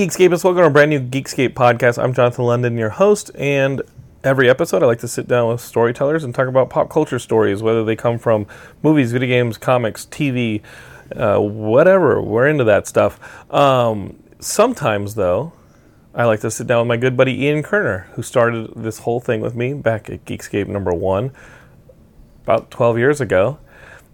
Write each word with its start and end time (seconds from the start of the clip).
Hey 0.00 0.06
Geekscapists, 0.06 0.44
welcome 0.44 0.62
to 0.62 0.66
a 0.68 0.70
brand 0.70 0.88
new 0.88 0.98
Geekscape 0.98 1.50
podcast. 1.50 2.02
I'm 2.02 2.14
Jonathan 2.14 2.46
London, 2.46 2.78
your 2.78 2.88
host, 2.88 3.30
and 3.34 3.82
every 4.24 4.48
episode 4.48 4.82
I 4.82 4.86
like 4.86 5.00
to 5.00 5.08
sit 5.08 5.28
down 5.28 5.50
with 5.50 5.60
storytellers 5.60 6.24
and 6.24 6.34
talk 6.34 6.48
about 6.48 6.70
pop 6.70 6.88
culture 6.88 7.18
stories, 7.18 7.62
whether 7.62 7.84
they 7.84 7.96
come 7.96 8.18
from 8.18 8.46
movies, 8.82 9.12
video 9.12 9.28
games, 9.28 9.58
comics, 9.58 10.06
TV, 10.06 10.62
uh, 11.14 11.38
whatever. 11.38 12.22
We're 12.22 12.48
into 12.48 12.64
that 12.64 12.86
stuff. 12.86 13.20
Um, 13.52 14.22
sometimes, 14.38 15.16
though, 15.16 15.52
I 16.14 16.24
like 16.24 16.40
to 16.40 16.50
sit 16.50 16.66
down 16.66 16.78
with 16.78 16.88
my 16.88 16.96
good 16.96 17.14
buddy 17.14 17.38
Ian 17.44 17.62
Kerner, 17.62 18.08
who 18.14 18.22
started 18.22 18.72
this 18.76 19.00
whole 19.00 19.20
thing 19.20 19.42
with 19.42 19.54
me 19.54 19.74
back 19.74 20.08
at 20.08 20.24
Geekscape 20.24 20.66
number 20.66 20.94
one 20.94 21.30
about 22.44 22.70
12 22.70 22.96
years 22.96 23.20
ago 23.20 23.58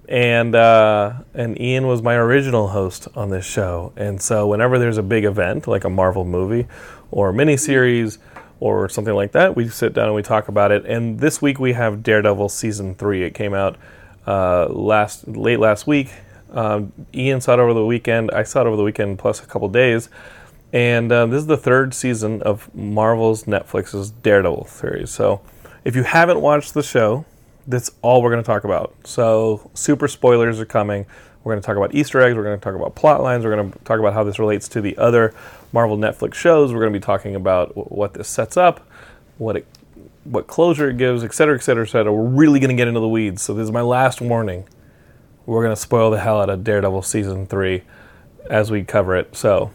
and 0.08 0.54
uh, 0.54 1.14
and 1.34 1.60
Ian 1.60 1.86
was 1.86 2.02
my 2.02 2.14
original 2.14 2.68
host 2.68 3.08
on 3.14 3.30
this 3.30 3.44
show. 3.44 3.92
And 3.96 4.20
so 4.20 4.46
whenever 4.46 4.78
there's 4.78 4.98
a 4.98 5.02
big 5.02 5.24
event 5.24 5.66
like 5.66 5.84
a 5.84 5.90
Marvel 5.90 6.24
movie 6.24 6.66
or 7.10 7.30
a 7.30 7.32
miniseries 7.32 8.18
or 8.60 8.88
something 8.88 9.14
like 9.14 9.32
that, 9.32 9.56
we 9.56 9.68
sit 9.68 9.92
down 9.92 10.06
and 10.06 10.14
we 10.14 10.22
talk 10.22 10.48
about 10.48 10.70
it. 10.70 10.84
And 10.86 11.18
this 11.20 11.42
week 11.42 11.58
we 11.58 11.72
have 11.72 12.02
Daredevil 12.02 12.48
season 12.48 12.94
three. 12.94 13.22
It 13.22 13.34
came 13.34 13.52
out 13.52 13.76
uh, 14.26 14.68
last 14.68 15.26
late 15.28 15.58
last 15.58 15.86
week. 15.86 16.10
Um, 16.52 16.92
Ian 17.12 17.40
saw 17.40 17.54
it 17.54 17.58
over 17.58 17.74
the 17.74 17.84
weekend. 17.84 18.30
I 18.30 18.44
saw 18.44 18.60
it 18.60 18.66
over 18.66 18.76
the 18.76 18.84
weekend 18.84 19.18
plus 19.18 19.42
a 19.42 19.46
couple 19.46 19.68
days. 19.68 20.08
And 20.72 21.10
uh, 21.10 21.26
this 21.26 21.40
is 21.40 21.46
the 21.46 21.56
third 21.56 21.94
season 21.94 22.42
of 22.42 22.72
Marvel's 22.74 23.44
Netflix's 23.44 24.10
Daredevil 24.10 24.66
series. 24.66 25.10
So 25.10 25.40
if 25.84 25.96
you 25.96 26.02
haven't 26.02 26.40
watched 26.40 26.74
the 26.74 26.82
show, 26.82 27.24
that's 27.66 27.90
all 28.02 28.22
we're 28.22 28.30
going 28.30 28.42
to 28.42 28.46
talk 28.46 28.64
about. 28.64 28.94
So, 29.04 29.70
super 29.74 30.08
spoilers 30.08 30.60
are 30.60 30.66
coming. 30.66 31.06
We're 31.42 31.52
going 31.52 31.62
to 31.62 31.66
talk 31.66 31.76
about 31.76 31.94
Easter 31.94 32.20
eggs. 32.20 32.36
We're 32.36 32.44
going 32.44 32.58
to 32.58 32.64
talk 32.64 32.74
about 32.74 32.94
plot 32.94 33.22
lines. 33.22 33.44
We're 33.44 33.54
going 33.54 33.72
to 33.72 33.78
talk 33.80 34.00
about 34.00 34.14
how 34.14 34.24
this 34.24 34.38
relates 34.38 34.68
to 34.68 34.80
the 34.80 34.96
other 34.98 35.34
Marvel 35.72 35.96
Netflix 35.96 36.34
shows. 36.34 36.72
We're 36.72 36.80
going 36.80 36.92
to 36.92 36.98
be 36.98 37.04
talking 37.04 37.34
about 37.34 37.92
what 37.92 38.14
this 38.14 38.28
sets 38.28 38.56
up, 38.56 38.88
what 39.38 39.56
it, 39.56 39.66
what 40.24 40.46
closure 40.46 40.90
it 40.90 40.96
gives, 40.96 41.22
et 41.22 41.34
cetera, 41.34 41.56
et 41.56 41.62
cetera, 41.62 41.84
et 41.84 41.90
cetera. 41.90 42.12
We're 42.12 42.28
really 42.28 42.58
going 42.58 42.70
to 42.70 42.76
get 42.76 42.88
into 42.88 43.00
the 43.00 43.08
weeds. 43.08 43.42
So, 43.42 43.54
this 43.54 43.64
is 43.64 43.72
my 43.72 43.82
last 43.82 44.20
warning. 44.20 44.64
We're 45.44 45.62
going 45.62 45.74
to 45.74 45.80
spoil 45.80 46.10
the 46.10 46.20
hell 46.20 46.40
out 46.40 46.50
of 46.50 46.64
Daredevil 46.64 47.02
season 47.02 47.46
three 47.46 47.82
as 48.50 48.70
we 48.70 48.82
cover 48.84 49.16
it. 49.16 49.36
So, 49.36 49.70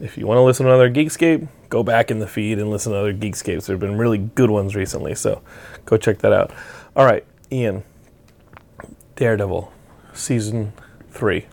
if 0.00 0.18
you 0.18 0.26
want 0.26 0.38
to 0.38 0.42
listen 0.42 0.66
to 0.66 0.72
another 0.72 0.90
Geekscape, 0.90 1.48
go 1.68 1.82
back 1.82 2.10
in 2.10 2.18
the 2.18 2.26
feed 2.26 2.58
and 2.58 2.70
listen 2.70 2.92
to 2.92 2.98
other 2.98 3.14
Geekscapes. 3.14 3.66
There 3.66 3.74
have 3.74 3.80
been 3.80 3.98
really 3.98 4.18
good 4.18 4.50
ones 4.50 4.76
recently, 4.76 5.14
so 5.14 5.42
go 5.84 5.96
check 5.96 6.18
that 6.18 6.32
out. 6.32 6.52
All 6.94 7.04
right, 7.04 7.24
Ian, 7.50 7.84
Daredevil, 9.14 9.72
season 10.12 10.72
three. 11.10 11.46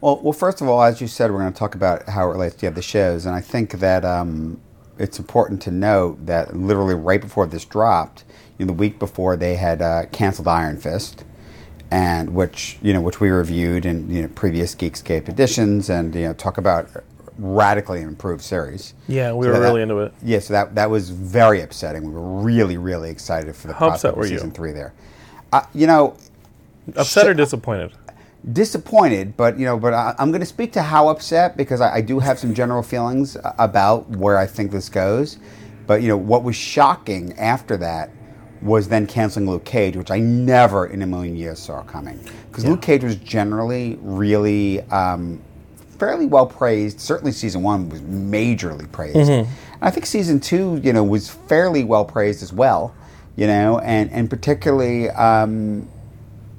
Well, 0.00 0.20
well, 0.22 0.32
first 0.32 0.60
of 0.60 0.68
all, 0.68 0.82
as 0.82 1.00
you 1.00 1.08
said, 1.08 1.30
we're 1.30 1.40
going 1.40 1.52
to 1.52 1.58
talk 1.58 1.74
about 1.74 2.08
how 2.08 2.28
it 2.28 2.32
relates 2.32 2.54
to 2.56 2.60
the 2.62 2.66
other 2.68 2.82
shows, 2.82 3.26
and 3.26 3.34
I 3.34 3.40
think 3.40 3.72
that 3.72 4.04
um, 4.04 4.60
it's 4.98 5.18
important 5.18 5.60
to 5.62 5.70
note 5.70 6.24
that 6.26 6.56
literally 6.56 6.94
right 6.94 7.20
before 7.20 7.46
this 7.46 7.64
dropped, 7.64 8.24
you 8.58 8.64
know, 8.64 8.68
the 8.68 8.78
week 8.78 8.98
before 8.98 9.36
they 9.36 9.56
had 9.56 9.82
uh, 9.82 10.06
canceled 10.12 10.48
Iron 10.48 10.78
Fist, 10.78 11.24
and 11.90 12.34
which 12.34 12.78
you 12.80 12.92
know, 12.92 13.00
which 13.00 13.20
we 13.20 13.28
reviewed 13.30 13.84
in 13.84 14.08
you 14.10 14.22
know 14.22 14.28
previous 14.28 14.74
Geekscape 14.74 15.28
editions, 15.28 15.90
and 15.90 16.14
you 16.14 16.22
know, 16.22 16.32
talk 16.32 16.58
about 16.58 16.88
radically 17.38 18.00
improved 18.02 18.42
series. 18.42 18.94
Yeah, 19.08 19.32
we 19.32 19.46
So 19.46 19.52
were 19.52 19.58
that- 19.58 19.64
really 19.64 19.82
into 19.82 19.98
it. 19.98 20.12
Yeah, 20.22 20.38
so 20.38 20.52
that 20.54 20.76
that 20.76 20.90
was 20.90 21.10
very 21.10 21.60
upsetting. 21.60 22.04
We 22.04 22.12
were 22.12 22.40
really, 22.42 22.76
really 22.76 23.10
excited 23.10 23.54
for 23.56 23.66
the 23.66 23.74
How 23.74 23.88
prospect 23.88 24.16
of 24.16 24.22
you? 24.24 24.30
season 24.38 24.52
three 24.52 24.70
there. 24.72 24.92
Uh, 25.52 25.62
you 25.74 25.86
know, 25.86 26.16
Upset 26.96 27.24
Sh- 27.24 27.28
or 27.28 27.34
disappointed? 27.34 27.92
disappointed, 28.52 29.36
but 29.36 29.58
you 29.58 29.64
know, 29.64 29.78
but 29.78 29.92
I, 29.94 30.14
I'm 30.18 30.30
going 30.30 30.40
to 30.40 30.46
speak 30.46 30.72
to 30.74 30.82
how 30.82 31.08
upset 31.08 31.56
because 31.56 31.80
I, 31.80 31.96
I 31.96 32.00
do 32.00 32.18
have 32.18 32.38
some 32.38 32.54
general 32.54 32.82
feelings 32.82 33.36
about 33.58 34.08
where 34.10 34.38
I 34.38 34.46
think 34.46 34.70
this 34.70 34.88
goes. 34.88 35.38
But 35.86 36.02
you 36.02 36.08
know, 36.08 36.16
what 36.16 36.42
was 36.44 36.56
shocking 36.56 37.36
after 37.38 37.76
that 37.78 38.10
was 38.62 38.88
then 38.88 39.06
canceling 39.06 39.48
Luke 39.48 39.64
Cage, 39.64 39.96
which 39.96 40.10
I 40.10 40.18
never 40.18 40.86
in 40.86 41.02
a 41.02 41.06
million 41.06 41.36
years 41.36 41.58
saw 41.60 41.82
coming. 41.82 42.18
Because 42.48 42.64
Luke 42.64 42.82
Cage 42.82 43.04
was 43.04 43.16
generally 43.16 43.98
really 44.02 44.80
um, 44.90 45.40
fairly 45.98 46.26
well 46.26 46.46
praised. 46.46 47.00
Certainly, 47.00 47.32
season 47.32 47.62
one 47.62 47.88
was 47.88 48.00
majorly 48.02 48.90
praised. 48.90 49.16
And 49.16 49.48
I 49.82 49.90
think 49.90 50.06
season 50.06 50.40
two, 50.40 50.80
you 50.82 50.92
know, 50.92 51.04
was 51.04 51.28
fairly 51.30 51.84
well 51.84 52.04
praised 52.04 52.42
as 52.42 52.52
well. 52.52 52.94
You 53.38 53.46
know, 53.46 53.78
and 53.78 54.10
and 54.10 54.28
particularly. 54.28 55.08
Um, 55.10 55.88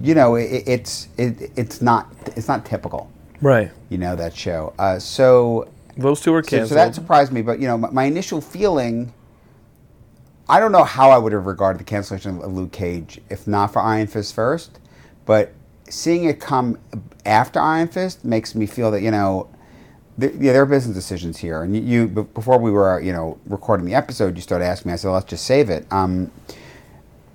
you 0.01 0.15
know, 0.15 0.35
it, 0.35 0.63
it's 0.65 1.07
it, 1.17 1.51
it's 1.55 1.81
not 1.81 2.07
it's 2.35 2.47
not 2.47 2.65
typical. 2.65 3.11
Right. 3.41 3.71
You 3.89 3.97
know 3.97 4.15
that 4.15 4.35
show. 4.35 4.73
Uh, 4.79 4.99
so, 4.99 5.69
Those 5.97 6.21
two 6.21 6.31
were 6.31 6.41
canceled. 6.41 6.69
so 6.69 6.75
that 6.75 6.95
surprised 6.95 7.31
me. 7.31 7.41
But 7.41 7.59
you 7.59 7.67
know, 7.67 7.77
my, 7.77 7.89
my 7.89 8.03
initial 8.05 8.41
feeling. 8.41 9.13
I 10.47 10.59
don't 10.59 10.71
know 10.71 10.83
how 10.83 11.11
I 11.11 11.17
would 11.19 11.31
have 11.31 11.45
regarded 11.45 11.79
the 11.79 11.83
cancellation 11.83 12.41
of 12.41 12.51
Luke 12.51 12.71
Cage 12.71 13.21
if 13.29 13.45
not 13.45 13.71
for 13.71 13.83
Iron 13.83 14.07
Fist 14.07 14.33
first, 14.33 14.79
but 15.27 15.53
seeing 15.89 16.23
it 16.23 16.39
come 16.39 16.79
after 17.23 17.59
Iron 17.59 17.87
Fist 17.87 18.25
makes 18.25 18.55
me 18.55 18.65
feel 18.65 18.89
that 18.89 19.03
you 19.03 19.11
know, 19.11 19.47
there, 20.17 20.31
yeah, 20.31 20.53
there 20.53 20.63
are 20.63 20.65
business 20.65 20.95
decisions 20.95 21.37
here. 21.37 21.61
And 21.61 21.75
you, 21.75 21.81
you 21.83 22.07
before 22.07 22.57
we 22.57 22.71
were 22.71 22.99
you 22.99 23.11
know 23.11 23.37
recording 23.45 23.85
the 23.85 23.93
episode, 23.93 24.37
you 24.37 24.41
started 24.41 24.65
asking 24.65 24.89
me. 24.89 24.93
I 24.93 24.95
said, 24.95 25.09
let's 25.11 25.25
just 25.25 25.45
save 25.45 25.69
it. 25.69 25.85
Um, 25.91 26.31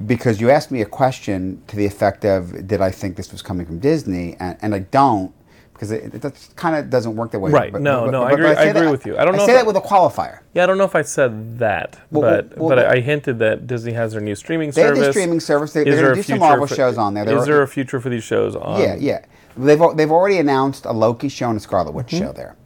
because 0.06 0.40
you 0.40 0.50
asked 0.50 0.70
me 0.70 0.80
a 0.82 0.86
question 0.86 1.62
to 1.68 1.76
the 1.76 1.86
effect 1.86 2.24
of, 2.24 2.66
"Did 2.66 2.80
I 2.80 2.90
think 2.90 3.16
this 3.16 3.30
was 3.32 3.42
coming 3.42 3.66
from 3.66 3.78
Disney?" 3.78 4.36
And, 4.40 4.56
and 4.60 4.74
I 4.74 4.80
don't, 4.80 5.32
because 5.72 5.90
it, 5.90 6.14
it 6.14 6.48
kind 6.56 6.76
of 6.76 6.90
doesn't 6.90 7.14
work 7.16 7.30
that 7.32 7.38
way. 7.38 7.50
Right. 7.50 7.72
No, 7.72 8.06
no, 8.06 8.22
I 8.24 8.32
agree- 8.32 8.46
I 8.46 8.54
say 8.54 8.70
agree 8.70 8.82
that- 8.82 8.90
with 8.90 9.06
you. 9.06 9.16
I 9.18 9.24
don't 9.24 9.36
know 9.36 9.46
say 9.46 9.52
if 9.52 9.58
that 9.58 9.66
with 9.66 9.76
a 9.76 9.80
qualifier. 9.80 10.40
yeah, 10.52 10.64
I 10.64 10.66
don't 10.66 10.78
know 10.78 10.84
if 10.84 10.96
I 10.96 11.02
said 11.02 11.58
that, 11.58 11.98
Well, 12.10 12.22
but 12.22 12.56
well, 12.58 12.68
but 12.70 12.78
well, 12.78 12.90
I 12.92 13.00
hinted 13.00 13.38
that 13.40 13.66
Disney 13.66 13.92
has 13.92 14.12
their 14.12 14.20
new 14.20 14.34
streaming 14.34 14.72
service. 14.72 14.76
They 14.76 14.86
have 14.88 14.96
their 14.98 15.12
streaming 15.12 15.40
service. 15.40 15.72
They- 15.72 15.84
they're 15.84 15.94
there 15.96 16.04
gonna 16.10 16.16
do 16.16 16.22
some 16.22 16.38
Marvel 16.40 16.66
for- 16.66 16.74
shows 16.74 16.98
on 16.98 17.14
there. 17.14 17.24
They're- 17.24 17.38
Is 17.38 17.46
there 17.46 17.62
a 17.62 17.68
future 17.68 18.00
for 18.00 18.08
these 18.08 18.24
shows 18.24 18.56
on? 18.56 18.80
yeah, 18.80 18.96
yeah. 18.98 19.20
They've 19.56 19.80
they've 19.94 20.10
already 20.10 20.38
announced 20.38 20.84
a 20.86 20.92
Loki 20.92 21.28
show 21.28 21.48
and 21.50 21.56
a 21.58 21.60
Scarlet 21.60 21.92
Witch 21.94 22.06
Mm-hmm. 22.08 22.24
show 22.24 22.32
there, 22.32 22.56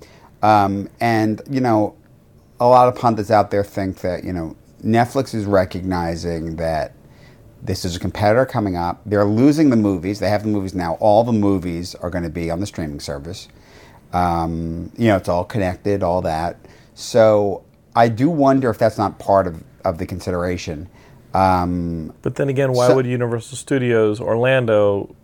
um, 0.42 0.88
and 1.00 1.42
you 1.50 1.60
know, 1.60 1.94
a 2.60 2.66
lot 2.66 2.88
of 2.88 2.94
pundits 2.94 3.30
out 3.30 3.50
there 3.50 3.62
think 3.62 3.98
that 4.00 4.24
you 4.24 4.32
know 4.32 4.56
Netflix 4.82 5.34
is 5.34 5.44
recognizing 5.44 6.56
that 6.56 6.92
this 7.62 7.84
is 7.84 7.96
a 7.96 7.98
competitor 8.00 8.46
coming 8.46 8.76
up. 8.76 9.00
They're 9.04 9.24
losing 9.24 9.70
the 9.70 9.76
movies. 9.76 10.20
They 10.20 10.28
have 10.30 10.42
the 10.42 10.48
movies 10.48 10.74
now. 10.74 10.94
All 11.00 11.24
the 11.24 11.32
movies 11.32 11.94
are 11.96 12.10
going 12.10 12.24
to 12.24 12.30
be 12.30 12.50
on 12.50 12.60
the 12.60 12.66
streaming 12.66 13.00
service. 13.00 13.48
Um, 14.12 14.90
you 14.96 15.08
know, 15.08 15.16
it's 15.16 15.28
all 15.28 15.44
connected, 15.44 16.02
all 16.02 16.22
that. 16.22 16.56
So 16.94 17.62
I 17.94 18.08
do 18.08 18.30
wonder 18.30 18.70
if 18.70 18.78
that's 18.78 18.96
not 18.98 19.18
part 19.18 19.46
of, 19.46 19.62
of 19.84 19.98
the 19.98 20.06
consideration. 20.06 20.88
Um, 21.34 22.12
But 22.22 22.36
then 22.36 22.48
again, 22.48 22.72
why 22.72 22.88
So- 22.88 22.94
would 22.96 23.06
Universal 23.06 23.56
Studios 23.58 24.20
Orlando 24.20 25.14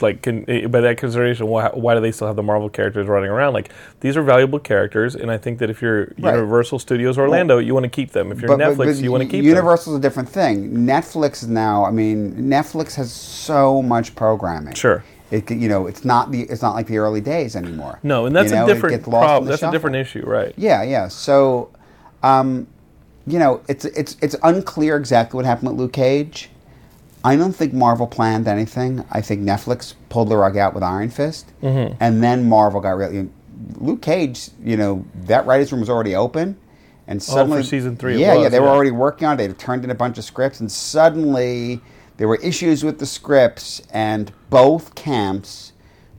like 0.00 0.22
can, 0.22 0.44
eh, 0.48 0.66
by 0.66 0.80
that 0.80 0.96
consideration? 0.96 1.46
Why, 1.46 1.68
why 1.68 1.94
do 1.94 2.00
they 2.00 2.12
still 2.12 2.26
have 2.26 2.36
the 2.36 2.42
Marvel 2.42 2.68
characters 2.68 3.06
running 3.06 3.30
around? 3.30 3.52
Like 3.52 3.70
these 4.00 4.16
are 4.16 4.22
valuable 4.22 4.58
characters, 4.58 5.14
and 5.14 5.30
I 5.30 5.38
think 5.38 5.58
that 5.60 5.70
if 5.70 5.80
you're 5.80 6.12
Right. 6.18 6.34
Universal 6.34 6.78
Studios 6.80 7.18
Orlando, 7.18 7.58
you 7.58 7.74
want 7.74 7.84
to 7.84 7.90
keep 7.90 8.12
them. 8.12 8.32
If 8.32 8.40
you're 8.40 8.48
but- 8.48 8.58
but- 8.58 8.74
Netflix, 8.76 8.96
but 8.96 9.04
you 9.04 9.10
want 9.12 9.22
to 9.22 9.28
keep 9.28 9.40
them. 9.42 9.48
Universal's 9.48 9.96
a 9.96 10.00
different 10.00 10.28
thing. 10.28 10.70
Netflix 10.86 11.46
now. 11.46 11.84
I 11.84 11.90
mean, 11.90 12.34
Netflix 12.34 12.94
has 12.96 13.12
so 13.12 13.82
much 13.82 14.14
programming. 14.16 14.74
Sure. 14.74 15.04
It, 15.30 15.50
you 15.50 15.68
know, 15.68 15.86
it's 15.86 16.04
not 16.04 16.30
the 16.30 16.42
it's 16.42 16.62
not 16.62 16.74
like 16.74 16.86
the 16.86 16.98
early 16.98 17.20
days 17.20 17.56
anymore. 17.56 17.98
No, 18.02 18.26
and 18.26 18.36
that's 18.36 18.50
You 18.50 18.56
know, 18.56 18.64
a 18.64 18.68
different 18.68 18.96
gets 18.96 19.08
lost 19.08 19.22
in 19.22 19.26
problem. 19.28 19.50
That's 19.50 19.62
a 19.62 19.70
different 19.70 19.96
issue, 19.96 20.24
right? 20.26 20.52
Yeah, 20.56 20.82
yeah. 20.82 21.08
So, 21.08 21.70
um, 22.22 22.66
you 23.26 23.38
know, 23.38 23.60
it's 23.68 23.84
it's 23.86 24.16
it's 24.20 24.36
unclear 24.42 24.96
exactly 24.96 25.36
what 25.38 25.44
happened 25.46 25.70
with 25.70 25.78
Luke 25.80 25.92
Cage. 25.92 26.50
I 27.24 27.36
don't 27.36 27.54
think 27.54 27.72
Marvel 27.72 28.06
planned 28.06 28.46
anything. 28.46 29.02
I 29.10 29.22
think 29.22 29.40
Netflix 29.42 29.94
pulled 30.10 30.28
the 30.28 30.36
rug 30.36 30.56
out 30.58 30.74
with 30.74 30.82
Iron 30.82 31.08
Fist, 31.10 31.50
Mm-hmm. 31.62 31.94
and 32.00 32.22
then 32.22 32.48
Marvel 32.48 32.80
got 32.80 32.90
really. 32.96 33.28
Luke 33.76 34.02
Cage, 34.02 34.50
you 34.62 34.76
know, 34.76 35.06
that 35.24 35.46
writers' 35.46 35.72
room 35.72 35.80
was 35.80 35.88
already 35.88 36.14
open, 36.14 36.58
and 37.06 37.22
suddenly 37.22 37.60
Oh, 37.60 37.62
season 37.62 37.96
three 37.96 38.18
Yeah, 38.18 38.34
yeah, 38.34 38.40
was, 38.40 38.52
they 38.52 38.60
were 38.60 38.68
already 38.68 38.90
working 38.90 39.26
on 39.26 39.34
it. 39.34 39.36
They 39.38 39.46
had 39.46 39.58
turned 39.58 39.84
in 39.84 39.90
a 39.90 39.94
bunch 39.94 40.18
of 40.18 40.24
scripts, 40.24 40.60
and 40.60 40.70
suddenly 40.70 41.80
there 42.18 42.28
were 42.28 42.36
issues 42.36 42.84
with 42.84 42.98
the 42.98 43.06
scripts, 43.06 43.80
and 43.90 44.30
both 44.50 44.94
camps 44.94 45.72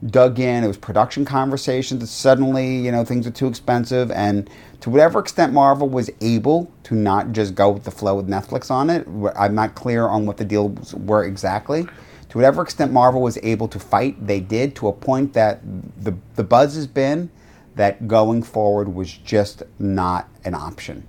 dug 0.04 0.40
in. 0.40 0.64
It 0.64 0.66
was 0.66 0.76
production 0.76 1.24
conversations. 1.24 2.10
Suddenly, 2.10 2.78
you 2.78 2.90
know, 2.90 3.04
things 3.04 3.26
were 3.26 3.32
too 3.32 3.46
expensive, 3.46 4.10
and 4.10 4.50
to 4.80 4.90
whatever 4.90 5.18
extent 5.18 5.52
Marvel 5.52 5.88
was 5.88 6.10
able 6.20 6.70
to 6.84 6.94
not 6.94 7.32
just 7.32 7.54
go 7.54 7.70
with 7.70 7.84
the 7.84 7.90
flow 7.90 8.14
with 8.16 8.28
Netflix 8.28 8.70
on 8.70 8.90
it, 8.90 9.06
I'm 9.36 9.54
not 9.54 9.74
clear 9.74 10.06
on 10.08 10.26
what 10.26 10.36
the 10.36 10.44
deals 10.44 10.94
were 10.94 11.24
exactly. 11.24 11.84
To 12.30 12.38
whatever 12.38 12.62
extent 12.62 12.92
Marvel 12.92 13.22
was 13.22 13.38
able 13.42 13.68
to 13.68 13.78
fight, 13.78 14.26
they 14.26 14.40
did 14.40 14.74
to 14.76 14.88
a 14.88 14.92
point 14.92 15.32
that 15.34 15.60
the 16.02 16.14
the 16.34 16.44
buzz 16.44 16.74
has 16.74 16.86
been 16.86 17.30
that 17.76 18.08
going 18.08 18.42
forward 18.42 18.94
was 18.94 19.12
just 19.12 19.62
not 19.78 20.28
an 20.44 20.54
option. 20.54 21.06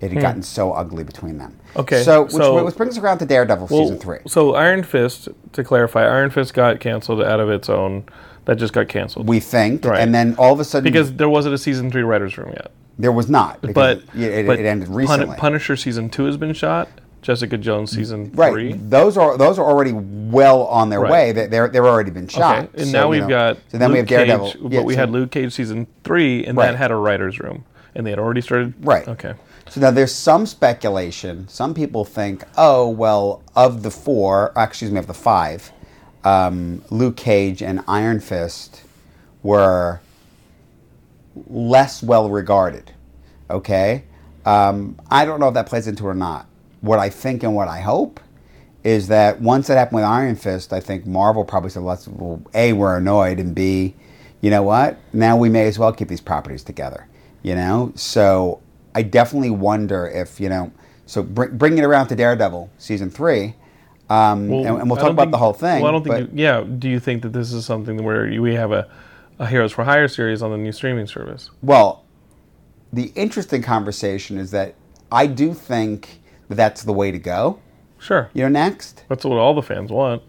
It 0.00 0.12
had 0.12 0.20
gotten 0.22 0.42
so 0.44 0.72
ugly 0.72 1.02
between 1.02 1.38
them. 1.38 1.58
Hmm. 1.74 1.80
Okay, 1.80 2.02
So, 2.04 2.22
which, 2.22 2.32
so- 2.32 2.64
which 2.64 2.76
brings 2.76 2.96
us 2.96 3.02
around 3.02 3.18
to 3.18 3.26
Daredevil 3.26 3.66
season 3.66 3.98
three. 3.98 4.18
So 4.28 4.54
Iron 4.54 4.84
Fist, 4.84 5.28
to 5.52 5.64
clarify, 5.64 6.04
Iron 6.04 6.30
Fist 6.30 6.54
got 6.54 6.78
canceled 6.78 7.20
out 7.22 7.40
of 7.40 7.50
its 7.50 7.68
own. 7.68 8.04
That 8.44 8.56
just 8.56 8.72
got 8.72 8.88
canceled. 8.88 9.28
we 9.28 9.40
think, 9.40 9.84
Right. 9.84 10.00
and 10.00 10.14
then 10.14 10.34
all 10.38 10.54
of 10.54 10.60
a 10.60 10.64
sudden, 10.64 10.84
because 10.90 11.12
there 11.14 11.28
wasn't 11.28 11.54
a 11.54 11.58
season 11.58 11.90
three 11.90 12.02
writers 12.02 12.38
room 12.38 12.48
yet. 12.50 12.70
There 12.98 13.12
was 13.12 13.28
not, 13.30 13.60
But 13.62 14.02
it, 14.14 14.20
it, 14.22 14.46
but 14.46 14.58
it 14.58 14.66
ended 14.66 14.88
Pun- 14.88 14.96
recently. 14.96 15.36
Punisher 15.36 15.76
season 15.76 16.08
two 16.10 16.24
has 16.24 16.36
been 16.36 16.52
shot. 16.52 16.88
Jessica 17.20 17.58
Jones 17.58 17.90
season 17.90 18.30
right, 18.34 18.52
three. 18.52 18.72
those 18.74 19.16
are 19.18 19.36
those 19.36 19.58
are 19.58 19.64
already 19.68 19.92
well 19.92 20.62
on 20.66 20.88
their 20.88 21.00
Right. 21.00 21.10
way. 21.10 21.32
They, 21.32 21.46
they're 21.48 21.68
they're 21.68 21.86
already 21.86 22.12
been 22.12 22.28
shot. 22.28 22.58
Okay, 22.66 22.68
and 22.82 22.86
So, 22.90 22.92
now 23.00 23.08
we've 23.08 23.22
know, 23.22 23.28
got 23.28 23.56
so 23.68 23.76
then 23.78 23.88
Luke 23.90 23.94
we 23.94 23.98
have 23.98 24.06
Daredevil, 24.08 24.52
Cage, 24.52 24.62
Yeah, 24.70 24.78
but 24.80 24.84
we 24.86 24.94
so- 24.94 25.00
had 25.00 25.10
Luke 25.10 25.30
Cage 25.32 25.52
season 25.52 25.88
three, 26.04 26.46
and 26.46 26.56
Right. 26.56 26.66
that 26.70 26.76
had 26.78 26.90
a 26.92 26.94
writers 26.96 27.40
room, 27.40 27.64
and 27.96 28.06
they 28.06 28.10
had 28.10 28.20
already 28.20 28.40
started. 28.40 28.72
Right. 28.86 29.06
Okay. 29.08 29.34
So 29.68 29.80
now 29.80 29.90
there's 29.90 30.14
some 30.14 30.46
speculation. 30.46 31.48
Some 31.48 31.74
people 31.74 32.04
think, 32.04 32.44
oh 32.56 32.88
well, 32.88 33.42
of 33.56 33.82
the 33.82 33.90
four, 33.90 34.52
excuse 34.56 34.92
me, 34.92 34.98
of 35.00 35.08
the 35.08 35.12
five, 35.14 35.72
um, 36.24 36.82
Luke 36.90 37.16
Cage 37.16 37.62
and 37.62 37.82
Iron 37.88 38.20
Fist 38.20 38.82
were 39.42 40.00
less 41.48 42.02
well 42.02 42.28
regarded. 42.30 42.92
Okay, 43.50 44.04
um, 44.44 44.98
I 45.10 45.24
don't 45.24 45.40
know 45.40 45.48
if 45.48 45.54
that 45.54 45.66
plays 45.66 45.86
into 45.86 46.06
it 46.06 46.10
or 46.10 46.14
not. 46.14 46.46
What 46.80 46.98
I 46.98 47.08
think 47.10 47.42
and 47.42 47.54
what 47.54 47.68
I 47.68 47.80
hope 47.80 48.20
is 48.84 49.08
that 49.08 49.40
once 49.40 49.66
that 49.66 49.76
happened 49.76 49.96
with 49.96 50.04
Iron 50.04 50.36
Fist, 50.36 50.72
I 50.72 50.80
think 50.80 51.06
Marvel 51.06 51.44
probably 51.44 51.70
said, 51.70 51.82
"Let's 51.82 52.06
well, 52.08 52.40
a 52.54 52.72
we're 52.72 52.96
annoyed, 52.96 53.38
and 53.40 53.54
b, 53.54 53.94
you 54.40 54.50
know 54.50 54.62
what? 54.62 54.98
Now 55.12 55.36
we 55.36 55.48
may 55.48 55.66
as 55.66 55.78
well 55.78 55.92
keep 55.92 56.08
these 56.08 56.20
properties 56.20 56.62
together." 56.62 57.06
You 57.42 57.54
know, 57.54 57.92
so 57.94 58.60
I 58.94 59.02
definitely 59.02 59.50
wonder 59.50 60.06
if 60.08 60.40
you 60.40 60.48
know. 60.48 60.72
So 61.06 61.22
bring, 61.22 61.56
bringing 61.56 61.78
it 61.78 61.84
around 61.84 62.08
to 62.08 62.14
Daredevil 62.16 62.70
season 62.76 63.08
three, 63.10 63.54
um, 64.10 64.50
and, 64.52 64.66
and 64.66 64.90
we'll 64.90 64.96
talk 65.00 65.10
about 65.10 65.22
think- 65.22 65.32
the 65.32 65.38
whole 65.38 65.52
thing. 65.54 65.82
Well, 65.82 65.88
I 65.88 65.92
don't 65.92 66.04
think. 66.04 66.14
but- 66.28 66.36
you- 66.36 66.44
yeah. 66.44 66.60
Do 66.62 66.88
you 66.88 67.00
think 67.00 67.22
that 67.22 67.32
this 67.32 67.52
is 67.52 67.64
something 67.64 68.04
where 68.04 68.26
we 68.40 68.54
have 68.54 68.72
a, 68.72 68.86
a 69.38 69.46
Heroes 69.46 69.72
for 69.72 69.84
Hire 69.84 70.08
series 70.08 70.42
on 70.42 70.50
the 70.50 70.58
new 70.58 70.72
streaming 70.72 71.06
service? 71.06 71.50
Well, 71.62 72.04
the 72.92 73.12
interesting 73.14 73.62
conversation 73.62 74.38
is 74.38 74.50
that 74.50 74.74
I 75.10 75.26
do 75.26 75.54
think 75.54 76.20
that 76.48 76.56
that's 76.56 76.82
the 76.82 76.92
way 76.92 77.10
to 77.10 77.18
go. 77.18 77.60
Sure. 77.98 78.30
You 78.32 78.42
know, 78.42 78.48
next. 78.48 79.04
That's 79.08 79.24
what 79.24 79.38
all 79.38 79.54
the 79.54 79.62
fans 79.62 79.90
want. 79.90 80.22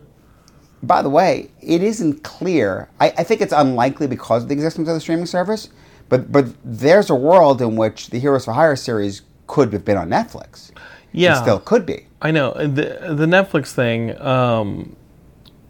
By 0.82 1.02
the 1.02 1.10
way, 1.10 1.52
it 1.62 1.84
isn't 1.84 2.24
clear. 2.24 2.90
I, 3.00 3.08
I 3.18 3.24
think 3.24 3.42
it's 3.42 3.54
unlikely 3.54 4.08
because 4.08 4.44
of 4.44 4.50
the 4.50 4.54
existence 4.54 4.88
of 4.88 4.94
the 4.94 5.02
streaming 5.02 5.26
service. 5.26 5.70
But 6.08 6.32
but 6.32 6.48
there's 6.64 7.10
a 7.10 7.16
world 7.16 7.62
in 7.62 7.76
which 7.76 8.10
the 8.10 8.20
Heroes 8.20 8.46
for 8.46 8.54
Hire 8.54 8.76
series 8.76 9.22
could 9.48 9.74
have 9.74 9.86
been 9.86 9.98
on 9.98 10.10
Netflix. 10.10 10.72
Yeah. 11.12 11.38
It 11.38 11.42
still 11.42 11.60
could 11.60 11.86
be. 11.86 12.08
I 12.22 12.32
know 12.32 12.54
the 12.54 13.14
the 13.16 13.26
Netflix 13.26 13.74
thing. 13.74 14.20
Um, 14.22 14.96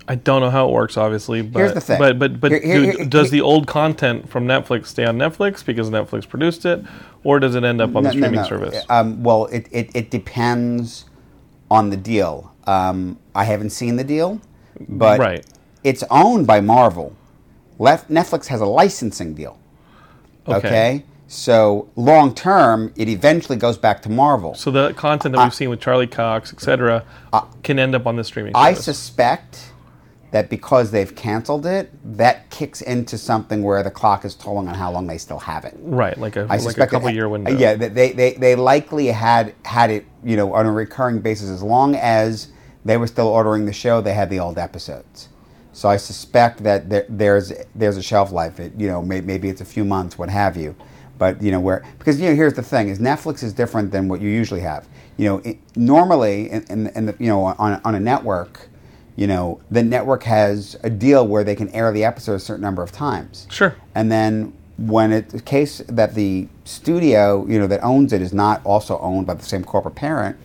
I 0.10 0.16
don't 0.16 0.42
know 0.42 0.50
how 0.50 0.68
it 0.68 0.72
works, 0.72 0.98
obviously. 0.98 1.44
But, 1.44 1.60
Here's 1.60 1.74
the 1.74 1.82
thing. 1.82 2.00
But 2.00 2.18
but 2.18 2.40
but 2.42 2.52
Here- 2.52 2.62
here- 2.62 2.92
here- 2.94 3.06
does 3.06 3.30
the 3.30 3.42
old 3.42 3.68
content 3.68 4.28
from 4.28 4.46
Netflix 4.48 4.88
stay 4.88 5.06
on 5.06 5.18
Netflix 5.18 5.64
because 5.64 5.90
Netflix 5.92 6.28
produced 6.28 6.66
it, 6.66 6.84
or 7.24 7.40
does 7.40 7.54
it 7.54 7.64
end 7.64 7.80
up 7.80 7.96
on 7.96 8.04
the 8.04 8.10
No, 8.10 8.14
no, 8.14 8.20
streaming 8.26 8.42
no. 8.42 8.48
service? 8.48 8.84
Um, 8.90 9.22
well, 9.24 9.46
it, 9.46 9.68
it, 9.72 9.92
it 9.94 10.10
depends 10.10 11.06
on 11.70 11.92
the 11.92 11.98
deal. 11.98 12.52
Um, 12.66 13.20
I 13.36 13.44
haven't 13.44 13.70
seen 13.70 13.98
the 13.98 14.04
deal, 14.04 14.42
but 14.90 15.20
Right. 15.20 15.46
it's 15.84 16.04
owned 16.10 16.48
by 16.48 16.60
Marvel. 16.60 17.16
Lef- 17.78 18.08
Netflix 18.08 18.48
has 18.48 18.62
a 18.62 18.66
licensing 18.66 19.36
deal. 19.36 19.60
Okay. 20.48 20.58
Okay. 20.68 21.06
So 21.28 21.88
long 21.96 22.34
term, 22.34 22.92
it 22.96 23.08
eventually 23.08 23.58
goes 23.60 23.78
back 23.78 24.02
to 24.02 24.10
Marvel. 24.10 24.56
So 24.56 24.72
the 24.72 24.94
content 24.96 25.36
that 25.36 25.44
we've 25.44 25.54
seen 25.54 25.70
with 25.70 25.80
Charlie 25.80 26.08
Cox, 26.08 26.52
etc., 26.52 27.04
can 27.62 27.78
end 27.78 27.94
up 27.94 28.08
on 28.08 28.16
the 28.16 28.24
streaming 28.24 28.54
Service. 28.56 28.80
I 28.80 28.82
suspect 28.82 29.72
that 30.32 30.50
because 30.50 30.92
they've 30.92 31.16
canceled 31.16 31.66
it, 31.66 31.92
that 32.04 32.50
kicks 32.50 32.82
into 32.82 33.18
something 33.18 33.64
where 33.64 33.82
the 33.82 33.92
clock 33.92 34.26
is 34.26 34.36
tolling 34.36 34.68
on 34.68 34.76
how 34.76 34.92
long 34.92 35.08
they 35.08 35.18
still 35.18 35.40
have 35.40 35.66
it. 35.66 35.76
right, 35.80 36.18
like 36.18 36.36
a 36.36 36.46
I 36.50 36.58
like 36.58 36.78
a 36.78 36.88
couple 36.88 37.08
that- 37.08 37.16
year 37.16 37.28
window. 37.28 37.52
Yeah, 37.52 37.76
they, 37.76 38.12
they, 38.12 38.34
they 38.34 38.56
likely 38.56 39.08
had 39.08 39.56
had 39.66 39.90
it, 39.90 40.06
you 40.24 40.38
know, 40.38 40.54
on 40.54 40.66
a 40.66 40.72
recurring 40.72 41.20
basis 41.20 41.50
as 41.50 41.64
long 41.64 41.96
as 41.96 42.50
they 42.86 42.98
were 42.98 43.08
still 43.08 43.28
ordering 43.28 43.66
the 43.66 43.74
show. 43.74 44.02
They 44.02 44.14
had 44.14 44.30
the 44.30 44.40
old 44.40 44.58
episodes. 44.58 45.30
So 45.74 45.90
I 45.90 45.98
suspect 45.98 46.64
that 46.64 46.90
there, 46.90 47.06
there's 47.10 47.54
there's 47.74 47.98
a 47.98 48.04
shelf 48.04 48.32
life. 48.32 48.60
It, 48.60 48.74
you 48.78 48.88
know, 48.88 49.02
may, 49.02 49.22
maybe 49.22 49.50
it's 49.50 49.62
a 49.62 49.66
few 49.66 49.86
months, 49.86 50.18
what 50.18 50.30
have 50.30 50.58
you. 50.58 50.76
But 51.18 51.42
you 51.42 51.52
know 51.52 51.60
where 51.60 51.84
because 51.98 52.20
you 52.20 52.30
know 52.30 52.36
here's 52.36 52.54
the 52.54 52.64
thing: 52.64 52.88
is 52.90 53.00
Netflix 53.00 53.44
is 53.44 53.52
different 53.54 53.92
than 53.92 54.08
what 54.08 54.22
you 54.22 54.30
usually 54.30 54.62
have. 54.62 54.88
You 55.18 55.26
know, 55.26 55.38
it, 55.40 55.58
normally 55.76 56.50
in, 56.50 56.64
in, 56.70 56.88
in 56.96 57.06
the, 57.08 57.16
you 57.20 57.28
know 57.28 57.44
on 57.44 57.82
on 57.84 57.96
a 57.96 58.00
network, 58.00 58.69
you 59.20 59.28
know 59.28 59.60
the 59.70 59.84
network 59.84 60.24
has 60.24 60.78
a 60.82 60.90
deal 60.90 61.28
where 61.28 61.44
they 61.44 61.54
can 61.54 61.68
air 61.72 61.92
the 61.92 62.06
episode 62.06 62.36
a 62.36 62.40
certain 62.40 62.62
number 62.62 62.82
of 62.82 62.94
times. 62.94 63.48
Sure. 63.52 63.76
And 63.94 64.10
then 64.10 64.54
when 64.78 65.12
it's 65.12 65.34
the 65.34 65.42
case 65.42 65.80
that 65.90 66.16
the 66.16 66.48
studio, 66.64 67.46
you 67.46 67.60
know, 67.60 67.68
that 67.68 67.84
owns 67.84 68.14
it 68.14 68.22
is 68.22 68.32
not 68.32 68.66
also 68.66 68.98
owned 69.00 69.28
by 69.28 69.34
the 69.34 69.44
same 69.44 69.66
corporate 69.66 69.96
parent, 69.96 70.38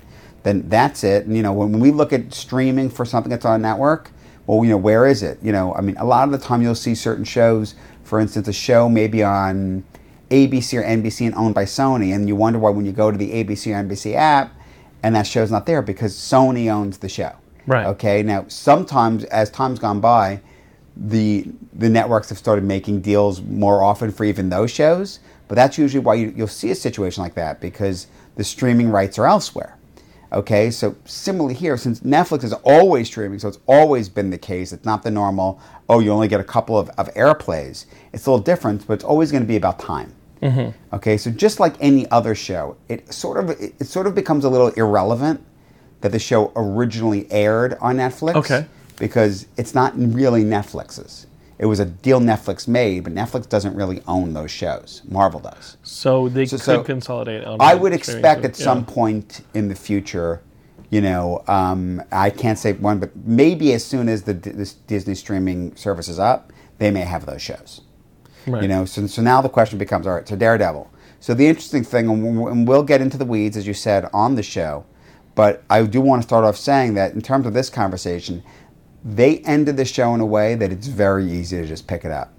then 0.43 0.69
that's 0.69 1.04
it. 1.04 1.25
And 1.25 1.37
you 1.37 1.43
know, 1.43 1.52
when 1.52 1.78
we 1.78 1.93
look 1.93 2.12
at 2.12 2.35
streaming 2.35 2.90
for 2.90 3.04
something 3.04 3.31
that's 3.31 3.45
on 3.45 3.61
a 3.61 3.62
network, 3.62 4.11
well, 4.49 4.64
you 4.64 4.71
know, 4.71 4.76
where 4.76 5.07
is 5.07 5.23
it? 5.23 5.38
You 5.40 5.52
know, 5.52 5.73
I 5.76 5.81
mean, 5.81 5.97
a 5.99 6.04
lot 6.04 6.26
of 6.26 6.33
the 6.33 6.45
time 6.45 6.61
you'll 6.61 6.75
see 6.75 6.97
certain 6.97 7.25
shows. 7.25 7.76
For 8.02 8.19
instance, 8.19 8.49
a 8.49 8.52
show 8.52 8.88
maybe 8.88 9.23
on 9.23 9.85
ABC 10.31 10.76
or 10.76 10.83
NBC 10.83 11.26
and 11.26 11.35
owned 11.37 11.54
by 11.54 11.64
Sony, 11.64 12.12
and 12.12 12.26
you 12.26 12.35
wonder 12.35 12.59
why 12.59 12.71
when 12.71 12.85
you 12.85 12.93
go 12.93 13.12
to 13.12 13.16
the 13.16 13.31
ABC 13.45 13.69
or 13.69 13.85
NBC 13.85 14.16
app, 14.16 14.52
and 15.00 15.14
that 15.14 15.28
show's 15.28 15.52
not 15.52 15.64
there 15.64 15.81
because 15.81 16.12
Sony 16.16 16.69
owns 16.69 16.99
the 16.99 17.09
show. 17.09 17.37
Right. 17.66 17.87
Okay. 17.87 18.23
Now, 18.23 18.44
sometimes 18.49 19.25
as 19.25 19.50
time's 19.50 19.78
gone 19.78 20.00
by, 20.00 20.40
the 20.97 21.47
the 21.73 21.88
networks 21.88 22.28
have 22.28 22.38
started 22.38 22.64
making 22.64 23.00
deals 23.00 23.42
more 23.42 23.83
often 23.83 24.12
for 24.12 24.25
even 24.25 24.49
those 24.49 24.71
shows. 24.71 25.21
But 25.49 25.56
that's 25.56 25.76
usually 25.76 26.02
why 26.02 26.14
you, 26.14 26.33
you'll 26.35 26.47
see 26.47 26.71
a 26.71 26.75
situation 26.75 27.23
like 27.23 27.35
that 27.35 27.61
because 27.61 28.06
the 28.37 28.44
streaming 28.44 28.90
rights 28.90 29.18
are 29.18 29.26
elsewhere. 29.26 29.76
Okay, 30.33 30.71
so 30.71 30.97
similarly 31.04 31.54
here, 31.54 31.76
since 31.76 32.00
Netflix 32.00 32.42
is 32.42 32.52
always 32.64 33.06
streaming, 33.06 33.38
so 33.38 33.47
it's 33.47 33.61
always 33.66 34.09
been 34.09 34.30
the 34.30 34.38
case. 34.38 34.73
It's 34.73 34.85
not 34.85 35.04
the 35.04 35.11
normal. 35.11 35.61
Oh, 35.88 36.00
you 36.00 36.11
only 36.11 36.26
get 36.26 36.40
a 36.40 36.44
couple 36.44 36.76
of, 36.76 36.88
of 36.90 37.12
airplays. 37.14 37.87
It's 38.12 38.26
a 38.26 38.30
little 38.30 38.42
different, 38.42 38.85
but 38.87 38.94
it's 38.94 39.04
always 39.04 39.30
going 39.30 39.44
to 39.44 39.47
be 39.47 39.56
about 39.56 39.78
time. 39.78 40.12
Mm-hmm. 40.42 40.97
Okay, 40.97 41.16
so 41.16 41.30
just 41.30 41.61
like 41.61 41.76
any 41.80 42.11
other 42.11 42.35
show, 42.35 42.76
it 42.88 43.12
sort 43.12 43.38
of 43.38 43.50
it 43.50 43.87
sort 43.87 44.06
of 44.06 44.14
becomes 44.14 44.44
a 44.44 44.50
little 44.50 44.68
irrelevant 44.71 45.44
that 46.04 46.12
the 46.12 46.18
show 46.18 46.52
originally 46.54 47.26
aired 47.32 47.78
on 47.80 47.96
Netflix. 47.96 48.34
Okay. 48.34 48.66
Because 48.99 49.46
it's 49.56 49.75
not 49.75 49.94
really 49.96 50.44
Netflix's. 50.44 51.26
It 51.58 51.64
was 51.64 51.80
a 51.80 51.87
deal 51.87 52.20
Netflix 52.20 52.68
made, 52.68 53.04
but 53.04 53.14
Netflix 53.14 53.49
doesn't 53.49 53.75
really 53.75 54.02
own 54.06 54.34
those 54.34 54.50
shows. 54.50 55.00
Marvel 55.08 55.40
does. 55.40 55.78
So 55.82 56.28
they 56.28 56.44
So- 56.44 56.56
could 56.58 56.64
so 56.64 56.82
consolidate 56.84 57.44
on. 57.44 57.56
I 57.58 57.75
would 57.75 57.94
expect 57.94 58.44
at 58.44 58.54
service, 58.54 58.64
some 58.64 58.84
point 58.84 59.40
in 59.54 59.68
the 59.68 59.75
future, 59.75 60.42
You 60.90 61.00
know, 61.00 61.42
um, 61.49 62.02
I 62.12 62.28
can't 62.28 62.58
say 62.58 62.75
one, 62.75 62.99
but 62.99 63.11
maybe 63.25 63.73
as 63.73 63.82
soon 63.82 64.08
as 64.11 64.25
the, 64.25 64.34
this 64.34 64.75
Disney 64.75 65.14
streaming 65.14 65.75
service 65.75 66.06
is 66.08 66.18
up, 66.18 66.52
they 66.78 66.90
may 66.90 67.00
have 67.00 67.25
those 67.25 67.40
shows. 67.40 67.80
Right. 68.46 68.62
You 68.62 68.68
know, 68.68 68.84
so, 68.84 69.06
so 69.06 69.23
now 69.23 69.40
the 69.40 69.49
question 69.49 69.78
becomes, 69.78 70.06
all 70.06 70.14
right, 70.16 70.28
so 70.28 70.37
Daredevil. 70.37 70.90
So 71.18 71.32
the 71.32 71.46
interesting 71.46 71.82
thing, 71.82 72.11
and 72.11 72.68
we'll 72.68 72.82
get 72.82 73.00
into 73.00 73.16
the 73.16 73.25
weeds, 73.25 73.56
as 73.56 73.66
you 73.66 73.73
said, 73.73 74.11
on 74.12 74.34
the 74.34 74.42
show, 74.42 74.84
but 75.35 75.62
I 75.71 75.83
do 75.85 76.00
want 76.00 76.23
to 76.23 76.29
start 76.29 76.45
off 76.45 76.57
saying 76.57 76.95
that 76.95 77.12
in 77.14 77.21
terms 77.21 77.47
of 77.47 77.55
this 77.55 77.69
conversation, 77.71 78.43
they 79.05 79.38
ended 79.41 79.76
the 79.76 79.85
show 79.85 80.14
in 80.14 80.21
a 80.21 80.26
way 80.26 80.55
that 80.55 80.73
it's 80.73 80.87
very 80.87 81.31
easy 81.31 81.57
to 81.59 81.67
just 81.67 81.87
pick 81.87 82.05
it 82.05 82.11
up 82.11 82.33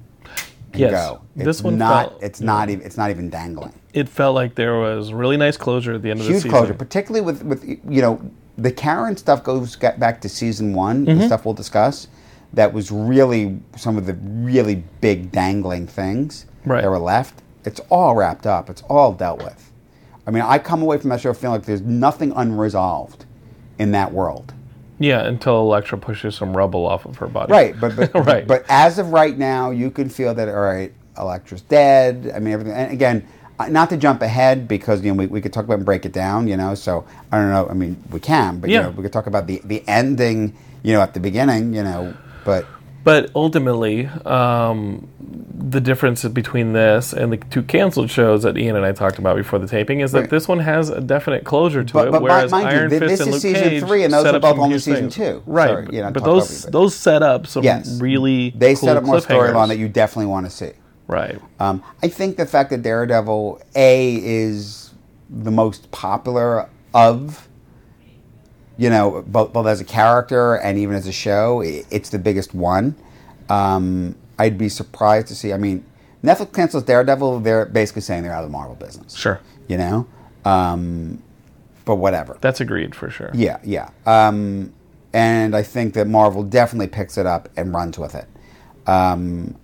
and 0.73 0.81
Yes. 0.81 0.91
go. 0.91 1.21
It's 1.35 1.45
This 1.45 1.61
one 1.61 1.77
not. 1.77 2.09
felt- 2.09 2.23
it's 2.23 2.41
not 2.41 2.69
even. 2.69 2.85
It's 2.85 2.97
not 2.97 3.09
even 3.11 3.29
dangling. 3.29 3.73
It 3.93 4.09
felt 4.09 4.35
like 4.35 4.55
there 4.55 4.77
was 4.79 5.13
really 5.13 5.37
nice 5.37 5.57
closure 5.57 5.93
at 5.93 6.01
the 6.01 6.09
end 6.11 6.19
of 6.21 6.25
the 6.25 6.31
Huge 6.33 6.43
season. 6.43 6.51
closure, 6.51 6.73
particularly 6.73 7.25
with 7.25 7.43
with 7.43 7.63
you 7.65 8.01
know 8.01 8.19
the 8.57 8.71
Karen 8.71 9.15
stuff 9.17 9.43
goes 9.43 9.75
back 9.75 10.21
to 10.21 10.29
season 10.29 10.73
one. 10.73 11.05
Mm-hmm. 11.05 11.19
The 11.19 11.25
stuff 11.27 11.45
we'll 11.45 11.53
discuss. 11.53 12.07
That 12.53 12.73
was 12.73 12.89
really 12.89 13.59
some 13.75 13.97
of 13.97 14.05
the 14.05 14.13
really 14.23 14.83
big 15.01 15.31
dangling 15.31 15.87
things 15.87 16.45
Right. 16.65 16.81
that 16.83 16.89
were 16.89 16.97
left. 16.99 17.41
It's 17.65 17.81
all 17.89 18.15
wrapped 18.15 18.47
up. 18.47 18.69
It's 18.69 18.81
all 18.89 19.11
dealt 19.11 19.39
with. 19.43 19.71
I 20.27 20.31
mean, 20.31 20.43
I 20.43 20.57
come 20.59 20.81
away 20.81 20.97
from 20.97 21.09
that 21.11 21.21
show 21.21 21.33
feeling 21.33 21.57
like 21.59 21.65
there's 21.65 21.81
nothing 21.81 22.31
unresolved 22.35 23.25
in 23.77 23.91
that 23.91 24.11
world. 24.11 24.53
Yeah, 24.97 25.25
until 25.25 25.59
Elektra 25.59 25.97
pushes 25.97 26.35
some 26.35 26.55
rubble 26.55 26.85
off 26.85 27.05
of 27.05 27.17
her 27.17 27.27
body. 27.27 27.51
Right, 27.51 27.79
but 27.79 27.95
but, 27.95 28.13
Right. 28.25 28.47
but 28.47 28.65
as 28.69 28.97
of 28.97 29.11
right 29.11 29.37
now, 29.37 29.69
you 29.71 29.91
can 29.91 30.09
feel 30.09 30.33
that 30.33 30.47
all 30.47 30.55
right, 30.55 30.93
Elektra's 31.17 31.61
dead. 31.63 32.31
I 32.33 32.39
mean, 32.39 32.53
everything. 32.53 32.73
And 32.73 32.91
again, 32.93 33.27
uh, 33.59 33.67
not 33.67 33.89
to 33.89 33.97
jump 33.97 34.21
ahead 34.21 34.67
because 34.69 35.03
you 35.03 35.11
know 35.11 35.17
we, 35.17 35.27
we 35.27 35.41
could 35.41 35.51
talk 35.53 35.65
about 35.65 35.75
and 35.75 35.85
break 35.85 36.05
it 36.05 36.13
down. 36.13 36.47
You 36.47 36.55
know, 36.55 36.75
so 36.75 37.05
I 37.31 37.37
don't 37.37 37.49
know. 37.51 37.67
I 37.69 37.73
mean, 37.73 38.01
we 38.09 38.19
can, 38.21 38.59
but 38.59 38.69
Yeah. 38.69 38.77
you 38.77 38.83
know, 38.85 38.89
we 38.91 39.03
could 39.03 39.13
talk 39.13 39.27
about 39.27 39.47
the 39.47 39.61
the 39.65 39.83
ending. 39.87 40.55
You 40.81 40.93
know, 40.93 41.01
at 41.01 41.13
the 41.13 41.19
beginning. 41.19 41.73
You 41.73 41.83
know, 41.83 42.13
but 42.45 42.65
But 43.05 43.29
ultimately, 43.35 44.07
um, 44.25 45.07
the 45.57 45.79
difference 45.79 46.23
between 46.25 46.73
this 46.73 47.13
and 47.13 47.31
the 47.31 47.37
two 47.37 47.61
canceled 47.63 48.09
shows 48.09 48.41
that 48.43 48.57
Ian 48.57 48.75
and 48.75 48.83
I 48.85 48.91
talked 48.93 49.19
about 49.19 49.35
before 49.37 49.59
the 49.59 49.67
taping 49.67 49.99
is 49.99 50.11
that 50.13 50.21
Right. 50.21 50.29
this 50.31 50.47
one 50.47 50.59
has 50.59 50.89
a 50.89 50.99
definite 51.01 51.43
closure 51.45 51.83
to 51.83 51.93
But- 51.93 52.07
it, 52.07 52.11
but 52.11 52.23
whereas 52.23 52.51
mind 52.51 52.67
Iron 52.67 52.89
thi- 52.89 52.97
Fist 52.99 53.09
this 53.09 53.19
and 53.21 53.29
is 53.29 53.33
Luke 53.35 53.41
season 53.43 53.69
Cage 53.69 53.83
three, 53.83 54.03
and 54.03 54.11
those 54.13 54.25
are 54.25 54.39
both 54.39 54.57
only 54.57 54.79
season 54.79 54.95
things. 55.11 55.15
two. 55.15 55.43
Right, 55.45 55.69
Sorry, 55.69 55.87
you 55.91 56.01
know, 56.01 56.09
but 56.11 56.23
those 56.23 56.51
you, 56.51 56.65
but- 56.65 56.71
those 56.73 56.95
set 56.95 57.21
up 57.21 57.45
some 57.47 57.63
Yes. 57.63 57.99
really 58.01 58.53
they 58.57 58.73
cool 58.73 58.87
set 58.87 58.97
up 58.97 59.03
more 59.03 59.17
storyline 59.19 59.67
that 59.69 59.77
you 59.77 59.87
definitely 59.87 60.25
want 60.31 60.47
to 60.47 60.51
see. 60.51 60.71
right. 61.07 61.39
Um, 61.59 61.83
I 62.01 62.07
think 62.07 62.37
the 62.37 62.47
fact 62.47 62.71
that 62.71 62.81
Daredevil 62.81 63.61
A 63.75 64.15
is 64.23 64.89
the 65.29 65.51
most 65.51 65.91
popular 65.91 66.65
of, 66.95 67.47
you 68.77 68.89
know, 68.89 69.23
both, 69.27 69.53
both 69.53 69.67
as 69.67 69.79
a 69.81 69.85
character 69.85 70.55
and 70.55 70.77
even 70.77 70.95
as 70.95 71.07
a 71.07 71.11
show, 71.11 71.61
it's 71.61 72.09
the 72.09 72.19
biggest 72.19 72.53
one. 72.53 72.95
Um, 73.49 74.15
I'd 74.37 74.57
be 74.57 74.69
surprised 74.69 75.27
to 75.27 75.35
see. 75.35 75.53
I 75.53 75.57
mean, 75.57 75.85
Netflix 76.23 76.53
cancels 76.53 76.83
Daredevil. 76.83 77.39
They're 77.41 77.65
basically 77.65 78.01
saying 78.01 78.23
they're 78.23 78.33
out 78.33 78.43
of 78.43 78.49
the 78.49 78.57
Marvel 78.57 78.75
business. 78.75 79.15
Sure, 79.15 79.39
You 79.67 79.77
know, 79.77 80.07
um, 80.43 81.21
but 81.85 81.95
whatever. 81.97 82.37
that's 82.41 82.59
agreed 82.59 82.95
for 82.95 83.09
sure. 83.09 83.31
Yeah, 83.33 83.59
yeah. 83.63 83.89
Um, 84.05 84.73
and 85.13 85.55
I 85.55 85.63
think 85.63 85.93
that 85.93 86.07
Marvel 86.07 86.43
definitely 86.43 86.87
picks 86.87 87.17
it 87.17 87.25
up 87.25 87.47
and 87.55 87.73
runs 87.73 87.97
with 87.97 88.15
it. 88.15 88.27
Um, 88.87 89.55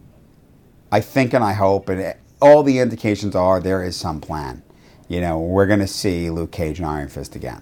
I 0.92 1.02
think 1.02 1.34
and 1.34 1.44
I 1.44 1.54
hope, 1.54 1.90
and 1.90 2.00
it- 2.00 2.18
all 2.42 2.64
the 2.64 2.80
indications 2.80 3.36
are 3.36 3.60
there 3.60 3.84
is 3.84 3.96
some 3.96 4.20
plan. 4.22 4.64
You 5.08 5.20
know, 5.22 5.38
we're 5.40 5.68
going 5.68 5.80
to 5.82 5.88
see 5.88 6.30
Luke 6.30 6.52
Cage 6.52 6.80
and 6.80 6.88
Iron 6.88 7.08
Fist 7.10 7.36
again. 7.36 7.62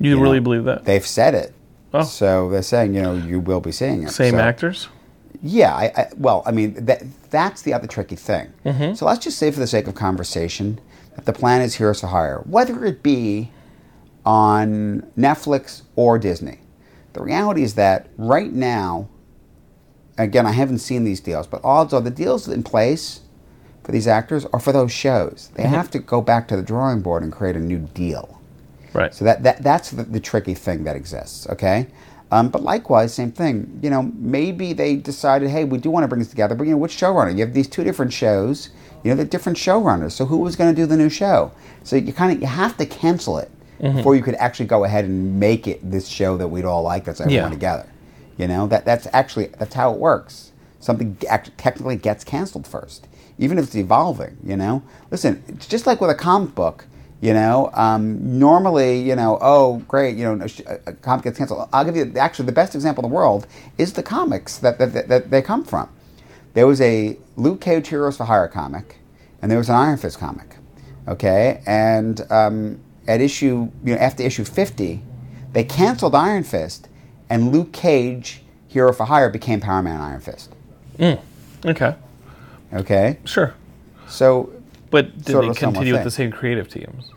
You, 0.00 0.10
You 0.16 0.20
really 0.22 0.38
know, 0.38 0.44
believe 0.44 0.64
that? 0.64 0.84
They've 0.84 1.06
said 1.06 1.34
it. 1.34 1.54
Oh. 1.94 2.02
So 2.04 2.50
they're 2.50 2.62
saying, 2.62 2.94
you 2.94 3.02
know, 3.02 3.14
you 3.14 3.40
will 3.40 3.60
be 3.60 3.72
seeing 3.72 4.02
it. 4.02 4.10
Same 4.10 4.34
So- 4.34 4.40
actors? 4.40 4.88
yeah, 5.42 5.74
I, 5.74 5.84
I, 5.96 6.08
well, 6.16 6.42
I 6.46 6.50
mean, 6.50 6.84
that, 6.86 7.02
that's 7.30 7.62
the 7.62 7.72
other 7.72 7.86
tricky 7.86 8.16
thing. 8.16 8.52
Mm-hmm. 8.64 8.94
So 8.94 9.06
let's 9.06 9.24
just 9.24 9.38
say, 9.38 9.50
for 9.50 9.60
the 9.60 9.66
sake 9.66 9.86
of 9.86 9.94
conversation, 9.94 10.80
that 11.14 11.24
the 11.26 11.32
plan 11.32 11.62
is 11.62 11.76
Heroes 11.76 12.00
for 12.00 12.08
Hire, 12.08 12.42
whether 12.44 12.84
it 12.84 13.02
be 13.02 13.50
on 14.26 15.02
Netflix 15.16 15.82
or 15.96 16.18
Disney. 16.18 16.58
The 17.12 17.22
reality 17.22 17.62
is 17.62 17.74
that 17.74 18.08
right 18.16 18.52
now, 18.52 19.08
again, 20.18 20.46
I 20.46 20.52
haven't 20.52 20.78
seen 20.78 21.04
these 21.04 21.20
deals, 21.20 21.46
but 21.46 21.60
odds 21.64 21.92
are 21.94 22.00
the 22.00 22.10
deals 22.10 22.46
in 22.48 22.62
place 22.62 23.20
for 23.84 23.92
these 23.92 24.06
actors 24.06 24.44
are 24.52 24.60
for 24.60 24.72
those 24.72 24.92
shows. 24.92 25.50
Mm-hmm. 25.52 25.62
They 25.62 25.68
have 25.68 25.90
to 25.92 25.98
go 25.98 26.20
back 26.20 26.48
to 26.48 26.56
the 26.56 26.62
drawing 26.62 27.00
board 27.00 27.22
and 27.22 27.32
create 27.32 27.56
a 27.56 27.60
new 27.60 27.78
deal. 27.78 28.37
Right. 28.98 29.14
So 29.14 29.24
that, 29.24 29.42
that 29.44 29.62
that's 29.62 29.90
the, 29.90 30.02
the 30.02 30.20
tricky 30.20 30.54
thing 30.54 30.84
that 30.84 30.96
exists. 30.96 31.46
Okay, 31.48 31.86
um, 32.30 32.48
but 32.48 32.62
likewise, 32.62 33.14
same 33.14 33.32
thing. 33.32 33.78
You 33.82 33.90
know, 33.90 34.02
maybe 34.16 34.72
they 34.72 34.96
decided, 34.96 35.50
hey, 35.50 35.64
we 35.64 35.78
do 35.78 35.90
want 35.90 36.04
to 36.04 36.08
bring 36.08 36.18
this 36.18 36.28
together, 36.30 36.54
but 36.54 36.64
you 36.64 36.72
know, 36.72 36.78
which 36.78 36.96
showrunner? 36.96 37.32
You 37.32 37.40
have 37.44 37.54
these 37.54 37.68
two 37.68 37.84
different 37.84 38.12
shows. 38.12 38.70
You 39.04 39.10
know, 39.10 39.16
they're 39.16 39.24
different 39.26 39.56
showrunners. 39.56 40.12
So 40.12 40.24
who 40.26 40.38
was 40.38 40.56
going 40.56 40.74
to 40.74 40.80
do 40.80 40.84
the 40.84 40.96
new 40.96 41.08
show? 41.08 41.52
So 41.84 41.94
you 41.96 42.12
kind 42.12 42.32
of 42.32 42.40
you 42.40 42.48
have 42.48 42.76
to 42.78 42.86
cancel 42.86 43.38
it 43.38 43.50
before 43.80 44.16
you 44.16 44.22
could 44.22 44.34
actually 44.34 44.66
go 44.66 44.82
ahead 44.84 45.04
and 45.04 45.38
make 45.38 45.68
it 45.68 45.88
this 45.88 46.08
show 46.08 46.36
that 46.36 46.48
we'd 46.48 46.64
all 46.64 46.82
like. 46.82 47.04
That's 47.04 47.20
everyone 47.20 47.44
Yeah. 47.44 47.50
together. 47.50 47.86
You 48.36 48.48
know, 48.48 48.66
that 48.66 48.84
that's 48.84 49.06
actually 49.12 49.46
that's 49.58 49.74
how 49.74 49.92
it 49.92 49.98
works. 50.00 50.50
Something 50.80 51.16
act- 51.28 51.56
technically 51.56 51.96
gets 51.96 52.24
canceled 52.24 52.66
first, 52.66 53.06
even 53.38 53.56
if 53.58 53.64
it's 53.66 53.76
evolving. 53.76 54.36
You 54.44 54.56
know, 54.56 54.82
listen, 55.12 55.42
it's 55.48 55.66
just 55.68 55.86
like 55.86 56.00
with 56.00 56.10
a 56.10 56.14
comic 56.16 56.54
book. 56.56 56.86
You 57.20 57.34
know, 57.34 57.70
um, 57.74 58.38
normally, 58.38 59.00
you 59.00 59.16
know, 59.16 59.38
oh, 59.40 59.78
great, 59.88 60.16
you 60.16 60.24
know, 60.24 60.46
a, 60.66 60.90
a 60.90 60.92
comic 60.92 61.24
gets 61.24 61.36
canceled. 61.38 61.68
I'll 61.72 61.84
give 61.84 61.96
you 61.96 62.12
actually 62.16 62.46
the 62.46 62.52
best 62.52 62.76
example 62.76 63.04
in 63.04 63.10
the 63.10 63.14
world 63.14 63.46
is 63.76 63.94
the 63.94 64.04
comics 64.04 64.58
that 64.58 64.78
that, 64.78 64.92
that, 64.92 65.08
that 65.08 65.30
they 65.30 65.42
come 65.42 65.64
from. 65.64 65.88
There 66.54 66.66
was 66.66 66.80
a 66.80 67.18
Luke 67.36 67.60
Cage 67.60 67.88
Heroes 67.88 68.16
for 68.16 68.24
Hire 68.24 68.46
comic, 68.46 68.98
and 69.42 69.50
there 69.50 69.58
was 69.58 69.68
an 69.68 69.74
Iron 69.74 69.98
Fist 69.98 70.18
comic. 70.20 70.56
Okay, 71.08 71.60
and 71.66 72.20
um, 72.30 72.80
at 73.08 73.20
issue, 73.20 73.70
you 73.84 73.94
know, 73.94 73.98
after 74.00 74.22
issue 74.22 74.44
fifty, 74.44 75.02
they 75.52 75.64
canceled 75.64 76.14
Iron 76.14 76.44
Fist, 76.44 76.88
and 77.28 77.50
Luke 77.50 77.72
Cage 77.72 78.42
Hero 78.68 78.92
for 78.92 79.06
Hire 79.06 79.28
became 79.30 79.60
Power 79.60 79.82
Man 79.82 80.00
Iron 80.00 80.20
Fist. 80.20 80.54
Okay. 81.64 81.94
Okay, 82.72 83.18
Sure. 83.24 83.54
so 84.06 84.52
But 84.90 85.16
did 85.18 85.26
Sort 85.32 85.44
they 85.44 85.50
of 85.50 85.56
a 85.56 85.58
somewhat 85.58 85.74
continue 85.74 85.92
with 85.92 86.00
thing. 86.00 86.04
the 86.04 86.10
same 86.10 86.32
creative 86.32 86.68
teams? 86.68 87.10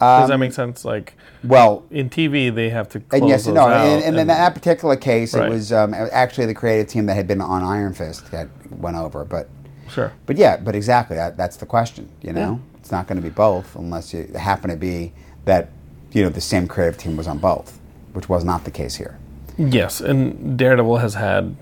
Does 0.00 0.28
that 0.28 0.34
Um, 0.34 0.40
make 0.40 0.52
sense? 0.52 0.84
Like 0.84 1.14
well, 1.44 1.84
in 1.90 2.08
TV, 2.08 2.54
they 2.54 2.70
have 2.70 2.88
to 2.90 3.00
close 3.00 3.20
And 3.20 3.28
yes, 3.28 3.46
no, 3.46 3.62
out. 3.66 3.86
and, 3.86 4.02
and 4.04 4.18
in 4.18 4.26
that 4.28 4.54
particular 4.54 4.96
case, 4.96 5.34
Right. 5.34 5.46
it 5.46 5.50
was 5.50 5.72
um, 5.72 5.92
actually 5.94 6.46
the 6.46 6.54
creative 6.54 6.86
team 6.88 7.06
that 7.06 7.14
had 7.14 7.26
been 7.26 7.40
on 7.40 7.62
Iron 7.62 7.94
Fist 7.94 8.30
that 8.30 8.48
went 8.70 8.96
over. 8.96 9.24
But, 9.24 9.48
sure. 9.90 10.12
but 10.26 10.36
yeah, 10.36 10.56
but 10.56 10.74
exactly 10.74 11.16
that, 11.16 11.36
that's 11.36 11.56
the 11.56 11.66
question. 11.66 12.08
You 12.22 12.32
know, 12.32 12.60
it's 12.78 12.90
not 12.92 13.06
going 13.08 13.16
to 13.16 13.22
be 13.22 13.32
both 13.32 13.74
unless 13.76 14.14
you 14.14 14.28
happen 14.36 14.70
to 14.70 14.76
be 14.76 15.12
that 15.44 15.70
you 16.12 16.22
know 16.22 16.28
the 16.30 16.40
same 16.40 16.66
creative 16.68 16.96
team 16.96 17.16
was 17.16 17.26
on 17.26 17.38
both, 17.38 17.78
which 18.12 18.28
was 18.28 18.44
not 18.44 18.64
the 18.64 18.70
case 18.70 18.94
here. 18.96 19.18
Yes, 19.58 20.00
and 20.00 20.56
Daredevil 20.56 20.98
has 20.98 21.14
had 21.14 21.56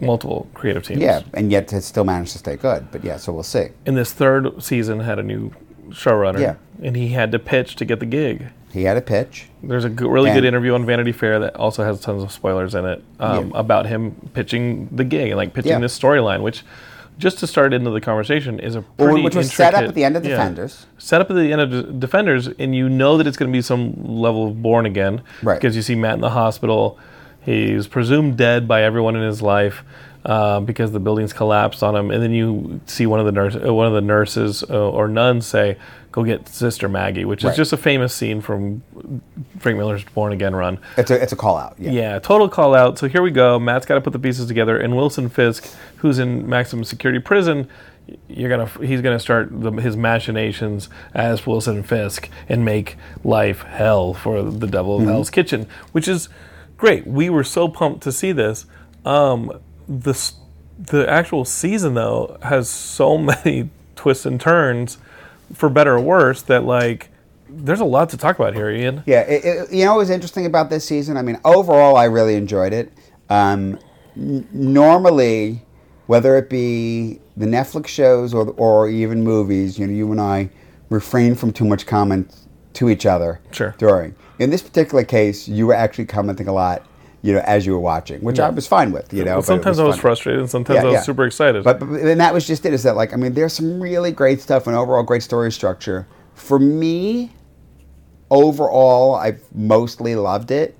multiple 0.00 0.48
creative 0.54 0.82
teams. 0.84 1.00
Yeah, 1.00 1.22
and 1.34 1.50
yet 1.50 1.72
it 1.72 1.82
still 1.82 2.04
managed 2.04 2.32
to 2.32 2.38
stay 2.38 2.56
good. 2.56 2.90
But 2.90 3.04
yeah, 3.04 3.16
so 3.16 3.32
we'll 3.32 3.42
see. 3.42 3.68
And 3.86 3.96
this 3.96 4.12
third 4.12 4.62
season 4.62 5.00
had 5.00 5.18
a 5.18 5.22
new 5.22 5.52
showrunner. 5.90 6.40
Yeah. 6.40 6.54
And 6.82 6.96
he 6.96 7.08
had 7.08 7.30
to 7.32 7.38
pitch 7.38 7.76
to 7.76 7.84
get 7.84 8.00
the 8.00 8.06
gig. 8.06 8.46
He 8.72 8.82
had 8.84 8.96
a 8.96 9.00
pitch. 9.00 9.48
There's 9.62 9.84
a 9.84 9.90
g- 9.90 10.04
really 10.04 10.32
good 10.32 10.44
interview 10.44 10.74
on 10.74 10.84
Vanity 10.84 11.12
Fair 11.12 11.38
that 11.38 11.54
also 11.54 11.84
has 11.84 12.00
tons 12.00 12.22
of 12.24 12.32
spoilers 12.32 12.74
in 12.74 12.84
it 12.84 13.04
um, 13.20 13.50
Yeah. 13.50 13.58
about 13.60 13.86
him 13.86 14.30
pitching 14.34 14.88
the 14.90 15.04
gig 15.04 15.28
and 15.28 15.36
like 15.36 15.54
pitching 15.54 15.70
Yeah. 15.72 15.78
this 15.78 15.96
storyline, 15.96 16.42
which 16.42 16.64
just 17.16 17.38
to 17.38 17.46
start 17.46 17.72
into 17.72 17.90
the 17.90 18.00
conversation 18.00 18.58
is 18.58 18.74
a 18.74 18.82
pretty 18.82 19.14
Well, 19.14 19.22
which 19.22 19.36
was 19.36 19.52
set 19.52 19.72
up 19.74 19.84
at 19.84 19.94
the 19.94 20.02
end 20.02 20.16
of 20.16 20.24
yeah. 20.24 20.30
Defenders. 20.30 20.86
Set 20.98 21.20
up 21.20 21.30
at 21.30 21.36
the 21.36 21.52
end 21.52 21.60
of 21.60 21.70
De- 21.70 21.82
Defenders, 21.92 22.48
and 22.58 22.74
you 22.74 22.88
know 22.88 23.16
that 23.18 23.28
it's 23.28 23.36
going 23.36 23.52
to 23.52 23.56
be 23.56 23.62
some 23.62 23.94
level 24.04 24.48
of 24.48 24.60
Born 24.60 24.84
Again, 24.86 25.20
Right. 25.40 25.54
Because 25.60 25.76
you 25.76 25.82
see 25.82 25.94
Matt 25.94 26.14
in 26.14 26.20
the 26.20 26.30
hospital. 26.30 26.98
He's 27.44 27.86
presumed 27.86 28.36
dead 28.36 28.66
by 28.66 28.82
everyone 28.82 29.16
in 29.16 29.22
his 29.22 29.42
life 29.42 29.84
uh, 30.24 30.60
because 30.60 30.92
the 30.92 31.00
building's 31.00 31.32
collapsed 31.34 31.82
on 31.82 31.94
him, 31.94 32.10
and 32.10 32.22
then 32.22 32.32
you 32.32 32.80
see 32.86 33.06
one 33.06 33.20
of 33.20 33.26
the 33.26 33.32
nurse, 33.32 33.54
uh, 33.56 33.72
one 33.74 33.86
of 33.86 33.92
the 33.92 34.00
nurses 34.00 34.64
uh, 34.70 34.90
or 34.90 35.06
nuns 35.06 35.46
say, 35.46 35.76
"Go 36.12 36.24
get 36.24 36.48
Sister 36.48 36.88
Maggie," 36.88 37.26
which 37.26 37.44
Right. 37.44 37.50
is 37.50 37.56
just 37.58 37.74
a 37.74 37.76
famous 37.76 38.14
scene 38.14 38.40
from 38.40 38.82
Frank 39.58 39.76
Miller's 39.76 40.02
Born 40.04 40.32
Again 40.32 40.56
run. 40.56 40.78
It's 40.96 41.10
a 41.10 41.22
it's 41.22 41.32
a 41.34 41.36
call 41.36 41.58
out. 41.58 41.74
Yeah. 41.78 41.90
Yeah, 41.90 42.18
total 42.20 42.48
call 42.48 42.74
out. 42.74 42.98
So 42.98 43.06
here 43.08 43.20
we 43.20 43.30
go. 43.30 43.58
Matt's 43.58 43.84
got 43.84 43.96
to 43.96 44.00
put 44.00 44.14
the 44.14 44.18
pieces 44.18 44.46
together, 44.46 44.78
and 44.78 44.96
Wilson 44.96 45.28
Fisk, 45.28 45.70
who's 45.96 46.18
in 46.18 46.48
maximum 46.48 46.84
security 46.84 47.20
prison, 47.20 47.68
you're 48.26 48.48
gonna 48.48 48.70
he's 48.86 49.02
gonna 49.02 49.18
start 49.18 49.48
the, 49.50 49.70
his 49.72 49.94
machinations 49.94 50.88
as 51.12 51.46
Wilson 51.46 51.82
Fisk 51.82 52.30
and 52.48 52.64
make 52.64 52.96
life 53.22 53.60
hell 53.60 54.14
for 54.14 54.42
the 54.42 54.66
Devil 54.66 54.96
of 55.02 55.04
Hell's 55.06 55.28
Kitchen, 55.28 55.66
which 55.92 56.08
is 56.08 56.30
great. 56.76 57.06
We 57.06 57.30
were 57.30 57.44
so 57.44 57.68
pumped 57.68 58.02
to 58.04 58.12
see 58.12 58.32
this. 58.32 58.66
Um, 59.04 59.52
the 59.88 60.32
the 60.78 61.08
actual 61.08 61.44
season 61.44 61.94
though 61.94 62.38
has 62.42 62.68
so 62.68 63.16
many 63.44 63.70
twists 63.96 64.26
and 64.26 64.40
turns, 64.40 64.98
for 65.52 65.68
better 65.68 65.94
or 65.94 66.00
worse, 66.00 66.42
that 66.42 66.64
like 66.64 67.10
there's 67.48 67.80
a 67.80 67.84
lot 67.84 68.08
to 68.10 68.16
talk 68.16 68.38
about 68.38 68.54
here, 68.54 68.70
Ian. 68.70 69.02
Yeah, 69.06 69.20
it, 69.20 69.44
it, 69.44 69.72
you 69.72 69.84
know 69.84 69.92
what 69.92 69.98
was 69.98 70.10
interesting 70.10 70.46
about 70.46 70.70
this 70.70 70.84
season? 70.84 71.16
I 71.16 71.22
mean, 71.22 71.38
overall, 71.44 71.96
I 71.96 72.04
really 72.04 72.34
enjoyed 72.34 72.72
it. 72.72 72.92
Um, 73.30 73.78
n- 74.16 74.48
normally, 74.52 75.62
whether 76.06 76.36
it 76.36 76.50
be 76.50 77.20
the 77.36 77.46
Netflix 77.46 77.88
shows 77.88 78.34
or, 78.34 78.50
or 78.56 78.88
even 78.88 79.22
movies, 79.22 79.78
you 79.78 79.86
know, 79.86 79.92
you 79.92 80.10
and 80.10 80.20
I 80.20 80.50
refrain 80.88 81.34
from 81.34 81.52
too 81.52 81.64
much 81.64 81.86
comment 81.86 82.34
to 82.74 82.90
each 82.90 83.06
other 83.06 83.40
Sure. 83.52 83.74
during. 83.78 84.14
In 84.38 84.50
this 84.50 84.62
particular 84.62 85.04
case, 85.04 85.46
you 85.48 85.66
were 85.66 85.74
actually 85.74 86.06
commenting 86.06 86.48
a 86.48 86.52
lot, 86.52 86.84
you 87.22 87.32
know, 87.32 87.40
as 87.40 87.64
you 87.64 87.72
were 87.72 87.80
watching, 87.80 88.20
which 88.22 88.40
I 88.40 88.50
was 88.50 88.66
fine 88.66 88.90
with, 88.92 89.12
you 89.12 89.24
know. 89.24 89.32
Well, 89.32 89.36
but 89.36 89.44
it 89.44 89.46
sometimes 89.46 89.78
I 89.78 89.84
was 89.84 89.94
fun. 89.96 90.02
frustrated, 90.02 90.40
and 90.40 90.50
sometimes 90.50 90.80
I 90.80 90.84
was 90.88 91.04
super 91.04 91.24
excited. 91.24 91.64
But, 91.64 91.78
but 91.78 91.88
and 91.88 92.20
that 92.20 92.34
was 92.34 92.46
just 92.46 92.66
it. 92.66 92.74
Is 92.74 92.82
that 92.82 92.96
like 92.96 93.12
I 93.12 93.16
mean, 93.16 93.34
there's 93.34 93.52
some 93.52 93.80
really 93.80 94.10
great 94.12 94.40
stuff 94.40 94.66
and 94.66 94.76
overall 94.76 95.02
great 95.02 95.22
story 95.22 95.52
structure. 95.52 96.06
For 96.34 96.58
me, 96.58 97.32
overall, 98.30 99.14
I 99.14 99.36
mostly 99.54 100.16
loved 100.16 100.50
it 100.50 100.76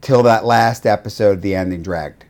till 0.00 0.22
that 0.22 0.44
last 0.44 0.86
episode. 0.86 1.42
The 1.42 1.54
ending 1.56 1.82
dragged. 1.82 2.24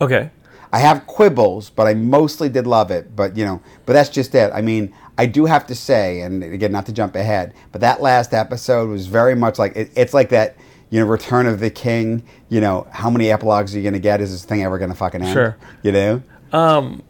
okay, 0.00 0.30
I 0.72 0.78
have 0.78 1.06
quibbles, 1.06 1.70
but 1.70 1.86
I 1.86 1.94
mostly 1.94 2.48
did 2.48 2.66
love 2.66 2.90
it. 2.90 3.14
But 3.14 3.36
you 3.36 3.44
know, 3.44 3.60
but 3.86 3.92
that's 3.92 4.08
just 4.08 4.34
it. 4.34 4.50
I 4.52 4.60
mean, 4.60 4.94
I 5.18 5.26
do 5.26 5.46
have 5.46 5.66
to 5.66 5.74
say, 5.74 6.20
and 6.20 6.42
again, 6.42 6.72
not 6.72 6.86
to 6.86 6.92
jump 6.92 7.14
ahead, 7.14 7.54
but 7.72 7.80
that 7.80 8.00
last 8.00 8.32
episode 8.32 8.88
was 8.88 9.06
very 9.06 9.34
much 9.34 9.58
like 9.58 9.76
it, 9.76 9.90
it's 9.96 10.14
like 10.14 10.30
that. 10.30 10.56
You 10.92 10.98
know, 10.98 11.06
Return 11.06 11.46
of 11.46 11.60
the 11.60 11.70
King. 11.70 12.24
You 12.48 12.60
know, 12.60 12.88
how 12.90 13.10
many 13.10 13.30
epilogues 13.30 13.74
are 13.74 13.78
you 13.78 13.84
going 13.84 13.92
to 13.94 14.00
get? 14.00 14.20
Is 14.20 14.32
this 14.32 14.44
thing 14.44 14.64
ever 14.64 14.76
going 14.76 14.90
to 14.90 14.96
fucking 14.96 15.22
end? 15.22 15.32
Sure. 15.32 15.56
You 15.82 15.92
know. 15.92 16.22
Um, 16.52 17.04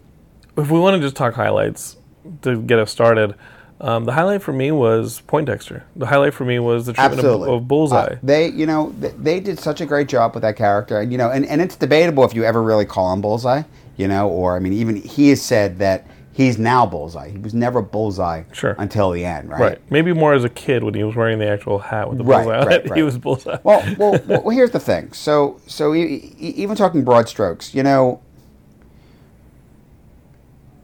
if 0.59 0.71
we 0.71 0.79
want 0.79 0.97
to 0.97 1.00
just 1.00 1.17
talk 1.17 1.33
highlights 1.33 1.97
to 2.43 2.61
get 2.61 2.79
us 2.79 2.90
started, 2.90 3.35
um, 3.80 4.04
the 4.04 4.12
highlight 4.12 4.42
for 4.42 4.52
me 4.52 4.70
was 4.72 5.22
Poindexter. 5.26 5.84
The 5.96 6.06
highlight 6.06 6.34
for 6.34 6.44
me 6.44 6.58
was 6.58 6.87
the 6.87 6.92
treatment 6.92 7.25
of, 7.25 7.42
of 7.42 7.68
Bullseye. 7.68 7.96
Uh, 7.96 8.16
they, 8.22 8.49
you 8.49 8.66
know, 8.66 8.94
th- 9.00 9.14
they 9.18 9.40
did 9.40 9.58
such 9.58 9.80
a 9.80 9.87
great 9.87 10.08
job 10.08 10.34
with 10.34 10.42
that 10.42 10.56
character, 10.56 11.00
and 11.00 11.10
you 11.10 11.18
know, 11.18 11.30
and, 11.30 11.46
and 11.46 11.60
it's 11.62 11.76
debatable 11.76 12.25
if 12.25 12.34
you 12.34 12.44
ever 12.44 12.62
really 12.62 12.84
call 12.84 13.12
him 13.12 13.20
Bullseye, 13.20 13.62
you 13.96 14.06
know, 14.06 14.28
or 14.28 14.56
I 14.56 14.58
mean, 14.58 14.75
even 14.75 14.96
he 14.96 15.30
has 15.30 15.40
said 15.40 15.78
that 15.78 16.06
he's 16.32 16.58
now 16.58 16.84
Bullseye. 16.84 17.30
He 17.30 17.38
was 17.38 17.54
never 17.54 17.80
Bullseye 17.82 18.44
Sure. 18.52 18.75
until 18.78 19.10
the 19.12 19.25
end, 19.25 19.49
right? 19.49 19.60
right. 19.60 19.78
Maybe 19.90 20.12
more 20.12 20.34
as 20.34 20.44
a 20.44 20.49
kid 20.49 20.84
when 20.84 20.94
he 20.94 21.02
was 21.04 21.16
wearing 21.16 21.38
the 21.38 21.49
actual 21.49 21.78
hat 21.78 22.08
with 22.08 22.18
the 22.18 22.25
Right, 22.25 22.44
bullseye 22.44 22.64
right, 22.66 22.84
right. 22.90 22.96
He 22.96 23.02
was 23.02 23.18
Bullseye. 23.18 23.58
Well, 23.62 23.82
well, 23.99 24.20
well, 24.26 24.49
here's 24.50 24.70
the 24.72 24.80
thing. 24.80 25.12
So, 25.12 25.60
so 25.66 25.94
even 25.94 26.76
talking 26.76 27.02
broad 27.04 27.28
strokes, 27.28 27.75
you 27.75 27.82
know, 27.82 28.20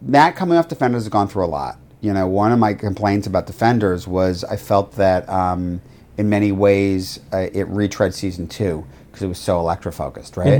Matt 0.01 0.35
coming 0.35 0.57
off 0.57 0.67
Defenders 0.67 1.03
has 1.03 1.09
gone 1.09 1.27
through 1.27 1.45
a 1.45 1.47
lot. 1.47 1.77
You 2.07 2.13
know, 2.13 2.25
one 2.25 2.53
of 2.53 2.59
my 2.59 2.73
complaints 2.73 3.27
about 3.27 3.47
Defenders 3.47 4.07
was 4.07 4.45
I 4.45 4.55
felt 4.55 4.93
that 4.93 5.27
um, 5.27 5.81
in 6.17 6.29
many 6.29 6.53
ways 6.53 7.19
uh, 7.33 7.47
it 7.51 7.67
retread 7.67 8.13
season 8.13 8.47
two 8.47 8.85
because 9.07 9.23
it 9.23 9.27
was 9.27 9.37
so 9.39 9.59
Elektra 9.59 9.91
focused, 9.91 10.37
right? 10.37 10.59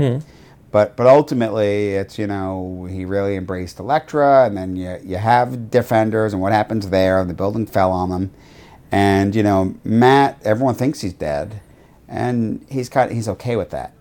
But 0.70 0.94
but 0.94 1.06
ultimately, 1.06 1.94
it's 1.94 2.18
you 2.18 2.26
know 2.26 2.86
he 2.90 3.06
really 3.06 3.34
embraced 3.36 3.78
Elektra, 3.78 4.44
and 4.44 4.54
then 4.58 4.76
you 4.76 4.98
you 5.02 5.16
have 5.16 5.70
Defenders, 5.70 6.34
and 6.34 6.42
what 6.42 6.52
happens 6.52 6.90
there? 6.90 7.18
And 7.18 7.30
the 7.30 7.34
building 7.34 7.64
fell 7.64 7.92
on 7.92 8.10
them, 8.10 8.30
and 8.92 9.34
you 9.34 9.42
know 9.42 9.74
Matt. 9.84 10.38
Everyone 10.44 10.74
thinks 10.74 11.00
he's 11.00 11.14
dead, 11.14 11.62
and 12.08 12.62
he's 12.68 12.90
kind 12.90 13.10
of, 13.10 13.16
he's 13.16 13.28
okay 13.28 13.56
with 13.56 13.70
that. 13.70 13.94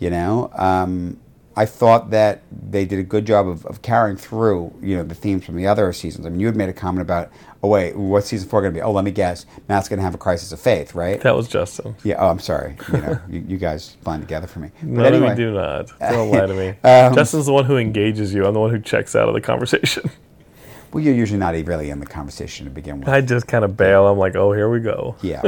You 0.00 0.10
know, 0.10 0.50
um, 0.56 1.20
I 1.60 1.66
thought 1.66 2.08
that 2.08 2.40
they 2.50 2.86
did 2.86 2.98
a 2.98 3.02
good 3.02 3.26
job 3.26 3.46
of, 3.46 3.66
of 3.66 3.82
carrying 3.82 4.16
through, 4.16 4.72
you 4.80 4.96
know, 4.96 5.02
the 5.02 5.14
themes 5.14 5.44
from 5.44 5.56
the 5.56 5.66
other 5.66 5.92
seasons. 5.92 6.24
I 6.24 6.30
mean, 6.30 6.40
you 6.40 6.46
had 6.46 6.56
made 6.56 6.70
a 6.70 6.72
comment 6.72 7.02
about, 7.02 7.30
oh 7.62 7.68
wait, 7.68 7.94
what's 7.94 8.28
season 8.28 8.48
four 8.48 8.62
going 8.62 8.72
to 8.72 8.78
be? 8.78 8.82
Oh, 8.82 8.90
let 8.92 9.04
me 9.04 9.10
guess, 9.10 9.44
Matt's 9.68 9.86
going 9.86 9.98
to 9.98 10.02
have 10.02 10.14
a 10.14 10.18
crisis 10.18 10.52
of 10.52 10.58
faith, 10.60 10.94
right? 10.94 11.20
that 11.20 11.36
was 11.36 11.48
Justin. 11.48 11.96
yeah. 12.02 12.14
Oh, 12.18 12.28
I'm 12.28 12.38
sorry. 12.38 12.78
You 12.90 13.00
know, 13.02 13.20
you, 13.28 13.44
you 13.46 13.58
guys 13.58 13.94
blend 14.04 14.22
together 14.22 14.46
for 14.46 14.60
me. 14.60 14.70
But 14.80 14.88
No, 14.88 15.04
anyway, 15.04 15.28
we 15.28 15.34
do 15.34 15.52
not. 15.52 15.90
Don't 15.98 16.30
lie 16.30 16.46
to 16.46 16.54
me. 16.54 16.76
Um, 16.82 17.14
Justin's 17.14 17.44
the 17.44 17.52
one 17.52 17.66
who 17.66 17.76
engages 17.76 18.32
you. 18.32 18.46
I'm 18.46 18.54
the 18.54 18.60
one 18.60 18.70
who 18.70 18.80
checks 18.80 19.14
out 19.14 19.28
of 19.28 19.34
the 19.34 19.42
conversation. 19.42 20.10
well, 20.94 21.04
you're 21.04 21.14
usually 21.14 21.38
not 21.38 21.52
really 21.66 21.90
in 21.90 22.00
the 22.00 22.06
conversation 22.06 22.64
to 22.64 22.70
begin 22.70 23.00
with. 23.00 23.10
I 23.10 23.20
just 23.20 23.46
kind 23.46 23.66
of 23.66 23.76
bail. 23.76 24.06
I'm 24.06 24.16
like, 24.16 24.34
oh, 24.34 24.54
here 24.54 24.70
we 24.70 24.80
go. 24.80 25.14
Yeah. 25.20 25.42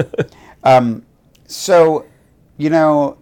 um, 0.62 1.06
so, 1.46 2.04
you 2.58 2.68
know, 2.68 3.16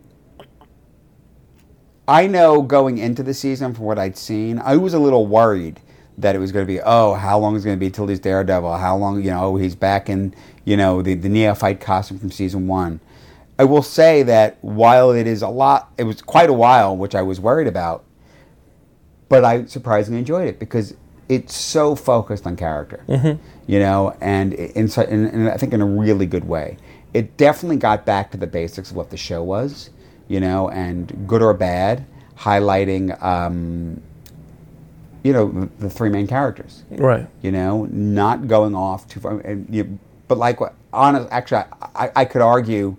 I 2.11 2.27
know 2.27 2.61
going 2.61 2.99
into 2.99 3.23
the 3.23 3.33
season 3.33 3.73
from 3.73 3.85
what 3.85 3.97
I'd 3.97 4.19
seen, 4.19 4.59
I 4.59 4.77
was 4.77 4.95
a 4.95 4.99
little 4.99 5.29
worried 5.29 5.81
that 6.19 6.35
it 6.35 6.41
was 6.41 6.51
going 6.51 6.67
to 6.67 6.71
be, 6.71 6.81
oh, 6.81 7.15
how 7.15 7.39
long 7.39 7.55
is 7.55 7.65
it 7.65 7.69
going 7.69 7.79
to 7.79 7.81
be 7.81 7.89
till 7.89 8.09
he's 8.09 8.19
Daredevil? 8.19 8.79
How 8.79 8.97
long, 8.97 9.23
you 9.23 9.31
know, 9.31 9.55
he's 9.55 9.77
back 9.77 10.11
in, 10.11 10.35
you 10.65 10.77
know, 10.77 11.03
the, 11.03 11.15
the 11.15 11.29
neophyte 11.29 11.81
costume 11.81 12.19
from 12.19 12.33
season 12.33 12.67
one. 12.67 12.99
I 13.61 13.65
will 13.65 13.83
say 13.83 14.25
that 14.25 14.59
while 14.61 15.13
it 15.13 15.29
is 15.29 15.41
a 15.43 15.49
lot, 15.49 15.93
it 15.99 16.03
was 16.03 16.21
quite 16.21 16.51
a 16.51 16.53
while, 16.53 16.97
which 16.97 17.15
I 17.15 17.23
was 17.23 17.39
worried 17.39 17.69
about, 17.69 18.05
but 19.29 19.45
I 19.45 19.67
surprisingly 19.67 20.19
enjoyed 20.19 20.49
it 20.49 20.59
because 20.59 20.97
it's 21.29 21.55
so 21.55 21.95
focused 21.95 22.45
on 22.45 22.57
character, 22.57 23.05
mm-hmm. 23.07 23.41
you 23.71 23.79
know, 23.79 24.17
and 24.21 24.53
in, 24.53 24.89
in 24.99 25.49
I 25.49 25.57
think 25.57 25.73
in 25.73 25.81
a 25.81 25.87
really 25.87 26.27
good 26.27 26.45
way. 26.45 26.77
It 27.15 27.37
definitely 27.37 27.77
got 27.77 28.05
back 28.05 28.33
to 28.33 28.37
the 28.37 28.49
basics 28.49 28.91
of 28.91 28.97
what 28.97 29.11
the 29.11 29.17
show 29.17 29.45
was, 29.45 29.91
you 30.31 30.39
know, 30.39 30.71
and 30.71 31.27
good 31.27 31.43
or 31.43 31.53
bad, 31.53 32.07
highlighting, 32.39 33.21
um, 33.21 34.01
you 35.25 35.33
know, 35.33 35.51
the, 35.51 35.69
the 35.81 35.91
three 35.91 36.09
main 36.09 36.27
characters 36.27 36.85
Right. 36.91 37.27
you 37.43 37.51
know, 37.51 37.87
not 37.91 38.47
going 38.47 38.75
off 38.75 39.09
too 39.09 39.19
far. 39.21 39.41
And 39.41 39.67
you, 39.75 39.99
but 40.29 40.39
like, 40.39 40.61
honest, 40.93 41.29
actually, 41.33 41.65
I, 41.97 42.11
I 42.15 42.25
could 42.25 42.43
argue 42.43 42.97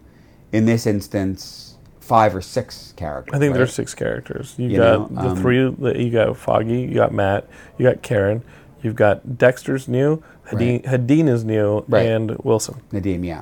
in 0.51 0.65
this 0.65 0.85
instance 0.85 1.77
five 2.01 2.35
or 2.35 2.41
six 2.41 2.93
characters. 2.97 3.33
I 3.33 3.39
think 3.39 3.51
right? 3.51 3.57
there's 3.59 3.73
six 3.73 3.95
characters. 3.95 4.53
You, 4.57 4.67
You 4.67 4.77
got 4.77 5.11
know, 5.11 5.21
the 5.23 5.29
um, 5.29 5.37
three. 5.41 5.69
That 5.79 5.95
you 5.97 6.11
got 6.11 6.35
Foggy. 6.37 6.81
You 6.81 6.95
got 6.95 7.13
Matt. 7.13 7.47
You 7.77 7.85
got 7.89 8.01
Karen. 8.01 8.43
You've 8.83 8.95
got 8.97 9.37
Dexter's 9.37 9.87
new. 9.87 10.21
Hadeen, 10.49 10.83
Hadeen 10.83 11.29
is 11.29 11.45
new, 11.45 11.85
Right. 11.87 12.07
and 12.07 12.35
Wilson. 12.43 12.81
Nadeem. 12.91 13.25
Yeah, 13.25 13.41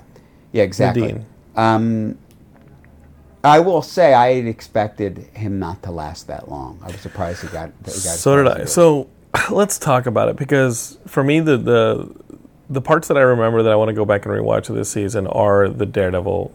yeah, 0.51 0.61
exactly. 0.63 1.01
Nadine. 1.01 1.25
Um, 1.55 2.17
I 3.43 3.59
will 3.59 3.81
say 3.81 4.13
I 4.13 4.29
expected 4.31 5.17
him 5.33 5.59
not 5.59 5.81
to 5.83 5.91
last 5.91 6.27
that 6.27 6.49
long. 6.49 6.79
I 6.83 6.87
was 6.87 6.99
surprised 6.99 7.41
he 7.41 7.47
got. 7.47 7.71
That 7.83 7.93
he 7.95 8.01
got 8.03 8.17
So 8.17 8.35
did 8.35 8.47
I. 8.47 8.65
So 8.65 9.09
let's 9.49 9.77
talk 9.79 10.05
about 10.05 10.29
it 10.29 10.35
because 10.35 10.97
for 11.07 11.23
me, 11.23 11.39
the 11.39 11.57
the 11.57 12.15
the 12.69 12.81
parts 12.81 13.07
that 13.07 13.17
I 13.17 13.21
remember 13.21 13.63
that 13.63 13.71
I 13.71 13.75
want 13.75 13.89
to 13.89 13.93
go 13.93 14.05
back 14.05 14.25
and 14.25 14.33
rewatch 14.33 14.69
of 14.69 14.75
this 14.75 14.91
season 14.91 15.25
are 15.27 15.69
the 15.69 15.85
Daredevil 15.85 16.51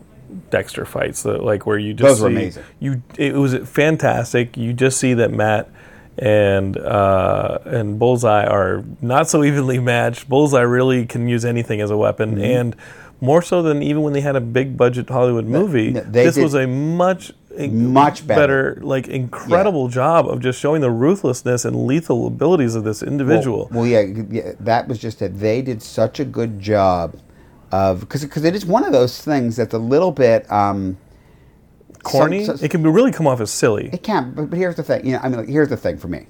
Dexter 0.51 0.85
fights. 0.85 1.23
The 1.23 1.38
like 1.38 1.64
where 1.66 1.79
you 1.79 1.94
just 1.94 2.07
Those 2.07 2.20
were 2.20 2.29
amazing. 2.29 2.64
You 2.81 3.03
it 3.16 3.35
was 3.35 3.55
fantastic. 3.68 4.57
You 4.57 4.73
just 4.73 4.99
see 4.99 5.14
that 5.14 5.31
Matt 5.33 5.70
and 6.18 6.77
uh, 6.77 7.59
and 7.64 7.99
Bullseye 7.99 8.44
are 8.47 8.85
not 9.01 9.29
so 9.29 9.42
evenly 9.44 9.79
matched. 9.79 10.29
Bullseye 10.29 10.61
really 10.61 11.07
can 11.07 11.29
use 11.29 11.44
anything 11.44 11.81
as 11.81 11.90
a 11.90 11.97
weapon, 11.97 12.33
Mm-hmm. 12.33 12.44
and 12.44 12.77
more 13.25 13.43
so 13.43 13.63
than 13.63 13.83
even 13.83 14.03
when 14.03 14.13
they 14.13 14.21
had 14.21 14.37
a 14.37 14.41
big 14.41 14.77
budget 14.77 15.09
Hollywood 15.09 15.47
movie. 15.47 15.91
no, 15.93 16.01
this 16.03 16.37
was 16.37 16.55
a 16.55 16.67
much 16.67 17.33
Much 17.57 18.27
better. 18.27 18.79
like 18.83 19.07
incredible 19.07 19.87
job 19.89 20.27
of 20.29 20.41
just 20.41 20.59
showing 20.59 20.81
the 20.81 20.91
ruthlessness 20.91 21.65
and 21.65 21.87
lethal 21.87 22.27
abilities 22.27 22.75
of 22.75 22.83
this 22.85 23.01
individual. 23.03 23.69
Well, 23.71 23.83
well, 23.83 23.87
yeah, 23.87 24.01
yeah, 24.31 24.53
that 24.61 24.89
was 24.89 24.99
just 24.99 25.21
that 25.21 25.39
They 25.39 25.63
did 25.63 25.81
such 25.81 26.19
a 26.19 26.25
good 26.25 26.59
job 26.61 27.17
of 27.71 28.01
because 28.01 28.23
because 28.25 28.45
it 28.45 28.55
is 28.57 28.67
one 28.67 28.85
of 28.85 28.93
those 28.93 29.21
things 29.21 29.55
that's 29.57 29.73
a 29.75 29.79
little 29.79 30.11
bit 30.13 30.51
um, 30.51 30.97
Corny. 32.03 32.45
some- 32.45 32.57
some- 32.57 32.65
it 32.65 32.71
can 32.71 32.83
be 32.83 32.91
really 32.91 33.13
come 33.13 33.27
off 33.27 33.41
as 33.41 33.51
silly. 33.51 33.89
It 33.93 34.03
can, 34.03 34.33
but, 34.35 34.51
but 34.51 34.59
here's 34.59 34.75
the 34.77 34.83
thing. 34.83 35.07
You 35.07 35.13
know, 35.13 35.21
I 35.23 35.29
mean, 35.29 35.39
like, 35.39 35.49
here's 35.49 35.69
the 35.69 35.77
thing 35.77 35.97
for 35.97 36.09
me. 36.09 36.27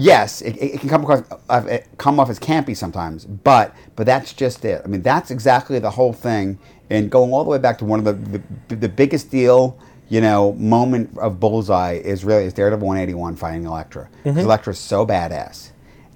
Yes, 0.00 0.40
it, 0.40 0.56
it 0.56 0.80
can 0.80 0.88
come 0.88 1.02
across, 1.02 1.22
uh, 1.50 1.62
it 1.68 1.86
come 1.98 2.18
off 2.18 2.30
as 2.30 2.38
campy 2.38 2.74
sometimes, 2.74 3.26
but 3.26 3.74
but 3.96 4.06
that's 4.06 4.32
just 4.32 4.64
it. 4.64 4.80
I 4.82 4.88
mean, 4.88 5.02
that's 5.02 5.30
exactly 5.30 5.78
the 5.78 5.90
whole 5.90 6.14
thing. 6.14 6.58
And 6.88 7.10
going 7.10 7.32
all 7.32 7.44
the 7.44 7.50
way 7.50 7.58
back 7.58 7.76
to 7.78 7.84
one 7.84 7.98
of 7.98 8.06
the 8.06 8.40
the, 8.68 8.76
the 8.76 8.88
biggest 8.88 9.30
deal, 9.30 9.78
you 10.08 10.22
know, 10.22 10.54
moment 10.54 11.18
of 11.18 11.38
Bullseye 11.38 12.00
is 12.02 12.24
really 12.24 12.44
is 12.44 12.54
Daredevil 12.54 12.86
181 12.86 13.36
fighting 13.36 13.66
Elektra. 13.66 14.08
Because 14.24 14.44
Elektra's 14.44 14.78
so 14.78 15.06
badass, 15.06 15.72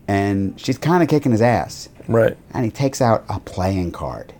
and 0.08 0.58
she's 0.58 0.78
kind 0.78 1.02
of 1.02 1.08
kicking 1.10 1.32
his 1.32 1.42
ass. 1.42 1.90
Right. 2.08 2.38
And 2.52 2.64
he 2.64 2.70
takes 2.70 3.02
out 3.02 3.24
a 3.28 3.38
playing 3.38 3.92
card, 3.92 4.32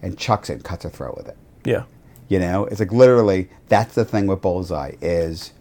and 0.00 0.16
chucks 0.16 0.48
it 0.48 0.54
and 0.54 0.64
cuts 0.64 0.84
her 0.84 0.90
throat 0.90 1.14
with 1.14 1.28
it. 1.28 1.36
Yeah. 1.64 1.84
You 2.28 2.38
know, 2.38 2.64
it's 2.64 2.80
like 2.80 2.92
literally 2.92 3.50
that's 3.68 3.94
the 3.94 4.06
thing 4.06 4.26
with 4.26 4.40
Bullseye 4.40 4.94
is 5.02 5.52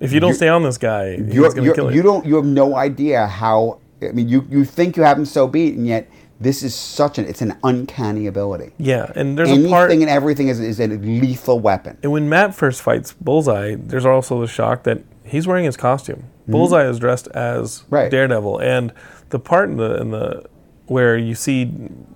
If 0.00 0.12
you 0.12 0.20
don't 0.20 0.34
stay 0.34 0.48
on 0.48 0.62
this 0.62 0.78
guy, 0.78 1.16
he's 1.16 1.34
you're, 1.34 1.50
going 1.52 1.68
to 1.68 1.74
kill 1.74 1.90
you. 1.90 1.96
you 1.96 2.02
don't 2.02 2.24
you 2.26 2.36
have 2.36 2.44
no 2.46 2.74
idea 2.76 3.26
how 3.26 3.78
I 4.02 4.12
mean 4.12 4.28
you 4.28 4.46
you 4.50 4.64
think 4.64 4.96
you 4.96 5.02
have 5.02 5.18
him 5.18 5.26
so 5.26 5.46
beat 5.46 5.74
and 5.76 5.86
yet 5.86 6.08
this 6.40 6.62
is 6.62 6.74
such 6.74 7.18
an 7.18 7.26
it's 7.26 7.42
an 7.42 7.56
uncanny 7.62 8.26
ability. 8.26 8.72
yeah, 8.78 9.12
and 9.14 9.36
there's 9.36 9.50
Anything 9.50 9.66
a 9.66 9.70
part. 9.70 9.90
and 9.92 10.08
everything 10.08 10.48
is, 10.48 10.58
is 10.58 10.80
a 10.80 10.86
lethal 10.86 11.60
weapon. 11.60 11.98
And 12.02 12.12
when 12.12 12.30
Matt 12.30 12.54
first 12.54 12.80
fights 12.80 13.12
Bullseye, 13.12 13.74
there's 13.78 14.06
also 14.06 14.40
the 14.40 14.46
shock 14.48 14.84
that 14.84 15.02
he's 15.22 15.46
wearing 15.46 15.66
his 15.66 15.76
costume. 15.76 16.24
Bullseye 16.48 16.88
is 16.88 16.98
dressed 16.98 17.28
as 17.28 17.80
Mm-hmm. 17.80 17.94
Right. 17.94 18.10
Daredevil, 18.10 18.58
and 18.60 18.92
the 19.28 19.38
part 19.38 19.68
in 19.68 19.76
the 19.76 20.00
in 20.00 20.10
the 20.12 20.46
where 20.86 21.16
you 21.18 21.34
see 21.34 21.70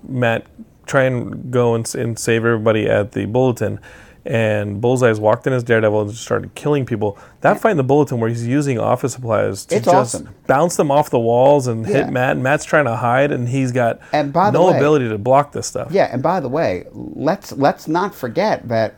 Matt 0.07 0.47
try 0.87 1.03
and 1.03 1.51
go 1.51 1.75
and, 1.75 1.95
and 1.95 2.17
save 2.17 2.43
everybody 2.45 2.89
at 2.89 3.11
the 3.13 3.25
bulletin. 3.25 3.79
And 4.25 4.81
Bullseye's 4.81 5.19
walked 5.19 5.45
in 5.45 5.53
as 5.53 5.63
Daredevil 5.63 6.01
and 6.01 6.09
just 6.09 6.23
started 6.23 6.55
killing 6.55 6.83
people. 6.85 7.15
That 7.41 7.59
fight 7.61 7.71
in 7.71 7.77
the 7.77 7.83
bulletin 7.83 8.19
where 8.19 8.27
he's 8.29 8.47
using 8.47 8.79
office 8.79 9.13
supplies 9.13 9.65
to 9.65 9.75
It's 9.75 9.85
just 9.85 10.15
awesome. 10.15 10.29
bounce 10.47 10.77
them 10.77 10.89
off 10.89 11.11
the 11.11 11.19
walls 11.19 11.67
and 11.67 11.85
Yeah. 11.85 11.97
hit 12.05 12.09
Matt. 12.09 12.31
And 12.31 12.41
Matt's 12.43 12.65
trying 12.65 12.85
to 12.85 12.95
hide, 12.95 13.31
and 13.31 13.47
he's 13.49 13.71
got 13.71 13.99
And 14.11 14.33
by 14.33 14.49
the 14.49 14.57
no 14.57 14.71
way- 14.71 14.77
ability 14.77 15.09
to 15.09 15.19
block 15.19 15.51
this 15.51 15.67
stuff. 15.67 15.89
Yeah, 15.91 16.09
and 16.11 16.23
by 16.23 16.39
the 16.39 16.49
way, 16.49 16.85
let's 16.93 17.51
let's 17.51 17.87
not 17.87 18.15
forget 18.15 18.67
that 18.67 18.95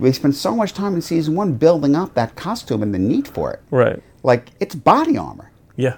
we 0.00 0.10
spent 0.12 0.34
so 0.34 0.56
much 0.56 0.72
time 0.72 0.94
in 0.94 1.02
season 1.02 1.34
one 1.36 1.52
building 1.52 1.94
up 1.94 2.14
that 2.14 2.34
costume 2.34 2.82
and 2.82 2.94
the 2.94 2.98
need 2.98 3.28
for 3.28 3.52
it. 3.52 3.60
Right. 3.70 4.02
Like 4.22 4.50
it's 4.60 4.74
body 4.74 5.18
armor. 5.18 5.50
Yeah. 5.76 5.96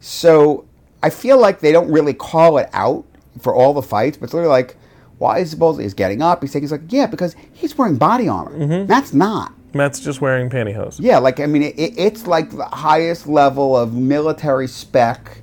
So 0.00 0.64
I 1.04 1.10
feel 1.10 1.38
like 1.38 1.60
they 1.60 1.70
don't 1.72 1.90
really 1.90 2.14
call 2.14 2.58
it 2.58 2.68
out 2.72 3.04
for 3.40 3.54
all 3.54 3.72
the 3.72 3.82
fights, 3.82 4.16
but 4.16 4.24
it's 4.24 4.34
literally 4.34 4.50
like, 4.52 4.76
why 5.18 5.38
is 5.38 5.54
Bullseye? 5.54 5.82
He's 5.82 5.94
getting 5.94 6.22
up. 6.22 6.42
He's 6.42 6.52
taking. 6.52 6.64
He's 6.64 6.72
like, 6.72 6.82
yeah, 6.88 7.06
because 7.06 7.34
he's 7.52 7.76
wearing 7.76 7.96
body 7.96 8.28
armor. 8.28 8.56
Mm-hmm. 8.56 8.86
That's 8.86 9.12
not. 9.12 9.52
Matt's 9.72 10.00
just 10.00 10.20
wearing 10.20 10.48
pantyhose. 10.50 10.96
Yeah, 11.00 11.18
like 11.18 11.40
I 11.40 11.46
mean, 11.46 11.62
it, 11.62 11.78
it, 11.78 11.98
it's 11.98 12.26
like 12.26 12.50
the 12.50 12.64
highest 12.64 13.26
level 13.26 13.76
of 13.76 13.94
military 13.94 14.68
spec. 14.68 15.42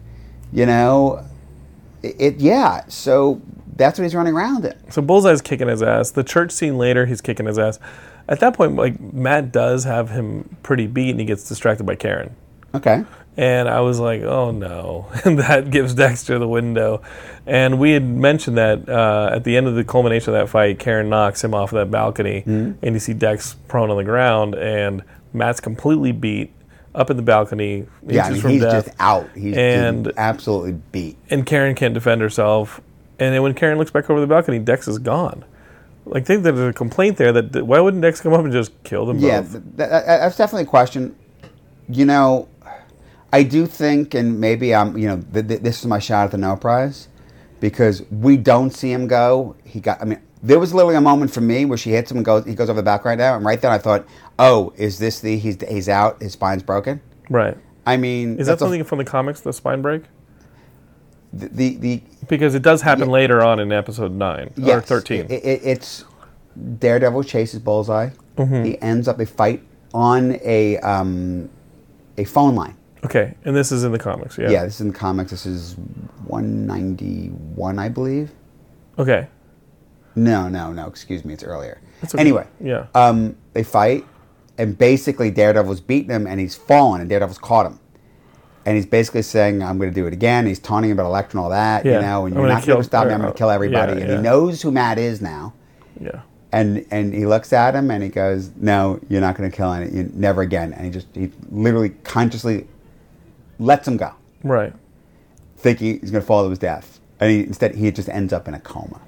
You 0.52 0.66
know, 0.66 1.26
it, 2.02 2.16
it. 2.20 2.36
Yeah, 2.38 2.86
so 2.88 3.42
that's 3.76 3.98
what 3.98 4.04
he's 4.04 4.16
running 4.16 4.34
around 4.36 4.66
in. 4.66 4.92
So 4.92 5.02
Bullseye's 5.02 5.42
kicking 5.42 5.68
his 5.68 5.82
ass. 5.82 6.12
The 6.12 6.24
church 6.24 6.52
scene 6.52 6.78
later, 6.78 7.06
he's 7.06 7.22
kicking 7.22 7.46
his 7.46 7.58
ass. 7.58 7.80
At 8.30 8.40
that 8.40 8.56
point, 8.56 8.76
like 8.76 9.00
Matt 9.00 9.52
does 9.52 9.84
have 9.84 10.10
him 10.10 10.58
pretty 10.64 10.88
beat, 10.88 11.12
and 11.12 11.20
he 11.20 11.26
gets 11.26 11.48
distracted 11.48 11.86
by 11.86 11.96
Karen. 11.96 12.36
Okay. 12.76 13.04
And 13.36 13.68
I 13.68 13.80
was 13.82 14.00
like, 14.00 14.22
oh 14.22 14.52
no. 14.52 15.08
And 15.26 15.40
that 15.40 15.72
gives 15.72 15.94
Dexter 15.96 16.38
the 16.40 16.48
window. 16.48 17.02
And 17.48 17.80
we 17.80 17.92
had 17.92 18.04
mentioned 18.08 18.58
that 18.58 18.88
uh, 18.88 19.32
at 19.34 19.44
the 19.44 19.58
end 19.58 19.68
of 19.68 19.76
the 19.76 19.84
culmination 19.84 20.34
of 20.34 20.40
that 20.40 20.50
fight, 20.52 20.80
Karen 20.80 21.10
knocks 21.10 21.44
him 21.44 21.54
off 21.54 21.74
of 21.74 21.78
that 21.80 21.92
balcony, 21.92 22.42
Mm-hmm. 22.46 22.86
and 22.86 22.96
you 22.96 23.00
see 23.00 23.14
Dex 23.14 23.56
prone 23.68 23.90
on 23.90 23.98
the 23.98 24.04
ground, 24.04 24.56
and 24.56 25.04
Matt's 25.34 25.60
completely 25.60 26.12
beat 26.12 26.54
up 26.96 27.10
in 27.10 27.18
the 27.18 27.24
balcony, 27.24 27.88
Yeah, 28.08 28.26
I 28.28 28.30
mean, 28.32 28.42
from 28.42 28.52
he's 28.52 28.62
death. 28.62 28.86
just 28.86 28.96
out. 29.00 29.28
He's 29.36 29.58
And- 29.58 30.06
just 30.06 30.18
absolutely 30.18 30.74
beat. 30.92 31.18
and 31.32 31.44
Karen 31.46 31.74
can't 31.76 31.94
defend 31.96 32.22
herself. 32.22 32.80
And 33.20 33.34
then 33.34 33.42
when 33.42 33.54
Karen 33.56 33.78
looks 33.80 33.92
back 33.92 34.10
over 34.10 34.20
the 34.22 34.28
balcony, 34.28 34.60
Dex 34.60 34.88
is 34.88 35.00
gone. 35.00 35.44
Like, 36.06 36.24
I 36.24 36.26
think 36.26 36.44
there's 36.44 36.60
a 36.60 36.72
complaint 36.74 37.18
there 37.18 37.32
that 37.32 37.66
why 37.66 37.80
wouldn't 37.80 38.02
Dex 38.04 38.22
come 38.22 38.34
up 38.34 38.42
and 38.44 38.52
just 38.54 38.72
kill 38.84 39.06
them 39.06 39.18
Yeah, 39.20 39.42
both? 39.42 39.52
th- 39.54 39.64
th- 39.78 39.90
that's 40.06 40.38
definitely 40.38 40.64
a 40.64 40.68
question. 40.68 41.16
You 41.90 42.06
know, 42.06 42.48
I 43.34 43.44
do 43.44 43.66
think, 43.66 44.14
and 44.14 44.40
maybe 44.40 44.74
I'm, 44.76 44.98
you 44.98 45.08
know, 45.08 45.18
th- 45.34 45.48
th- 45.48 45.62
this 45.62 45.80
is 45.80 45.86
my 45.88 46.00
shot 46.00 46.26
at 46.26 46.32
the 46.32 46.38
no 46.38 46.56
prize 46.56 47.08
because 47.60 48.04
we 48.12 48.38
don't 48.38 48.70
see 48.70 48.92
him 48.92 49.08
go. 49.08 49.56
He 49.66 49.80
got. 49.80 50.02
I 50.02 50.06
mean, 50.06 50.22
there 50.44 50.60
was 50.60 50.74
literally 50.74 50.96
a 50.96 51.02
moment 51.02 51.32
for 51.34 51.42
me 51.42 51.66
where 51.66 51.78
she 51.78 51.90
hits 51.90 52.12
him 52.12 52.18
and 52.18 52.26
goes. 52.26 52.46
He 52.46 52.54
goes 52.54 52.70
over 52.70 52.80
the 52.80 52.84
back 52.86 53.06
right 53.06 53.18
now, 53.18 53.36
and 53.36 53.44
right 53.44 53.60
then 53.60 53.72
I 53.72 53.80
thought, 53.80 54.06
oh, 54.38 54.72
is 54.78 55.00
this 55.00 55.20
the 55.20 55.38
he's 55.38 55.58
he's 55.68 55.90
out? 55.90 56.22
His 56.22 56.34
spine's 56.34 56.62
broken. 56.62 57.02
Right. 57.30 57.58
I 57.86 57.98
mean, 57.98 58.38
Is 58.38 58.46
that 58.46 58.54
that's 58.54 58.62
a- 58.62 58.66
something 58.66 58.84
from 58.84 59.00
the 59.00 59.06
comics, 59.06 59.42
the 59.42 59.52
spine 59.52 59.82
break? 59.82 60.04
the 61.34 61.48
the, 61.48 61.76
the 61.78 62.04
Because 62.28 62.54
it 62.54 62.62
does 62.62 62.82
happen 62.84 63.10
later 63.10 63.42
on 63.42 63.60
in 63.60 63.72
episode 63.72 64.12
9 64.12 64.54
or 64.68 64.82
13. 64.82 65.26
It, 65.26 65.32
it, 65.32 65.62
it's 65.64 66.06
Daredevil 66.78 67.24
chases 67.24 67.60
Bullseye. 67.60 68.10
Mm-hmm. 68.38 68.64
He 68.64 68.82
ends 68.82 69.08
up 69.08 69.20
a 69.20 69.26
fight 69.26 69.64
on 69.94 70.38
a 70.44 70.78
um, 70.80 71.50
a 72.18 72.24
phone 72.26 72.54
line. 72.56 72.78
Okay, 73.06 73.36
and 73.46 73.56
this 73.56 73.72
is 73.72 73.84
in 73.84 73.92
the 73.92 74.00
comics, 74.00 74.38
yeah? 74.38 74.50
Yeah, 74.50 74.64
this 74.66 74.76
is 74.76 74.82
in 74.82 74.88
the 74.90 74.98
comics. 74.98 75.32
This 75.32 75.46
is 75.46 75.76
191, 76.28 77.80
I 77.80 77.90
believe. 77.90 78.32
Okay. 78.98 79.28
No, 80.16 80.48
no, 80.48 80.72
no. 80.72 80.88
Excuse 80.88 81.26
me. 81.26 81.34
It's 81.34 81.44
earlier. 81.44 81.82
That's 82.02 82.14
okay. 82.14 82.22
Anyway, 82.22 82.46
Yeah. 82.60 82.86
um, 82.94 83.36
they 83.54 83.64
fight, 83.64 84.06
and 84.58 84.78
basically 84.78 85.32
Daredevil's 85.32 85.82
beating 85.82 86.12
him, 86.12 86.28
and 86.28 86.40
he's 86.40 86.56
fallen, 86.56 87.02
and 87.02 87.10
Daredevil's 87.10 87.40
caught 87.40 87.66
him, 87.66 87.80
and 88.66 88.76
he's 88.76 88.86
basically 88.86 89.24
saying, 89.24 89.64
"I'm 89.64 89.78
going 89.80 89.90
to 89.90 89.96
do 89.96 90.06
it 90.06 90.14
again." 90.14 90.46
He's 90.46 90.60
taunting 90.60 90.92
him 90.92 91.00
about 91.00 91.32
and 91.32 91.40
all 91.40 91.50
that, 91.50 91.86
Yeah. 91.86 91.96
you 91.96 92.02
know, 92.02 92.26
and 92.26 92.36
I'm 92.36 92.40
you're 92.42 92.50
not 92.50 92.66
going 92.66 92.78
to 92.78 92.84
stop 92.84 93.08
me. 93.08 93.14
I'm 93.14 93.22
going 93.22 93.34
to 93.34 93.38
kill 93.38 93.50
everybody, 93.50 93.94
yeah, 93.94 94.00
and 94.02 94.10
yeah. 94.10 94.18
he 94.18 94.22
knows 94.22 94.62
who 94.62 94.72
Matt 94.72 94.98
is 95.00 95.22
now. 95.22 95.54
Yeah. 96.00 96.22
And 96.52 96.86
and 96.92 97.14
he 97.16 97.26
looks 97.26 97.52
at 97.52 97.74
him 97.74 97.90
and 97.90 98.04
he 98.04 98.10
goes, 98.10 98.52
"No, 98.56 99.00
you're 99.10 99.22
not 99.22 99.36
going 99.36 99.50
to 99.50 99.56
kill 99.58 99.72
any, 99.74 99.90
you, 99.90 100.12
never 100.14 100.44
again." 100.44 100.72
And 100.74 100.86
he 100.86 100.92
just 100.92 101.08
he 101.16 101.32
literally 101.50 101.90
consciously 102.04 102.68
lets 103.60 103.88
him 103.88 103.98
go, 103.98 104.12
Right. 104.44 104.74
thinking 105.58 106.00
he's 106.00 106.12
going 106.12 106.22
to 106.22 106.26
fall 106.28 106.44
to 106.44 106.50
his 106.50 106.60
death, 106.60 107.00
and 107.20 107.32
he, 107.32 107.40
instead 107.42 107.76
he 107.76 107.92
just 107.92 108.10
ends 108.10 108.34
up 108.34 108.48
in 108.48 108.54
a 108.54 108.60
coma. 108.60 109.00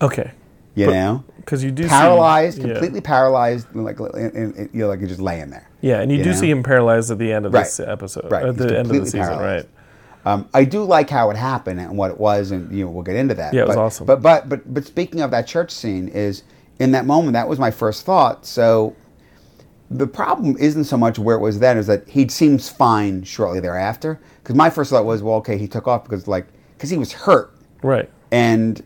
Okay. 0.00 0.32
You 0.74 0.86
But- 0.86 0.92
know, 0.92 1.24
Because 1.38 1.64
you 1.64 1.70
do 1.70 1.84
see- 1.84 1.88
paralyzed, 1.88 2.58
yeah. 2.58 2.68
completely 2.72 3.00
paralyzed, 3.00 3.66
like 3.74 3.98
in, 4.00 4.30
in- 4.34 4.68
you 4.72 4.80
know, 4.82 4.88
like 4.88 5.00
you're 5.00 5.08
just 5.08 5.20
laying 5.20 5.50
there. 5.50 5.66
Yeah, 5.80 6.00
and 6.00 6.10
you, 6.10 6.18
you 6.18 6.24
do 6.24 6.30
know? 6.30 6.36
see 6.36 6.50
him 6.50 6.62
paralyzed 6.62 7.10
at 7.10 7.18
the 7.18 7.32
end 7.32 7.46
of 7.46 7.54
Right. 7.54 7.64
this 7.64 7.80
episode, 7.80 8.30
Right. 8.30 8.42
at 8.44 8.50
He's 8.54 8.56
the 8.66 8.78
end 8.78 8.90
of 8.90 8.96
the 8.96 9.04
season, 9.06 9.20
paralyzed. 9.20 9.66
right? 9.66 10.32
Um, 10.32 10.46
I 10.52 10.64
do 10.64 10.82
like 10.84 11.08
how 11.08 11.30
it 11.30 11.36
happened 11.36 11.80
and 11.80 11.96
what 11.96 12.10
it 12.10 12.18
was, 12.20 12.50
and 12.50 12.70
you 12.74 12.84
know 12.84 12.90
we'll 12.90 13.02
get 13.04 13.16
into 13.16 13.34
that. 13.34 13.54
Yeah, 13.54 13.62
it 13.62 13.68
was 13.68 13.76
but, 13.76 13.82
awesome. 13.82 14.06
But 14.06 14.20
but 14.20 14.48
but 14.48 14.74
but 14.74 14.84
speaking 14.84 15.20
of 15.22 15.30
that 15.30 15.46
church 15.46 15.70
scene, 15.70 16.08
is 16.08 16.42
in 16.78 16.90
that 16.90 17.06
moment 17.06 17.32
that 17.32 17.48
was 17.48 17.58
my 17.58 17.70
first 17.70 18.04
thought. 18.04 18.44
So 18.44 18.94
the 19.90 20.06
problem 20.06 20.56
isn't 20.58 20.84
so 20.84 20.96
much 20.96 21.18
where 21.18 21.36
it 21.36 21.40
was 21.40 21.60
then, 21.60 21.78
is 21.78 21.86
that 21.86 22.08
he 22.08 22.28
seems 22.28 22.68
fine 22.68 23.22
shortly 23.24 23.60
thereafter. 23.60 24.20
Because 24.42 24.54
my 24.56 24.68
first 24.70 24.90
thought 24.90 25.04
was, 25.04 25.22
well, 25.22 25.36
okay, 25.36 25.56
he 25.58 25.66
took 25.68 25.86
off 25.88 26.04
because 26.04 26.28
like 26.28 26.46
because 26.76 26.90
he 26.90 26.96
was 26.98 27.12
hurt, 27.12 27.52
Right. 27.82 28.08
and 28.30 28.82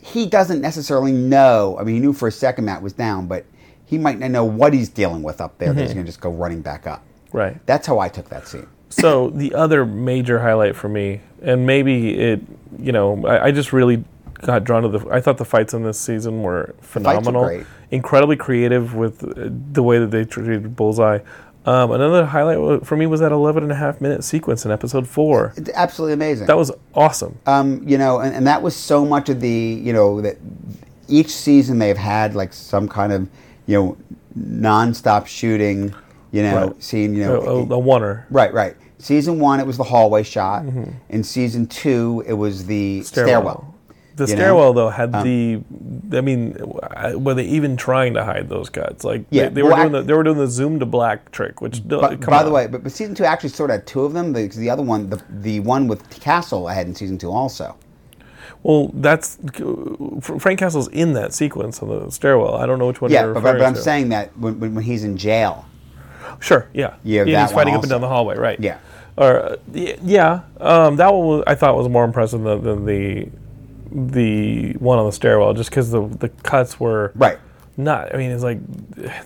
he 0.00 0.26
doesn't 0.26 0.60
necessarily 0.60 1.12
know. 1.12 1.76
I 1.80 1.84
mean, 1.84 1.94
he 1.96 2.00
knew 2.00 2.12
for 2.12 2.28
a 2.28 2.32
second 2.32 2.64
Matt 2.66 2.82
was 2.82 2.92
down, 2.92 3.26
but 3.26 3.44
he 3.86 3.98
might 3.98 4.18
not 4.18 4.30
know 4.30 4.44
what 4.44 4.72
he's 4.72 4.88
dealing 4.88 5.22
with 5.22 5.40
up 5.40 5.58
there. 5.58 5.68
That 5.68 5.74
Mm-hmm. 5.74 5.82
he's 5.84 5.94
going 5.94 6.04
to 6.06 6.08
just 6.08 6.20
go 6.20 6.30
running 6.30 6.60
back 6.62 6.86
up. 6.86 7.02
Right. 7.32 7.64
That's 7.66 7.86
how 7.86 7.98
I 7.98 8.08
took 8.08 8.28
that 8.28 8.46
scene. 8.46 8.66
So 8.90 9.30
the 9.30 9.54
other 9.54 9.86
major 9.86 10.38
highlight 10.40 10.76
for 10.76 10.88
me, 10.88 11.20
and 11.40 11.66
maybe 11.66 12.14
it, 12.18 12.40
you 12.78 12.92
know, 12.92 13.24
I, 13.26 13.46
I 13.46 13.50
just 13.50 13.72
really 13.72 14.04
got 14.42 14.64
drawn 14.64 14.82
to 14.82 14.88
the. 14.88 15.08
I 15.10 15.20
thought 15.20 15.38
the 15.38 15.44
fights 15.46 15.72
in 15.72 15.82
this 15.82 15.98
season 15.98 16.42
were 16.42 16.74
phenomenal, 16.82 17.44
great. 17.44 17.66
Incredibly 17.92 18.34
creative 18.36 18.94
with 18.96 19.22
uh, 19.22 19.48
the 19.72 19.82
way 19.84 19.98
that 20.00 20.10
they 20.10 20.24
treated 20.24 20.74
Bullseye. 20.74 21.20
Um, 21.64 21.92
another 21.92 22.24
highlight 22.26 22.84
for 22.84 22.96
me 22.96 23.06
was 23.06 23.20
that 23.20 23.30
11 23.30 23.62
and 23.62 23.70
a 23.70 23.76
half 23.76 24.00
minute 24.00 24.24
sequence 24.24 24.64
in 24.64 24.72
episode 24.72 25.06
four. 25.06 25.52
It's 25.56 25.70
absolutely 25.74 26.14
amazing. 26.14 26.48
That 26.48 26.56
was 26.56 26.72
awesome. 26.94 27.38
um, 27.46 27.86
you 27.88 27.96
know, 27.98 28.18
and, 28.18 28.34
and 28.34 28.46
that 28.48 28.62
was 28.62 28.74
so 28.74 29.04
much 29.04 29.28
of 29.28 29.40
the, 29.40 29.48
you 29.48 29.92
know, 29.92 30.20
that 30.22 30.38
each 31.06 31.28
season 31.30 31.78
they've 31.78 31.96
had 31.96 32.34
like 32.34 32.52
some 32.52 32.88
kind 32.88 33.12
of, 33.12 33.28
you 33.66 33.76
know, 33.78 33.96
non-stop 34.34 35.26
shooting, 35.28 35.94
you 36.32 36.42
know, 36.42 36.66
Right. 36.68 36.82
scene, 36.82 37.14
you 37.14 37.24
know, 37.24 37.40
a, 37.40 37.62
a 37.62 37.80
oneer. 37.80 38.24
right, 38.30 38.52
right. 38.52 38.74
Season 38.98 39.38
one, 39.40 39.58
it 39.60 39.66
was 39.66 39.76
the 39.76 39.84
hallway 39.84 40.22
shot. 40.22 40.64
In 41.08 41.22
season 41.24 41.66
two, 41.66 42.24
it 42.26 42.34
was 42.34 42.66
the 42.66 43.02
stairwell. 43.02 43.71
The 44.26 44.32
you 44.32 44.36
know? 44.36 44.42
stairwell, 44.42 44.72
though, 44.72 44.88
had 44.88 45.14
Um, 45.14 45.24
the. 45.24 45.60
I 46.16 46.20
mean, 46.20 46.56
were 47.14 47.34
they 47.34 47.44
even 47.44 47.76
trying 47.76 48.14
to 48.14 48.24
hide 48.24 48.48
those 48.48 48.68
cuts? 48.68 49.04
Like, 49.04 49.24
Yeah, 49.30 49.44
they, 49.44 49.54
they 49.56 49.62
were 49.62 49.70
well, 49.70 49.88
doing 49.88 49.92
the 49.92 50.02
they 50.02 50.14
were 50.14 50.22
doing 50.22 50.38
the 50.38 50.46
zoom 50.46 50.78
to 50.80 50.86
black 50.86 51.30
trick, 51.30 51.60
which 51.60 51.86
But, 51.86 52.20
by 52.20 52.42
the 52.42 52.50
way, 52.50 52.66
but, 52.66 52.82
but 52.82 52.92
season 52.92 53.14
two 53.14 53.24
actually 53.24 53.50
sort 53.50 53.70
of 53.70 53.76
had 53.76 53.86
two 53.86 54.04
of 54.04 54.12
them. 54.12 54.32
because 54.32 54.56
the 54.56 54.70
other 54.70 54.82
one, 54.82 55.10
the 55.10 55.22
the 55.30 55.60
one 55.60 55.88
with 55.88 56.08
Castle, 56.20 56.66
I 56.66 56.74
had 56.74 56.86
in 56.86 56.94
season 56.94 57.18
two 57.18 57.30
also. 57.30 57.76
Well, 58.62 58.90
that's 58.94 59.38
Frank 60.20 60.58
Castle's 60.60 60.88
in 60.88 61.14
that 61.14 61.34
sequence 61.34 61.82
on 61.82 61.88
the 61.88 62.10
stairwell. 62.10 62.54
I 62.54 62.66
don't 62.66 62.78
know 62.78 62.86
which 62.86 63.00
one. 63.00 63.10
Yeah, 63.10 63.26
but, 63.26 63.42
but, 63.42 63.58
but 63.58 63.62
I'm 63.62 63.74
to. 63.74 63.80
saying 63.80 64.10
that 64.10 64.36
when, 64.38 64.60
when, 64.60 64.84
he's 64.84 65.02
in 65.02 65.16
jail. 65.16 65.66
Sure. 66.40 66.68
Yeah. 66.72 66.94
Yeah, 67.02 67.24
he's 67.24 67.52
fighting 67.52 67.72
one 67.72 67.78
up 67.78 67.82
and 67.84 67.90
down 67.90 68.00
the 68.00 68.08
hallway, 68.08 68.36
right? 68.36 68.58
Yeah. 68.60 68.78
Or 69.16 69.40
uh, 69.40 69.56
yeah, 69.72 70.42
um, 70.60 70.96
that 70.96 71.12
one 71.12 71.26
was, 71.26 71.44
I 71.46 71.54
thought 71.54 71.76
was 71.76 71.88
more 71.88 72.04
impressive 72.04 72.42
than, 72.42 72.62
than 72.62 72.86
the 72.86 73.28
the 73.94 74.72
one 74.74 74.98
on 74.98 75.06
the 75.06 75.12
stairwell, 75.12 75.54
just 75.54 75.70
because 75.70 75.90
the 75.90 76.06
the 76.06 76.28
cuts 76.28 76.78
were 76.80 77.12
Right. 77.14 77.38
Not. 77.76 78.14
I 78.14 78.18
mean, 78.18 78.30
it's 78.30 78.42
like 78.42 78.58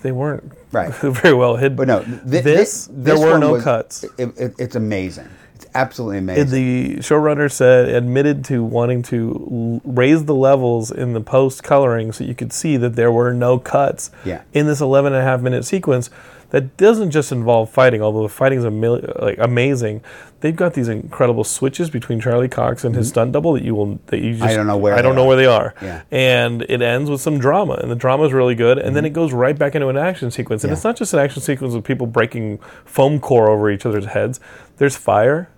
they 0.01 0.11
weren't 0.11 0.51
Right. 0.71 0.93
very 1.01 1.33
well 1.33 1.55
hidden. 1.57 1.75
But 1.75 1.87
no, 1.87 2.03
th- 2.03 2.21
this, 2.23 2.43
this, 2.43 2.87
there 2.89 3.19
were 3.19 3.37
no 3.37 3.53
was- 3.53 3.63
cuts. 3.63 4.03
It, 4.17 4.37
it, 4.37 4.55
it's 4.57 4.75
amazing. 4.75 5.27
It's 5.55 5.65
absolutely 5.73 6.19
amazing. 6.19 6.49
the 6.51 6.95
showrunner 6.97 7.51
said 7.51 7.89
admitted 7.89 8.45
to 8.45 8.63
wanting 8.63 9.01
to 9.03 9.81
l- 9.83 9.91
raise 9.91 10.25
the 10.25 10.35
levels 10.35 10.91
in 10.91 11.13
the 11.13 11.19
post 11.21 11.63
coloring 11.63 12.11
so 12.11 12.23
you 12.23 12.35
could 12.35 12.53
see 12.53 12.77
that 12.77 12.95
there 12.95 13.11
were 13.11 13.33
no 13.33 13.57
cuts 13.57 14.11
Yeah. 14.23 14.43
in 14.53 14.67
this 14.67 14.81
11 14.81 15.13
and 15.13 15.21
a 15.21 15.25
half 15.25 15.41
minute 15.41 15.65
sequence 15.65 16.11
that 16.51 16.77
doesn't 16.77 17.09
just 17.09 17.31
involve 17.31 17.71
fighting 17.71 18.03
although 18.03 18.21
the 18.21 18.29
fighting 18.29 18.59
is 18.59 18.65
ama- 18.65 19.01
like 19.19 19.39
amazing 19.39 20.01
they've 20.41 20.55
got 20.55 20.73
these 20.73 20.87
incredible 20.87 21.43
switches 21.43 21.89
between 21.89 22.19
charlie 22.21 22.47
cox 22.47 22.83
and 22.83 22.95
his 22.95 23.09
stunt 23.09 23.31
double 23.31 23.53
that 23.53 23.63
you 23.63 23.73
will 23.75 23.99
that 24.07 24.19
you 24.19 24.31
just 24.33 24.43
Mm-hmm. 24.43 24.55
don't 24.55 24.67
know 24.67 24.77
where 24.77 24.95
i 24.95 25.01
don't 25.01 25.15
know 25.15 25.23
are. 25.23 25.27
where 25.27 25.35
they 25.37 25.45
are 25.45 25.73
Yeah. 25.81 26.01
and 26.11 26.61
it 26.63 26.81
ends 26.81 27.09
with 27.09 27.21
some 27.21 27.39
drama 27.39 27.73
and 27.81 27.89
the 27.89 27.95
drama 27.95 28.23
is 28.25 28.33
really 28.33 28.55
good 28.55 28.77
and 28.77 28.95
then 28.95 29.05
it 29.05 29.11
goes 29.13 29.33
right 29.33 29.57
back 29.57 29.73
into 29.75 29.87
an 29.87 29.97
action 29.97 30.29
sequence 30.31 30.63
and 30.63 30.69
Mm-hmm. 30.69 30.73
Yeah. 30.73 30.77
it's 30.77 30.83
not 30.83 30.95
just 30.97 31.13
an 31.13 31.19
action 31.19 31.41
sequence 31.41 31.73
with 31.73 31.83
people 31.83 32.07
breaking 32.07 32.59
foam 32.85 33.19
core 33.19 33.49
over 33.49 33.69
each 33.71 33.85
other's 33.85 34.05
heads 34.05 34.39
there's 34.77 34.95
fire 34.95 35.49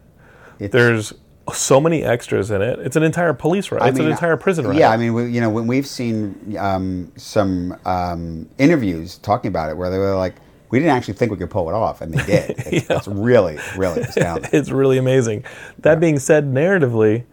It's- 0.59 0.71
there's 0.71 1.13
so 1.53 1.81
many 1.81 2.03
extras 2.03 2.51
in 2.51 2.61
it. 2.61 2.77
It's 2.77 2.95
an 2.95 3.01
entire 3.01 3.33
police 3.33 3.71
riot. 3.71 3.89
It's 3.89 3.97
an 3.99 4.05
entire 4.07 4.37
prison 4.37 4.67
riot. 4.67 4.77
Yeah, 4.79 4.91
I 4.91 4.97
mean, 4.97 5.15
we, 5.15 5.31
you 5.31 5.41
know, 5.41 5.49
when 5.49 5.65
we've 5.65 5.87
seen 5.87 6.55
um, 6.59 7.11
some 7.15 7.75
um, 7.85 8.47
interviews 8.59 9.17
talking 9.17 9.49
about 9.49 9.71
it 9.71 9.75
where 9.77 9.89
they 9.89 9.97
were 9.97 10.13
like, 10.15 10.35
we 10.69 10.79
didn't 10.79 10.95
actually 10.95 11.15
think 11.15 11.31
we 11.31 11.37
could 11.37 11.49
pull 11.49 11.69
it 11.69 11.73
off, 11.73 12.01
and 12.01 12.13
they 12.13 12.25
did. 12.25 12.55
It's, 12.67 12.89
it's 12.89 13.07
really, 13.07 13.57
really 13.75 14.01
astounding. 14.01 14.49
it's 14.53 14.69
really 14.69 14.97
amazing. 14.97 15.43
That 15.79 15.99
being 15.99 16.19
said, 16.19 16.45
narratively, 16.45 17.25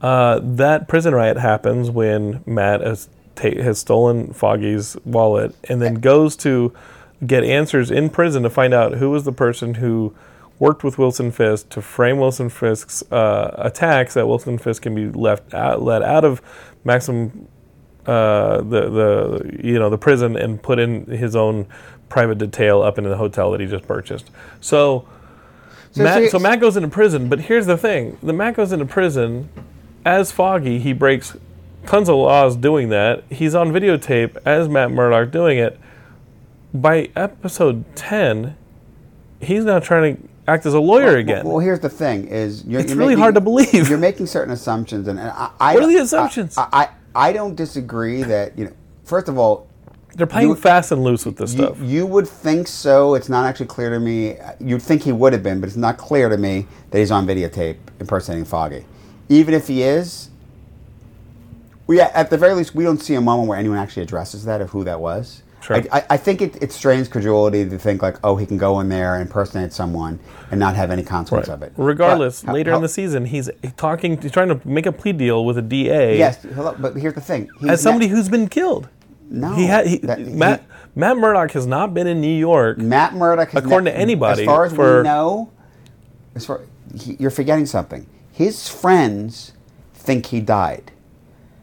uh, 0.00 0.40
that 0.42 0.88
prison 0.88 1.14
riot 1.14 1.36
happens 1.36 1.90
when 1.90 2.42
Matt 2.44 2.80
has 2.80 3.08
ta- 3.36 3.62
has 3.62 3.78
stolen 3.78 4.32
Foggy's 4.32 4.96
wallet 5.04 5.54
and 5.68 5.80
then 5.80 5.94
goes 5.94 6.36
to 6.38 6.72
get 7.24 7.44
answers 7.44 7.90
in 7.90 8.10
prison 8.10 8.42
to 8.42 8.50
find 8.50 8.74
out 8.74 8.94
who 8.94 9.10
was 9.10 9.24
the 9.24 9.32
person 9.32 9.74
who 9.74 10.14
worked 10.58 10.82
with 10.82 10.98
Wilson 10.98 11.30
Fisk 11.30 11.68
to 11.70 11.82
frame 11.82 12.18
Wilson 12.18 12.48
Fisk's 12.48 13.02
uh, 13.12 13.54
attacks 13.58 14.14
that 14.14 14.26
Wilson 14.26 14.58
Fisk 14.58 14.82
can 14.82 14.94
be 14.94 15.06
left 15.06 15.54
out, 15.54 15.82
let 15.82 16.02
out 16.02 16.24
of 16.24 16.42
maximum 16.84 17.48
uh, 18.06 18.58
the 18.58 18.90
the 18.90 19.60
you 19.62 19.78
know 19.78 19.88
the 19.88 19.98
prison 19.98 20.36
and 20.36 20.60
put 20.62 20.78
in 20.78 21.06
his 21.06 21.36
own 21.36 21.66
private 22.12 22.36
detail 22.38 22.82
up 22.82 22.98
into 22.98 23.08
the 23.10 23.16
hotel 23.16 23.50
that 23.52 23.60
he 23.60 23.66
just 23.66 23.86
purchased. 23.88 24.30
So, 24.60 25.08
So 25.92 26.02
Matt, 26.02 26.30
so 26.30 26.38
Matt 26.38 26.60
goes 26.60 26.76
into 26.76 26.88
prison, 26.88 27.28
but 27.28 27.40
here's 27.40 27.66
the 27.66 27.76
thing: 27.78 28.18
the 28.22 28.32
Matt 28.34 28.54
goes 28.54 28.70
into 28.72 28.84
prison 28.84 29.48
as 30.04 30.30
Foggy. 30.30 30.78
He 30.78 30.92
breaks 30.92 31.36
tons 31.86 32.08
of 32.08 32.16
laws 32.16 32.54
doing 32.56 32.90
that. 32.90 33.24
He's 33.30 33.54
on 33.54 33.72
videotape 33.72 34.36
as 34.44 34.68
Matt 34.68 34.90
Murdock 34.90 35.30
doing 35.32 35.58
it. 35.58 35.80
By 36.74 37.10
episode 37.16 37.84
ten, 37.96 38.56
he's 39.40 39.64
now 39.64 39.78
trying 39.78 40.16
to 40.16 40.22
act 40.48 40.66
as 40.66 40.74
a 40.74 40.80
lawyer 40.80 41.16
again. 41.16 41.46
Well, 41.46 41.58
here's 41.58 41.80
the 41.80 41.90
thing: 41.90 42.28
is 42.28 42.64
you're, 42.64 42.80
It's 42.80 42.90
you're 42.90 42.98
really 42.98 43.14
making- 43.14 43.22
hard 43.22 43.34
to 43.36 43.40
believe. 43.40 43.88
You're 43.88 43.98
making 43.98 44.26
certain 44.26 44.52
assumptions, 44.52 45.08
and, 45.08 45.18
and 45.18 45.30
I, 45.30 45.50
I 45.60 45.74
What 45.74 45.82
are 45.84 45.86
the 45.88 45.96
assumptions? 45.98 46.56
I, 46.58 46.68
I 46.72 46.88
I 47.14 47.32
don't 47.32 47.54
disagree 47.56 48.22
that 48.22 48.56
you 48.58 48.66
know. 48.66 48.72
First 49.04 49.28
of 49.28 49.36
all, 49.38 49.66
They're 50.14 50.26
playing 50.26 50.48
you- 50.50 50.54
fast 50.54 50.92
and 50.92 51.02
loose 51.02 51.24
with 51.24 51.36
this 51.36 51.54
you, 51.54 51.64
stuff. 51.64 51.78
you 51.80 52.06
would 52.06 52.28
think 52.28 52.68
so. 52.68 53.14
It's 53.14 53.28
not 53.28 53.46
actually 53.46 53.66
clear 53.66 53.90
to 53.90 53.98
me. 54.00 54.36
You'd 54.60 54.82
think 54.82 55.02
he 55.02 55.12
would 55.12 55.32
have 55.32 55.42
been, 55.42 55.60
but 55.60 55.68
it's 55.68 55.76
not 55.76 55.96
clear 55.96 56.28
to 56.28 56.36
me 56.36 56.66
that 56.90 56.98
he's 56.98 57.10
on 57.10 57.26
videotape 57.26 57.76
impersonating 58.00 58.44
Foggy. 58.44 58.84
Even 59.28 59.54
if 59.54 59.68
he 59.68 59.82
is, 59.82 60.28
we 61.86 62.00
at 62.00 62.30
the 62.30 62.38
very 62.38 62.54
least 62.54 62.74
we 62.74 62.84
don't 62.84 62.98
see 63.00 63.14
a 63.14 63.20
moment 63.20 63.48
where 63.48 63.58
anyone 63.58 63.78
actually 63.78 64.02
addresses 64.02 64.44
that 64.44 64.60
of 64.60 64.70
who 64.70 64.84
that 64.84 65.00
was. 65.00 65.42
Sure. 65.62 65.76
I, 65.76 65.84
I, 65.92 66.04
I 66.10 66.16
think 66.16 66.42
it, 66.42 66.60
it 66.60 66.72
strains 66.72 67.06
credulity 67.06 67.68
to 67.68 67.78
think 67.78 68.02
like, 68.02 68.16
oh, 68.24 68.34
he 68.34 68.46
can 68.46 68.58
go 68.58 68.80
in 68.80 68.88
there 68.88 69.14
and 69.14 69.22
impersonate 69.22 69.72
someone 69.72 70.18
and 70.50 70.58
not 70.58 70.74
have 70.74 70.90
any 70.90 71.04
consequence 71.04 71.48
of 71.48 71.62
it. 71.62 71.72
Regardless, 71.76 72.42
But 72.42 72.54
later 72.54 72.72
how- 72.72 72.78
in 72.78 72.82
the 72.82 72.88
season, 72.88 73.26
he's 73.26 73.48
talking. 73.76 74.20
He's 74.20 74.32
trying 74.32 74.48
to 74.48 74.60
make 74.68 74.86
a 74.86 74.92
plea 74.92 75.12
deal 75.12 75.44
with 75.44 75.56
a 75.58 75.62
DA. 75.62 76.18
yes, 76.18 76.42
hello, 76.42 76.74
but 76.78 76.96
here's 76.96 77.14
the 77.14 77.20
thing: 77.20 77.48
He's 77.60 77.70
as 77.70 77.80
somebody 77.80 78.08
who's 78.08 78.28
been 78.28 78.48
killed. 78.48 78.88
No, 79.32 79.54
he 79.54 79.66
had 79.66 79.86
he, 79.86 79.98
that- 79.98 80.18
he- 80.18 80.24
Matt 80.24 80.64
Matt 80.94 81.16
Murdock 81.16 81.50
has 81.52 81.66
not 81.66 81.94
been 81.94 82.06
in 82.06 82.20
New 82.20 82.36
York. 82.36 82.78
Matt 82.78 83.14
Murdock, 83.14 83.50
has 83.50 83.64
According 83.64 83.86
to 83.92 83.98
anybody, 83.98 84.42
as 84.42 84.46
far 84.46 84.64
as 84.66 84.72
for- 84.72 84.98
we 84.98 85.02
know, 85.04 85.50
as 86.34 86.44
far 86.46 86.60
he, 86.94 87.16
you're 87.18 87.30
forgetting 87.30 87.66
something. 87.66 88.06
His 88.30 88.68
friends 88.68 89.52
think 89.94 90.26
he 90.26 90.40
died. 90.40 90.92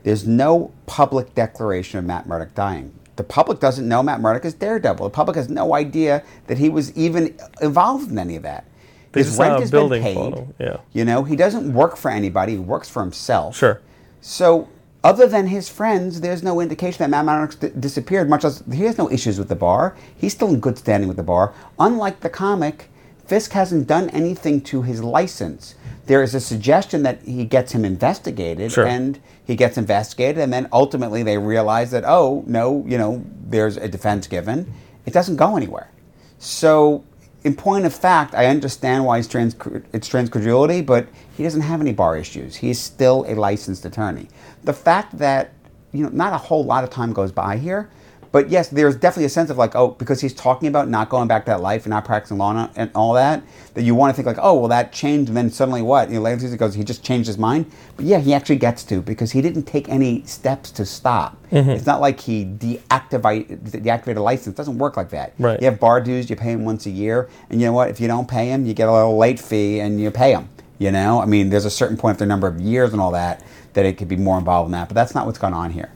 There's 0.04 0.28
no 0.28 0.72
public 0.86 1.36
declaration 1.36 2.00
of 2.00 2.06
Matt 2.06 2.26
Murdock 2.28 2.56
dying. 2.56 2.94
The 3.18 3.24
public 3.24 3.60
doesn't 3.60 3.88
know 3.88 4.02
Matt 4.02 4.22
Murdock 4.22 4.46
is 4.46 4.54
Daredevil. 4.54 5.06
The 5.08 5.14
public 5.14 5.36
has 5.36 5.50
no 5.50 5.76
idea 5.76 6.24
that 6.48 6.58
he 6.58 6.70
was 6.70 6.96
even 6.98 7.36
involved 7.62 8.10
in 8.10 8.18
any 8.18 8.36
of 8.38 8.44
that. 8.44 8.66
They 9.12 9.22
His 9.24 9.38
rent 9.38 9.60
has 9.60 9.72
been 9.72 9.90
paid. 9.90 10.16
photo, 10.16 10.48
yeah. 10.60 10.78
You 10.94 11.04
know, 11.04 11.24
he 11.24 11.36
doesn't 11.36 11.74
work 11.74 11.98
for 11.98 12.10
anybody. 12.12 12.54
He 12.54 12.60
works 12.60 12.90
for 12.90 13.02
himself. 13.02 13.58
Sure. 13.58 13.82
So, 14.22 14.70
other 15.04 15.28
than 15.28 15.48
his 15.48 15.70
friends, 15.70 16.22
there's 16.22 16.44
no 16.44 16.60
indication 16.60 17.00
that 17.00 17.10
Matt 17.10 17.26
Murdock 17.26 17.60
d- 17.60 17.72
disappeared. 17.80 18.30
Much 18.30 18.44
as 18.44 18.64
he 18.72 18.84
has 18.84 18.98
no 18.98 19.10
issues 19.10 19.40
with 19.40 19.48
the 19.48 19.56
bar, 19.56 19.96
he's 20.18 20.34
still 20.34 20.50
in 20.50 20.60
good 20.60 20.78
standing 20.78 21.08
with 21.08 21.18
the 21.18 21.24
bar. 21.24 21.54
Unlike 21.80 22.20
the 22.20 22.30
comic, 22.30 22.90
Fisk 23.26 23.52
hasn't 23.52 23.88
done 23.88 24.10
anything 24.10 24.60
to 24.62 24.82
his 24.82 25.04
license. 25.04 25.76
There 26.08 26.24
is 26.24 26.34
a 26.34 26.40
suggestion 26.40 27.04
that 27.04 27.22
he 27.22 27.46
gets 27.46 27.72
him 27.74 27.86
investigated, 27.86 28.72
Sure. 28.72 28.88
and 28.88 29.20
he 29.46 29.56
gets 29.56 29.78
investigated, 29.78 30.40
and 30.40 30.52
then 30.52 30.68
ultimately 30.74 31.22
they 31.22 31.38
realize 31.38 31.92
that 31.92 32.04
oh 32.06 32.44
no, 32.48 32.84
you 32.88 32.98
know, 32.98 33.24
there's 33.48 33.78
a 33.78 33.88
defense 33.88 34.26
given. 34.28 34.74
It 35.06 35.14
doesn't 35.14 35.36
go 35.36 35.56
anywhere. 35.56 35.92
So, 36.40 37.04
in 37.44 37.56
point 37.56 37.86
of 37.86 37.94
fact, 37.94 38.34
I 38.34 38.48
understand 38.48 39.06
why 39.06 39.20
it's 39.20 39.28
trans, 39.28 39.56
it's 39.94 40.08
trans 40.08 40.30
but 40.30 41.08
he 41.38 41.44
doesn't 41.44 41.62
have 41.62 41.82
any 41.82 41.94
bar 41.94 42.18
issues. 42.18 42.58
He's 42.58 42.80
still 42.80 43.26
a 43.28 43.36
licensed 43.36 43.86
attorney. 43.86 44.28
The 44.70 44.74
fact 44.74 45.18
that 45.18 45.50
you 45.92 46.04
know 46.04 46.10
not 46.10 46.32
a 46.32 46.38
whole 46.38 46.64
lot 46.64 46.84
of 46.84 46.92
time 46.92 47.12
goes 47.12 47.32
by 47.32 47.58
here, 47.58 47.90
but 48.32 48.52
yes, 48.52 48.68
there's 48.68 48.96
definitely 48.96 49.26
a 49.26 49.30
sense 49.30 49.50
of 49.50 49.58
like, 49.58 49.74
oh, 49.74 49.88
because 49.88 50.22
he's 50.22 50.32
talking 50.32 50.68
about 50.68 50.88
not 50.88 51.10
going 51.10 51.28
back 51.28 51.46
to 51.46 51.50
that 51.50 51.62
life 51.62 51.86
and 51.86 51.90
not 51.90 52.06
practicing 52.06 52.38
law 52.38 52.70
and- 52.76 52.92
all 52.94 53.14
that, 53.14 53.42
that 53.74 53.82
you 53.82 53.96
want 53.96 54.12
to 54.12 54.16
think 54.16 54.28
like, 54.28 54.38
oh, 54.40 54.60
well, 54.60 54.68
that 54.68 54.94
changed, 54.94 55.30
and 55.30 55.36
then 55.36 55.50
suddenly 55.50 55.82
what? 55.82 56.10
You 56.10 56.18
know, 56.18 56.22
later 56.22 56.34
in 56.34 56.38
the 56.38 56.42
season 56.44 56.58
it 56.58 56.60
goes, 56.60 56.76
he 56.76 56.84
just 56.84 57.04
changed 57.04 57.26
his 57.26 57.40
mind. 57.40 57.66
But 57.96 58.06
yeah, 58.06 58.20
he 58.20 58.32
actually 58.32 58.58
gets 58.58 58.84
to 58.84 59.02
because 59.02 59.32
he 59.32 59.42
didn't 59.42 59.64
take 59.64 59.90
any 59.90 60.22
steps 60.26 60.70
to 60.74 60.86
stop. 60.86 61.36
Mm-hmm. 61.52 61.72
It's 61.72 61.88
not 61.88 62.00
like 62.00 62.20
he 62.20 62.46
deactivate, 62.46 63.48
deactivated 63.72 64.18
a 64.18 64.22
license. 64.22 64.54
It 64.54 64.58
doesn't 64.58 64.78
work 64.78 64.98
like 64.98 65.10
that. 65.10 65.34
Right. 65.40 65.60
You 65.60 65.66
have 65.66 65.80
bar 65.80 66.00
dues, 66.00 66.30
you 66.30 66.36
pay 66.36 66.52
him 66.52 66.64
once 66.64 66.86
a 66.86 66.92
year, 66.92 67.28
and 67.50 67.60
you 67.60 67.66
know 67.66 67.74
what? 67.74 67.90
If 67.90 68.00
you 68.00 68.08
don't 68.08 68.28
pay 68.28 68.50
him, 68.50 68.68
you 68.68 68.76
get 68.76 68.88
a 68.88 68.94
little 68.94 69.18
late 69.18 69.40
fee, 69.40 69.80
and 69.80 70.00
you 70.00 70.12
pay 70.12 70.34
him. 70.34 70.48
You 70.78 70.92
know, 70.92 71.20
I 71.20 71.26
mean, 71.26 71.50
there's 71.50 71.66
a 71.66 71.72
certain 71.72 71.98
point 71.98 72.14
after 72.14 72.26
a 72.26 72.28
number 72.28 72.48
of 72.48 72.62
years 72.62 72.94
and 72.94 73.02
all 73.02 73.12
that 73.12 73.44
that 73.74 73.86
it 73.86 73.98
could 73.98 74.08
be 74.08 74.16
more 74.18 74.38
involved 74.38 74.68
in 74.68 74.72
that, 74.74 74.90
but 74.90 74.96
that's 74.96 75.16
not 75.16 75.26
what's 75.26 75.40
going 75.40 75.54
on 75.54 75.72
here. 75.72 75.92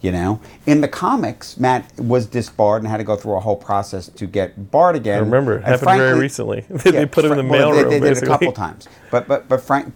You 0.00 0.12
know, 0.12 0.40
in 0.66 0.80
the 0.80 0.88
comics, 0.88 1.58
Matt 1.58 1.98
was 2.00 2.26
disbarred 2.26 2.82
and 2.82 2.90
had 2.90 2.98
to 2.98 3.04
go 3.04 3.16
through 3.16 3.36
a 3.36 3.40
whole 3.40 3.56
process 3.56 4.08
to 4.08 4.26
get 4.26 4.70
barred 4.72 4.96
again. 4.96 5.18
I 5.18 5.20
remember 5.20 5.54
it 5.54 5.56
And 5.58 5.66
happened 5.66 5.90
very 5.98 6.18
recently. 6.20 6.60
they 6.70 6.90
yeah, 6.92 7.06
put 7.06 7.24
him 7.24 7.32
in 7.32 7.36
the 7.38 7.44
Fra- 7.44 7.50
well, 7.50 7.72
mailroom. 7.72 7.90
They, 7.90 8.00
they 8.00 8.00
did 8.00 8.18
a 8.18 8.26
couple 8.26 8.52
times, 8.52 8.88
but 9.10 9.28
but 9.28 9.48
but 9.48 9.60
Frank, 9.62 9.94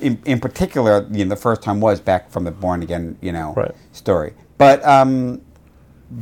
in, 0.00 0.20
in 0.24 0.40
particular, 0.40 1.06
you 1.10 1.24
know, 1.24 1.30
the 1.30 1.36
first 1.36 1.62
time 1.62 1.80
was 1.80 2.00
back 2.00 2.30
from 2.30 2.44
the 2.44 2.50
Born 2.50 2.82
Again, 2.82 3.18
you 3.20 3.32
know, 3.32 3.54
Right. 3.54 3.74
story. 3.92 4.34
But 4.58 4.84
um, 4.86 5.42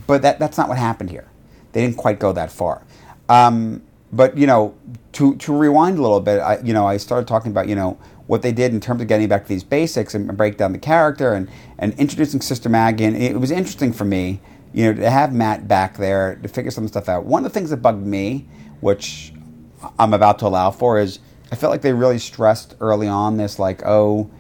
but 0.06 0.22
that 0.22 0.38
that's 0.38 0.58
not 0.58 0.68
what 0.68 0.78
happened 0.78 1.10
here. 1.10 1.28
They 1.72 1.82
didn't 1.82 1.96
quite 1.98 2.18
go 2.18 2.32
that 2.32 2.52
far. 2.52 2.82
Um, 3.28 3.82
but 4.12 4.36
you 4.38 4.46
know, 4.46 4.74
to 5.12 5.36
to 5.36 5.56
rewind 5.56 5.98
a 5.98 6.02
little 6.02 6.20
bit, 6.20 6.40
I 6.40 6.58
you 6.60 6.72
know 6.72 6.86
I 6.86 6.96
started 6.98 7.28
talking 7.28 7.52
about 7.52 7.68
you 7.68 7.76
know 7.76 7.98
what 8.26 8.42
they 8.42 8.52
did 8.52 8.72
in 8.72 8.80
terms 8.80 9.00
of 9.02 9.08
getting 9.08 9.28
back 9.28 9.42
to 9.42 9.48
these 9.48 9.64
basics 9.64 10.14
and 10.14 10.34
break 10.36 10.56
down 10.56 10.72
the 10.72 10.78
character 10.78 11.34
and 11.34 11.48
and 11.78 11.92
introducing 11.94 12.40
Sister 12.40 12.68
Maggie. 12.68 13.04
And 13.04 13.16
it 13.16 13.38
was 13.38 13.50
interesting 13.50 13.92
for 13.92 14.04
me, 14.04 14.40
you 14.72 14.84
know, 14.84 15.00
to 15.00 15.10
have 15.10 15.32
Matt 15.32 15.68
back 15.68 15.96
there 15.96 16.36
to 16.36 16.48
figure 16.48 16.70
some 16.70 16.88
stuff 16.88 17.08
out. 17.08 17.24
One 17.24 17.44
of 17.44 17.52
the 17.52 17.58
things 17.58 17.70
that 17.70 17.78
bugged 17.78 18.06
me, 18.06 18.46
which 18.80 19.32
I'm 19.98 20.14
about 20.14 20.38
to 20.40 20.46
allow 20.46 20.70
for, 20.70 20.98
is 20.98 21.18
I 21.52 21.56
felt 21.56 21.70
like 21.70 21.82
they 21.82 21.92
really 21.92 22.18
stressed 22.18 22.74
early 22.80 23.08
on 23.08 23.36
this 23.36 23.58
like 23.58 23.82
oh, 23.84 24.30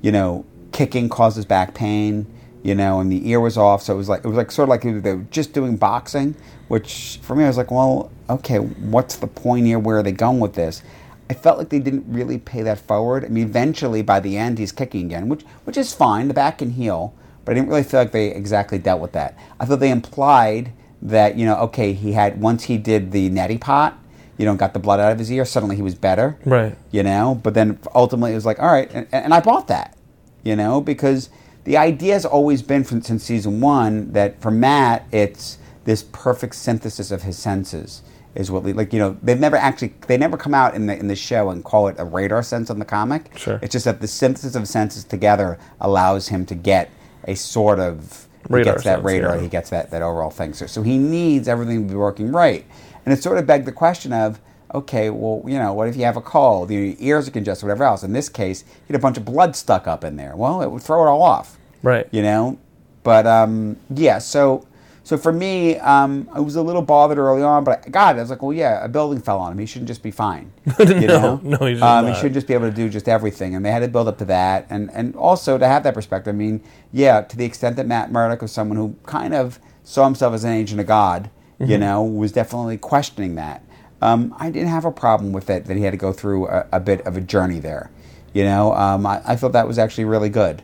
you 0.00 0.12
know, 0.12 0.44
kicking 0.72 1.08
causes 1.08 1.44
back 1.44 1.74
pain 1.74 2.26
you 2.62 2.74
know, 2.74 3.00
and 3.00 3.10
the 3.10 3.28
ear 3.28 3.40
was 3.40 3.58
off. 3.58 3.82
So 3.82 3.94
it 3.94 3.96
was 3.96 4.08
like 4.08 4.24
it 4.24 4.28
was 4.28 4.36
like 4.36 4.50
sort 4.50 4.64
of 4.66 4.70
like 4.70 4.82
they 4.82 5.14
were 5.14 5.26
just 5.30 5.52
doing 5.52 5.76
boxing, 5.76 6.36
which 6.68 7.18
for 7.22 7.34
me 7.34 7.44
I 7.44 7.48
was 7.48 7.56
like, 7.56 7.70
well, 7.70 8.10
okay, 8.30 8.58
what's 8.58 9.16
the 9.16 9.26
point 9.26 9.66
here? 9.66 9.78
Where 9.78 9.98
are 9.98 10.02
they 10.02 10.12
going 10.12 10.40
with 10.40 10.54
this? 10.54 10.82
I 11.30 11.34
felt 11.34 11.58
like 11.58 11.70
they 11.70 11.78
didn't 11.78 12.04
really 12.08 12.38
pay 12.38 12.62
that 12.62 12.78
forward. 12.78 13.24
I 13.24 13.28
mean, 13.28 13.46
eventually 13.46 14.02
by 14.02 14.20
the 14.20 14.36
end 14.36 14.58
he's 14.58 14.72
kicking 14.72 15.06
again, 15.06 15.28
which 15.28 15.42
which 15.64 15.76
is 15.76 15.94
fine. 15.94 16.28
The 16.28 16.34
back 16.34 16.58
can 16.58 16.70
heal, 16.70 17.14
but 17.44 17.52
I 17.52 17.54
didn't 17.54 17.68
really 17.68 17.82
feel 17.84 18.00
like 18.00 18.12
they 18.12 18.26
exactly 18.34 18.78
dealt 18.78 19.00
with 19.00 19.12
that. 19.12 19.36
I 19.58 19.64
thought 19.64 19.80
they 19.80 19.90
implied 19.90 20.72
that 21.00 21.36
you 21.36 21.46
know, 21.46 21.56
okay, 21.56 21.92
he 21.92 22.12
had 22.12 22.40
once 22.40 22.64
he 22.64 22.76
did 22.78 23.12
the 23.12 23.30
neti 23.30 23.60
pot, 23.60 23.98
you 24.36 24.44
know, 24.44 24.54
got 24.54 24.72
the 24.72 24.78
blood 24.78 25.00
out 25.00 25.12
of 25.12 25.18
his 25.18 25.30
ear. 25.32 25.44
Suddenly 25.44 25.76
he 25.76 25.82
was 25.82 25.94
better, 25.94 26.38
Right. 26.44 26.76
you 26.90 27.02
know. 27.02 27.40
But 27.42 27.54
then 27.54 27.78
ultimately 27.94 28.32
it 28.32 28.36
was 28.36 28.46
like, 28.46 28.58
all 28.60 28.70
right, 28.70 28.90
and, 28.92 29.06
and 29.12 29.32
I 29.34 29.40
bought 29.40 29.68
that, 29.68 29.96
you 30.42 30.54
know, 30.56 30.80
because 30.80 31.30
the 31.64 31.76
idea 31.76 32.12
has 32.14 32.24
always 32.24 32.60
been 32.62 32.84
from, 32.84 33.02
since 33.02 33.24
season 33.24 33.60
one 33.60 34.12
that 34.12 34.40
for 34.40 34.50
Matt 34.50 35.06
it's 35.12 35.58
this 35.84 36.04
perfect 36.12 36.54
synthesis 36.56 37.10
of 37.10 37.22
his 37.22 37.38
senses 37.38 38.02
is 38.34 38.50
what 38.50 38.62
we- 38.62 38.72
like 38.72 38.92
you 38.92 38.98
know 38.98 39.16
they've 39.22 39.40
never 39.40 39.56
actually 39.56 39.94
they 40.06 40.16
never 40.16 40.36
come 40.36 40.54
out 40.54 40.74
in 40.74 40.86
the 40.86 40.98
in 40.98 41.08
the 41.08 41.16
show 41.16 41.50
and 41.50 41.64
call 41.64 41.88
it 41.88 41.96
a 41.98 42.04
radar 42.04 42.42
sense 42.42 42.70
on 42.70 42.78
the 42.78 42.84
comic. 42.84 43.30
Sure. 43.36 43.58
It's 43.62 43.72
just 43.72 43.84
that 43.84 44.00
the 44.00 44.08
synthesis 44.08 44.54
of 44.54 44.66
senses 44.66 45.04
together 45.04 45.58
allows 45.80 46.28
him 46.28 46.46
to 46.46 46.54
get 46.54 46.90
a 47.24 47.34
sort 47.34 47.78
of 47.78 48.26
he 48.48 48.64
gets 48.64 48.84
that 48.84 48.96
sense, 48.96 49.04
radar, 49.04 49.36
yeah. 49.36 49.42
he 49.42 49.48
gets 49.48 49.70
that, 49.70 49.90
that 49.90 50.02
overall 50.02 50.30
thing. 50.30 50.52
So, 50.52 50.66
so 50.66 50.82
he 50.82 50.98
needs 50.98 51.48
everything 51.48 51.86
to 51.86 51.92
be 51.92 51.96
working 51.96 52.32
right. 52.32 52.64
And 53.04 53.12
it 53.12 53.22
sort 53.22 53.38
of 53.38 53.46
begged 53.46 53.66
the 53.66 53.72
question 53.72 54.12
of, 54.12 54.40
okay, 54.74 55.10
well, 55.10 55.42
you 55.46 55.58
know, 55.58 55.72
what 55.72 55.88
if 55.88 55.96
you 55.96 56.04
have 56.04 56.16
a 56.16 56.20
cold, 56.20 56.70
your 56.70 56.94
ears 56.98 57.28
are 57.28 57.30
congested, 57.30 57.66
whatever 57.66 57.84
else? 57.84 58.02
In 58.02 58.12
this 58.12 58.28
case, 58.28 58.62
he 58.62 58.92
had 58.92 58.96
a 58.96 58.98
bunch 58.98 59.16
of 59.16 59.24
blood 59.24 59.54
stuck 59.54 59.86
up 59.86 60.04
in 60.04 60.16
there. 60.16 60.34
Well, 60.36 60.62
it 60.62 60.70
would 60.70 60.82
throw 60.82 61.04
it 61.04 61.08
all 61.08 61.22
off. 61.22 61.58
Right. 61.82 62.08
You 62.10 62.22
know? 62.22 62.58
But 63.02 63.26
um, 63.26 63.76
yeah, 63.90 64.18
so 64.18 64.66
So 65.04 65.18
for 65.18 65.32
me, 65.32 65.78
um, 65.78 66.28
I 66.32 66.38
was 66.38 66.54
a 66.54 66.62
little 66.62 66.80
bothered 66.82 67.18
early 67.18 67.42
on, 67.42 67.64
but 67.64 67.82
I, 67.86 67.88
God, 67.90 68.16
I 68.16 68.20
was 68.20 68.30
like, 68.30 68.40
well, 68.40 68.52
yeah, 68.52 68.84
a 68.84 68.88
building 68.88 69.20
fell 69.20 69.38
on 69.40 69.50
him. 69.52 69.58
He 69.58 69.66
shouldn't 69.66 69.88
just 69.88 70.02
be 70.02 70.12
fine. 70.12 70.52
You 70.78 71.06
No, 71.08 71.20
know? 71.20 71.40
no, 71.42 71.66
he 71.66 71.74
should 71.74 71.82
um, 71.82 72.06
He 72.06 72.14
should 72.14 72.32
just 72.32 72.46
be 72.46 72.54
able 72.54 72.70
to 72.70 72.74
do 72.76 72.88
just 72.88 73.08
everything, 73.08 73.54
and 73.56 73.64
they 73.66 73.70
had 73.72 73.80
to 73.80 73.88
build 73.88 74.06
up 74.06 74.18
to 74.18 74.24
that, 74.26 74.66
and 74.70 74.90
and 74.92 75.16
also 75.16 75.58
to 75.58 75.66
have 75.66 75.82
that 75.82 75.94
perspective. 75.94 76.32
I 76.34 76.36
mean, 76.38 76.62
yeah, 76.92 77.20
to 77.22 77.36
the 77.36 77.44
extent 77.44 77.76
that 77.76 77.86
Matt 77.86 78.12
Murdock 78.12 78.42
was 78.42 78.52
someone 78.52 78.76
who 78.78 78.94
kind 79.04 79.34
of 79.34 79.58
saw 79.82 80.04
himself 80.04 80.34
as 80.34 80.44
an 80.44 80.52
agent 80.52 80.80
of 80.80 80.86
God, 80.86 81.30
Mm-hmm. 81.60 81.70
you 81.70 81.78
know, 81.78 82.02
was 82.02 82.32
definitely 82.32 82.76
questioning 82.78 83.34
that. 83.36 83.62
Um, 84.00 84.34
I 84.38 84.50
didn't 84.50 84.70
have 84.70 84.84
a 84.84 84.90
problem 84.90 85.32
with 85.32 85.48
it 85.50 85.66
that 85.66 85.76
he 85.76 85.84
had 85.84 85.92
to 85.92 85.96
go 85.96 86.12
through 86.12 86.48
a, 86.48 86.66
a 86.72 86.80
bit 86.80 87.00
of 87.06 87.16
a 87.16 87.20
journey 87.20 87.60
there. 87.60 87.90
You 88.32 88.42
know, 88.44 88.72
um, 88.74 89.06
I, 89.06 89.20
I 89.24 89.36
thought 89.36 89.52
that 89.52 89.68
was 89.68 89.78
actually 89.78 90.06
really 90.06 90.30
good. 90.30 90.62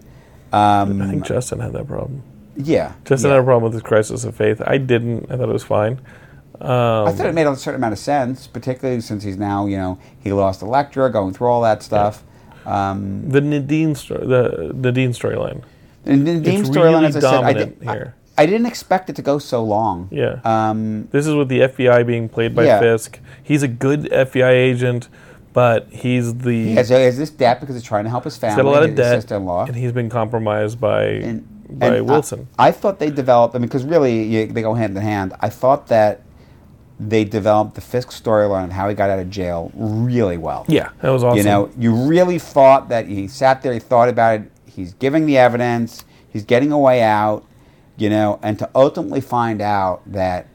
Um, 0.53 1.01
I 1.03 1.09
think 1.11 1.25
Justin 1.27 1.61
had 1.61 1.73
that 1.75 1.87
problem. 1.87 2.23
Yeah, 2.61 2.93
Just 3.05 3.25
yeah. 3.25 3.31
had 3.31 3.39
a 3.41 3.43
problem 3.45 3.63
with 3.65 3.73
this 3.73 3.83
crisis 3.83 4.25
of 4.25 4.35
faith. 4.35 4.61
I 4.67 4.79
didn't. 4.79 5.31
I 5.31 5.37
thought 5.37 5.49
it 5.49 5.53
was 5.53 5.63
fine. 5.65 6.01
I 6.61 7.13
thought 7.13 7.27
it 7.27 7.35
made 7.35 7.47
a 7.47 7.55
certain 7.55 7.81
amount 7.81 7.93
of 7.93 8.01
sense, 8.01 8.49
particularly 8.49 9.01
since 9.01 9.23
he's 9.23 9.37
now, 9.37 9.67
you 9.67 9.77
know, 9.77 9.99
he 10.19 10.33
lost 10.33 10.61
Elektra, 10.61 11.11
going 11.11 11.33
through 11.33 11.47
all 11.47 11.63
that 11.63 11.85
stuff. 11.85 12.25
Um, 12.67 13.29
The 13.29 13.41
Nadeem 13.41 13.97
story, 13.97 14.27
the 14.27 14.73
Nadeem 14.75 15.11
storyline. 15.11 15.63
the 16.05 16.17
Dean 16.17 16.61
It's 16.61 16.69
storyline, 16.69 16.93
really 16.95 17.07
as 17.07 17.17
I 17.17 17.21
said, 17.21 17.45
I, 17.45 17.53
did, 17.53 17.79
here. 17.81 18.15
I 18.37 18.47
didn't 18.47 18.67
expect 18.67 19.09
it 19.09 19.17
to 19.17 19.23
go 19.23 19.39
so 19.39 19.63
long. 19.63 20.09
Yeah. 20.11 20.41
Um, 20.45 21.09
This 21.13 21.27
is 21.27 21.35
with 21.35 21.49
the 21.49 21.61
FBI 21.61 22.07
being 22.07 22.29
played 22.29 22.55
by 22.55 22.65
Yeah. 22.65 22.81
Fisk. 22.81 23.21
He's 23.43 23.63
a 23.63 23.69
good 23.69 24.03
FBI 24.11 24.51
agent, 24.51 25.09
but 25.53 25.87
he's 25.91 26.35
the 26.35 26.51
he 26.51 26.75
has, 26.75 26.89
he 26.89 26.95
has 26.95 27.17
this 27.17 27.31
debt 27.31 27.61
because 27.61 27.75
he's 27.75 27.85
trying 27.85 28.05
to 28.05 28.11
help 28.11 28.25
his 28.25 28.37
family, 28.37 28.57
he's 28.57 28.63
got 28.65 28.69
a 28.69 28.75
lot 28.75 28.83
of 28.83 28.95
debt, 28.95 29.69
and 29.69 29.77
he's 29.77 29.93
been 29.93 30.11
compromised 30.11 30.81
by 30.81 31.05
and, 31.05 31.49
by 31.71 31.87
and 31.87 31.97
I- 31.97 32.01
Wilson. 32.01 32.49
I, 32.59 32.71
thought 32.73 32.99
they 32.99 33.11
developed. 33.11 33.55
I 33.55 33.59
mean, 33.59 33.69
because 33.69 33.85
really 33.85 34.23
you, 34.25 34.47
they 34.47 34.63
go 34.63 34.75
hand 34.75 34.97
in 34.97 35.03
hand. 35.03 35.35
I 35.41 35.49
thought 35.49 35.89
that 35.89 36.23
they 37.01 37.25
developed 37.25 37.75
the 37.75 37.81
Fisk 37.81 38.11
storyline 38.11 38.65
of 38.65 38.73
how 38.73 38.89
he 38.89 38.95
got 38.95 39.11
out 39.11 39.19
of 39.19 39.31
jail 39.31 39.71
really 39.75 40.37
well. 40.37 40.65
yeah, 40.69 40.91
that 41.01 41.11
was 41.11 41.23
awesome. 41.23 41.39
You 41.39 41.45
know, 41.45 41.71
you 41.79 41.95
really 41.95 42.39
thought 42.39 42.89
that 42.89 43.07
he 43.07 43.29
sat 43.29 43.63
there, 43.63 43.73
he 43.73 43.79
thought 43.79 44.09
about 44.09 44.41
it, 44.41 44.51
he's 44.67 44.95
giving 44.95 45.27
the 45.27 45.39
evidence, 45.39 46.05
he's 46.29 46.45
getting 46.45 46.73
a 46.73 46.79
way 46.79 47.01
out, 47.03 47.45
you 47.97 48.11
know, 48.11 48.41
and 48.43 48.59
to 48.59 48.69
ultimately 48.75 49.21
find 49.21 49.61
out 49.63 50.03
that 50.11 50.49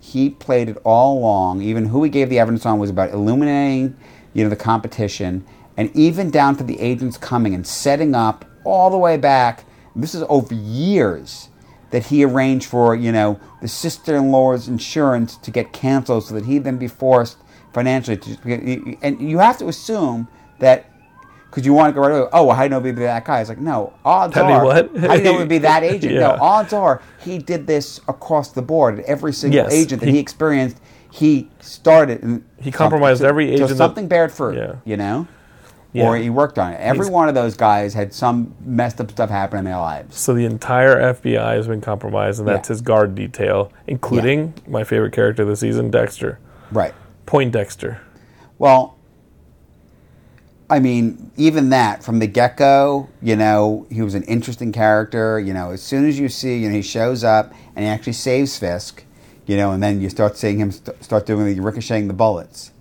he 0.00 0.30
played 0.30 0.68
it 0.68 0.78
all 0.84 1.18
along, 1.18 1.62
even 1.62 1.86
who 1.86 2.04
he 2.04 2.10
gave 2.10 2.30
the 2.30 2.38
evidence 2.38 2.64
on 2.64 2.78
was 2.78 2.90
about 2.90 3.10
illuminating, 3.10 3.96
you 4.34 4.44
know, 4.44 4.50
the 4.50 4.54
competition, 4.54 5.44
and 5.76 5.90
even 5.96 6.30
down 6.30 6.56
to 6.56 6.62
the 6.62 6.78
agents 6.78 7.18
coming 7.18 7.54
and 7.54 7.66
setting 7.66 8.14
up 8.14 8.44
all 8.64 8.88
the 8.88 8.96
way 8.98 9.16
back. 9.16 9.64
This 9.96 10.14
is 10.14 10.22
over 10.28 10.54
years 10.54 11.48
that 11.90 12.06
he 12.06 12.24
arranged 12.24 12.66
for, 12.66 12.94
you 12.94 13.12
know, 13.12 13.40
the 13.62 13.68
sister-in-law's 13.68 14.68
insurance 14.68 15.36
to 15.38 15.50
get 15.50 15.72
canceled 15.72 16.24
so 16.24 16.34
that 16.34 16.44
he'd 16.44 16.64
then 16.64 16.76
be 16.76 16.88
forced 16.88 17.38
financially 17.72 18.16
to, 18.16 18.96
and 19.02 19.20
you 19.20 19.38
have 19.38 19.56
to 19.58 19.68
assume 19.68 20.28
that 20.58 20.86
because 21.48 21.64
you 21.64 21.72
want 21.72 21.94
to 21.94 21.94
go 21.94 22.06
right 22.06 22.12
away. 22.20 22.28
Oh, 22.32 22.44
well, 22.46 22.56
how 22.56 22.62
do 22.62 22.66
you 22.66 22.70
know 22.70 22.80
it'd 22.80 22.96
be 22.96 23.02
that 23.02 23.24
guy? 23.24 23.40
It's 23.40 23.48
like 23.48 23.58
no. 23.58 23.94
Odds 24.04 24.36
you 24.36 24.42
are. 24.42 24.64
what? 24.64 24.96
How 24.98 25.12
do 25.12 25.18
you 25.18 25.24
know 25.24 25.34
it 25.36 25.38
would 25.38 25.48
be 25.48 25.58
that 25.58 25.82
agent? 25.82 26.14
No. 26.20 26.36
Odds 26.40 26.72
are 26.72 27.00
he 27.20 27.38
did 27.38 27.66
this 27.66 27.98
across 28.08 28.52
the 28.52 28.62
board. 28.62 28.98
At 28.98 29.04
every 29.06 29.32
single 29.32 29.62
Yes, 29.62 29.72
agent 29.72 30.00
that 30.00 30.06
he- 30.08 30.14
he, 30.16 30.18
experienced, 30.18 30.78
he 31.10 31.48
started. 31.60 32.42
He 32.60 32.70
compromised 32.70 33.22
every 33.22 33.50
agent 33.50 33.70
that- 33.70 33.76
something 33.76 34.06
bared 34.08 34.32
fruit. 34.32 34.56
Yeah. 34.56 34.74
You 34.84 34.96
know. 34.98 35.28
Yeah. 35.96 36.08
Or 36.08 36.16
he 36.16 36.28
worked 36.28 36.58
on 36.58 36.72
it. 36.74 36.80
Every 36.80 37.06
He's- 37.06 37.10
one 37.10 37.28
of 37.28 37.34
those 37.34 37.56
guys 37.56 37.94
had 37.94 38.12
some 38.12 38.54
messed 38.64 39.00
up 39.00 39.10
stuff 39.10 39.30
happen 39.30 39.60
in 39.60 39.64
their 39.64 39.78
lives. 39.78 40.18
So 40.18 40.34
the 40.34 40.44
entire 40.44 41.00
FBI 41.14 41.54
has 41.54 41.66
been 41.66 41.80
compromised, 41.80 42.38
and 42.38 42.46
that's 42.46 42.68
Yeah. 42.68 42.74
his 42.74 42.80
guard 42.82 43.14
detail, 43.14 43.72
including 43.86 44.52
my 44.68 44.84
favorite 44.84 45.12
character 45.12 45.42
of 45.44 45.48
the 45.48 45.56
season, 45.56 45.90
Dexter, 45.90 46.38
Right. 46.70 46.92
Point 47.24 47.52
Dexter. 47.52 47.98
Well, 48.58 48.96
I 50.68 50.80
mean, 50.80 51.30
even 51.36 51.70
that 51.70 52.02
from 52.02 52.18
the 52.18 52.26
get 52.26 52.56
go, 52.56 53.08
you 53.22 53.36
know, 53.36 53.86
he 53.90 54.02
was 54.02 54.14
an 54.14 54.24
interesting 54.24 54.72
character. 54.72 55.38
You 55.38 55.54
know, 55.54 55.70
as 55.70 55.80
soon 55.82 56.06
as 56.08 56.18
you 56.18 56.28
see, 56.28 56.58
you 56.58 56.68
know, 56.68 56.74
he 56.74 56.82
shows 56.82 57.22
up 57.22 57.52
and 57.76 57.84
he 57.84 57.90
actually 57.90 58.14
saves 58.14 58.58
Fisk, 58.58 59.04
you 59.46 59.56
know, 59.56 59.70
and 59.70 59.82
then 59.82 60.00
you 60.00 60.08
start 60.10 60.36
seeing 60.36 60.58
him 60.58 60.72
st- 60.72 61.02
start 61.04 61.24
doing 61.24 61.46
the 61.46 61.60
ricocheting 61.60 62.08
the 62.08 62.14
bullets. 62.14 62.72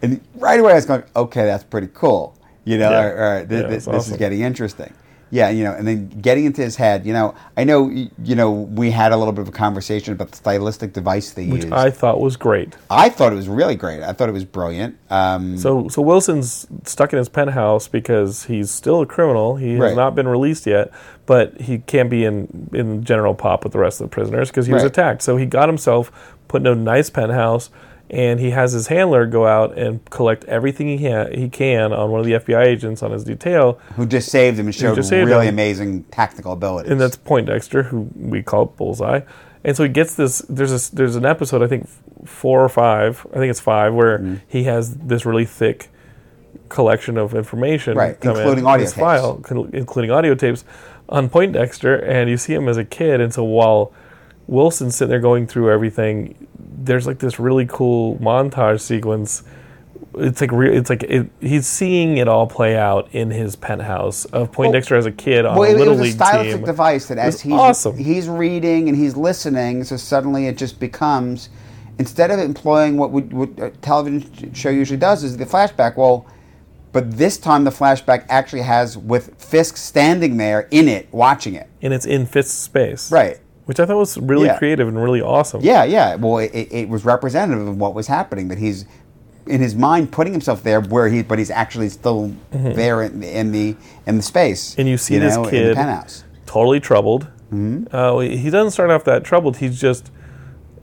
And 0.00 0.20
right 0.36 0.58
away 0.58 0.72
I 0.72 0.76
was 0.76 0.86
going, 0.86 1.02
okay, 1.14 1.44
that's 1.44 1.64
pretty 1.64 1.88
cool. 1.92 2.34
You 2.68 2.76
know, 2.78 2.90
Yeah. 2.90 2.96
all 2.98 3.04
right, 3.04 3.12
all 3.22 3.30
right, 3.34 3.48
th- 3.48 3.62
Yeah, 3.62 3.68
this 3.68 3.88
awesome. 3.88 4.12
is 4.12 4.18
getting 4.18 4.42
interesting. 4.42 4.92
Yeah, 5.30 5.50
you 5.50 5.62
know, 5.62 5.72
and 5.72 5.86
then 5.86 6.08
getting 6.22 6.46
into 6.46 6.62
his 6.62 6.76
head, 6.76 7.04
you 7.04 7.12
know, 7.12 7.34
I 7.54 7.64
know, 7.64 7.88
you 7.90 8.34
know, 8.34 8.50
we 8.50 8.90
had 8.90 9.12
a 9.12 9.16
little 9.18 9.32
bit 9.34 9.42
of 9.42 9.48
a 9.48 9.52
conversation 9.52 10.12
about 10.14 10.30
the 10.30 10.36
stylistic 10.38 10.94
device 10.94 11.32
they 11.32 11.44
which 11.46 11.64
used. 11.64 11.66
Which 11.66 11.74
I 11.78 11.90
thought 11.90 12.18
was 12.18 12.36
great. 12.38 12.76
I 12.90 13.10
thought 13.10 13.32
it 13.32 13.36
was 13.36 13.46
really 13.48 13.74
great. 13.74 14.02
I 14.02 14.14
thought 14.14 14.30
it 14.30 14.32
was 14.32 14.46
brilliant. 14.46 14.96
Um, 15.10 15.58
So, 15.58 15.88
so 15.88 16.00
Wilson's 16.00 16.66
stuck 16.84 17.12
in 17.12 17.18
his 17.18 17.28
penthouse 17.28 17.88
because 17.88 18.44
he's 18.44 18.70
still 18.70 19.02
a 19.02 19.06
criminal. 19.06 19.56
He 19.56 19.72
has 19.72 19.80
Right. 19.80 19.96
not 19.96 20.14
been 20.14 20.28
released 20.28 20.66
yet, 20.66 20.90
but 21.26 21.60
he 21.60 21.78
can't 21.80 22.08
be 22.08 22.24
in 22.24 22.70
in 22.72 23.04
general 23.04 23.34
pop 23.34 23.64
with 23.64 23.74
the 23.74 23.78
rest 23.78 24.00
of 24.00 24.06
the 24.10 24.14
prisoners 24.14 24.48
because 24.48 24.66
he 24.66 24.72
was 24.72 24.82
Right. 24.82 24.90
attacked. 24.92 25.20
So 25.22 25.36
he 25.36 25.44
got 25.44 25.68
himself 25.68 26.10
put 26.48 26.62
in 26.62 26.66
a 26.66 26.74
nice 26.74 27.10
penthouse, 27.10 27.68
and 28.10 28.40
he 28.40 28.50
has 28.50 28.72
his 28.72 28.86
handler 28.86 29.26
go 29.26 29.46
out 29.46 29.76
and 29.76 30.04
collect 30.10 30.44
everything 30.44 30.98
he 30.98 31.10
ha- 31.10 31.28
he 31.32 31.48
can 31.48 31.92
on 31.92 32.10
one 32.10 32.20
of 32.20 32.26
the 32.26 32.32
FBI 32.32 32.64
agents 32.64 33.02
on 33.02 33.10
his 33.10 33.24
detail, 33.24 33.78
who 33.96 34.06
just 34.06 34.30
saved 34.30 34.58
him 34.58 34.66
and 34.66 34.74
showed 34.74 35.02
saved 35.04 35.28
really 35.28 35.46
him. 35.46 35.54
amazing 35.54 36.04
tactical 36.04 36.52
abilities. 36.52 36.90
and 36.90 37.00
that's 37.00 37.16
Poindexter, 37.16 37.82
who 37.84 38.08
we 38.16 38.42
call 38.42 38.66
Bullseye. 38.66 39.20
And 39.64 39.76
so 39.76 39.82
he 39.82 39.88
gets 39.88 40.14
this. 40.14 40.38
There's 40.48 40.70
this. 40.70 40.88
There's 40.88 41.16
an 41.16 41.26
episode, 41.26 41.62
I 41.62 41.66
think 41.66 41.88
four 42.24 42.62
or 42.64 42.68
five. 42.68 43.26
I 43.32 43.38
think 43.38 43.50
it's 43.50 43.60
five, 43.60 43.92
where 43.92 44.18
Mm-hmm. 44.18 44.34
he 44.46 44.64
has 44.64 44.94
this 44.94 45.26
really 45.26 45.44
thick 45.44 45.88
collection 46.68 47.16
of 47.18 47.34
information, 47.34 47.96
Right, 47.96 48.16
including 48.22 48.60
in 48.60 48.66
audio 48.66 48.86
tapes. 48.86 48.98
file, 48.98 49.42
including 49.72 50.10
audio 50.10 50.34
tapes 50.34 50.64
on 51.08 51.28
Poindexter, 51.28 51.96
and 51.96 52.28
you 52.30 52.36
see 52.36 52.54
him 52.54 52.68
as 52.68 52.76
a 52.76 52.84
kid. 52.84 53.20
And 53.20 53.32
so 53.34 53.42
while 53.44 53.92
Wilson's 54.48 54.96
sitting 54.96 55.10
there 55.10 55.20
going 55.20 55.46
through 55.46 55.70
everything, 55.70 56.48
there's 56.58 57.06
like 57.06 57.18
this 57.20 57.38
really 57.38 57.66
cool 57.66 58.16
montage 58.16 58.80
sequence. 58.80 59.44
It's 60.16 60.40
like 60.40 60.50
re- 60.50 60.76
it's 60.76 60.90
like 60.90 61.04
it, 61.04 61.30
he's 61.40 61.66
seeing 61.66 62.16
it 62.16 62.26
all 62.26 62.46
play 62.48 62.76
out 62.76 63.08
in 63.12 63.30
his 63.30 63.54
penthouse 63.54 64.24
of 64.26 64.50
Poindexter 64.50 64.96
as 64.96 65.06
a 65.06 65.12
kid 65.12 65.44
on 65.44 65.56
well, 65.56 65.68
a 65.68 65.72
it, 65.72 65.76
it 65.76 65.78
little 65.78 65.92
was 65.94 66.00
a 66.00 66.04
league 66.04 66.12
stylistic 66.14 66.56
team. 66.56 66.64
device 66.64 67.06
that 67.06 67.18
as 67.18 67.40
he's 67.40 67.52
awesome. 67.52 67.96
he's 67.96 68.28
reading 68.28 68.88
and 68.88 68.96
he's 68.98 69.16
listening, 69.16 69.84
so 69.84 69.96
suddenly 69.96 70.46
it 70.48 70.56
just 70.56 70.80
becomes 70.80 71.50
instead 71.98 72.30
of 72.30 72.38
employing 72.40 72.96
what 72.96 73.10
would, 73.12 73.32
what 73.32 73.50
uh, 73.60 73.66
a 73.66 73.70
television 73.70 74.54
show 74.54 74.70
usually 74.70 74.96
does 74.98 75.22
is 75.22 75.36
the 75.36 75.44
flashback. 75.44 75.96
Well, 75.96 76.26
but 76.90 77.18
this 77.18 77.36
time 77.36 77.64
the 77.64 77.70
flashback 77.70 78.24
actually 78.30 78.62
has 78.62 78.96
with 78.96 79.34
Fisk 79.40 79.76
standing 79.76 80.36
there 80.38 80.68
in 80.70 80.88
it, 80.88 81.06
watching 81.12 81.54
it. 81.54 81.68
and 81.82 81.92
it's 81.92 82.06
in 82.06 82.24
Fisk's 82.24 82.54
space, 82.56 83.12
Right. 83.12 83.38
Which 83.68 83.78
I 83.78 83.84
thought 83.84 83.98
was 83.98 84.16
really 84.16 84.46
Yeah. 84.46 84.56
creative 84.56 84.88
and 84.88 84.96
really 84.96 85.20
awesome. 85.20 85.60
Yeah, 85.60 85.84
yeah. 85.84 86.14
Well, 86.14 86.38
it, 86.38 86.52
it, 86.54 86.88
was 86.88 87.04
representative 87.04 87.68
of 87.68 87.76
what 87.76 87.92
was 87.94 88.06
happening. 88.06 88.48
That 88.48 88.56
he's 88.56 88.86
in 89.46 89.60
his 89.60 89.74
mind 89.74 90.10
putting 90.10 90.32
himself 90.32 90.62
there, 90.62 90.80
where 90.80 91.10
he, 91.10 91.22
but 91.22 91.38
he's 91.38 91.50
actually 91.50 91.90
still 91.90 92.34
there 92.50 93.02
in, 93.02 93.22
in 93.22 93.52
the 93.52 93.76
in 94.06 94.16
the 94.16 94.22
space. 94.22 94.70
Mm-hmm. 94.70 94.80
And 94.80 94.88
you 94.88 94.96
see 94.96 95.18
this 95.18 95.36
know, 95.36 95.44
in 95.44 95.50
kid- 95.50 95.70
the 95.72 95.74
penthouse. 95.74 96.24
totally 96.46 96.80
troubled. 96.80 97.26
Mm-hmm. 97.52 97.94
Uh, 97.94 98.18
he 98.20 98.48
doesn't 98.48 98.70
start 98.70 98.90
off 98.90 99.04
that 99.04 99.22
troubled. 99.22 99.58
He's 99.58 99.78
just 99.78 100.10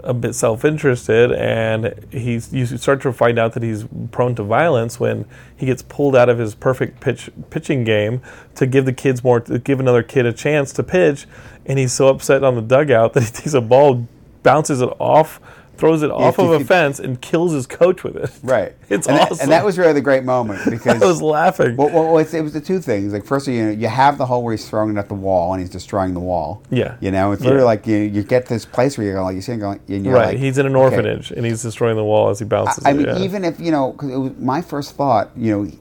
a 0.05 0.13
bit 0.13 0.33
self-interested, 0.33 1.31
and 1.31 1.93
he's 2.11 2.53
you 2.53 2.65
start 2.65 3.01
to 3.01 3.11
find 3.11 3.37
out 3.37 3.53
that 3.53 3.63
he's 3.63 3.85
prone 4.11 4.35
to 4.35 4.43
violence 4.43 4.99
when 4.99 5.25
he 5.55 5.65
gets 5.65 5.81
pulled 5.81 6.15
out 6.15 6.29
of 6.29 6.37
his 6.37 6.55
perfect 6.55 6.99
pitch 6.99 7.29
pitching 7.49 7.83
game 7.83 8.21
to 8.55 8.65
give 8.65 8.85
the 8.85 8.93
kids 8.93 9.23
more 9.23 9.39
to 9.41 9.59
give 9.59 9.79
another 9.79 10.03
kid 10.03 10.25
a 10.25 10.33
chance 10.33 10.71
to 10.73 10.83
pitch, 10.83 11.25
and 11.65 11.79
he's 11.79 11.91
so 11.91 12.07
upset 12.07 12.43
on 12.43 12.55
the 12.55 12.61
dugout 12.61 13.13
that 13.15 13.23
he 13.23 13.31
takes 13.31 13.53
a 13.53 13.61
ball, 13.61 14.07
bounces 14.43 14.81
it 14.81 14.89
off. 14.99 15.41
Throws 15.77 16.03
it 16.03 16.11
off 16.11 16.39
of 16.39 16.49
a 16.51 16.63
fence 16.63 16.99
and 16.99 17.19
kills 17.21 17.51
his 17.53 17.67
coach 17.67 18.03
with 18.03 18.15
it. 18.15 18.31
Right. 18.43 18.75
It's 18.89 19.07
and 19.07 19.17
awesome. 19.17 19.37
That, 19.37 19.43
and 19.43 19.51
that 19.51 19.65
was 19.65 19.77
really 19.77 19.93
the 19.93 20.01
great 20.01 20.23
moment 20.23 20.61
because 20.69 21.01
I 21.01 21.05
was 21.05 21.21
laughing. 21.21 21.75
Well, 21.75 21.89
well, 21.89 22.17
it's, 22.19 22.33
it 22.33 22.41
was 22.41 22.53
the 22.53 22.61
two 22.61 22.79
things. 22.79 23.11
Like 23.11 23.25
first, 23.25 23.47
you 23.47 23.65
know, 23.65 23.71
you 23.71 23.87
have 23.87 24.17
the 24.17 24.25
whole 24.25 24.43
where 24.43 24.53
he's 24.53 24.67
throwing 24.69 24.95
it 24.95 24.99
at 24.99 25.07
the 25.07 25.15
wall 25.15 25.53
and 25.53 25.61
he's 25.61 25.69
destroying 25.71 26.13
the 26.13 26.19
wall. 26.19 26.61
Yeah. 26.69 26.95
You 27.01 27.11
know, 27.11 27.31
it's 27.31 27.41
Yeah. 27.41 27.47
literally 27.49 27.65
like 27.65 27.87
you 27.87 27.97
you 27.97 28.23
get 28.23 28.45
this 28.45 28.65
place 28.65 28.97
where 28.97 29.05
you're 29.07 29.15
going, 29.15 29.25
like 29.25 29.35
you 29.35 29.41
see 29.41 29.53
him 29.53 29.59
going, 29.59 29.79
and 29.87 30.05
you're 30.05 30.13
right. 30.13 30.27
like, 30.27 30.37
he's 30.37 30.57
in 30.57 30.65
an 30.65 30.75
okay. 30.75 30.95
orphanage 30.95 31.31
and 31.31 31.45
he's 31.45 31.61
destroying 31.63 31.95
the 31.95 32.03
wall 32.03 32.29
as 32.29 32.39
he 32.39 32.45
bounces. 32.45 32.85
I 32.85 32.91
it, 32.91 32.93
mean, 32.97 33.07
yeah. 33.07 33.19
even 33.19 33.43
if 33.43 33.59
you 33.59 33.71
know, 33.71 33.91
because 33.93 34.09
it 34.11 34.17
was 34.17 34.37
my 34.37 34.61
first 34.61 34.95
thought, 34.95 35.31
you 35.35 35.51
know, 35.51 35.71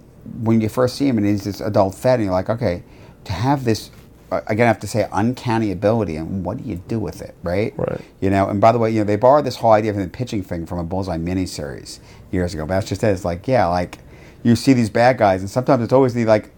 when 0.41 0.61
you 0.61 0.69
first 0.69 0.97
see 0.97 1.07
him 1.07 1.19
and 1.19 1.27
he's 1.27 1.45
this 1.45 1.61
adult 1.61 1.95
fed, 1.95 2.15
and 2.19 2.25
you're 2.25 2.33
like, 2.33 2.49
okay, 2.49 2.83
to 3.25 3.33
have 3.33 3.65
this, 3.65 3.91
again, 4.47 4.65
I 4.65 4.69
have 4.69 4.81
to 4.81 4.87
say, 4.87 5.09
uncanny 5.13 5.71
ability, 5.73 6.17
and 6.17 6.45
what 6.45 6.59
do 6.59 6.65
you 6.65 6.77
do 6.77 6.99
with 6.99 7.23
it, 7.23 7.35
right? 7.43 7.73
Right. 7.77 8.01
You 8.21 8.31
know, 8.31 8.49
and 8.49 8.61
by 8.61 8.73
the 8.73 8.79
way, 8.79 8.91
you 8.91 8.99
know, 9.01 9.05
they 9.05 9.17
borrowed 9.17 9.45
this 9.45 9.57
whole 9.57 9.73
idea 9.73 9.93
from 9.93 10.03
the 10.03 10.09
pitching 10.09 10.43
thing 10.43 10.67
from 10.67 10.79
a 10.79 10.85
Bullseye 10.85 11.19
miniseries 11.19 12.01
years 12.31 12.55
ago. 12.55 12.65
But 12.67 12.75
that's 12.75 12.89
just 12.89 13.03
it. 13.05 13.09
It's 13.09 13.25
like, 13.25 13.47
yeah, 13.49 13.67
like 13.67 13.99
you 14.43 14.57
see 14.57 14.73
these 14.73 14.91
bad 14.91 15.19
guys, 15.19 15.41
and 15.41 15.51
sometimes 15.51 15.83
it's 15.83 15.93
always 15.93 16.15
the 16.15 16.25
like. 16.25 16.51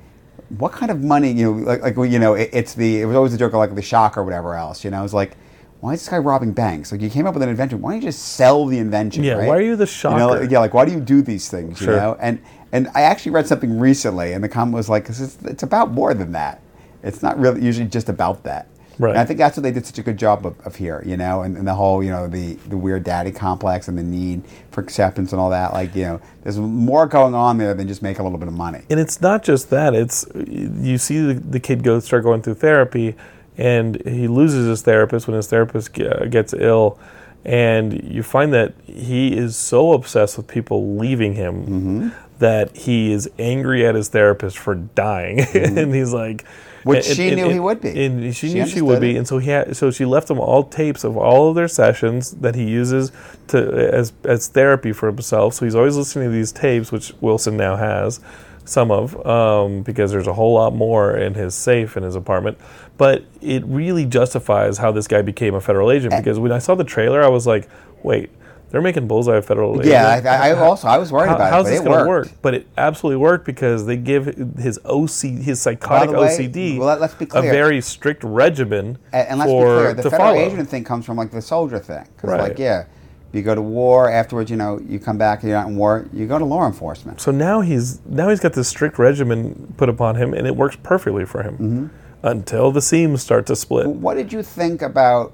What 0.58 0.70
kind 0.70 0.92
of 0.92 1.02
money, 1.02 1.32
you 1.32 1.52
know, 1.52 1.58
like, 1.66 1.82
like 1.96 2.08
you 2.08 2.20
know, 2.20 2.34
it, 2.34 2.50
it's 2.52 2.74
the, 2.74 3.00
it 3.00 3.06
was 3.06 3.16
always 3.16 3.32
the 3.32 3.38
joke 3.38 3.52
of 3.52 3.58
like 3.58 3.74
the 3.74 3.82
shock 3.82 4.16
or 4.16 4.22
whatever 4.22 4.54
else, 4.54 4.84
you 4.84 4.92
know, 4.92 5.02
it's 5.02 5.12
like, 5.12 5.32
why 5.80 5.92
is 5.94 6.00
this 6.02 6.08
guy 6.08 6.18
robbing 6.18 6.52
banks? 6.52 6.92
Like 6.92 7.00
you 7.00 7.10
came 7.10 7.26
up 7.26 7.34
with 7.34 7.42
an 7.42 7.48
invention. 7.48 7.82
Why 7.82 7.90
don't 7.92 8.00
you 8.02 8.06
just 8.06 8.22
sell 8.36 8.64
the 8.66 8.78
invention? 8.78 9.24
Yeah, 9.24 9.32
right? 9.34 9.48
why 9.48 9.56
are 9.56 9.60
you 9.60 9.74
the 9.74 9.82
You 9.86 10.10
know, 10.10 10.28
shocker? 10.28 10.40
like, 10.42 10.50
yeah, 10.52 10.60
like 10.60 10.72
why 10.72 10.84
do 10.84 10.92
you 10.92 11.00
do 11.00 11.20
these 11.20 11.48
things? 11.50 11.78
Sure. 11.78 11.94
You 11.94 12.00
know, 12.00 12.16
and 12.20 12.40
and 12.70 12.86
I 12.94 13.00
actually 13.02 13.32
read 13.32 13.48
something 13.48 13.80
recently, 13.80 14.34
and 14.34 14.44
the 14.44 14.48
comment 14.48 14.74
was 14.76 14.88
like, 14.88 15.06
"This 15.08 15.18
is- 15.18 15.36
it's 15.46 15.64
about 15.64 15.90
more 15.90 16.14
than 16.14 16.30
that. 16.32 16.60
It's 17.07 17.22
not 17.22 17.38
really 17.38 17.64
usually 17.64 17.86
just 17.88 18.09
about 18.09 18.42
that." 18.44 18.66
Right. 18.98 19.11
And 19.11 19.18
I 19.18 19.26
think 19.26 19.36
that's 19.38 19.59
what 19.59 19.62
they 19.62 19.72
did 19.72 19.84
such 19.84 19.98
a 19.98 20.02
good 20.02 20.16
job 20.16 20.46
of, 20.46 20.59
of 20.66 20.76
here, 20.76 21.02
you 21.04 21.18
know, 21.18 21.42
and, 21.42 21.54
and 21.59 21.68
the 21.68 21.74
whole, 21.74 22.02
you 22.02 22.11
know, 22.11 22.26
the 22.28 22.54
the 22.66 22.78
weird 22.78 23.04
daddy 23.04 23.30
complex 23.30 23.88
and 23.88 23.98
the 23.98 24.02
need 24.02 24.42
for 24.70 24.80
acceptance 24.80 25.32
and 25.32 25.40
all 25.40 25.50
that. 25.50 25.74
Like, 25.74 25.94
you 25.94 26.04
know, 26.04 26.20
there's 26.42 26.59
more 26.59 27.07
going 27.07 27.34
on 27.34 27.59
there 27.59 27.74
than 27.74 27.88
just 27.88 28.00
make 28.00 28.18
a 28.18 28.22
little 28.22 28.38
bit 28.38 28.48
of 28.48 28.54
money. 28.54 28.82
and 28.88 28.98
it's 28.98 29.20
not 29.20 29.42
just 29.42 29.68
that 29.68 29.94
it's 29.94 30.24
you 30.34 30.96
see 30.96 31.18
the, 31.20 31.34
the 31.34 31.61
kid 31.61 31.82
go 31.82 32.00
start 32.00 32.22
going 32.22 32.40
through 32.40 32.54
therapy 32.54 33.14
and 33.59 34.00
he 34.07 34.28
loses 34.28 34.66
his 34.66 34.80
therapist 34.82 35.26
when 35.28 35.36
his 35.36 35.46
therapist 35.48 35.92
gets 35.92 36.54
ill 36.54 36.98
and 37.44 38.02
you 38.02 38.22
find 38.22 38.52
that 38.54 38.72
he 38.86 39.36
is 39.36 39.57
so 39.57 39.92
obsessed 39.92 40.36
with 40.38 40.48
people 40.48 40.96
leaving 40.96 41.34
him 41.34 41.54
Mm-hmm. 41.66 42.09
that 42.38 42.74
he 42.76 43.12
is 43.12 43.28
angry 43.38 43.86
at 43.86 43.94
his 43.94 44.09
therapist 44.09 44.57
for 44.59 44.74
dying 44.74 45.40
and 45.54 45.94
he's 45.94 46.14
like 46.14 46.44
Mm-hmm. 46.44 46.62
Which 46.87 47.07
and- 47.09 47.16
she 47.16 47.26
and- 47.28 47.37
knew 47.37 47.45
and- 47.45 47.53
he 47.53 47.61
would 47.61 47.80
be. 47.80 48.05
and 48.05 48.34
she, 48.37 48.49
She 48.49 48.55
knew 48.55 48.66
she 48.66 48.80
would 48.80 48.97
understood 48.97 49.01
be 49.01 49.14
it. 49.14 49.18
and 49.18 49.26
so 49.28 49.39
he 49.39 49.51
had 49.51 49.76
so 49.76 49.91
she 49.91 50.05
left 50.05 50.30
him 50.30 50.39
all 50.39 50.62
tapes 50.62 51.03
of 51.05 51.16
all 51.16 51.49
of 51.49 51.55
their 51.57 51.68
sessions 51.68 52.30
that 52.41 52.55
he 52.55 52.64
uses 52.64 53.11
to 53.49 53.59
as 53.93 54.12
as 54.24 54.49
therapy 54.49 54.93
for 54.93 55.07
himself. 55.09 55.55
So 55.55 55.64
he's 55.64 55.74
always 55.74 55.97
listening 55.97 56.28
to 56.28 56.32
these 56.32 56.53
tapes, 56.53 56.93
which 56.93 57.12
Wilson 57.20 57.57
now 57.57 57.76
has 57.76 58.20
some 58.64 58.91
of, 58.91 59.24
um, 59.26 59.82
because 59.82 60.11
there's 60.11 60.26
a 60.26 60.32
whole 60.32 60.55
lot 60.55 60.74
more 60.74 61.16
in 61.16 61.34
his 61.34 61.55
safe 61.55 61.97
in 61.97 62.03
his 62.03 62.14
apartment. 62.16 62.59
But 62.99 63.24
it 63.41 63.64
really 63.66 64.05
justifies 64.05 64.78
how 64.78 64.91
this 64.93 65.07
guy 65.07 65.22
became 65.22 65.55
a 65.55 65.61
federal 65.61 65.91
agent. 65.93 66.14
Because 66.16 66.39
when 66.39 66.51
I 66.53 66.59
saw 66.59 66.74
the 66.74 66.82
trailer, 66.84 67.22
I 67.22 67.28
was 67.28 67.47
like, 67.47 67.68
wait. 68.03 68.30
They're 68.70 68.82
making 68.82 69.06
Bullseye 69.06 69.40
federal 69.42 69.74
agent. 69.74 69.86
Yeah, 69.86 70.20
I, 70.24 70.50
I 70.50 70.52
also 70.58 70.88
I 70.88 70.98
was 70.98 71.12
worried 71.12 71.28
How- 71.28 71.36
about 71.36 71.50
how's 71.52 71.68
it, 71.68 71.70
this 71.70 71.80
going 71.80 72.02
to 72.04 72.08
work? 72.08 72.28
But 72.42 72.54
it 72.54 72.66
absolutely 72.76 73.18
worked 73.18 73.46
because 73.46 73.86
they 73.86 73.96
give 73.96 74.26
his 74.58 74.78
OC, 74.84 75.40
his 75.40 75.62
psychotic 75.62 76.10
way, 76.10 76.28
OCD, 76.36 76.78
well, 76.78 76.88
let- 76.88 77.00
let's 77.00 77.14
be 77.14 77.26
a 77.32 77.42
very 77.42 77.80
strict 77.80 78.24
regimen 78.24 78.98
And, 79.12 79.28
and 79.28 79.38
let's 79.38 79.50
be 79.50 79.56
for 79.58 79.64
clear, 79.66 79.94
the 79.94 80.02
federal 80.10 80.18
follow. 80.18 80.38
agent 80.40 80.68
thing 80.68 80.82
comes 80.84 81.06
from 81.06 81.16
like 81.16 81.30
the 81.30 81.40
soldier 81.40 81.78
thing. 81.78 82.04
Because 82.16 82.30
Right. 82.30 82.40
like, 82.40 82.58
yeah, 82.58 82.86
you 83.32 83.42
go 83.42 83.54
to 83.54 83.62
war 83.62 84.10
afterwards. 84.10 84.50
You 84.50 84.56
know, 84.56 84.80
you 84.86 84.98
come 84.98 85.16
back, 85.16 85.42
and 85.42 85.50
you're 85.50 85.58
not 85.60 85.68
in 85.68 85.76
war. 85.76 86.06
You 86.12 86.26
go 86.26 86.38
to 86.38 86.44
law 86.44 86.66
enforcement. 86.66 87.20
So 87.20 87.30
now 87.30 87.60
he's 87.60 88.00
now 88.06 88.28
he's 88.30 88.40
got 88.40 88.54
this 88.54 88.68
strict 88.68 88.98
regimen 88.98 89.74
put 89.76 89.88
upon 89.88 90.16
him, 90.16 90.34
and 90.34 90.46
it 90.46 90.56
works 90.56 90.76
perfectly 90.82 91.24
for 91.24 91.42
him 91.42 91.54
Mm-hmm. 91.54 91.86
until 92.26 92.72
the 92.72 92.80
seams 92.82 93.22
start 93.22 93.46
to 93.46 93.54
split. 93.56 93.86
What 93.86 94.14
did 94.14 94.32
you 94.32 94.42
think 94.42 94.82
about? 94.82 95.32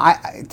I, 0.00 0.44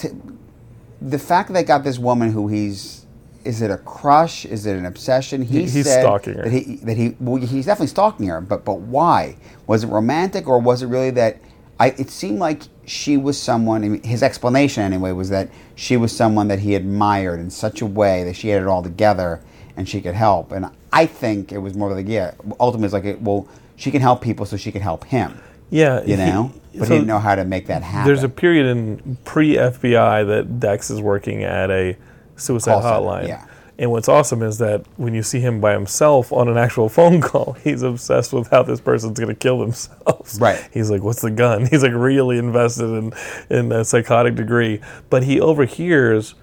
the 1.01 1.19
fact 1.19 1.49
that 1.49 1.53
they 1.53 1.63
got 1.63 1.83
this 1.83 1.99
woman 1.99 2.31
who 2.31 2.47
he's 2.47 3.05
is 3.43 3.61
it 3.61 3.69
a 3.69 3.77
crush? 3.77 4.45
Is 4.45 4.65
it 4.65 4.77
an 4.77 4.85
obsession? 4.85 5.41
He, 5.41 5.59
He- 5.59 5.69
he's 5.69 5.83
said 5.85 6.01
stalking 6.03 6.35
her. 6.35 6.43
That 6.43 6.53
he 6.53 6.75
that 6.77 6.97
he 6.97 7.15
well, 7.19 7.41
he's 7.41 7.65
definitely 7.65 7.87
stalking 7.87 8.27
her. 8.27 8.39
But 8.41 8.63
but 8.63 8.79
why? 8.79 9.35
Was 9.67 9.83
it 9.83 9.87
romantic 9.87 10.47
or 10.47 10.59
was 10.59 10.81
it 10.81 10.87
really 10.87 11.09
that? 11.11 11.39
I 11.79 11.87
it 11.89 12.09
seemed 12.09 12.39
like 12.39 12.63
she 12.85 13.17
was 13.17 13.37
someone. 13.41 13.83
I 13.83 13.89
mean, 13.89 14.03
his 14.03 14.23
explanation 14.23 14.83
anyway 14.83 15.11
was 15.11 15.29
that 15.29 15.49
she 15.75 15.97
was 15.97 16.15
someone 16.15 16.47
that 16.47 16.59
he 16.59 16.75
admired 16.75 17.39
in 17.39 17.49
such 17.49 17.81
a 17.81 17.85
way 17.85 18.23
that 18.23 18.35
she 18.35 18.49
had 18.49 18.61
it 18.61 18.67
all 18.67 18.83
together 18.83 19.41
and 19.75 19.89
she 19.89 19.99
could 20.01 20.15
help. 20.15 20.51
And 20.51 20.69
I 20.93 21.05
think 21.05 21.51
it 21.51 21.57
was 21.57 21.75
more 21.75 21.91
like 21.93 22.07
yeah. 22.07 22.33
Ultimately, 22.59 22.85
it's 22.85 22.93
like 22.93 23.05
it, 23.05 23.21
well, 23.21 23.47
she 23.75 23.91
can 23.91 24.01
help 24.01 24.21
people, 24.21 24.45
so 24.45 24.55
she 24.55 24.71
can 24.71 24.81
help 24.81 25.03
him. 25.05 25.37
Yeah, 25.73 26.01
You 26.03 26.15
he- 26.17 26.25
know, 26.25 26.51
but 26.77 26.87
so 26.87 26.93
he 26.93 26.99
didn't 26.99 27.07
know 27.07 27.19
how 27.19 27.35
to 27.35 27.43
make 27.45 27.67
that 27.67 27.81
happen. 27.83 28.05
There's 28.07 28.23
a 28.23 28.29
period 28.29 28.65
in 28.67 29.17
pre 29.25 29.55
FBI 29.57 30.23
that 30.27 30.59
Dex 30.59 30.89
is 30.91 31.01
working 31.01 31.43
at 31.43 31.71
a 31.71 31.97
suicide 32.35 32.81
Call 32.81 32.81
center, 32.81 32.95
hotline. 33.23 33.27
yeah. 33.27 33.45
And 33.79 33.89
what's 33.89 34.07
awesome 34.07 34.43
is 34.43 34.59
that 34.59 34.85
when 34.97 35.15
you 35.15 35.23
see 35.23 35.39
him 35.39 35.59
by 35.59 35.73
himself 35.73 36.31
on 36.31 36.47
an 36.47 36.57
actual 36.57 36.89
phone 36.97 37.21
call, 37.21 37.53
he's 37.63 37.81
obsessed 37.81 38.31
with 38.31 38.47
how 38.51 38.61
this 38.61 38.79
person's 38.79 39.17
going 39.19 39.33
to 39.33 39.39
kill 39.39 39.57
themselves. 39.59 40.39
Right. 40.39 40.63
He's 40.71 40.91
like, 40.91 41.01
"What's 41.01 41.21
the 41.21 41.31
gun?" 41.31 41.65
He's 41.71 41.81
like 41.81 41.91
really 41.93 42.37
invested 42.37 42.85
in 42.85 43.13
in 43.49 43.71
a 43.71 43.83
psychotic 43.83 44.35
degree. 44.35 44.79
But 45.09 45.23
he 45.23 45.41
overhears 45.41 46.35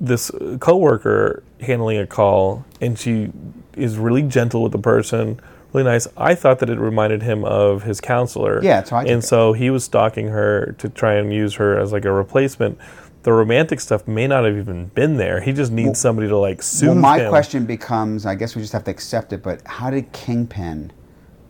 this 0.00 0.30
coworker 0.60 1.42
handling 1.60 1.98
a 1.98 2.06
call, 2.06 2.64
and 2.80 2.98
she 2.98 3.30
is 3.76 3.96
really 3.96 4.22
gentle 4.22 4.62
with 4.64 4.72
the 4.72 4.78
person, 4.78 5.40
really 5.72 5.84
nice. 5.84 6.06
I 6.16 6.34
thought 6.34 6.58
that 6.60 6.70
it 6.70 6.78
reminded 6.78 7.22
him 7.22 7.44
of 7.44 7.82
his 7.82 8.00
counselor. 8.00 8.62
Yeah, 8.62 8.76
that's 8.76 8.90
how 8.90 8.98
I 8.98 9.02
took 9.02 9.10
And 9.12 9.22
it. 9.22 9.26
so 9.26 9.52
he 9.52 9.70
was 9.70 9.84
stalking 9.84 10.28
her 10.28 10.74
to 10.78 10.88
try 10.88 11.14
and 11.14 11.32
use 11.32 11.54
her 11.54 11.78
as 11.78 11.92
like 11.92 12.04
a 12.04 12.12
replacement. 12.12 12.78
The 13.22 13.32
romantic 13.32 13.80
stuff 13.80 14.06
may 14.06 14.26
not 14.28 14.44
have 14.44 14.56
even 14.56 14.86
been 14.86 15.16
there. 15.16 15.40
He 15.40 15.52
just 15.52 15.72
needs 15.72 15.98
somebody 15.98 16.28
to 16.28 16.36
like 16.36 16.62
soothe 16.62 16.90
well, 16.90 16.98
my 16.98 17.18
him. 17.18 17.28
question 17.30 17.66
becomes: 17.66 18.24
I 18.24 18.36
guess 18.36 18.54
we 18.54 18.62
just 18.62 18.72
have 18.72 18.84
to 18.84 18.90
accept 18.92 19.32
it. 19.32 19.42
But 19.42 19.62
how 19.66 19.90
did 19.90 20.12
Kingpin 20.12 20.92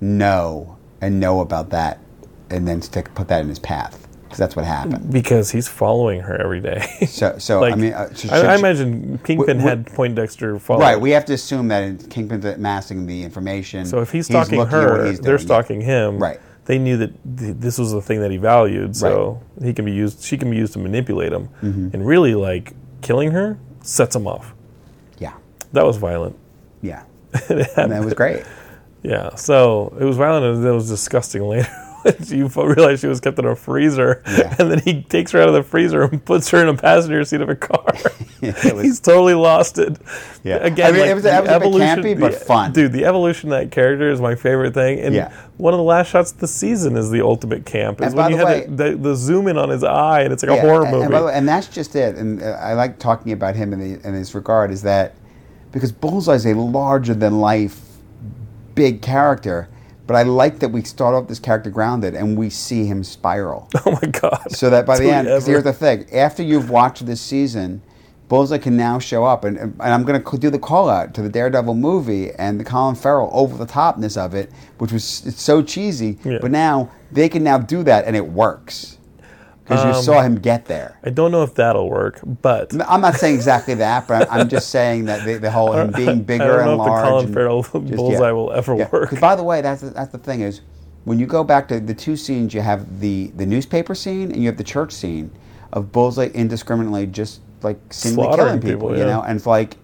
know 0.00 0.78
and 1.00 1.20
know 1.20 1.40
about 1.40 1.68
that, 1.70 1.98
and 2.50 2.66
then 2.66 2.80
stick 2.80 3.14
put 3.14 3.28
that 3.28 3.42
in 3.42 3.48
his 3.48 3.58
path? 3.58 4.05
Because 4.26 4.38
that's 4.38 4.56
what 4.56 4.64
happened. 4.64 5.10
because 5.12 5.50
he's 5.52 5.68
following 5.68 6.20
her 6.20 6.34
every 6.40 6.60
day. 6.60 6.84
So, 7.06 7.38
so 7.38 7.60
like, 7.66 7.72
I 7.72 7.76
mean, 7.76 7.92
uh, 7.92 8.12
so 8.12 8.28
I, 8.30 8.54
I 8.54 8.56
imagine 8.56 9.18
Kingpin 9.24 9.58
Wh- 9.58 9.62
wh- 9.62 9.66
had 9.66 9.86
Poindexter 9.86 10.58
follow. 10.58 10.80
right? 10.80 11.00
We 11.00 11.10
have 11.10 11.24
to 11.26 11.34
assume 11.34 11.68
that 11.68 12.10
Kingpin's 12.10 12.44
amassing 12.44 13.06
the 13.06 13.22
information. 13.22 13.86
So 13.86 14.00
if 14.00 14.10
he's 14.10 14.26
stalking 14.26 14.58
what 14.58 14.68
her, 14.68 15.06
he's 15.06 15.20
they're 15.20 15.38
stalking 15.38 15.80
him. 15.80 16.18
Right. 16.18 16.40
They 16.64 16.78
knew 16.80 16.96
that 16.96 17.38
th- 17.38 17.54
this 17.58 17.78
was 17.78 17.92
the 17.92 18.02
thing 18.02 18.20
that 18.20 18.32
he 18.32 18.38
valued, 18.38 18.96
so 18.96 19.40
he 19.62 19.72
can 19.72 19.84
be 19.84 19.92
used. 19.92 20.24
She 20.24 20.36
can 20.36 20.50
be 20.50 20.56
used 20.56 20.72
to 20.72 20.80
manipulate 20.80 21.32
him, 21.32 21.48
Mm-hmm. 21.62 21.90
and 21.92 22.04
really 22.04 22.34
like 22.34 22.72
killing 23.02 23.30
her 23.30 23.56
sets 23.82 24.16
him 24.16 24.26
off. 24.26 24.52
Yeah, 25.18 25.34
That 25.72 25.84
was 25.86 25.96
violent. 25.98 26.36
yeah, 26.82 27.04
and 27.48 27.92
that 27.92 28.04
was 28.04 28.14
great. 28.14 28.42
Yeah. 29.04 29.36
So 29.36 29.96
it 30.00 30.04
was 30.04 30.16
violent 30.16 30.44
and 30.56 30.66
it 30.66 30.70
was 30.72 30.88
disgusting 30.88 31.42
later. 31.48 31.68
you 32.28 32.48
realize 32.48 33.00
she 33.00 33.06
was 33.06 33.20
kept 33.20 33.38
in 33.38 33.44
a 33.44 33.56
freezer, 33.56 34.22
Yeah. 34.26 34.54
and 34.58 34.70
then 34.70 34.78
he 34.80 35.02
takes 35.02 35.32
her 35.32 35.40
out 35.40 35.48
of 35.48 35.54
the 35.54 35.62
freezer 35.62 36.02
and 36.02 36.24
puts 36.24 36.50
her 36.50 36.62
in 36.62 36.68
a 36.68 36.74
passenger 36.76 37.24
seat 37.24 37.40
of 37.40 37.48
a 37.48 37.56
car. 37.56 37.84
Was- 38.42 38.82
He's 38.82 39.00
totally 39.00 39.34
lost 39.34 39.78
it. 39.78 39.96
Yeah. 40.44 40.56
Again, 40.56 40.86
I 40.88 40.92
mean, 40.92 41.00
like, 41.00 41.10
it 41.10 41.14
was- 41.14 41.22
that 41.24 41.42
was 41.42 41.50
evolution- 41.50 42.02
campy, 42.02 42.18
but 42.20 42.32
the- 42.32 42.38
fun. 42.38 42.72
Dude, 42.72 42.92
the 42.92 43.04
evolution 43.04 43.50
of 43.52 43.58
that 43.60 43.70
character 43.70 44.10
is 44.10 44.20
my 44.20 44.34
favorite 44.34 44.74
thing. 44.74 45.00
And 45.00 45.14
Yeah. 45.14 45.32
one 45.56 45.72
of 45.74 45.78
the 45.78 45.84
last 45.84 46.08
shots 46.10 46.32
of 46.32 46.38
the 46.38 46.48
season 46.48 46.96
is 46.96 47.10
the 47.10 47.22
ultimate 47.22 47.64
camp. 47.66 48.00
Is 48.00 48.08
And 48.08 48.16
when 48.16 48.30
you 48.30 48.36
had 48.36 48.76
the, 48.76 48.90
the, 48.90 48.96
the 48.96 49.14
zoom 49.16 49.48
in 49.48 49.56
on 49.56 49.70
his 49.70 49.82
eye, 49.82 50.20
and 50.22 50.32
it's 50.32 50.42
like 50.42 50.58
a 50.58 50.60
horror 50.60 50.82
and, 50.84 50.92
movie. 50.92 51.14
And, 51.14 51.24
way, 51.24 51.32
and 51.34 51.48
that's 51.48 51.68
just 51.68 51.96
it. 51.96 52.16
And 52.16 52.42
uh, 52.42 52.46
I 52.60 52.74
like 52.74 52.98
talking 52.98 53.32
about 53.32 53.56
him 53.56 53.72
in, 53.72 53.80
the, 53.80 54.06
in 54.06 54.14
this 54.14 54.34
regard 54.34 54.70
is 54.70 54.82
that 54.82 55.14
because 55.72 55.90
Bullseye 55.92 56.34
is 56.34 56.46
a 56.46 56.54
larger 56.54 57.14
than 57.14 57.40
life 57.40 57.80
big 58.74 59.00
character, 59.02 59.68
but 60.06 60.14
I 60.16 60.22
like 60.22 60.58
that 60.60 60.68
we 60.68 60.82
start 60.82 61.14
off 61.14 61.28
this 61.28 61.38
character 61.38 61.70
grounded 61.70 62.14
and 62.14 62.36
we 62.36 62.50
see 62.50 62.86
him 62.86 63.02
spiral. 63.04 63.68
oh 63.86 63.98
my 64.02 64.08
god! 64.08 64.50
so 64.52 64.70
that 64.70 64.86
by 64.86 64.98
the 64.98 65.10
end, 65.10 65.26
we 65.26 65.32
end, 65.32 65.40
'cause 65.40 65.42
ever- 65.48 65.50
here's 65.52 65.64
the 65.64 65.72
thing: 65.72 66.06
after 66.12 66.42
you've 66.42 66.70
watched 66.70 67.04
this 67.06 67.20
season, 67.20 67.82
Bullseye 68.28 68.58
can 68.58 68.76
now 68.76 68.98
show 68.98 69.24
up, 69.24 69.44
and, 69.44 69.56
and 69.58 69.80
I'm 69.80 70.02
going 70.04 70.22
to 70.22 70.38
do 70.38 70.50
the 70.50 70.58
call 70.58 70.88
out 70.88 71.14
to 71.14 71.22
the 71.22 71.28
Daredevil 71.28 71.74
movie 71.74 72.32
and 72.32 72.58
the 72.58 72.64
Colin 72.64 72.96
Farrell 72.96 73.30
over 73.32 73.56
the 73.56 73.66
topness 73.66 74.16
of 74.16 74.34
it, 74.34 74.50
which 74.78 74.90
was 74.92 75.22
it's 75.26 75.40
so 75.40 75.62
cheesy. 75.62 76.18
Yeah. 76.24 76.38
But 76.40 76.50
now 76.50 76.90
they 77.12 77.28
can 77.28 77.44
now 77.44 77.58
do 77.58 77.82
that, 77.84 78.04
and 78.04 78.16
it 78.16 78.26
works 78.26 78.95
because 79.66 79.84
Um, 79.84 79.88
you 79.88 80.02
saw 80.02 80.22
him 80.22 80.36
get 80.36 80.66
there. 80.66 80.96
I 81.04 81.10
don't 81.10 81.32
know 81.32 81.42
if 81.42 81.54
that'll 81.54 81.88
work, 81.90 82.20
but 82.42 82.72
I'm 82.88 83.00
not 83.00 83.16
saying 83.16 83.34
exactly 83.34 83.74
that, 83.74 84.06
but 84.06 84.28
I'm 84.30 84.48
just 84.48 84.70
saying 84.70 85.06
that 85.06 85.24
the, 85.24 85.38
the 85.38 85.50
whole 85.50 85.72
him 85.72 85.90
being 85.90 86.22
bigger 86.22 86.44
I 86.62 86.66
don't 86.66 86.78
know 86.78 86.82
and 86.82 86.82
if 86.82 86.86
the. 86.86 87.02
Colin 87.02 87.32
Farrell 87.34 87.62
just- 87.62 87.96
bullseye 87.96 88.30
will 88.30 88.52
ever 88.52 88.76
yeah. 88.76 88.88
work. 88.92 89.18
by 89.20 89.34
the 89.34 89.42
way, 89.42 89.60
that's 89.62 89.80
the, 89.82 89.90
that's 89.90 90.12
the 90.12 90.18
thing 90.18 90.42
is 90.42 90.60
when 91.04 91.18
you 91.18 91.26
go 91.26 91.42
back 91.42 91.66
to 91.68 91.80
the 91.80 91.94
two 91.94 92.16
scenes, 92.16 92.54
you 92.54 92.60
have 92.60 93.00
the 93.00 93.32
the 93.36 93.46
newspaper 93.46 93.94
scene 93.94 94.30
and 94.30 94.40
you 94.40 94.46
have 94.48 94.56
the 94.56 94.64
church 94.64 94.92
scene 94.92 95.32
of 95.72 95.90
Bullseye 95.90 96.28
indiscriminately 96.34 97.06
just 97.08 97.40
like 97.62 97.78
seemingly 97.90 98.36
killing 98.36 98.60
people, 98.60 98.88
people, 98.88 98.92
you 98.92 98.98
yeah. 99.00 99.06
know, 99.06 99.22
and 99.22 99.36
it's 99.36 99.46
like. 99.46 99.76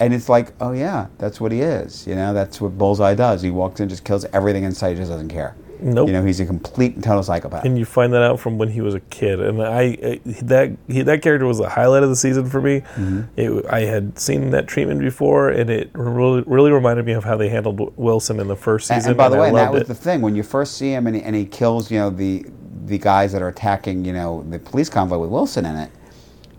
And 0.00 0.12
it's 0.12 0.28
like, 0.28 0.52
oh 0.60 0.72
yeah, 0.72 1.06
that's 1.18 1.40
what 1.40 1.52
he 1.52 1.60
is. 1.60 2.08
You 2.08 2.16
know, 2.16 2.34
that's 2.34 2.60
what 2.60 2.76
Bullseye 2.76 3.14
does. 3.14 3.40
He 3.40 3.52
walks 3.52 3.78
in, 3.78 3.88
just 3.88 4.04
kills 4.04 4.24
everything 4.32 4.64
in 4.64 4.72
sight, 4.72 4.96
just 4.96 5.12
doesn't 5.12 5.28
care. 5.28 5.54
Nope. 5.82 6.08
You 6.08 6.14
know, 6.14 6.24
he's 6.24 6.38
a 6.40 6.46
complete 6.46 6.94
and 6.94 7.02
total 7.02 7.22
psychopath. 7.22 7.64
and 7.64 7.78
you 7.78 7.84
find 7.84 8.12
that 8.12 8.22
out 8.22 8.38
from 8.38 8.56
when 8.56 8.70
he 8.70 8.80
was 8.80 8.94
a 8.94 9.00
kid. 9.00 9.40
And 9.40 9.60
I, 9.62 9.82
I 9.82 10.20
that 10.42 10.76
he, 10.86 11.02
that 11.02 11.22
character 11.22 11.46
was 11.46 11.58
the 11.58 11.68
highlight 11.68 12.02
of 12.02 12.08
the 12.08 12.16
season 12.16 12.48
for 12.48 12.60
me. 12.60 12.80
Mm-hmm. 12.80 13.22
It, 13.36 13.66
I 13.66 13.80
had 13.80 14.18
seen 14.18 14.50
that 14.50 14.68
treatment 14.68 15.00
before, 15.00 15.50
and 15.50 15.68
it 15.68 15.90
really, 15.94 16.42
really 16.46 16.70
reminded 16.70 17.04
me 17.04 17.12
of 17.12 17.24
how 17.24 17.36
they 17.36 17.48
handled 17.48 17.96
Wilson 17.96 18.38
in 18.38 18.48
the 18.48 18.56
first 18.56 18.86
season. 18.86 19.10
and 19.10 19.16
by 19.18 19.28
the 19.28 19.36
I 19.36 19.40
way, 19.40 19.48
and 19.48 19.56
that 19.56 19.72
was 19.72 19.82
it. 19.82 19.88
the 19.88 19.94
thing 19.94 20.20
when 20.20 20.36
you 20.36 20.42
first 20.42 20.76
see 20.76 20.92
him 20.92 21.06
and 21.06 21.16
he, 21.16 21.22
and 21.22 21.34
he 21.34 21.44
kills, 21.44 21.90
you 21.90 21.98
know, 21.98 22.10
the 22.10 22.46
the 22.84 22.98
guys 22.98 23.32
that 23.32 23.42
are 23.42 23.48
attacking, 23.48 24.04
you 24.04 24.12
know, 24.12 24.44
the 24.50 24.58
police 24.58 24.88
convoy 24.88 25.18
with 25.18 25.30
Wilson 25.30 25.64
in 25.66 25.76
it, 25.76 25.90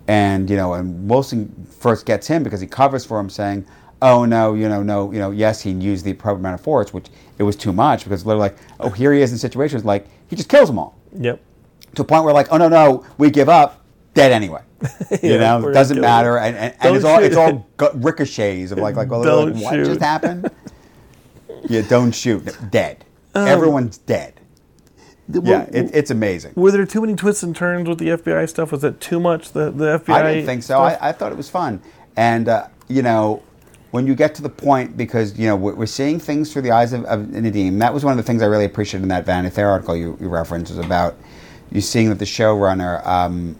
and 0.07 0.49
you 0.49 0.55
know, 0.57 0.73
and 0.73 1.09
Wilson 1.09 1.67
first 1.79 2.05
gets 2.05 2.27
him 2.27 2.43
because 2.43 2.61
he 2.61 2.67
covers 2.67 3.05
for 3.05 3.19
him, 3.19 3.29
saying, 3.29 3.65
oh 4.03 4.25
no, 4.25 4.53
you 4.53 4.67
know, 4.67 4.83
no, 4.83 5.11
you 5.11 5.17
know, 5.19 5.31
yes, 5.31 5.61
he 5.61 5.71
used 5.71 6.03
the 6.05 6.11
appropriate 6.11 6.39
amount 6.39 6.55
of 6.55 6.61
force, 6.61 6.93
which 6.93 7.07
it 7.37 7.43
was 7.43 7.55
too 7.55 7.71
much 7.71 8.03
because 8.03 8.25
literally 8.25 8.49
like, 8.49 8.57
oh, 8.81 8.89
here 8.89 9.13
he 9.13 9.21
is 9.21 9.31
in 9.31 9.37
situations 9.37 9.85
like 9.85 10.05
he 10.27 10.35
just 10.35 10.49
kills 10.49 10.67
them 10.67 10.77
all 10.77 10.95
Yep. 11.17 11.39
to 11.95 12.01
a 12.01 12.05
point 12.05 12.25
where 12.25 12.33
like, 12.33 12.47
oh 12.51 12.57
no, 12.57 12.67
no, 12.67 13.05
we 13.17 13.31
give 13.31 13.49
up, 13.49 13.83
dead 14.13 14.31
anyway. 14.31 14.61
You 15.23 15.37
know, 15.37 15.65
it 15.69 15.73
doesn't 15.73 16.01
matter, 16.01 16.37
and, 16.37 16.57
and, 16.57 16.75
and 16.81 16.95
it's 16.95 17.05
all 17.05 17.23
it's 17.23 17.37
all 17.37 17.65
ricochets 17.93 18.71
of 18.71 18.77
like 18.77 18.97
like, 18.97 19.09
well, 19.09 19.45
like, 19.45 19.55
what 19.55 19.73
shoot. 19.73 19.85
just 19.85 20.01
happened? 20.01 20.51
yeah, 21.69 21.81
don't 21.87 22.11
shoot, 22.11 22.45
dead. 22.69 23.05
Um, 23.33 23.47
Everyone's 23.47 23.97
dead. 23.99 24.41
Yeah, 25.29 25.63
it, 25.71 25.91
it's 25.93 26.11
amazing. 26.11 26.53
Were 26.55 26.71
there 26.71 26.85
too 26.85 26.99
many 26.99 27.15
twists 27.15 27.43
and 27.43 27.55
turns 27.55 27.87
with 27.87 27.99
the 27.99 28.09
FBI 28.09 28.49
stuff? 28.49 28.73
Was 28.73 28.83
it 28.83 28.99
too 28.99 29.21
much? 29.21 29.53
The 29.53 29.71
the 29.71 29.99
FBI. 29.99 30.13
I 30.13 30.33
didn't 30.33 30.45
think 30.45 30.63
so. 30.63 30.79
I, 30.79 30.97
I 31.09 31.11
thought 31.13 31.31
it 31.31 31.37
was 31.37 31.49
fun, 31.49 31.81
and 32.17 32.49
uh, 32.49 32.67
you 32.89 33.01
know, 33.01 33.41
when 33.93 34.07
you 34.07 34.15
get 34.15 34.33
to 34.33 34.41
the 34.41 34.49
point, 34.49 34.97
because 34.97 35.37
you 35.37 35.45
know 35.45 35.55
we're, 35.55 35.75
we're 35.75 35.85
seeing 35.85 36.19
things 36.19 36.51
through 36.51 36.63
the 36.63 36.71
eyes 36.71 36.93
of, 36.93 37.05
of 37.05 37.27
Nadeem. 37.27 37.77
That 37.77 37.93
was 37.93 38.03
one 38.03 38.11
of 38.11 38.17
the 38.17 38.23
things 38.23 38.41
I 38.41 38.47
really 38.47 38.65
appreciated 38.65 39.03
in 39.03 39.09
that 39.09 39.23
Vanity 39.23 39.53
Fair 39.53 39.69
article 39.69 39.95
you, 39.95 40.17
you 40.19 40.29
referenced 40.29 40.75
was 40.75 40.83
about 40.83 41.15
you 41.71 41.79
seeing 41.79 42.09
that 42.09 42.17
the 42.17 42.25
showrunner 42.25 43.05
um, 43.05 43.55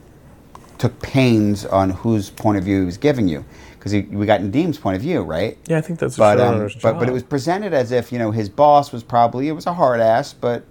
took 0.79 0.99
pains 1.03 1.67
on 1.67 1.91
whose 1.91 2.31
point 2.31 2.57
of 2.57 2.63
view 2.63 2.79
he 2.79 2.85
was 2.87 2.97
giving 2.97 3.27
you, 3.27 3.45
because 3.73 3.93
we 3.93 4.25
got 4.25 4.41
Nadeem's 4.41 4.79
point 4.79 4.95
of 4.95 5.03
view, 5.03 5.21
right? 5.21 5.55
yeah, 5.67 5.77
I 5.77 5.81
think 5.81 5.99
that's 5.99 6.15
the 6.15 6.21
but 6.21 6.39
um, 6.39 6.67
but 6.81 6.97
but 6.97 7.07
it 7.07 7.11
was 7.11 7.21
presented 7.21 7.71
as 7.71 7.91
if 7.91 8.11
you 8.11 8.17
know 8.17 8.31
his 8.31 8.49
boss 8.49 8.91
was 8.91 9.03
probably 9.03 9.49
it 9.49 9.51
was 9.51 9.67
a 9.67 9.73
hard 9.73 9.99
ass, 9.99 10.33
but 10.33 10.63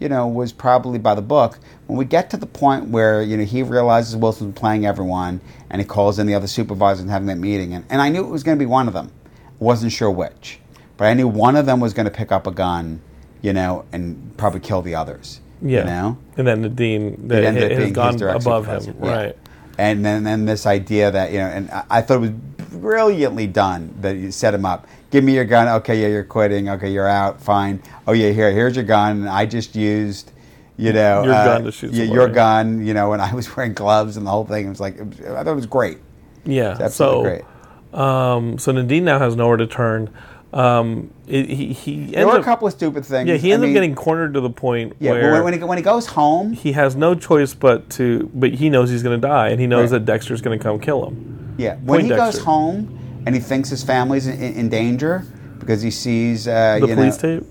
you 0.00 0.08
know 0.08 0.26
was 0.26 0.52
probably 0.52 0.98
by 0.98 1.14
the 1.14 1.22
book. 1.22 1.58
When 1.86 1.98
we 1.98 2.04
get 2.04 2.30
to 2.30 2.36
the 2.36 2.46
point 2.46 2.88
where 2.88 3.22
you 3.22 3.36
know 3.36 3.44
he 3.44 3.62
realizes 3.62 4.16
Wilson's 4.16 4.58
playing 4.58 4.86
everyone, 4.86 5.40
and 5.70 5.80
he 5.80 5.86
calls 5.86 6.18
in 6.18 6.26
the 6.26 6.34
other 6.34 6.46
supervisors 6.46 7.02
and 7.02 7.10
having 7.10 7.26
that 7.28 7.38
meeting, 7.38 7.74
and, 7.74 7.84
and 7.90 8.00
I 8.02 8.08
knew 8.08 8.24
it 8.24 8.30
was 8.30 8.42
going 8.42 8.58
to 8.58 8.62
be 8.62 8.66
one 8.66 8.88
of 8.88 8.94
them. 8.94 9.10
wasn't 9.58 9.92
sure 9.92 10.10
which, 10.10 10.58
but 10.96 11.06
I 11.06 11.14
knew 11.14 11.28
one 11.28 11.56
of 11.56 11.66
them 11.66 11.80
was 11.80 11.92
going 11.94 12.06
to 12.06 12.10
pick 12.12 12.32
up 12.32 12.46
a 12.46 12.50
gun, 12.50 13.00
you 13.42 13.52
know, 13.52 13.84
and 13.92 14.36
probably 14.36 14.60
kill 14.60 14.82
the 14.82 14.94
others. 14.94 15.40
yeah. 15.62 15.80
you 15.80 15.84
know. 15.86 16.18
And 16.36 16.46
then 16.46 16.62
the 16.62 16.68
It 16.94 17.28
that 17.28 17.44
ended 17.44 17.64
up 17.64 17.70
has 17.70 17.78
being 17.78 17.92
gone 17.92 18.20
above 18.22 18.66
him, 18.66 18.96
Yeah. 19.02 19.10
right? 19.12 19.38
And 19.78 20.04
then, 20.04 20.22
then 20.24 20.44
this 20.44 20.66
idea 20.66 21.10
that 21.10 21.32
you 21.32 21.38
know, 21.38 21.46
and 21.46 21.70
I, 21.70 21.84
I 21.90 22.00
thought 22.02 22.16
it 22.16 22.20
was 22.20 22.30
brilliantly 22.30 23.46
done 23.46 23.94
that 24.00 24.16
you 24.16 24.30
set 24.30 24.54
him 24.54 24.64
up. 24.64 24.86
Give 25.14 25.22
me 25.22 25.32
your 25.32 25.44
gun. 25.44 25.68
Okay, 25.68 26.02
yeah, 26.02 26.08
you're 26.08 26.24
quitting. 26.24 26.68
Okay, 26.70 26.90
you're 26.90 27.06
out. 27.06 27.40
Fine. 27.40 27.80
Oh 28.08 28.10
yeah, 28.10 28.30
here, 28.30 28.50
here's 28.50 28.74
your 28.74 28.84
gun. 28.84 29.28
I 29.28 29.46
just 29.46 29.76
used, 29.76 30.32
you 30.76 30.92
know, 30.92 31.22
Your 31.22 31.32
uh, 31.32 31.44
gun 31.44 31.62
to 31.62 31.70
shoot 31.70 31.92
yeah, 31.92 32.02
your 32.02 32.26
gun. 32.28 32.84
You 32.84 32.94
know, 32.94 33.12
and 33.12 33.22
I 33.22 33.32
was 33.32 33.46
wearing 33.56 33.74
gloves 33.74 34.16
and 34.16 34.26
the 34.26 34.30
whole 34.32 34.44
thing. 34.44 34.66
It 34.66 34.70
was 34.70 34.80
like, 34.80 34.96
it 34.96 35.06
was, 35.06 35.20
I 35.20 35.44
thought 35.44 35.52
it 35.52 35.54
was 35.54 35.66
great. 35.66 35.98
Yeah. 36.44 36.76
Absolutely 36.80 36.90
so, 36.90 37.22
great. 37.22 38.00
um, 38.00 38.58
so 38.58 38.72
Nadeem 38.72 39.02
now 39.04 39.20
has 39.20 39.36
nowhere 39.36 39.56
to 39.56 39.68
turn. 39.68 40.12
Um, 40.52 41.12
it, 41.28 41.48
he 41.48 41.72
he 41.72 42.06
There 42.06 42.26
were 42.26 42.34
a 42.34 42.38
up, 42.40 42.44
couple 42.44 42.66
of 42.66 42.72
stupid 42.74 43.06
things. 43.06 43.28
yeah 43.28 43.36
he 43.36 43.52
I 43.52 43.54
ends 43.54 43.62
mean, 43.62 43.70
up 43.70 43.74
getting 43.74 43.94
cornered 43.94 44.34
to 44.34 44.40
the 44.40 44.50
point 44.50 44.94
yeah. 44.98 45.12
where 45.12 45.32
When, 45.34 45.44
when, 45.44 45.52
he, 45.54 45.58
when 45.62 45.78
he 45.78 45.84
goes 45.84 46.06
home, 46.06 46.54
he 46.54 46.72
has 46.72 46.96
no 46.96 47.14
choice 47.14 47.54
but 47.54 47.88
to, 47.90 48.28
but 48.34 48.52
he 48.54 48.68
knows 48.68 48.90
he's 48.90 49.04
going 49.04 49.20
to 49.20 49.24
die, 49.28 49.50
and 49.50 49.60
he 49.60 49.68
knows 49.68 49.92
Right. 49.92 49.98
that 50.00 50.06
Dexter's 50.06 50.40
going 50.42 50.58
to 50.58 50.62
come 50.62 50.80
kill 50.80 51.06
him. 51.06 51.54
Yeah, 51.56 51.76
when 51.76 52.00
he 52.00 52.08
goes 52.08 52.40
home 52.40 52.98
and 53.26 53.34
he 53.34 53.40
thinks 53.40 53.68
his 53.68 53.82
family's 53.82 54.26
in, 54.26 54.40
in, 54.40 54.68
danger 54.68 55.24
because 55.58 55.82
he 55.82 55.90
sees 55.90 56.46
uh, 56.46 56.78
The 56.80 56.94
police 56.94 57.22
know, 57.22 57.40
tape. 57.40 57.48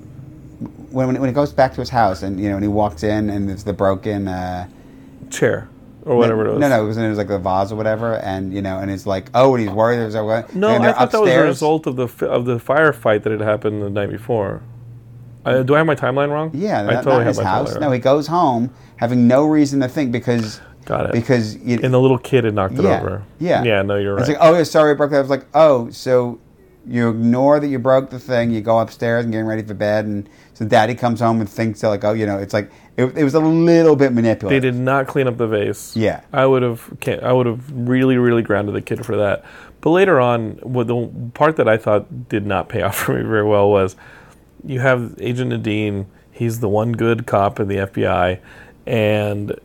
when, 0.92 1.08
when 1.08 1.20
when 1.20 1.30
he 1.30 1.34
goes 1.34 1.52
back 1.52 1.74
to 1.74 1.82
his 1.82 1.90
house 1.90 2.24
and 2.24 2.40
you 2.40 2.50
know 2.50 2.56
and 2.56 2.64
he 2.64 2.68
walks 2.68 3.04
in 3.04 3.30
and 3.30 3.50
it's 3.50 3.64
the 3.64 3.74
broken 3.74 4.28
uh, 4.28 4.68
chair 5.30 5.70
or 6.06 6.18
whatever 6.18 6.46
it 6.46 6.52
was. 6.52 6.60
No, 6.60 6.70
no, 6.70 6.84
it 6.84 6.88
was, 6.88 6.98
it 6.98 7.08
was 7.08 7.18
like 7.18 7.28
the 7.28 7.40
vase 7.40 7.72
or 7.72 7.76
whatever, 7.76 8.18
and 8.18 8.54
you 8.54 8.62
know, 8.62 8.80
and 8.80 8.92
it's 8.92 9.06
like, 9.06 9.30
oh, 9.34 9.56
and 9.56 9.64
he's 9.64 9.74
worried. 9.74 9.98
There's 9.98 10.16
a, 10.16 10.46
No, 10.54 10.70
and 10.70 10.86
I 10.86 10.92
thought 10.94 11.12
that 11.12 11.22
was 11.22 11.30
a 11.30 11.34
upstairs. 11.34 11.48
result 11.48 11.88
of 11.88 11.96
the 11.96 12.28
of 12.28 12.46
the 12.46 12.58
firefight 12.58 13.24
that 13.24 13.32
had 13.32 13.42
happened 13.42 13.82
the 13.82 13.90
night 13.90 14.10
before. 14.10 14.62
Uh, 15.46 15.62
do 15.62 15.76
I 15.76 15.80
have 15.80 15.88
my 15.88 15.96
timeline 15.96 16.30
wrong? 16.30 16.52
Yeah, 16.54 16.88
I 16.88 16.94
totally 16.96 17.18
not 17.18 17.20
have 17.20 17.28
his 17.28 17.38
my 17.38 17.44
house. 17.44 17.76
No, 17.76 17.92
he 17.92 18.00
goes 18.00 18.28
home 18.28 18.74
having 18.98 19.28
no 19.28 19.46
reason 19.46 19.82
to 19.82 19.90
think 19.90 20.12
because 20.12 20.62
Got 20.86 21.08
it. 21.08 21.12
because 21.14 21.56
you, 21.58 21.80
and 21.82 21.94
the 21.94 22.00
little 22.00 22.18
kid 22.18 22.44
had 22.44 22.54
knocked 22.54 22.76
it 22.76 22.84
yeah, 22.84 23.00
over. 23.00 23.24
yeah, 23.40 23.64
yeah. 23.64 23.82
No, 23.82 23.96
you're 23.96 24.16
right. 24.16 24.22
It's 24.22 24.30
like, 24.30 24.38
oh, 24.40 24.56
yeah, 24.56 24.64
sorry, 24.64 24.92
I 24.92 24.94
broke 24.96 25.12
that. 25.12 25.18
I 25.18 25.22
was 25.22 25.30
like, 25.30 25.46
oh, 25.54 25.90
so 25.90 26.40
you 26.86 27.10
ignore 27.10 27.60
that 27.60 27.68
you 27.68 27.80
broke 27.80 28.10
the 28.10 28.20
thing. 28.20 28.52
You 28.52 28.62
go 28.62 28.80
upstairs 28.80 29.24
and 29.24 29.32
getting 29.32 29.48
ready 29.48 29.64
for 29.64 29.74
bed, 29.74 30.06
and 30.06 30.30
so 30.54 30.66
daddy 30.66 30.96
comes 30.96 31.20
home 31.20 31.40
and 31.40 31.50
thinks 31.50 31.82
that 31.82 31.88
like, 31.90 32.04
oh, 32.04 32.14
you 32.14 32.26
know, 32.26 32.38
it's 32.38 32.54
like 32.54 32.72
it, 32.98 33.18
it 33.18 33.24
was 33.24 33.34
a 33.34 33.40
little 33.40 33.96
bit 33.96 34.14
manipulative. 34.14 34.62
they 34.62 34.72
did 34.72 34.78
not 34.78 35.08
clean 35.08 35.28
up 35.28 35.38
the 35.38 35.48
vase. 35.48 35.96
Yeah. 35.96 36.22
I 36.32 36.46
would 36.46 36.62
have. 36.62 36.92
I 37.22 37.32
would 37.32 37.46
have 37.46 37.72
really, 37.72 38.18
really 38.18 38.42
grounded 38.42 38.76
the 38.76 38.82
kid 38.82 39.06
for 39.06 39.16
that. 39.18 39.46
But 39.82 39.92
later 39.92 40.20
on, 40.20 40.52
what 40.62 40.88
the 40.88 41.10
part 41.34 41.56
that 41.58 41.68
I 41.68 41.78
thought 41.78 42.30
did 42.30 42.46
not 42.46 42.70
pay 42.70 42.82
off 42.84 42.98
for 42.98 43.16
me 43.16 43.28
very 43.28 43.46
well 43.46 43.70
was 43.70 43.96
you 44.66 44.80
have 44.80 45.16
Agent 45.20 45.52
Nadeem. 45.52 46.06
He's 46.32 46.60
the 46.60 46.70
one 46.70 46.94
good 46.94 47.28
cop 47.28 47.60
in 47.60 47.68
the 47.68 47.76
FBI, 47.76 48.40
and 48.88 49.60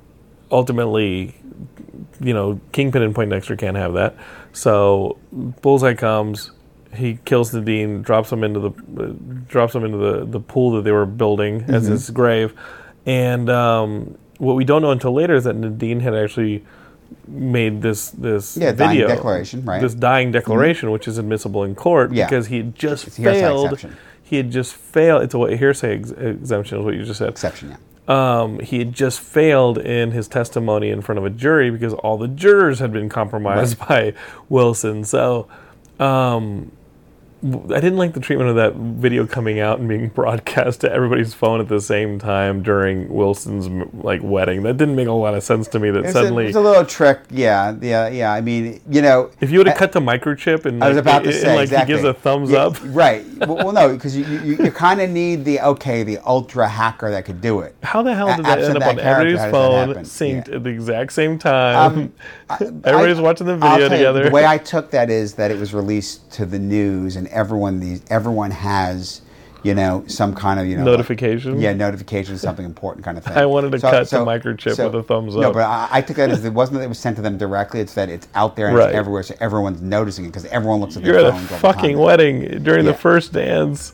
ultimately, 0.51 1.35
you 2.21 2.33
know, 2.35 2.61
Kingpin 2.73 3.03
and 3.03 3.15
Poindexter 3.15 3.57
can't 3.57 3.77
have 3.77 3.95
that. 3.95 4.17
So 4.53 5.19
Bullseye 5.33 5.95
comes. 5.95 6.51
He 6.95 7.19
kills 7.25 7.53
Nadeem, 7.53 8.03
drops 8.03 8.33
him 8.33 8.43
into 8.43 8.61
the 8.61 8.71
uh, 8.71 9.13
drops 9.47 9.75
him 9.75 9.85
into 9.85 9.99
the, 9.99 10.25
the 10.25 10.41
pool 10.41 10.73
that 10.73 10.83
they 10.83 10.93
were 10.93 11.07
building 11.07 11.63
as 11.69 11.85
Mm-hmm. 11.85 11.93
his 11.93 12.11
grave. 12.11 12.55
And 13.05 13.49
um, 13.51 14.17
what 14.39 14.55
we 14.55 14.65
don't 14.65 14.83
know 14.83 14.91
until 14.91 15.13
later 15.13 15.35
is 15.35 15.45
that 15.45 15.57
Nadeem 15.57 16.01
had 16.01 16.15
actually 16.15 16.65
made 17.27 17.83
this 17.83 18.11
this 18.11 18.57
Yeah, 18.57 18.73
dying 18.73 18.99
video 18.99 19.09
declaration, 19.09 19.65
right. 19.65 19.77
Mm-hmm. 19.77 19.83
This 19.85 19.95
dying 19.95 20.33
declaration, 20.33 20.91
which 20.91 21.07
is 21.07 21.19
admissible 21.19 21.63
in 21.65 21.75
court 21.75 22.13
Yeah. 22.13 22.25
because 22.27 22.47
he 22.47 22.57
had 22.59 22.75
just 22.75 23.05
failed. 23.11 23.67
exception. 23.73 23.97
He 24.23 24.37
had 24.37 24.51
just 24.51 24.75
failed. 24.75 25.23
It's 25.23 25.35
a 25.35 25.57
hearsay 25.57 25.99
ex- 25.99 26.11
exemption, 26.11 26.79
is 26.79 26.85
what 26.85 26.95
you 26.95 27.05
just 27.05 27.19
said 27.19 27.29
exception. 27.29 27.71
Yeah. 27.71 27.77
Um, 28.09 28.59
he 28.61 28.79
had 28.79 28.93
just 28.95 29.21
failed 29.21 29.79
in 29.79 30.11
his 30.13 30.27
testimony 30.27 30.89
in 30.89 31.03
front 31.03 31.19
of 31.19 31.25
a 31.25 31.31
jury 31.31 31.71
because 31.71 31.93
all 31.93 32.17
the 32.17 32.27
jurors 32.27 32.79
had 32.79 32.93
been 32.93 33.09
compromised 33.09 33.79
by 33.89 34.15
Wilson. 34.49 35.05
So 35.05 35.47
um, 36.01 36.73
I 37.43 37.81
didn't 37.81 37.99
like 37.99 38.15
the 38.15 38.21
treatment 38.21 38.51
of 38.51 38.57
that 38.57 38.75
video 38.75 39.27
coming 39.27 39.61
out 39.61 39.79
and 39.79 39.89
being 39.89 40.09
broadcast 40.15 40.81
to 40.81 40.93
everybody's 40.93 41.35
phone 41.35 41.61
at 41.61 41.69
the 41.69 41.81
same 41.81 42.19
time 42.19 42.63
during 42.63 43.09
Wilson's 43.09 43.69
like 43.95 44.21
wedding. 44.23 44.65
That 44.65 44.77
didn't 44.77 44.97
make 44.97 45.07
a 45.09 45.13
lot 45.13 45.35
of 45.35 45.43
sense 45.43 45.69
to 45.69 45.79
me. 45.79 45.91
That 45.91 46.01
It's, 46.01 46.11
a, 46.11 46.13
suddenly, 46.13 46.47
it's 46.47 46.57
a 46.57 46.61
little 46.61 46.85
trick. 46.85 47.21
Yeah, 47.31 47.77
yeah, 47.81 48.09
yeah. 48.09 48.33
I 48.33 48.41
mean, 48.41 48.81
you 48.91 49.03
know, 49.03 49.31
if 49.41 49.51
you 49.51 49.59
would 49.59 49.69
have 49.69 49.77
cut 49.79 49.93
to 49.93 50.01
microchip 50.01 50.65
and 50.65 50.83
I 50.83 50.89
was 50.89 50.97
like, 50.97 51.03
about 51.05 51.23
to 51.25 51.31
and, 51.31 51.39
say 51.39 51.55
like 51.55 51.63
exactly. 51.65 51.95
he 51.95 52.01
gives 52.03 52.09
a 52.09 52.15
thumbs 52.15 52.51
Yeah, 52.51 52.67
up. 52.67 52.77
right? 52.85 53.25
Well, 53.47 53.73
no, 53.73 53.95
because 53.95 54.17
you, 54.17 54.25
you, 54.25 54.57
you 54.65 54.71
kind 54.73 55.01
of 55.01 55.09
need 55.11 55.45
the 55.45 55.61
okay, 55.61 56.03
the 56.03 56.19
ultra 56.27 56.69
hacker 56.69 57.11
that 57.11 57.25
could 57.25 57.41
do 57.41 57.61
it. 57.61 57.77
How 57.83 58.03
the 58.03 58.15
hell 58.15 58.31
A- 58.31 58.37
did 58.37 58.45
that 58.47 58.59
end 58.61 58.77
up 58.77 58.83
that 58.83 58.89
on 58.91 58.99
everybody's 58.99 59.39
how 59.39 59.51
does 59.51 59.87
that 59.95 59.95
phone, 59.97 60.05
synced 60.05 60.49
Yeah. 60.49 60.55
at 60.57 60.65
the 60.65 60.71
exact 60.71 61.13
same 61.13 61.39
time? 61.39 61.99
Um, 61.99 62.13
Everybody's 62.51 63.19
I- 63.19 63.23
watching 63.23 63.47
the 63.47 63.57
video 63.57 63.77
tell 63.77 63.83
you, 63.83 63.89
together. 63.91 64.25
the 64.25 64.31
way 64.31 64.47
I 64.47 64.59
took 64.59 64.91
that 64.93 65.11
is 65.11 65.35
that 65.35 65.51
it 65.51 65.59
was 65.59 65.75
released 65.75 66.31
to 66.33 66.47
the 66.47 66.59
news, 66.59 67.17
and 67.17 67.27
everyone 67.29 67.81
these 67.81 68.03
everyone 68.11 68.51
has, 68.51 69.21
you 69.63 69.75
know, 69.75 70.05
some 70.07 70.35
kind 70.35 70.59
of 70.59 70.67
you 70.67 70.77
know 70.77 70.85
Notification? 70.85 71.61
yeah, 71.61 71.73
notification, 71.73 72.39
something 72.39 72.65
important 72.65 73.05
kind 73.05 73.19
of 73.19 73.25
thing. 73.25 73.37
I 73.37 73.45
wanted 73.47 73.73
to 73.73 73.81
cut 73.81 74.07
to 74.09 74.17
microchip 74.17 74.83
with 74.83 74.95
a 74.95 75.03
thumbs 75.03 75.35
up. 75.37 75.43
No, 75.43 75.53
but 75.53 75.63
I, 75.63 75.89
I 75.91 76.01
took 76.01 76.17
that 76.17 76.31
as 76.31 76.45
it 76.45 76.53
wasn't 76.53 76.79
that 76.79 76.85
it 76.85 76.89
was 76.89 76.99
sent 76.99 77.17
to 77.17 77.23
them 77.23 77.37
directly. 77.39 77.81
It's 77.81 77.95
that 77.95 78.09
it's 78.09 78.29
out 78.35 78.57
there 78.57 78.69
and 78.69 78.77
Right. 78.77 78.89
it's 78.91 78.97
everywhere, 78.97 79.23
so 79.23 79.35
everyone's 79.41 79.83
noticing 79.83 80.25
it 80.25 80.29
because 80.29 80.47
everyone 80.47 80.81
looks 80.81 80.97
at 80.97 81.03
their 81.03 81.15
You're 81.21 81.27
at 81.27 81.35
a 81.35 81.41
the 81.49 81.55
fucking 81.59 81.99
wedding 81.99 82.63
during 82.63 82.85
the 82.87 82.95
first 82.95 83.33
dance, 83.33 83.93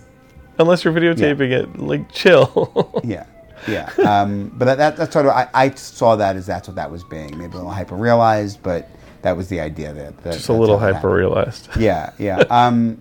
unless 0.59 0.84
you're 0.84 0.94
videotaping 0.94 1.50
it. 1.50 1.78
Like, 1.78 2.12
chill. 2.12 3.00
Yeah, 3.05 3.24
yeah. 3.69 3.91
Um, 4.05 4.53
but 4.57 4.65
that, 4.67 4.79
that, 4.79 4.97
that's 4.97 5.12
sort 5.12 5.27
of 5.27 5.33
I, 5.33 5.49
I 5.55 5.71
saw 5.75 6.17
that 6.17 6.37
as 6.37 6.47
that's 6.47 6.69
what 6.69 6.77
that 6.77 6.91
was 6.91 7.05
being. 7.05 7.31
Maybe 7.39 7.53
a 7.53 7.57
little 7.57 7.71
hyper 7.71 7.95
realized, 7.97 8.62
but 8.62 8.89
that 9.23 9.37
was 9.37 9.49
the 9.49 9.61
idea. 9.61 9.93
That, 9.93 10.23
that 10.25 10.33
Just 10.35 10.49
a 10.49 10.53
little 10.53 10.79
hyper 10.79 11.11
realized. 11.11 11.69
Yeah, 11.79 12.12
yeah. 12.19 12.39
Um, 12.51 13.01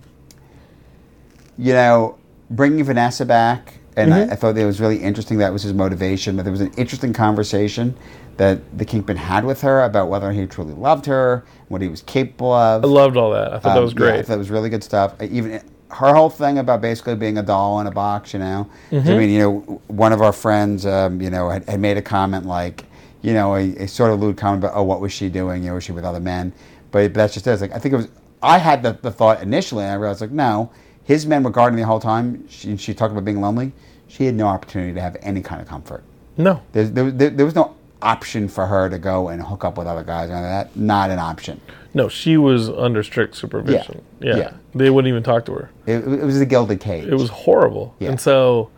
you 1.58 1.72
know, 1.72 2.18
bringing 2.50 2.84
Vanessa 2.84 3.24
back, 3.24 3.74
and 3.96 4.10
Mm-hmm. 4.10 4.30
I, 4.30 4.32
I 4.32 4.36
thought 4.36 4.56
it 4.58 4.64
was 4.66 4.80
really 4.80 4.98
interesting. 4.98 5.38
That 5.38 5.52
was 5.52 5.62
his 5.62 5.72
motivation. 5.72 6.36
That 6.36 6.42
there 6.42 6.52
was 6.52 6.60
an 6.60 6.72
interesting 6.76 7.12
conversation 7.12 7.96
that 8.38 8.76
the 8.76 8.84
Kingpin 8.84 9.16
had 9.16 9.44
with 9.44 9.60
her 9.60 9.84
about 9.84 10.08
whether 10.08 10.32
he 10.32 10.44
truly 10.46 10.74
loved 10.74 11.06
her, 11.06 11.44
what 11.68 11.80
he 11.80 11.86
was 11.86 12.02
capable 12.02 12.52
of. 12.52 12.84
I 12.84 12.88
loved 12.88 13.16
all 13.16 13.30
that. 13.30 13.52
I 13.52 13.58
thought 13.60 13.74
that 13.74 13.78
Um, 13.78 13.84
was 13.84 13.92
yeah, 13.92 13.98
great. 13.98 14.18
I 14.18 14.22
thought 14.22 14.34
it 14.34 14.38
was 14.38 14.50
really 14.50 14.68
good 14.70 14.82
stuff. 14.82 15.14
I 15.20 15.26
Even 15.26 15.62
her 15.90 16.14
whole 16.14 16.30
thing 16.30 16.58
about 16.58 16.80
basically 16.80 17.14
being 17.14 17.38
a 17.38 17.42
doll 17.42 17.80
in 17.80 17.86
a 17.86 17.90
box, 17.90 18.32
you 18.32 18.40
know. 18.40 18.68
Mm-hmm. 18.90 19.08
I 19.08 19.16
mean, 19.18 19.30
you 19.30 19.38
know, 19.38 19.80
one 19.86 20.12
of 20.12 20.22
our 20.22 20.32
friends, 20.32 20.86
um, 20.86 21.20
you 21.20 21.30
know, 21.30 21.48
had, 21.50 21.68
had 21.68 21.80
made 21.80 21.96
a 21.96 22.02
comment 22.02 22.46
like, 22.46 22.84
you 23.22 23.32
know, 23.32 23.54
a, 23.54 23.76
a 23.76 23.86
sort 23.88 24.10
of 24.10 24.20
lewd 24.20 24.36
comment 24.36 24.64
about, 24.64 24.76
oh, 24.76 24.82
what 24.82 25.00
was 25.00 25.12
she 25.12 25.28
doing? 25.28 25.62
You 25.62 25.68
know, 25.68 25.74
was 25.74 25.84
she 25.84 25.92
with 25.92 26.04
other 26.04 26.20
men? 26.20 26.52
But, 26.90 27.12
but 27.12 27.14
that's 27.14 27.34
just 27.34 27.46
it. 27.46 27.60
Like 27.60 27.72
I 27.72 27.78
think 27.78 27.92
it 27.92 27.96
was. 27.96 28.08
I 28.42 28.58
had 28.58 28.82
the, 28.82 28.98
the 29.00 29.10
thought 29.10 29.40
initially, 29.42 29.84
and 29.84 29.92
I 29.92 29.96
realized 29.96 30.20
like, 30.20 30.30
no, 30.30 30.70
his 31.04 31.26
men 31.26 31.42
were 31.42 31.50
guarding 31.50 31.78
the 31.78 31.86
whole 31.86 32.00
time. 32.00 32.46
She, 32.48 32.76
she 32.76 32.92
talked 32.92 33.12
about 33.12 33.24
being 33.24 33.40
lonely. 33.40 33.72
She 34.08 34.26
had 34.26 34.34
no 34.34 34.46
opportunity 34.46 34.92
to 34.94 35.00
have 35.00 35.16
any 35.22 35.40
kind 35.40 35.62
of 35.62 35.68
comfort. 35.68 36.04
no. 36.36 36.62
There, 36.72 37.10
there, 37.10 37.30
there 37.30 37.46
was 37.46 37.54
no 37.54 37.74
option 38.02 38.48
for 38.48 38.66
her 38.66 38.90
to 38.90 38.98
go 38.98 39.28
and 39.28 39.42
hook 39.42 39.64
up 39.64 39.78
with 39.78 39.86
other 39.86 40.04
guys 40.04 40.28
that. 40.28 40.76
Not 40.76 41.10
an 41.10 41.18
option. 41.18 41.60
No, 41.94 42.08
she 42.08 42.36
was 42.36 42.68
under 42.68 43.02
strict 43.02 43.36
supervision. 43.36 44.04
Yeah. 44.20 44.30
Yeah. 44.30 44.36
Yeah. 44.36 44.52
They 44.74 44.90
wouldn't 44.90 45.08
even 45.08 45.22
talk 45.22 45.44
to 45.46 45.52
her. 45.52 45.70
It, 45.86 45.98
it 46.06 46.24
was 46.24 46.40
a 46.40 46.46
gilded 46.46 46.80
cage. 46.80 47.06
It 47.06 47.14
was 47.14 47.30
horrible. 47.30 47.94
Yeah. 48.00 48.10
And 48.10 48.20
so 48.20 48.70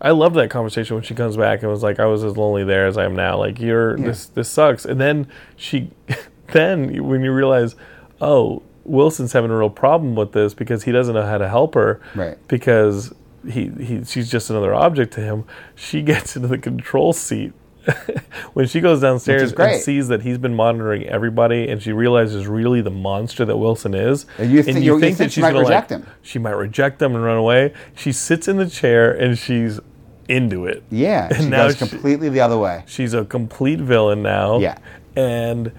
I 0.00 0.10
love 0.10 0.34
that 0.34 0.50
conversation 0.50 0.96
when 0.96 1.04
she 1.04 1.14
comes 1.14 1.36
back 1.36 1.62
and 1.62 1.70
was 1.70 1.82
like, 1.82 2.00
I 2.00 2.06
was 2.06 2.24
as 2.24 2.36
lonely 2.36 2.64
there 2.64 2.86
as 2.86 2.98
I 2.98 3.04
am 3.04 3.14
now. 3.14 3.38
Like 3.38 3.60
you're 3.60 3.96
this 3.96 4.26
this 4.26 4.50
sucks. 4.50 4.84
And 4.84 5.00
then 5.00 5.28
she 5.56 5.90
then 6.52 7.04
when 7.06 7.22
you 7.22 7.32
realize, 7.32 7.76
oh, 8.20 8.62
Wilson's 8.84 9.32
having 9.32 9.50
a 9.50 9.56
real 9.56 9.70
problem 9.70 10.14
with 10.14 10.32
this 10.32 10.52
because 10.52 10.82
he 10.84 10.92
doesn't 10.92 11.14
know 11.14 11.24
how 11.24 11.38
to 11.38 11.48
help 11.48 11.74
her. 11.74 12.00
Right. 12.14 12.36
Because 12.48 13.14
he, 13.48 13.68
he 13.68 14.04
she's 14.04 14.30
just 14.30 14.50
another 14.50 14.74
object 14.74 15.12
to 15.14 15.20
him. 15.20 15.44
She 15.74 16.02
gets 16.12 16.36
into 16.36 16.48
the 16.48 16.58
control 16.58 17.12
seat. 17.12 17.52
when 18.54 18.66
she 18.66 18.80
goes 18.80 19.00
downstairs 19.00 19.52
and 19.52 19.80
sees 19.80 20.08
that 20.08 20.22
he's 20.22 20.38
been 20.38 20.54
monitoring 20.54 21.04
everybody, 21.04 21.68
and 21.68 21.82
she 21.82 21.92
realizes 21.92 22.46
really 22.46 22.80
the 22.80 22.90
monster 22.90 23.44
that 23.44 23.56
Wilson 23.56 23.94
is, 23.94 24.26
And 24.38 24.50
you 24.50 24.62
thi- 24.62 24.72
you- 24.80 24.98
you 24.98 25.14
think 25.14 25.30
she 25.30 25.40
might 25.40 25.52
gonna, 25.52 25.60
reject 25.64 25.90
like, 25.90 26.00
him. 26.00 26.06
she 26.22 26.38
might 26.38 26.52
reject 26.52 26.98
them 26.98 27.14
and 27.14 27.24
run 27.24 27.36
away. 27.36 27.72
She 27.94 28.12
sits 28.12 28.48
in 28.48 28.56
the 28.56 28.68
chair 28.68 29.12
and 29.12 29.38
she's 29.38 29.80
into 30.28 30.64
it. 30.66 30.82
yeah, 30.90 31.28
and 31.28 31.36
she 31.44 31.48
now 31.48 31.64
goes 31.64 31.76
she- 31.76 31.86
completely 31.86 32.28
the 32.28 32.40
other 32.40 32.56
way. 32.58 32.82
She's 32.86 33.12
a 33.14 33.24
complete 33.24 33.80
villain 33.80 34.22
now. 34.22 34.58
Yeah. 34.58 34.78
And 35.16 35.70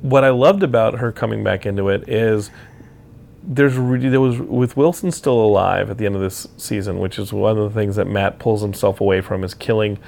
what 0.00 0.24
I 0.24 0.30
loved 0.30 0.62
about 0.62 0.94
her 0.98 1.12
coming 1.12 1.44
back 1.44 1.66
into 1.66 1.88
it 1.88 2.08
is 2.08 2.50
there's 3.46 3.76
really 3.76 4.08
there 4.08 4.20
was 4.22 4.38
with 4.38 4.74
Wilson 4.76 5.10
still 5.10 5.38
alive 5.38 5.90
at 5.90 5.98
the 5.98 6.06
end 6.06 6.14
of 6.14 6.22
this 6.22 6.48
season, 6.56 6.98
which 6.98 7.18
is 7.18 7.30
one 7.32 7.58
of 7.58 7.72
the 7.74 7.78
things 7.78 7.96
that 7.96 8.06
Matt 8.06 8.38
pulls 8.38 8.62
himself 8.62 9.00
away 9.02 9.20
from 9.20 9.44
is 9.44 9.52
killing 9.52 9.98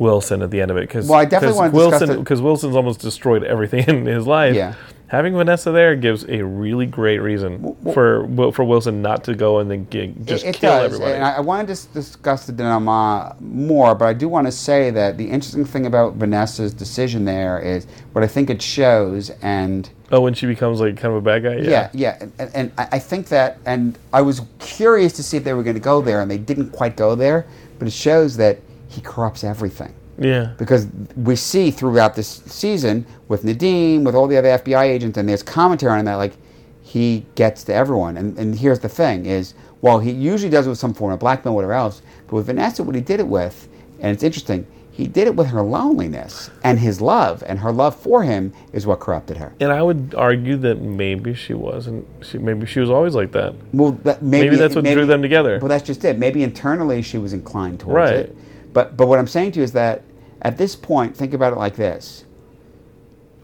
Wilson 0.00 0.40
at 0.40 0.50
the 0.50 0.62
end 0.62 0.70
of 0.70 0.78
it 0.78 0.80
because 0.80 1.06
Well, 1.06 1.20
I 1.20 1.26
definitely 1.26 1.58
wanna 1.58 1.72
Wilson 1.72 2.18
because 2.18 2.40
Wilson's 2.40 2.74
almost 2.74 3.00
destroyed 3.00 3.44
everything 3.44 3.84
in 3.88 4.06
his 4.06 4.26
life. 4.26 4.56
Yeah. 4.56 4.74
Having 5.08 5.34
Vanessa 5.34 5.72
there 5.72 5.96
gives 5.96 6.24
a 6.28 6.42
really 6.44 6.86
great 6.86 7.18
reason 7.18 7.76
for 7.92 8.24
Wil- 8.26 8.52
for 8.52 8.64
Wilson 8.64 9.02
not 9.02 9.24
to 9.24 9.34
go 9.34 9.58
and 9.58 9.68
then 9.70 9.84
get, 9.86 10.24
just 10.24 10.44
it, 10.44 10.50
it 10.50 10.54
kill 10.54 10.70
does, 10.70 10.84
everybody. 10.94 11.14
and 11.14 11.24
I, 11.24 11.32
I 11.32 11.40
want 11.40 11.68
to 11.68 11.74
discuss 11.92 12.46
the 12.46 12.52
denouement 12.52 13.40
more, 13.40 13.96
but 13.96 14.06
I 14.06 14.12
do 14.12 14.28
want 14.28 14.46
to 14.46 14.52
say 14.52 14.90
that 14.92 15.18
the 15.18 15.28
interesting 15.28 15.64
thing 15.64 15.84
about 15.84 16.14
Vanessa's 16.14 16.72
decision 16.72 17.24
there 17.24 17.58
is 17.58 17.86
what 18.12 18.22
I 18.22 18.28
think 18.28 18.50
it 18.50 18.62
shows, 18.62 19.30
and 19.42 19.90
oh, 20.12 20.20
when 20.20 20.32
she 20.32 20.46
becomes 20.46 20.80
like 20.80 20.96
kind 20.96 21.12
of 21.12 21.18
a 21.18 21.20
bad 21.22 21.42
guy. 21.42 21.56
yeah, 21.56 21.90
yeah, 21.92 22.16
and, 22.38 22.50
and 22.54 22.72
I 22.78 22.88
I 22.92 22.98
think 23.00 23.28
that, 23.30 23.58
and 23.66 23.98
I 24.12 24.22
was 24.22 24.42
curious 24.60 25.12
to 25.14 25.24
see 25.24 25.36
if 25.36 25.42
they 25.42 25.54
were 25.54 25.64
going 25.64 25.74
to 25.74 25.80
go 25.82 26.00
there, 26.00 26.22
and 26.22 26.30
they 26.30 26.38
didn't 26.38 26.70
quite 26.70 26.96
go 26.96 27.16
there, 27.16 27.46
but 27.80 27.88
it 27.88 27.92
shows 27.92 28.36
that 28.36 28.60
he 28.90 29.00
corrupts 29.00 29.42
everything. 29.44 29.94
Yeah. 30.18 30.52
because 30.58 30.86
we 31.16 31.34
see 31.34 31.70
throughout 31.70 32.14
this 32.14 32.28
season 32.44 33.06
with 33.28 33.42
Nadeem, 33.42 34.04
with 34.04 34.14
all 34.14 34.26
the 34.26 34.36
other 34.36 34.48
FBI 34.58 34.82
agents, 34.84 35.16
and 35.16 35.26
there's 35.26 35.42
commentary 35.42 35.98
on 35.98 36.04
that, 36.04 36.16
like 36.16 36.34
he 36.82 37.24
gets 37.36 37.64
to 37.64 37.72
everyone. 37.74 38.18
And, 38.18 38.36
and 38.38 38.54
here's 38.58 38.80
the 38.80 38.88
thing: 38.90 39.24
is 39.24 39.54
while 39.80 39.98
he 39.98 40.10
usually 40.10 40.50
does 40.50 40.66
it 40.66 40.70
with 40.70 40.78
some 40.78 40.92
form 40.92 41.12
of 41.14 41.20
blackmail, 41.20 41.54
whatever 41.54 41.72
else, 41.72 42.02
but 42.26 42.34
with 42.36 42.46
Vanessa, 42.46 42.82
what 42.82 42.94
he 42.94 43.00
did 43.00 43.18
it 43.18 43.28
with, 43.28 43.66
and 44.00 44.12
it's 44.12 44.22
interesting, 44.22 44.66
he 44.92 45.06
did 45.06 45.26
it 45.26 45.34
with 45.36 45.46
her 45.46 45.62
loneliness 45.62 46.50
and 46.64 46.78
his 46.78 47.00
love, 47.00 47.42
and 47.46 47.58
her 47.60 47.72
love 47.72 47.96
for 47.96 48.22
him 48.22 48.52
is 48.74 48.86
what 48.86 49.00
corrupted 49.00 49.38
her. 49.38 49.54
And 49.58 49.72
I 49.72 49.80
would 49.82 50.14
argue 50.18 50.58
that 50.58 50.82
maybe 50.82 51.32
she 51.32 51.54
wasn't. 51.54 52.06
She 52.22 52.36
maybe 52.36 52.66
she 52.66 52.80
was 52.80 52.90
always 52.90 53.14
like 53.14 53.32
that. 53.32 53.54
Well, 53.72 53.92
that, 54.04 54.20
maybe, 54.20 54.48
Maybe 54.50 54.56
that's 54.56 54.74
what 54.74 54.84
drew 54.84 55.06
them 55.06 55.22
together. 55.22 55.58
Well, 55.60 55.68
that's 55.70 55.86
just 55.86 56.04
it. 56.04 56.18
Maybe 56.18 56.42
internally 56.42 57.00
she 57.00 57.16
was 57.16 57.32
inclined 57.32 57.80
towards 57.80 57.94
Right. 57.94 58.14
it. 58.16 58.36
But 58.72 58.96
but 58.96 59.06
what 59.08 59.18
I'm 59.18 59.26
saying 59.26 59.52
to 59.52 59.58
you 59.60 59.64
is 59.64 59.72
that 59.72 60.02
at 60.42 60.56
this 60.58 60.74
point, 60.76 61.16
think 61.16 61.34
about 61.34 61.52
it 61.52 61.56
like 61.56 61.76
this. 61.76 62.24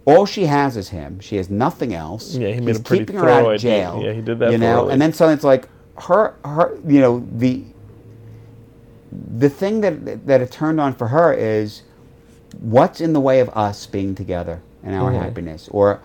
All 0.05 0.25
she 0.25 0.47
has 0.47 0.77
is 0.77 0.89
him. 0.91 1.19
She 1.21 1.37
has 1.37 1.51
nothing 1.51 1.93
else. 1.93 2.35
Yeah, 2.37 2.49
he 2.53 2.61
made 2.61 2.69
He's 2.69 2.79
a 2.79 2.83
pretty 2.83 3.05
keeping 3.05 3.21
her 3.21 3.29
out 3.29 3.55
of 3.55 3.61
jail. 3.61 4.01
Yeah, 4.03 4.13
he 4.13 4.21
did 4.23 4.39
that 4.39 4.53
You 4.53 4.59
know, 4.59 4.75
thoroughly. 4.77 4.93
and 4.93 5.03
then 5.03 5.13
suddenly 5.13 5.35
it's 5.35 5.45
like 5.45 5.69
her 5.99 6.35
her 6.45 6.79
you 6.87 7.01
know 7.01 7.27
the 7.37 7.65
the 9.39 9.49
thing 9.49 9.81
that 9.81 10.27
that 10.27 10.41
it 10.41 10.51
turned 10.51 10.81
on 10.81 10.95
for 10.95 11.09
her 11.09 11.33
is 11.33 11.83
what's 12.61 13.01
in 13.01 13.13
the 13.13 13.21
way 13.21 13.41
of 13.41 13.49
us 13.51 13.87
being 13.87 14.15
together 14.15 14.61
and 14.85 14.95
our 14.95 15.11
Mm-hmm. 15.11 15.21
happiness 15.23 15.69
or 15.73 16.01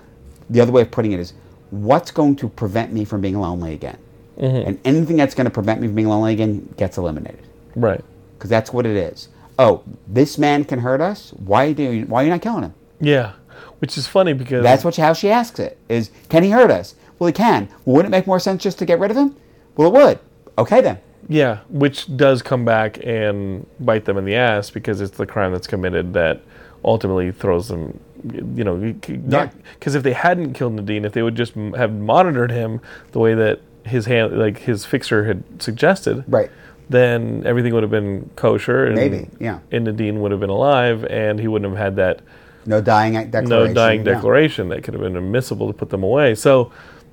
the 0.49 0.59
other 0.61 0.72
way 0.72 0.82
of 0.82 0.91
putting 0.91 1.11
it 1.11 1.19
is 1.19 1.34
what's 1.69 2.11
going 2.11 2.36
to 2.38 2.49
prevent 2.49 2.91
me 2.91 3.05
from 3.05 3.22
being 3.22 3.39
lonely 3.39 3.74
again 3.74 3.97
Mm-hmm. 4.39 4.67
and 4.67 4.80
anything 4.86 5.17
that's 5.17 5.36
going 5.36 5.45
to 5.45 5.51
prevent 5.51 5.82
me 5.82 5.88
from 5.88 5.95
being 5.95 6.07
lonely 6.07 6.34
again 6.34 6.74
gets 6.78 6.97
eliminated 6.97 7.45
Right. 7.76 8.03
Because 8.41 8.49
that's 8.49 8.73
what 8.73 8.87
it 8.87 8.97
is. 8.97 9.29
Oh 9.59 9.83
this 10.07 10.39
man 10.39 10.63
can 10.65 10.79
hurt 10.79 10.99
us? 10.99 11.29
Why 11.37 11.73
do 11.73 11.83
you, 11.83 12.05
why 12.07 12.23
are 12.23 12.23
you 12.23 12.31
not 12.31 12.41
killing 12.41 12.63
him? 12.63 12.73
Yeah. 12.99 13.33
Which 13.77 13.99
is 13.99 14.07
funny 14.07 14.33
because 14.33 14.63
that's 14.63 14.83
what 14.83 14.95
how 14.95 15.13
she 15.13 15.29
asks 15.29 15.59
it 15.59 15.77
is 15.87 16.09
can 16.27 16.41
he 16.41 16.49
hurt 16.49 16.71
us? 16.71 16.95
Well 17.19 17.27
he 17.27 17.33
can. 17.33 17.67
Well, 17.85 17.97
wouldn't 17.97 18.11
it 18.11 18.17
make 18.17 18.25
more 18.25 18.39
sense 18.39 18.63
just 18.63 18.79
to 18.79 18.85
get 18.87 18.97
rid 18.97 19.11
of 19.11 19.17
him? 19.17 19.35
Well 19.77 19.89
it 19.89 19.93
would. 19.93 20.19
Okay 20.57 20.81
then. 20.81 20.97
Yeah, 21.29 21.59
which 21.69 22.17
does 22.17 22.41
come 22.41 22.65
back 22.65 22.97
and 23.05 23.67
bite 23.79 24.05
them 24.05 24.17
in 24.17 24.25
the 24.25 24.33
ass 24.33 24.71
because 24.71 25.01
it's 25.01 25.17
the 25.17 25.27
crime 25.27 25.51
that's 25.51 25.67
committed 25.67 26.13
that 26.13 26.41
ultimately 26.83 27.31
throws 27.31 27.67
them. 27.67 27.99
You 28.23 28.63
know, 28.63 28.75
not 29.07 29.53
because 29.75 29.93
if 29.93 30.01
they 30.01 30.13
hadn't 30.13 30.53
killed 30.53 30.77
Nadeem, 30.77 31.05
if 31.05 31.13
they 31.13 31.21
would 31.21 31.35
just 31.35 31.53
have 31.53 31.93
monitored 31.93 32.49
him 32.49 32.81
the 33.11 33.19
way 33.19 33.35
that 33.35 33.61
his 33.85 34.05
hand, 34.07 34.37
like 34.37 34.59
his 34.59 34.83
fixer 34.83 35.25
had 35.25 35.43
suggested, 35.61 36.23
Right. 36.27 36.49
Then 36.91 37.43
everything 37.45 37.73
would 37.73 37.83
have 37.83 37.91
been 37.91 38.29
kosher, 38.35 38.85
and, 38.85 38.95
Maybe, 38.95 39.29
yeah. 39.39 39.59
and 39.71 39.87
Nadeem 39.87 40.15
would 40.15 40.31
have 40.31 40.39
been 40.39 40.49
alive, 40.49 41.05
and 41.05 41.39
he 41.39 41.47
wouldn't 41.47 41.71
have 41.71 41.79
had 41.79 41.95
that 41.95 42.21
no 42.65 42.81
dying 42.81 43.13
declaration 43.13 43.49
no 43.49 43.73
dying 43.73 44.05
yeah. 44.05 44.13
declaration 44.13 44.69
that 44.69 44.83
could 44.83 44.93
have 44.93 45.01
been 45.01 45.15
admissible 45.15 45.67
to 45.67 45.73
put 45.73 45.89
them 45.89 46.03
away. 46.03 46.35
So 46.35 46.71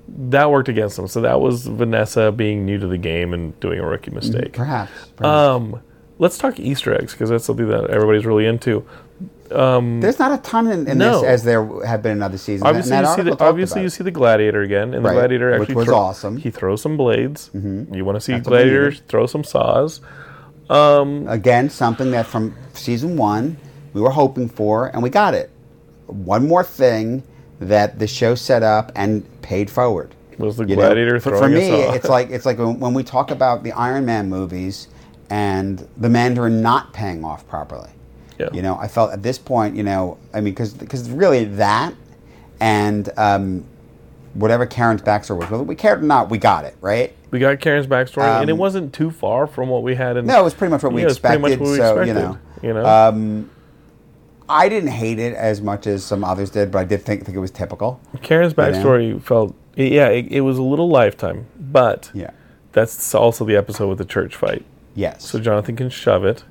that 0.08 0.50
worked 0.50 0.68
against 0.68 0.96
them. 0.96 1.06
So 1.06 1.20
that 1.20 1.40
was 1.40 1.66
Vanessa 1.66 2.32
being 2.32 2.66
new 2.66 2.78
to 2.78 2.86
the 2.86 2.98
game 2.98 3.32
and 3.32 3.58
doing 3.60 3.78
a 3.78 3.86
rookie 3.86 4.10
mistake. 4.10 4.52
perhaps, 4.52 4.90
perhaps. 5.16 5.24
Um, 5.24 5.80
let's 6.18 6.38
talk 6.38 6.58
Easter 6.58 6.94
eggs 6.94 7.12
because 7.12 7.30
that's 7.30 7.44
something 7.44 7.68
that 7.68 7.90
everybody's 7.90 8.26
really 8.26 8.46
into. 8.46 8.86
Um, 9.50 10.00
there's 10.00 10.18
not 10.18 10.32
a 10.32 10.42
ton 10.42 10.66
in, 10.68 10.88
in 10.88 10.98
no. 10.98 11.20
this 11.20 11.24
as 11.24 11.44
there 11.44 11.64
have 11.86 12.02
been 12.02 12.12
in 12.12 12.22
other 12.22 12.38
seasons 12.38 12.68
Obviously, 12.68 12.96
you 12.98 13.06
see 13.06 13.22
the 13.22 13.44
obviously 13.44 13.82
you 13.82 13.88
see 13.88 14.04
the 14.04 14.10
gladiator 14.10 14.62
again, 14.62 14.94
and 14.94 15.04
Right, 15.04 15.14
the 15.14 15.20
gladiator 15.20 15.50
which 15.52 15.60
actually 15.62 15.74
was 15.74 15.86
throw- 15.86 15.96
awesome. 15.96 16.36
He 16.36 16.50
throws 16.50 16.82
some 16.82 16.96
blades. 16.96 17.50
Mm-hmm. 17.54 17.94
You 17.94 18.04
want 18.04 18.16
to 18.16 18.20
see 18.20 18.32
That's 18.32 18.46
what 18.46 18.50
gladiator 18.50 18.92
throw 18.92 19.26
some 19.26 19.44
saws. 19.44 20.00
Um, 20.70 20.78
um, 20.78 21.28
again 21.28 21.70
something 21.70 22.10
that 22.10 22.26
from 22.26 22.54
season 22.74 23.16
one 23.16 23.56
we 23.94 24.00
were 24.00 24.10
hoping 24.10 24.48
for 24.48 24.88
and 24.88 25.02
we 25.02 25.10
got 25.10 25.34
it 25.34 25.50
one 26.06 26.46
more 26.46 26.62
thing 26.62 27.22
that 27.60 27.98
the 27.98 28.06
show 28.06 28.34
set 28.34 28.62
up 28.62 28.92
and 28.94 29.26
paid 29.42 29.70
forward 29.70 30.14
Was 30.36 30.56
the 30.56 30.64
You 30.64 30.76
know, 30.76 30.82
gladiator 30.82 31.20
for, 31.20 31.36
for 31.38 31.48
me 31.48 31.70
it's 31.70 32.08
like 32.08 32.30
it's 32.30 32.44
like 32.44 32.58
when, 32.58 32.78
when 32.80 32.94
we 32.94 33.02
talk 33.02 33.30
about 33.30 33.62
the 33.62 33.72
iron 33.72 34.04
man 34.04 34.28
movies 34.28 34.88
and 35.30 35.88
the 35.96 36.08
mandarin 36.08 36.62
not 36.62 36.92
paying 36.92 37.24
off 37.24 37.46
properly 37.48 37.90
Yeah. 38.38 38.48
you 38.52 38.62
know 38.62 38.76
i 38.78 38.86
felt 38.88 39.12
at 39.12 39.22
this 39.22 39.38
point 39.38 39.74
you 39.76 39.82
know 39.82 40.16
i 40.32 40.40
mean 40.40 40.54
because 40.54 41.10
really 41.10 41.44
that 41.44 41.92
and 42.60 43.08
um, 43.16 43.64
whatever 44.34 44.64
karen's 44.66 45.02
backstory 45.02 45.38
was 45.38 45.50
whether 45.50 45.62
we 45.64 45.74
cared 45.74 46.00
or 46.00 46.06
not 46.06 46.30
we 46.30 46.38
got 46.38 46.64
it 46.64 46.76
right 46.80 47.12
We 47.30 47.38
got 47.40 47.60
Karen's 47.60 47.86
backstory, 47.86 48.40
and 48.40 48.48
it 48.48 48.54
Um, 48.54 48.58
wasn't 48.58 48.92
too 48.94 49.10
far 49.10 49.46
from 49.46 49.68
what 49.68 49.82
we 49.82 49.94
had 49.96 50.16
in. 50.16 50.24
No, 50.26 50.40
it 50.40 50.44
was 50.44 50.54
pretty 50.54 50.70
much 50.70 50.82
what 50.82 50.92
we 50.94 51.02
Yeah, 51.02 51.08
it 51.08 51.20
pretty 51.20 51.38
much 51.42 51.50
expected. 51.52 51.60
what 51.60 51.70
we 51.70 51.76
so 51.76 52.00
expected, 52.00 52.08
you 52.08 52.14
know, 52.14 52.38
you 52.62 52.72
know? 52.74 52.86
Um, 52.86 53.50
I 54.48 54.68
didn't 54.70 54.92
hate 54.92 55.18
it 55.18 55.34
as 55.34 55.60
much 55.60 55.86
as 55.86 56.02
some 56.02 56.24
others 56.24 56.48
did, 56.48 56.70
but 56.70 56.78
I 56.78 56.84
did 56.84 57.02
think 57.02 57.24
think 57.26 57.36
it 57.36 57.40
was 57.40 57.50
typical. 57.50 58.00
Karen's 58.22 58.56
know? 58.56 58.62
backstory 58.62 59.20
felt, 59.22 59.54
yeah, 59.76 60.08
it, 60.08 60.28
it 60.30 60.40
was 60.40 60.56
a 60.56 60.62
little 60.62 60.88
lifetime, 60.88 61.46
but 61.60 62.10
Yeah. 62.14 62.30
that's 62.72 63.14
also 63.14 63.44
the 63.44 63.56
episode 63.56 63.88
with 63.88 63.98
the 63.98 64.06
church 64.06 64.34
fight. 64.34 64.64
Yes. 64.94 65.28
So 65.28 65.38
Jonathan 65.38 65.76
can 65.76 65.90
shove 65.90 66.24
it 66.24 66.44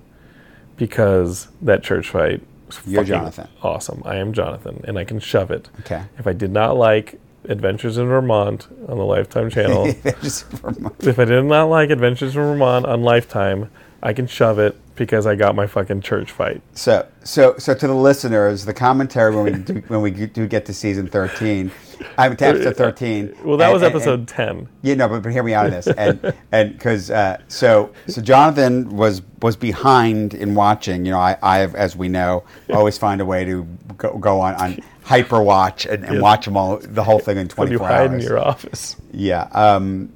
because 0.77 1.47
that 1.61 1.83
church 1.83 2.09
fight. 2.09 2.41
Was 2.67 2.79
You're 2.85 3.03
Jonathan. 3.03 3.47
Awesome. 3.63 4.01
I 4.05 4.15
am 4.15 4.33
Jonathan, 4.33 4.83
and 4.87 4.97
I 4.99 5.03
can 5.05 5.19
shove 5.19 5.51
it. 5.51 5.69
Okay. 5.81 6.03
If 6.17 6.27
I 6.27 6.33
did 6.33 6.51
not 6.51 6.75
like 6.77 7.19
Adventures 7.45 7.97
in 7.97 8.07
Vermont 8.07 8.67
on 8.89 8.97
the 8.97 9.05
Lifetime 9.05 9.49
channel, 9.49 9.91
Just 10.21 10.45
for 10.51 10.71
my- 10.71 10.91
if 10.99 11.17
I 11.17 11.25
did 11.25 11.45
not 11.45 11.65
like 11.65 11.89
Adventures 11.89 12.35
in 12.35 12.41
Vermont 12.41 12.85
on 12.85 13.03
Lifetime, 13.03 13.69
I 14.03 14.11
can 14.13 14.27
shove 14.27 14.59
it 14.59 14.75
because 14.97 15.25
I 15.25 15.35
got 15.35 15.55
my 15.55 15.67
fucking 15.67 16.01
church 16.01 16.31
fight. 16.31 16.61
so 16.73 17.07
so 17.23 17.55
so 17.57 17.73
to 17.73 17.87
the 17.87 17.93
listeners, 17.93 18.65
the 18.65 18.73
commentary 18.73 19.35
when 19.35 19.43
we 19.45 19.51
do, 19.63 19.73
when 19.87 20.01
we 20.01 20.11
do 20.11 20.47
get 20.47 20.65
to 20.65 20.73
season 20.73 21.07
thirteen, 21.07 21.71
I'm 22.17 22.33
attached 22.33 22.61
to 22.61 22.67
episode 22.67 22.77
thirteen. 22.77 23.35
Well, 23.43 23.57
that 23.57 23.65
and- 23.65 23.73
was 23.73 23.83
episode 23.83 24.19
and- 24.19 24.27
ten. 24.27 24.69
Yeah, 24.81 24.95
no, 24.95 25.07
but, 25.07 25.23
but 25.23 25.31
hear 25.31 25.43
me 25.43 25.53
out 25.53 25.65
on 25.65 25.71
this, 25.71 25.87
and 25.87 26.33
and 26.51 26.73
because 26.73 27.09
uh, 27.11 27.37
so 27.47 27.93
so 28.07 28.21
Jonathan 28.21 28.89
was 28.95 29.21
was 29.41 29.55
behind 29.55 30.33
in 30.33 30.55
watching. 30.55 31.05
You 31.05 31.11
know, 31.11 31.19
I 31.19 31.37
I 31.41 31.59
have, 31.59 31.75
as 31.75 31.95
we 31.95 32.09
know, 32.09 32.43
always 32.69 32.97
find 33.05 33.21
a 33.21 33.25
way 33.25 33.45
to 33.45 33.63
go, 33.97 34.17
go 34.17 34.39
on 34.41 34.55
on 34.55 34.79
hyper 35.03 35.41
watch 35.41 35.85
and, 35.85 36.03
and 36.03 36.15
Yes. 36.15 36.21
watch 36.21 36.45
them 36.45 36.57
all 36.57 36.79
the 36.81 37.03
whole 37.03 37.19
thing 37.19 37.37
in 37.37 37.47
When 37.55 37.71
you 37.71 37.77
24 37.77 37.87
hide 37.87 38.13
in 38.13 38.19
your 38.19 38.37
office, 38.39 38.97
Yeah, 39.13 39.43
um, 39.53 40.11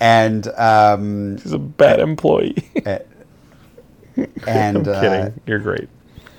and 0.00 0.46
um, 0.48 1.38
he's 1.38 1.52
a 1.52 1.58
bad 1.58 1.98
employee. 2.00 2.68
and 4.46 4.86
I'm 4.88 4.94
uh, 4.94 5.00
kidding. 5.00 5.40
You're 5.46 5.58
great. 5.60 5.88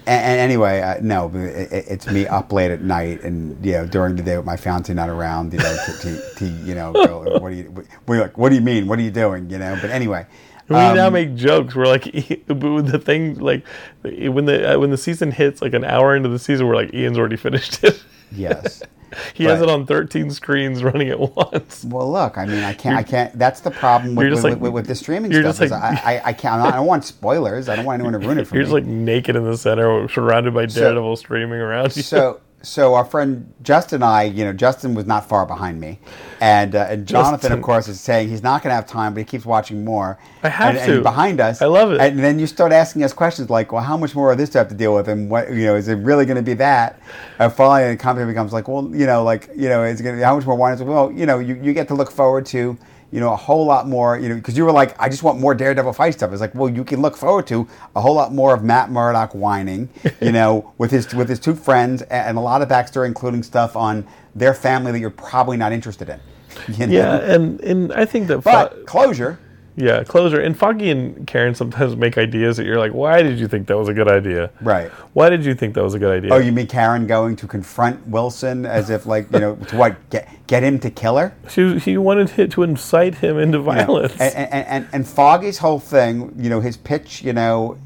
and 0.08 0.40
anyway, 0.40 0.82
uh, 0.82 0.98
no, 1.02 1.30
it, 1.34 1.72
it- 1.72 1.86
it's 1.88 2.08
me 2.08 2.26
up 2.28 2.52
late 2.52 2.72
at 2.72 2.82
night 2.82 3.22
and 3.24 3.64
you 3.66 3.74
know 3.74 3.86
during 3.86 4.16
the 4.16 4.24
day 4.24 4.38
with 4.38 4.46
my 4.46 4.58
fiance 4.58 4.94
not 4.94 5.10
around, 5.10 5.54
you 5.54 5.60
know, 5.60 5.78
to, 5.86 5.92
to, 6.02 6.36
to 6.38 6.46
you 6.66 6.74
know, 6.76 6.92
go, 6.94 7.40
what 7.40 7.50
do 7.52 7.56
you, 7.56 7.64
do 7.64 8.14
you- 8.16 8.24
what 8.36 8.50
do 8.50 8.56
you 8.56 8.62
mean? 8.62 8.88
What 8.88 8.98
are 9.00 9.04
you 9.04 9.12
doing? 9.12 9.50
You 9.50 9.60
know, 9.60 9.78
but 9.82 9.90
anyway, 9.92 10.26
We 10.68 10.76
now 10.76 11.08
um, 11.08 11.14
make 11.14 11.36
jokes. 11.36 11.76
We're 11.76 11.86
like, 11.86 12.06
but 12.48 12.60
the 12.88 13.00
thing, 13.04 13.36
like 13.40 13.66
when 14.04 14.46
the 14.46 14.74
uh, 14.76 14.80
when 14.80 14.90
the 14.92 14.98
season 14.98 15.32
hits, 15.32 15.62
like 15.62 15.74
an 15.74 15.84
hour 15.84 16.16
into 16.16 16.30
the 16.30 16.40
season, 16.40 16.68
we're 16.68 16.76
like, 16.76 16.94
Ian's 16.94 17.18
already 17.18 17.38
finished 17.38 17.84
it. 17.84 18.02
Yes. 18.32 18.82
he 19.34 19.44
has 19.46 19.60
it 19.62 19.70
on 19.70 19.86
13 19.88 20.30
screens 20.30 20.84
running 20.84 21.10
at 21.10 21.20
once. 21.20 21.84
Well, 21.84 22.12
look, 22.12 22.38
I 22.38 22.46
mean, 22.46 22.64
I 22.64 22.74
can't, 22.74 22.96
I 22.96 23.02
can't. 23.04 23.34
That's 23.38 23.60
the 23.62 23.72
problem 23.72 24.14
with, 24.16 24.32
with, 24.32 24.44
like- 24.44 24.60
with, 24.60 24.72
with 24.72 24.88
the 24.88 24.96
streaming 24.96 25.34
stuff. 25.34 25.60
like- 25.60 25.72
I, 25.72 26.18
I, 26.18 26.22
I 26.26 26.34
can't. 26.34 26.62
I 26.62 26.72
don't 26.72 26.86
want 26.86 27.04
spoilers. 27.06 27.70
I 27.70 27.76
don't 27.76 27.86
want 27.86 28.02
anyone 28.02 28.20
to 28.20 28.26
ruin 28.26 28.38
it 28.38 28.46
for 28.48 28.54
You're 28.56 28.64
me. 28.64 28.66
just 28.66 28.74
like 28.74 28.86
naked 28.86 29.36
in 29.36 29.44
the 29.46 29.58
center, 29.58 30.08
surrounded 30.10 30.54
by 30.54 30.66
Daredevil 30.68 31.16
streaming 31.18 31.60
around 31.60 31.96
you. 31.96 32.04
so 32.04 32.40
so 32.62 32.94
our 32.94 33.06
friend 33.06 33.54
Justin 33.62 33.98
and 33.98 34.04
I, 34.04 34.24
you 34.24 34.44
know, 34.44 34.54
Justin 34.54 34.94
was 34.94 35.06
not 35.06 35.28
far 35.28 35.46
behind 35.46 35.80
me, 35.80 36.00
and, 36.42 36.76
uh, 36.76 36.88
and 36.90 37.08
Jonathan, 37.08 37.34
Justin. 37.34 37.52
of 37.54 37.62
course, 37.62 37.88
is 37.88 38.00
saying 38.00 38.30
he's 38.30 38.44
not 38.44 38.62
going 38.62 38.72
to 38.72 38.76
have 38.76 38.86
time, 38.86 39.14
but 39.14 39.20
he 39.20 39.26
keeps 39.26 39.46
watching 39.46 39.86
more. 39.86 40.20
I 40.44 40.50
have 40.50 40.70
and, 40.70 40.78
and 40.78 40.88
to. 40.88 40.94
he's 40.96 41.04
behind 41.04 41.40
us. 41.40 41.62
I 41.62 41.68
love 41.68 41.92
it. 41.92 42.02
And 42.02 42.20
then 42.20 42.38
you 42.40 42.48
start 42.48 42.72
asking 42.72 43.04
us 43.04 43.14
questions 43.14 43.50
like, 43.50 43.72
"Well, 43.72 43.84
how 43.84 43.98
much 43.98 44.14
more 44.14 44.32
of 44.32 44.38
this 44.38 44.50
do 44.50 44.60
I 44.60 44.62
have 44.62 44.70
to 44.70 44.76
deal 44.76 44.94
with?" 44.94 45.08
And 45.08 45.30
what 45.30 45.50
you 45.50 45.66
know, 45.66 45.76
is 45.76 45.88
it 45.88 45.96
really 45.96 46.26
going 46.26 46.38
to 46.38 46.44
be 46.44 46.54
that? 46.56 47.02
And 47.40 47.52
finally, 47.52 47.92
the 47.92 47.98
company 47.98 48.26
becomes 48.28 48.52
like, 48.52 48.68
"Well, 48.68 48.90
you 48.94 49.06
know, 49.06 49.24
like 49.24 49.50
you 49.56 49.70
know, 49.70 49.84
is 49.84 50.00
it 50.00 50.04
going 50.04 50.16
to 50.16 50.20
be 50.20 50.24
how 50.24 50.36
much 50.36 50.46
more 50.46 50.56
wine?" 50.56 50.78
Well, 50.86 51.12
you 51.12 51.26
know, 51.26 51.40
you, 51.40 51.56
you 51.56 51.74
get 51.74 51.88
to 51.90 51.94
look 51.94 52.12
forward 52.12 52.46
to. 52.48 52.78
You 53.12 53.20
know, 53.20 53.34
a 53.34 53.36
whole 53.36 53.66
lot 53.66 53.88
more, 53.88 54.20
you 54.20 54.30
know, 54.30 54.36
because 54.36 54.56
you 54.56 54.64
were 54.64 54.72
like, 54.72 54.96
I 55.02 55.10
just 55.10 55.24
want 55.24 55.40
more 55.40 55.56
Daredevil 55.56 55.94
fight 55.94 56.14
stuff. 56.14 56.32
It's 56.32 56.42
like, 56.42 56.54
well, 56.54 56.70
you 56.70 56.84
can 56.84 57.02
look 57.02 57.18
forward 57.18 57.48
to 57.48 57.68
a 57.96 58.02
whole 58.02 58.14
lot 58.14 58.34
more 58.34 58.54
of 58.54 58.64
Matt 58.64 58.92
Murdock 58.92 59.34
whining, 59.34 59.90
you 60.22 60.32
know, 60.32 60.74
with 60.78 60.92
his 60.92 61.14
with 61.16 61.28
his 61.28 61.40
two 61.40 61.56
friends, 61.56 62.04
and 62.04 62.38
a 62.38 62.42
lot 62.42 62.62
of 62.62 62.70
backstory, 62.70 63.08
including 63.08 63.42
stuff 63.44 63.76
on 63.76 64.06
their 64.36 64.54
family 64.54 64.92
that 64.92 65.00
you're 65.00 65.10
probably 65.10 65.58
not 65.58 65.72
interested 65.72 66.10
in. 66.10 66.20
You 66.78 66.88
know? 66.88 66.94
yeah, 66.94 67.16
and 67.18 67.60
and 67.62 67.94
I 67.94 68.06
think 68.06 68.28
that, 68.28 68.44
But 68.44 68.86
closure, 68.86 69.40
yeah, 69.76 70.04
closer. 70.04 70.40
And 70.40 70.58
Foggy 70.58 70.90
and 70.90 71.26
Karen 71.28 71.56
sometimes 71.56 71.96
make 71.96 72.18
ideas 72.18 72.58
that 72.58 72.66
you're 72.66 72.80
like, 72.80 72.94
why 72.94 73.22
did 73.22 73.40
you 73.40 73.48
think 73.48 73.68
that 73.68 73.78
was 73.78 73.88
a 73.88 73.94
good 73.94 74.08
idea? 74.08 74.52
right? 74.62 74.90
Why 75.14 75.30
did 75.30 75.46
you 75.46 75.56
think 75.56 75.74
that 75.76 75.84
was 75.84 75.94
a 75.94 76.00
good 76.00 76.12
idea? 76.16 76.34
Oh, 76.34 76.38
you 76.38 76.52
mean 76.52 76.68
Karen 76.68 77.08
going 77.08 77.36
to 77.38 77.48
confront 77.48 78.06
Wilson 78.08 78.66
as 78.66 78.90
if, 78.90 79.06
like, 79.06 79.32
you 79.32 79.40
know, 79.40 79.56
to 79.56 79.78
what 79.78 80.10
get 80.10 80.28
get 80.48 80.64
him 80.64 80.80
to 80.80 80.90
kill 80.90 81.18
her? 81.18 81.34
she 81.48 81.80
she 81.80 81.98
wanted 81.98 82.52
to 82.52 82.64
incite 82.64 83.16
him 83.16 83.38
into 83.38 83.60
You 83.60 83.64
know, 83.64 83.72
violence. 83.72 84.20
And, 84.20 84.36
and, 84.36 84.68
and, 84.68 84.88
and 84.92 85.08
Foggy's 85.08 85.58
whole 85.60 85.80
thing, 85.80 86.34
you 86.38 86.50
know, 86.50 86.60
his 86.60 86.78
pitch, 86.78 87.22
you 87.24 87.34
know, 87.34 87.78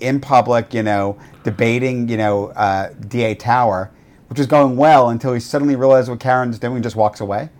in 0.00 0.20
public, 0.20 0.72
you 0.74 0.82
know, 0.82 1.18
debating, 1.44 2.08
you 2.08 2.16
know, 2.16 2.48
uh, 2.48 2.92
DA 3.08 3.34
Tower, 3.34 3.90
which 4.28 4.38
is 4.38 4.46
going 4.46 4.76
well 4.76 5.08
until 5.08 5.32
he 5.34 5.40
suddenly 5.40 5.76
realizes 5.76 6.08
what 6.08 6.20
Karen's 6.20 6.58
doing 6.58 6.76
and 6.76 6.84
just 6.84 6.96
walks 6.96 7.20
away. 7.20 7.50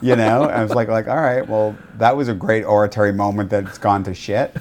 You 0.00 0.16
know, 0.16 0.44
I 0.44 0.62
was 0.62 0.74
like, 0.74 0.88
like, 0.88 1.08
all 1.08 1.16
right, 1.16 1.46
well, 1.46 1.76
that 1.98 2.16
was 2.16 2.28
a 2.28 2.34
great 2.34 2.64
oratory 2.64 3.12
moment 3.12 3.50
that's 3.50 3.78
gone 3.78 4.02
to 4.04 4.14
shit. 4.14 4.56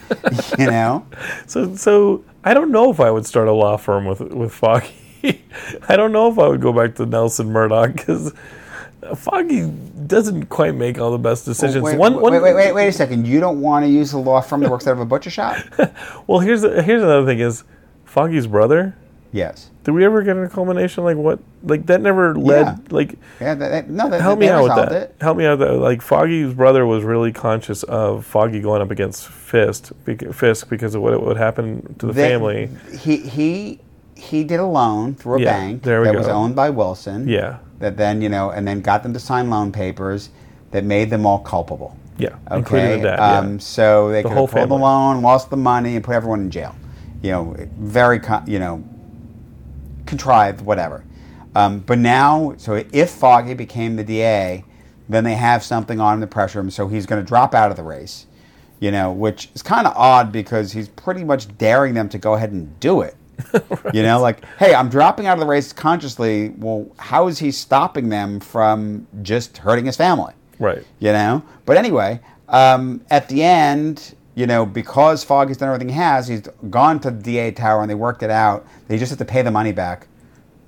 You 0.57 0.67
know, 0.67 1.05
So, 1.47 1.75
so 1.75 2.23
I 2.43 2.53
don't 2.53 2.71
know 2.71 2.91
if 2.91 2.99
I 2.99 3.09
would 3.11 3.25
start 3.25 3.47
a 3.47 3.53
law 3.53 3.77
firm 3.77 4.05
with 4.05 4.21
with 4.21 4.53
Foggy. 4.53 4.93
I 5.89 5.95
don't 5.95 6.11
know 6.11 6.31
if 6.31 6.37
I 6.37 6.47
would 6.47 6.61
go 6.61 6.71
back 6.73 6.95
to 6.95 7.05
Nelson 7.05 7.51
Murdock 7.51 7.93
because 7.93 8.33
Foggy 9.15 9.67
doesn't 10.07 10.47
quite 10.47 10.75
make 10.75 10.99
all 10.99 11.11
the 11.11 11.17
best 11.17 11.45
decisions. 11.45 11.83
wait, 11.83 11.97
one, 11.97 12.19
wait, 12.21 12.41
wait, 12.41 12.53
wait, 12.53 12.73
wait 12.73 12.87
a 12.87 12.91
second. 12.91 13.27
You 13.27 13.39
don't 13.39 13.61
want 13.61 13.85
to 13.85 13.89
use 13.89 14.13
a 14.13 14.17
law 14.17 14.41
firm 14.41 14.61
that 14.61 14.69
works 14.71 14.87
out 14.87 14.93
of 14.93 14.99
a 14.99 15.05
butcher 15.05 15.29
shop? 15.29 15.57
Well, 16.27 16.39
here's 16.39 16.61
here's 16.63 17.03
another 17.03 17.25
thing: 17.25 17.39
is 17.39 17.63
Foggy's 18.05 18.47
brother. 18.47 18.95
Yes. 19.31 19.69
Did 19.87 19.93
we 19.93 20.03
ever 20.03 20.21
get 20.21 20.35
a 20.35 20.49
culmination? 20.49 21.05
Like 21.05 21.15
what? 21.15 21.39
Like 21.63 21.85
that 21.85 22.01
never 22.01 22.35
led. 22.35 22.65
Yeah. 22.65 22.75
Like 22.89 23.15
Yeah. 23.39 23.55
That, 23.55 23.69
that, 23.69 23.89
no, 23.89 24.09
that, 24.09 24.19
help 24.19 24.37
me 24.37 24.49
out 24.49 24.63
with 24.63 24.75
that. 24.75 24.91
It. 24.91 25.15
Help 25.21 25.37
me 25.37 25.45
out 25.45 25.59
with 25.59 25.65
that. 25.69 25.75
Like 25.75 26.01
Foggy's 26.01 26.53
brother 26.53 26.85
was 26.85 27.05
really 27.05 27.31
conscious 27.31 27.83
of 27.83 28.25
Foggy 28.25 28.59
going 28.59 28.81
up 28.81 28.91
against 28.91 29.29
Fist, 29.29 29.93
Fisk 30.33 30.67
because 30.67 30.93
of 30.93 31.01
what 31.03 31.23
would 31.25 31.37
happen 31.37 31.95
to 31.99 32.07
the 32.07 32.11
They- 32.11 32.27
family. 32.27 32.69
He 32.99 33.15
he 33.15 33.79
he 34.15 34.43
did 34.43 34.59
a 34.59 34.65
loan 34.65 35.15
through 35.15 35.35
a 35.37 35.39
Yeah, 35.43 35.57
bank 35.57 35.83
that 35.83 36.13
was 36.15 36.27
owned 36.27 36.53
by 36.53 36.69
Wilson. 36.69 37.25
Yeah. 37.25 37.59
That 37.79 37.95
then 37.95 38.21
you 38.21 38.27
know, 38.27 38.49
and 38.49 38.67
then 38.67 38.81
got 38.81 39.03
them 39.03 39.13
to 39.13 39.19
sign 39.21 39.49
loan 39.49 39.71
papers 39.71 40.31
that 40.71 40.83
made 40.83 41.09
them 41.09 41.25
all 41.25 41.39
culpable. 41.39 41.95
Yeah, 42.17 42.31
Okay. 42.51 42.57
including 42.57 43.01
the 43.03 43.07
dad. 43.11 43.19
um, 43.21 43.51
yeah. 43.53 43.57
So 43.59 44.09
they 44.09 44.21
The 44.21 44.27
could 44.27 44.35
whole 44.37 44.49
pulled 44.49 44.67
the 44.69 44.73
loan, 44.75 45.21
lost 45.21 45.49
the 45.49 45.55
money, 45.55 45.95
and 45.95 46.03
put 46.03 46.13
everyone 46.13 46.41
in 46.41 46.51
jail. 46.51 46.75
You 47.21 47.31
know, 47.31 47.55
very 47.79 48.19
you 48.47 48.59
know 48.59 48.83
contrived, 50.07 50.61
whatever. 50.61 51.03
Um, 51.55 51.79
but 51.79 51.97
now, 51.99 52.55
so 52.57 52.83
if 52.91 53.11
Foggy 53.11 53.53
became 53.53 53.95
the 53.95 54.03
DA, 54.03 54.63
then 55.09 55.23
they 55.23 55.35
have 55.35 55.63
something 55.63 55.99
on 55.99 56.15
him 56.15 56.21
to 56.21 56.27
pressure 56.27 56.59
him, 56.59 56.69
so 56.69 56.87
he's 56.87 57.05
going 57.05 57.21
to 57.21 57.27
drop 57.27 57.53
out 57.55 57.71
of 57.71 57.77
the 57.77 57.83
race. 57.83 58.25
You 58.79 58.91
know, 58.91 59.11
which 59.11 59.49
is 59.55 59.63
kind 59.63 59.87
of 59.87 59.93
odd 59.95 60.31
because 60.31 60.71
he's 60.71 60.87
pretty 60.87 61.23
much 61.23 61.57
daring 61.57 61.95
them 61.95 62.09
to 62.09 62.19
go 62.19 62.35
ahead 62.35 62.51
and 62.51 62.79
do 62.79 63.01
it. 63.01 63.15
You 63.93 64.03
know, 64.03 64.19
like, 64.19 64.43
hey, 64.59 64.75
I'm 64.75 64.89
dropping 64.89 65.27
out 65.27 65.33
of 65.33 65.39
the 65.39 65.45
race 65.45 65.71
consciously. 65.71 66.49
Well, 66.49 66.87
how 66.97 67.27
is 67.27 67.39
he 67.39 67.51
stopping 67.51 68.09
them 68.09 68.39
from 68.39 69.07
just 69.21 69.57
hurting 69.57 69.85
his 69.85 69.95
family? 69.95 70.33
Right. 70.59 70.83
you 70.99 71.11
know. 71.11 71.41
But 71.65 71.77
anyway, 71.77 72.19
um, 72.49 73.01
at 73.09 73.29
the 73.29 73.43
end, 73.43 74.15
you 74.37 74.45
know, 74.45 74.67
because 74.67 75.23
Foggy's 75.23 75.57
done 75.57 75.69
everything 75.69 75.89
he 75.89 75.95
has, 75.95 76.27
he's 76.27 76.43
gone 76.69 76.99
to 76.99 77.09
the 77.09 77.19
DA 77.19 77.49
tower 77.49 77.81
and 77.81 77.89
they 77.89 77.95
worked 77.95 78.21
it 78.21 78.29
out. 78.29 78.67
They 78.87 78.99
just 78.99 79.09
have 79.09 79.17
to 79.17 79.25
pay 79.25 79.41
the 79.41 79.49
money 79.49 79.71
back 79.71 80.05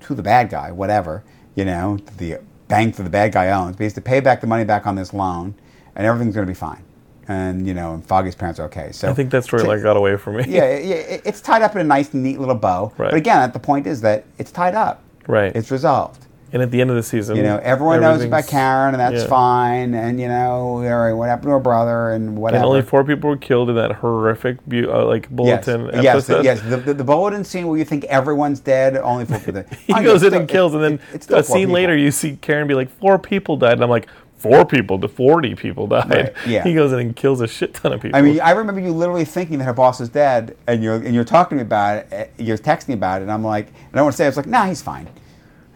to 0.00 0.14
the 0.16 0.24
bad 0.24 0.50
guy, 0.50 0.72
whatever, 0.72 1.22
you 1.54 1.64
know, 1.64 1.98
the 2.16 2.40
bank 2.66 2.96
that 2.96 3.04
the 3.04 3.10
bad 3.10 3.30
guy 3.30 3.48
owns. 3.50 3.76
But 3.76 3.82
he 3.82 3.84
has 3.84 3.92
to 3.92 4.00
pay 4.00 4.18
back 4.18 4.40
the 4.40 4.48
money 4.48 4.64
back 4.64 4.88
on 4.88 4.96
this 4.96 5.14
loan, 5.14 5.54
and 5.94 6.04
everything's 6.04 6.34
going 6.34 6.48
to 6.48 6.50
be 6.50 6.58
fine. 6.58 6.82
And 7.28 7.64
you 7.64 7.72
know, 7.72 7.94
and 7.94 8.04
Foggy's 8.04 8.34
parents 8.34 8.58
are 8.58 8.64
okay. 8.64 8.90
So 8.90 9.08
I 9.08 9.14
think 9.14 9.30
that's 9.30 9.48
that 9.48 9.64
like, 9.64 9.84
got 9.84 9.96
away 9.96 10.16
from 10.16 10.38
me. 10.38 10.46
yeah, 10.48 10.76
yeah, 10.76 11.20
it's 11.24 11.40
tied 11.40 11.62
up 11.62 11.76
in 11.76 11.80
a 11.80 11.84
nice, 11.84 12.12
neat 12.12 12.40
little 12.40 12.56
bow. 12.56 12.92
Right. 12.98 13.12
But 13.12 13.18
again, 13.18 13.48
the 13.52 13.60
point 13.60 13.86
is 13.86 14.00
that 14.00 14.24
it's 14.38 14.50
tied 14.50 14.74
up. 14.74 15.00
Right. 15.28 15.54
It's 15.54 15.70
resolved. 15.70 16.26
And 16.52 16.62
at 16.62 16.70
the 16.72 16.80
end 16.80 16.90
of 16.90 16.96
the 16.96 17.02
season, 17.02 17.36
You 17.36 17.44
know, 17.44 17.58
everyone 17.62 18.00
knows 18.00 18.24
about 18.24 18.48
Karen, 18.48 18.94
and 18.94 19.00
that's 19.00 19.22
yeah. 19.22 19.28
fine. 19.28 19.94
And 19.94 20.20
you 20.20 20.26
know, 20.26 20.82
what 21.16 21.28
happened 21.28 21.44
to 21.46 21.50
her 21.50 21.60
brother, 21.60 22.10
and 22.10 22.36
whatever. 22.36 22.56
And 22.64 22.66
only 22.66 22.82
four 22.82 23.04
people 23.04 23.30
were 23.30 23.36
killed 23.36 23.70
in 23.70 23.76
that 23.76 23.92
horrific, 23.92 24.64
bu- 24.66 24.90
uh, 24.90 25.04
like 25.06 25.24
yes, 25.24 25.30
bulletin 25.30 26.02
yes, 26.02 26.02
the, 26.02 26.08
episode. 26.38 26.44
yes. 26.44 26.60
The, 26.70 26.76
the, 26.78 26.94
the 26.94 27.04
bulletin 27.04 27.44
scene 27.44 27.68
where 27.68 27.78
you 27.78 27.84
think 27.84 28.04
everyone's 28.04 28.60
dead, 28.60 28.96
only 28.96 29.24
four 29.24 29.38
people. 29.38 29.62
he 29.86 29.92
goes 30.02 30.22
in 30.22 30.34
and 30.34 30.48
kills, 30.48 30.72
still- 30.72 30.82
and 30.84 30.94
it- 30.94 31.00
then 31.00 31.14
it's 31.14 31.30
a 31.30 31.42
scene 31.42 31.58
people. 31.68 31.74
later, 31.74 31.96
you 31.96 32.10
see 32.10 32.36
Karen 32.36 32.66
be 32.66 32.74
like, 32.74 32.90
four 32.98 33.18
people 33.18 33.56
died, 33.56 33.74
and 33.74 33.82
I'm 33.84 33.90
like, 33.90 34.08
four 34.36 34.64
people 34.64 34.98
to 34.98 35.06
forty 35.06 35.54
people 35.54 35.86
died. 35.86 36.10
Right, 36.10 36.34
yeah. 36.46 36.64
He 36.70 36.74
goes 36.74 36.92
in 36.92 36.98
and 36.98 37.14
kills 37.14 37.40
a 37.40 37.46
shit 37.46 37.74
ton 37.74 37.92
of 37.92 38.00
people. 38.00 38.18
I 38.18 38.22
mean, 38.22 38.40
I 38.40 38.52
remember 38.52 38.80
you 38.80 38.90
literally 38.92 39.24
thinking 39.24 39.58
that 39.58 39.64
her 39.64 39.72
boss 39.74 40.00
is 40.00 40.08
dead, 40.08 40.56
and 40.66 40.82
you're 40.82 40.96
and 40.96 41.14
you're 41.14 41.24
talking 41.24 41.58
to 41.58 41.64
me 41.64 41.66
about 41.66 42.10
it. 42.10 42.32
You're 42.38 42.58
texting 42.58 42.88
me 42.88 42.94
about 42.94 43.20
it, 43.20 43.24
and 43.24 43.32
I'm 43.32 43.44
like, 43.44 43.68
and 43.90 44.00
I 44.00 44.02
want 44.02 44.14
to 44.14 44.16
say, 44.16 44.24
I 44.24 44.28
was 44.28 44.36
like, 44.36 44.46
nah, 44.46 44.66
he's 44.66 44.82
fine. 44.82 45.08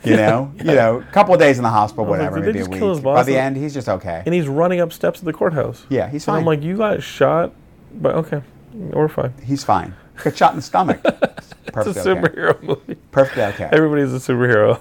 You 0.05 0.17
know, 0.17 0.53
you 0.59 0.65
know, 0.65 0.99
a 0.99 1.13
couple 1.13 1.35
of 1.35 1.41
days 1.41 1.59
in 1.59 1.65
the 1.65 1.71
hospital, 1.71 2.05
was 2.05 2.19
like, 2.19 2.31
whatever, 2.31 2.45
maybe 2.45 2.61
a 2.61 2.93
week. 2.93 3.03
By 3.03 3.23
the 3.23 3.37
end, 3.37 3.57
he's 3.57 3.75
just 3.75 3.89
okay. 3.89 4.23
and 4.25 4.35
he's 4.35 4.49
running 4.49 4.81
up 4.81 4.93
steps 4.93 5.21
of 5.21 5.25
the 5.25 5.33
courthouse. 5.33 5.87
Yeah, 5.89 6.09
he's 6.09 6.27
And 6.29 6.37
I'm 6.37 6.45
like, 6.45 6.63
you 6.63 6.77
got 6.77 7.03
shot, 7.03 7.53
but 7.95 8.15
okay, 8.17 8.43
we're 8.73 9.09
fine. 9.09 9.35
He's 9.43 9.65
fine. 9.65 9.95
Got 10.23 10.37
shot 10.37 10.51
in 10.53 10.57
the 10.57 10.63
stomach. 10.63 11.01
It's 11.37 11.51
a 11.51 11.73
Perfectly 11.73 12.13
okay. 12.13 12.21
superhero 12.21 12.63
movie. 12.63 12.95
Perfectly 13.11 13.43
okay. 13.43 13.69
Everybody's 13.73 14.13
a 14.13 14.19
superhero. 14.19 14.81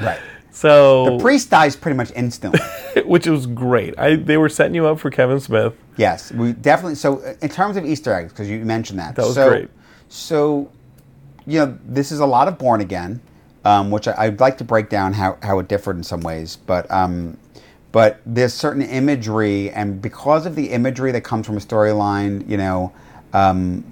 right. 0.00 0.18
So, 0.54 1.16
The 1.16 1.18
priest 1.18 1.50
dies 1.50 1.74
pretty 1.74 1.96
much 1.96 2.12
instantly. 2.14 2.60
which 3.04 3.26
was 3.26 3.44
great. 3.44 3.98
I 3.98 4.14
they 4.14 4.36
were 4.36 4.48
setting 4.48 4.76
you 4.76 4.86
up 4.86 5.00
for 5.00 5.10
Kevin 5.10 5.40
Smith. 5.40 5.74
Yes, 5.96 6.30
we 6.30 6.52
definitely. 6.52 6.94
So, 6.94 7.18
uh, 7.18 7.34
in 7.42 7.48
terms 7.48 7.76
of 7.76 7.84
Easter 7.84 8.14
eggs, 8.14 8.32
because 8.32 8.48
you 8.48 8.64
mentioned 8.64 9.00
that, 9.00 9.16
That 9.16 9.26
was 9.26 9.34
so, 9.34 9.48
great. 9.48 9.68
So, 10.08 10.70
you 11.44 11.58
know, 11.58 11.76
this 11.84 12.12
is 12.12 12.20
a 12.20 12.26
lot 12.26 12.46
of 12.46 12.56
Born 12.56 12.80
Again, 12.80 13.20
um, 13.64 13.90
which 13.90 14.08
I, 14.08 14.14
I'd 14.18 14.40
like 14.40 14.58
to 14.58 14.64
break 14.64 14.88
down 14.88 15.12
how, 15.14 15.38
how 15.42 15.58
it 15.58 15.68
differed 15.68 15.96
in 15.96 16.02
some 16.02 16.20
ways, 16.20 16.56
but 16.56 16.90
um, 16.90 17.38
but 17.92 18.20
there's 18.26 18.52
certain 18.52 18.82
imagery, 18.82 19.70
and 19.70 20.02
because 20.02 20.46
of 20.46 20.56
the 20.56 20.70
imagery 20.70 21.12
that 21.12 21.20
comes 21.20 21.46
from 21.46 21.56
a 21.56 21.60
storyline, 21.60 22.48
you 22.48 22.56
know, 22.56 22.92
um, 23.32 23.84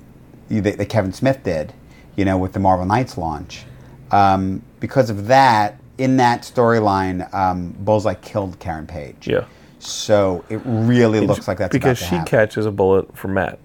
that, 0.48 0.76
that 0.76 0.88
Kevin 0.88 1.12
Smith 1.12 1.44
did, 1.44 1.72
you 2.16 2.24
know, 2.24 2.36
with 2.36 2.52
the 2.52 2.58
Marvel 2.58 2.84
Knights 2.84 3.16
launch, 3.16 3.64
um, 4.10 4.60
because 4.80 5.08
of 5.08 5.28
that, 5.28 5.78
in 5.98 6.16
that 6.16 6.42
storyline, 6.42 7.32
um, 7.32 7.76
Bullseye 7.78 8.14
killed 8.14 8.58
Karen 8.58 8.88
Page. 8.88 9.28
Yeah. 9.28 9.44
So 9.78 10.44
it 10.48 10.60
really 10.64 11.20
looks 11.20 11.46
like 11.46 11.58
that's 11.58 11.72
because 11.72 11.98
she 11.98 12.06
happen. 12.06 12.26
catches 12.26 12.66
a 12.66 12.70
bullet 12.72 13.16
from 13.16 13.34
Matt. 13.34 13.58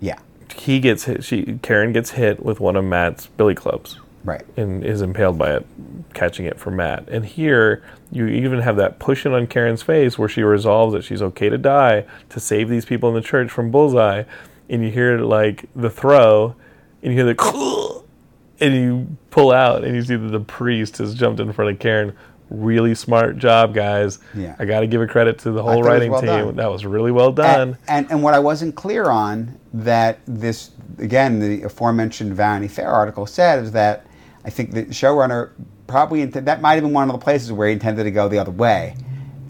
Yeah, 0.00 0.18
He 0.56 0.80
gets 0.80 1.04
hit. 1.04 1.24
She 1.24 1.58
Karen 1.62 1.92
gets 1.92 2.10
hit 2.10 2.44
with 2.44 2.60
one 2.60 2.76
of 2.76 2.84
Matt's 2.84 3.26
billy 3.26 3.54
clubs. 3.54 3.98
Right. 4.24 4.44
and 4.56 4.84
is 4.84 5.02
impaled 5.02 5.38
by 5.38 5.56
it, 5.56 5.66
catching 6.14 6.46
it 6.46 6.58
from 6.58 6.76
Matt. 6.76 7.08
And 7.08 7.24
here, 7.24 7.82
you 8.10 8.26
even 8.26 8.60
have 8.60 8.76
that 8.76 8.98
pushing 8.98 9.32
on 9.32 9.46
Karen's 9.46 9.82
face 9.82 10.18
where 10.18 10.28
she 10.28 10.42
resolves 10.42 10.94
that 10.94 11.04
she's 11.04 11.22
okay 11.22 11.48
to 11.48 11.58
die 11.58 12.06
to 12.30 12.40
save 12.40 12.68
these 12.68 12.84
people 12.84 13.08
in 13.08 13.14
the 13.14 13.22
church 13.22 13.50
from 13.50 13.70
Bullseye. 13.70 14.24
And 14.68 14.82
you 14.82 14.90
hear 14.90 15.18
like 15.18 15.66
the 15.76 15.90
throw, 15.90 16.56
and 17.02 17.12
you 17.12 17.22
hear 17.22 17.34
the, 17.34 18.02
and 18.60 18.74
you 18.74 19.16
pull 19.30 19.52
out 19.52 19.84
and 19.84 19.94
you 19.94 20.02
see 20.02 20.16
that 20.16 20.28
the 20.28 20.40
priest 20.40 20.98
has 20.98 21.14
jumped 21.14 21.40
in 21.40 21.52
front 21.52 21.70
of 21.70 21.78
Karen. 21.78 22.16
Really 22.50 22.94
smart 22.94 23.38
job, 23.38 23.74
guys. 23.74 24.18
Yeah. 24.34 24.54
I 24.58 24.64
got 24.64 24.80
to 24.80 24.86
give 24.86 25.00
a 25.00 25.06
credit 25.06 25.38
to 25.40 25.50
the 25.50 25.62
whole 25.62 25.82
writing 25.82 26.10
well 26.10 26.20
team. 26.20 26.28
done. 26.28 26.56
That 26.56 26.70
was 26.70 26.84
really 26.86 27.10
well 27.10 27.32
done. 27.32 27.60
And, 27.60 27.78
and 27.88 28.10
and 28.10 28.22
what 28.22 28.34
I 28.34 28.38
wasn't 28.38 28.74
clear 28.74 29.06
on 29.06 29.58
that 29.72 30.20
this 30.26 30.70
again 30.98 31.40
the 31.40 31.62
aforementioned 31.62 32.34
Vanity 32.34 32.68
Fair 32.68 32.90
article 32.90 33.26
said 33.26 33.64
is 33.64 33.72
that 33.72 34.06
I 34.44 34.50
think 34.50 34.72
the 34.72 34.84
showrunner 34.86 35.50
probably 35.86 36.22
int- 36.22 36.44
that 36.44 36.60
might 36.60 36.74
have 36.74 36.82
been 36.84 36.92
one 36.92 37.08
of 37.08 37.12
the 37.18 37.22
places 37.24 37.52
where 37.52 37.68
he 37.68 37.72
intended 37.72 38.04
to 38.04 38.10
go 38.10 38.28
the 38.28 38.38
other 38.38 38.50
way, 38.50 38.94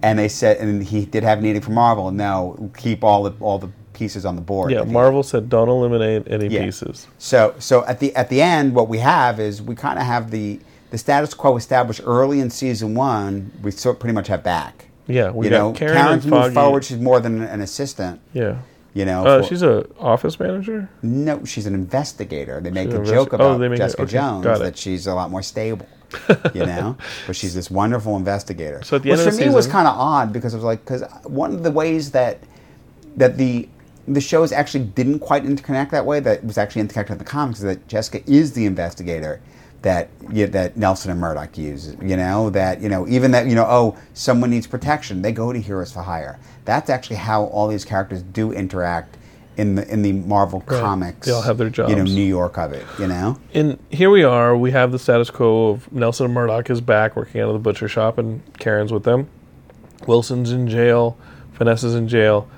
and 0.03 0.19
they 0.19 0.29
said 0.29 0.59
and 0.59 0.83
he 0.83 1.05
did 1.05 1.23
have 1.25 1.39
an 1.39 1.45
meeting 1.45 1.63
for 1.63 1.71
Marvel. 1.73 2.11
No, 2.11 2.71
keep 2.77 3.03
all 3.05 3.23
the 3.25 3.33
all 3.41 3.59
the 3.59 3.71
pieces 3.93 4.25
on 4.27 4.35
the 4.35 4.43
board. 4.43 4.73
yeah, 4.73 4.83
Marvel 4.83 5.23
said 5.23 5.49
don't 5.49 5.69
eliminate 5.69 6.27
any 6.29 6.49
Yeah. 6.49 6.65
pieces. 6.65 7.07
So 7.19 7.55
so 7.59 7.85
at 7.87 8.01
the 8.01 8.15
at 8.17 8.29
the 8.29 8.41
end, 8.43 8.75
what 8.75 8.89
we 8.89 8.99
have 8.99 9.39
is 9.41 9.63
we 9.63 9.75
kind 9.75 9.99
of 9.99 10.05
have 10.05 10.31
the 10.31 10.61
the 10.91 10.99
status 10.99 11.35
quo 11.35 11.57
established 11.57 12.01
early 12.05 12.41
in 12.41 12.51
season 12.51 12.95
one. 12.95 13.51
We 13.63 13.71
sort 13.73 13.99
pretty 13.99 14.15
much 14.15 14.29
have 14.29 14.43
back. 14.45 14.87
Yeah, 15.07 15.31
we 15.33 15.47
you 15.47 15.51
know, 15.51 15.73
Karen 15.73 15.95
Karen's 15.95 16.27
moved 16.27 16.55
forward. 16.55 16.85
She's 16.85 16.99
more 16.99 17.21
than 17.21 17.43
an 17.43 17.61
assistant. 17.61 18.21
Yeah. 18.33 18.59
You 18.95 19.05
know, 19.05 19.27
Uh, 19.27 19.43
for- 19.43 19.49
she's 19.49 19.63
an 19.63 19.85
office 19.99 20.39
manager. 20.39 20.89
no, 21.03 21.45
she's 21.45 21.67
an 21.67 21.75
investigator. 21.75 22.61
They 22.61 22.71
make 22.71 22.91
She's 22.91 23.01
a 23.01 23.05
joke 23.05 23.31
oh, 23.33 23.37
about 23.37 23.61
it- 23.61 23.77
Jessica 23.77 24.03
okay, 24.03 24.13
Jones 24.13 24.45
that 24.45 24.79
she's 24.79 25.07
a 25.09 25.15
lot 25.15 25.31
more 25.31 25.43
stable. 25.43 25.87
you 26.55 26.65
know, 26.65 26.97
but 27.27 27.35
she's 27.35 27.57
this 27.57 27.69
wonderful 27.73 28.17
investigator. 28.17 28.81
So 28.85 28.97
at 28.97 29.03
the 29.03 29.11
Which 29.11 29.19
end 29.19 29.29
of 29.29 29.35
for 29.35 29.41
the 29.41 29.47
me 29.49 29.55
was 29.55 29.67
kind 29.67 29.89
of 29.89 29.95
odd 29.99 30.33
because 30.33 30.55
it 30.55 30.59
was 30.59 30.65
like 30.65 30.85
because 30.85 31.03
one 31.25 31.53
of 31.53 31.65
the 31.65 31.73
ways 31.73 32.13
that 32.13 32.39
that 33.17 33.37
the 33.37 33.69
the 34.07 34.21
shows 34.21 34.53
actually 34.53 34.85
didn't 34.85 35.19
quite 35.19 35.45
interconnect 35.45 35.91
that 35.91 36.07
way 36.07 36.21
that 36.21 36.45
was 36.45 36.57
actually 36.57 36.83
interconnected 36.83 37.15
in 37.15 37.19
the 37.19 37.25
comics 37.25 37.59
is 37.59 37.65
that 37.65 37.89
Jessica 37.89 38.21
is 38.31 38.53
the 38.53 38.65
investigator 38.65 39.41
that 39.85 40.09
yeah, 40.33 40.47
that 40.47 40.77
Nelson 40.77 41.11
and 41.11 41.21
Murdock 41.21 41.57
use. 41.57 41.95
You 42.03 42.17
know 42.17 42.51
that 42.51 42.81
you 42.81 42.89
know 42.89 43.07
even 43.07 43.31
that 43.31 43.47
you 43.47 43.55
know 43.55 43.67
oh 43.69 43.97
someone 44.15 44.51
needs 44.51 44.67
protection 44.67 45.23
they 45.23 45.31
go 45.33 45.53
to 45.53 45.61
Heroes 45.61 45.93
for 45.93 46.03
Hire. 46.03 46.39
That's 46.65 46.91
actually 46.91 47.17
how 47.17 47.45
all 47.45 47.69
these 47.69 47.85
characters 47.85 48.23
do 48.23 48.51
interact 48.51 49.19
in 49.57 49.75
the 49.77 49.87
in 49.93 50.03
the 50.03 50.13
Marvel 50.13 50.65
Right. 50.67 50.81
comics. 50.81 51.27
They 51.27 51.33
all 51.33 51.43
have 51.43 51.59
their 51.59 51.69
jobs. 51.71 51.91
You 51.91 51.97
know. 51.97 52.05
New 52.05 52.25
York 52.25 52.59
of 52.59 52.73
it. 52.73 52.85
You 52.99 53.07
know. 53.07 53.39
And 53.53 53.79
here 53.91 54.11
we 54.11 54.25
are. 54.25 54.57
We 54.57 54.71
have 54.73 54.91
the 54.91 54.99
status 54.99 55.31
quo 55.31 55.69
of 55.69 55.93
Nelson 55.93 56.25
and 56.25 56.35
Murdock 56.35 56.71
is 56.71 56.81
back 56.81 57.15
working 57.15 57.41
out 57.43 57.49
of 57.49 57.53
the 57.55 57.61
butcher 57.61 57.87
shop, 57.87 58.19
and 58.19 58.43
Karen's 58.59 58.93
with 58.93 59.05
them. 59.05 59.29
Wilson's 60.07 60.51
in 60.51 60.67
jail. 60.69 61.17
Vanessa's 61.53 61.95
in 61.95 62.09
jail. 62.09 62.49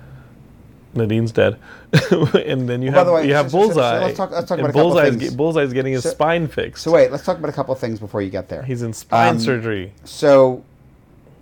Nadeem's 0.94 1.32
dead. 1.32 1.58
and 2.34 2.68
then 2.68 2.82
you 2.82 2.90
Well, 2.90 2.98
have 2.98 3.06
the 3.06 3.12
way, 3.12 3.26
you 3.28 3.34
have 3.34 3.50
so- 3.50 3.58
so- 3.62 3.68
so 3.68 3.74
Bullseye. 3.74 3.98
let's 4.04 4.16
talk- 4.16 4.30
let's 4.32 4.48
talk 4.48 4.58
about 4.58 4.70
a 4.70 4.72
couple 4.72 5.36
Bullseye's, 5.36 5.72
getting 5.72 5.92
his 5.92 6.02
So- 6.02 6.10
spine 6.10 6.48
fixed. 6.48 6.82
So 6.82 6.90
wait, 6.92 7.10
let's 7.12 7.24
talk 7.24 7.38
about 7.38 7.48
a 7.48 7.52
couple 7.52 7.72
of 7.74 7.80
things 7.80 7.98
before 8.00 8.22
you 8.22 8.30
get 8.30 8.48
there. 8.48 8.62
He's 8.62 8.82
in 8.82 8.92
spine 8.92 9.34
Um, 9.34 9.38
surgery. 9.40 9.92
So, 10.04 10.62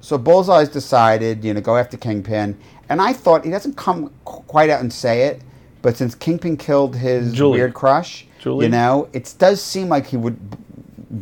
so 0.01 0.18
Bullseye's 0.18 0.68
decided, 0.68 1.45
you 1.45 1.55
know, 1.55 1.61
go 1.61 1.76
after 1.76 1.97
Kingpin, 1.97 2.57
and 2.88 3.01
I 3.01 3.12
thought 3.12 3.45
he 3.45 3.51
doesn't 3.51 3.76
come 3.76 4.11
qu- 4.24 4.42
quite 4.47 4.68
out 4.70 4.80
and 4.80 4.92
say 4.92 5.22
it, 5.22 5.40
but 5.82 5.97
since 5.97 6.14
Kingpin 6.14 6.57
killed 6.57 6.95
his 6.97 7.32
Julie. 7.32 7.59
weird 7.59 7.74
crush, 7.74 8.26
Julie? 8.38 8.66
you 8.66 8.70
know, 8.70 9.09
it 9.12 9.32
does 9.38 9.62
seem 9.62 9.88
like 9.88 10.07
he 10.07 10.16
would 10.18 10.51
b- 10.51 10.57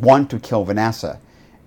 want 0.01 0.29
to 0.31 0.39
kill 0.39 0.65
Vanessa, 0.65 1.17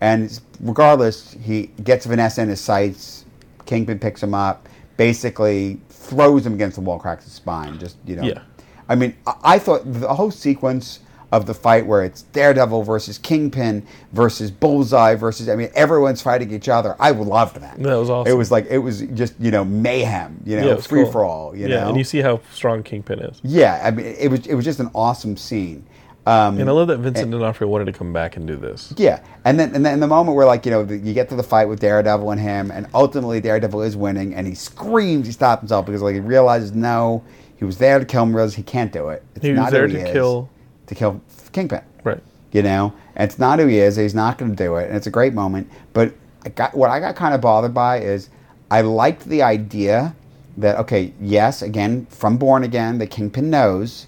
and 0.02 0.38
regardless, 0.61 1.34
he 1.42 1.70
gets 1.84 2.04
Vanessa 2.07 2.42
in 2.42 2.48
his 2.50 2.61
sights. 2.61 3.24
Kingpin 3.64 3.98
picks 3.98 4.22
him 4.22 4.34
up, 4.34 4.68
basically 4.98 5.78
throws 6.07 6.46
him 6.46 6.54
against 6.54 6.76
the 6.76 6.80
wall, 6.82 6.98
cracks 6.98 7.24
his 7.24 7.32
spine. 7.34 7.78
Just 7.78 7.96
you 8.07 8.16
know, 8.16 8.22
Yeah. 8.22 8.40
I 8.88 8.94
mean, 8.94 9.16
I, 9.26 9.34
I 9.44 9.59
thought 9.59 9.82
the 9.84 10.14
whole 10.14 10.30
sequence 10.30 11.00
of 11.32 11.44
the 11.44 11.52
fight 11.54 11.84
where 11.84 12.04
it's 12.04 12.22
Daredevil 12.22 12.84
versus 12.84 13.18
Kingpin 13.18 13.84
versus 14.12 14.48
Bullseye 14.52 15.16
versus 15.16 15.48
I 15.48 15.57
mean 15.57 15.70
everyone's 15.74 16.22
fighting 16.22 16.52
each 16.52 16.68
other. 16.68 16.94
I 17.00 17.11
loved 17.11 17.57
that. 17.61 17.76
That 17.82 17.96
was 17.96 18.09
awesome. 18.09 18.32
It 18.32 18.36
was 18.36 18.52
like 18.52 18.66
it 18.70 18.78
was 18.78 19.00
just 19.02 19.34
you 19.40 19.50
know 19.50 19.64
mayhem, 19.64 20.40
you 20.46 20.57
know, 20.61 20.68
Yeah, 20.68 20.76
free 20.76 21.02
cool. 21.02 21.11
for 21.12 21.24
all. 21.24 21.54
You 21.57 21.66
yeah, 21.66 21.80
know, 21.80 21.88
and 21.88 21.98
you 21.98 22.04
see 22.04 22.20
how 22.20 22.40
strong 22.54 22.82
Kingpin 22.84 23.18
is. 23.18 23.40
yeah. 23.42 23.80
I 23.84 23.90
mean, 23.90 24.07
it 24.07 24.30
was 24.30 24.46
it 24.46 24.54
was 24.54 24.64
just 24.64 24.78
an 24.78 24.90
awesome 24.94 25.36
scene. 25.36 25.84
Um, 26.26 26.58
And 26.58 26.68
I 26.68 26.72
love 26.72 26.88
that 26.88 26.98
Vincent 26.98 27.30
D'Onofrio 27.30 27.70
wanted 27.70 27.84
to 27.84 27.92
come 27.92 28.12
back 28.12 28.36
and 28.36 28.46
do 28.48 28.56
this. 28.56 28.92
yeah, 28.96 29.20
and 29.44 29.60
then 29.60 29.72
and 29.76 29.86
then 29.86 29.94
in 29.94 30.00
the 30.00 30.08
moment 30.08 30.36
where 30.36 30.44
like 30.46 30.64
you 30.66 30.72
know 30.72 30.84
the, 30.84 30.96
you 30.96 31.14
get 31.14 31.28
to 31.28 31.36
the 31.36 31.42
fight 31.44 31.66
with 31.68 31.78
Daredevil 31.80 32.30
and 32.32 32.40
him, 32.40 32.72
and 32.72 32.86
ultimately 32.94 33.40
Daredevil 33.40 33.82
is 33.82 33.96
winning, 33.96 34.34
and 34.34 34.44
he 34.46 34.54
screams, 34.54 35.26
he 35.26 35.32
stops 35.32 35.60
himself 35.60 35.86
because 35.86 36.02
like 36.02 36.14
he 36.14 36.20
realizes 36.20 36.72
no, 36.72 37.22
he 37.56 37.64
was 37.64 37.78
there 37.78 38.00
to 38.00 38.04
kill 38.04 38.24
him, 38.24 38.50
he 38.50 38.62
can't 38.64 38.92
do 38.92 39.08
it. 39.10 39.22
It's 39.36 39.44
He 39.44 39.52
was 39.52 39.70
there 39.70 39.86
to 39.86 39.96
is, 39.98 40.12
kill- 40.12 40.50
to 40.88 40.94
kill 40.96 41.20
Kingpin. 41.52 41.82
Right. 42.02 42.20
You 42.52 42.62
know, 42.62 42.92
and 43.14 43.30
it's 43.30 43.38
not 43.38 43.58
who 43.60 43.66
he 43.66 43.78
is. 43.78 43.94
He's 43.96 44.14
not 44.14 44.36
going 44.38 44.50
to 44.50 44.56
do 44.56 44.76
it, 44.76 44.88
and 44.88 44.96
it's 44.96 45.06
a 45.06 45.10
great 45.10 45.32
moment. 45.32 45.70
But 45.92 46.12
I 46.44 46.48
got 46.48 46.74
what 46.74 46.90
I 46.90 46.98
got 46.98 47.14
kind 47.14 47.34
of 47.34 47.40
bothered 47.40 47.72
by 47.74 48.00
is 48.00 48.30
I 48.70 48.80
liked 48.80 49.24
the 49.26 49.42
idea 49.42 50.16
that 50.56 50.76
okay, 50.80 51.12
yes, 51.20 51.62
again 51.62 52.06
from 52.06 52.36
Born 52.36 52.64
Again, 52.64 52.98
the 52.98 53.06
Kingpin 53.06 53.48
knows. 53.48 54.06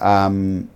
Um, 0.00 0.68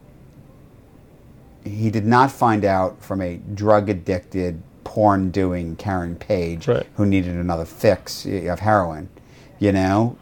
he 1.67 1.91
did 1.91 2.07
not 2.07 2.31
find 2.31 2.65
out 2.65 3.03
from 3.03 3.21
a 3.21 3.37
drug 3.55 3.89
addicted, 3.89 4.63
porn 4.85 5.31
doing 5.31 5.77
Karen 5.77 6.17
Page 6.17 6.69
Right. 6.69 6.87
who 6.95 7.05
needed 7.07 7.35
another 7.35 7.65
fix 7.65 8.25
of 8.25 8.61
heroin. 8.61 9.09
You 9.59 9.73
know, 9.73 10.17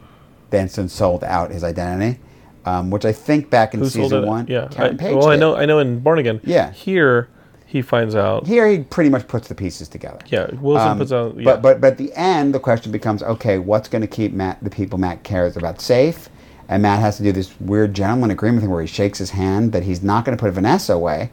Benson 0.49 0.89
sold 0.89 1.23
out 1.23 1.51
his 1.51 1.63
identity, 1.63 2.19
um, 2.65 2.89
which 2.89 3.05
I 3.05 3.11
think 3.11 3.49
back 3.49 3.73
in 3.73 3.81
Who 3.81 3.89
season 3.89 4.25
one, 4.25 4.47
Yeah. 4.47 4.67
Karen 4.71 4.95
I, 4.95 4.97
Page. 4.97 5.15
well, 5.15 5.29
I 5.29 5.35
know. 5.35 5.55
I 5.55 5.65
know. 5.65 5.79
In 5.79 5.99
Born 5.99 6.19
Again. 6.19 6.39
Yeah. 6.43 6.71
Here, 6.71 7.27
he 7.65 7.81
finds 7.81 8.15
out. 8.15 8.47
Here 8.47 8.67
he 8.67 8.79
pretty 8.79 9.09
much 9.09 9.27
puts 9.27 9.47
the 9.47 9.55
pieces 9.55 9.87
together. 9.87 10.19
yeah. 10.27 10.47
Wilson 10.61 10.87
Um, 10.89 10.97
puts 10.97 11.11
out. 11.11 11.35
Yeah. 11.37 11.43
But 11.43 11.61
but 11.61 11.81
but 11.81 11.87
at 11.93 11.97
the 11.97 12.11
end, 12.15 12.53
the 12.55 12.59
question 12.59 12.91
becomes: 12.91 13.21
Okay, 13.23 13.59
what's 13.59 13.89
going 13.89 14.01
to 14.01 14.07
keep 14.07 14.33
Matt, 14.33 14.63
the 14.63 14.69
people 14.69 14.97
Matt 14.97 15.23
cares 15.23 15.57
about, 15.57 15.81
safe? 15.81 16.29
And 16.67 16.81
Matt 16.81 16.99
has 16.99 17.17
to 17.17 17.23
do 17.23 17.31
this 17.31 17.59
weird 17.59 17.93
gentleman 17.93 18.31
agreement 18.31 18.61
thing 18.61 18.71
where 18.71 18.81
he 18.81 18.87
shakes 18.87 19.19
his 19.19 19.31
hand 19.31 19.71
that 19.73 19.83
he's 19.83 20.01
not 20.01 20.25
going 20.25 20.35
to 20.37 20.41
put 20.41 20.51
Vanessa 20.53 20.93
away, 20.93 21.29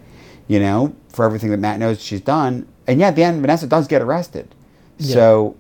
you 0.47 0.61
know, 0.61 0.95
for 1.09 1.25
everything 1.25 1.51
that 1.51 1.59
Matt 1.59 1.79
knows 1.79 2.03
she's 2.03 2.21
done. 2.21 2.67
And 2.87 3.01
yeah, 3.01 3.09
at 3.09 3.17
the 3.17 3.25
end, 3.25 3.41
Vanessa 3.41 3.67
does 3.67 3.87
get 3.89 4.03
arrested. 4.03 4.55
So, 4.99 5.57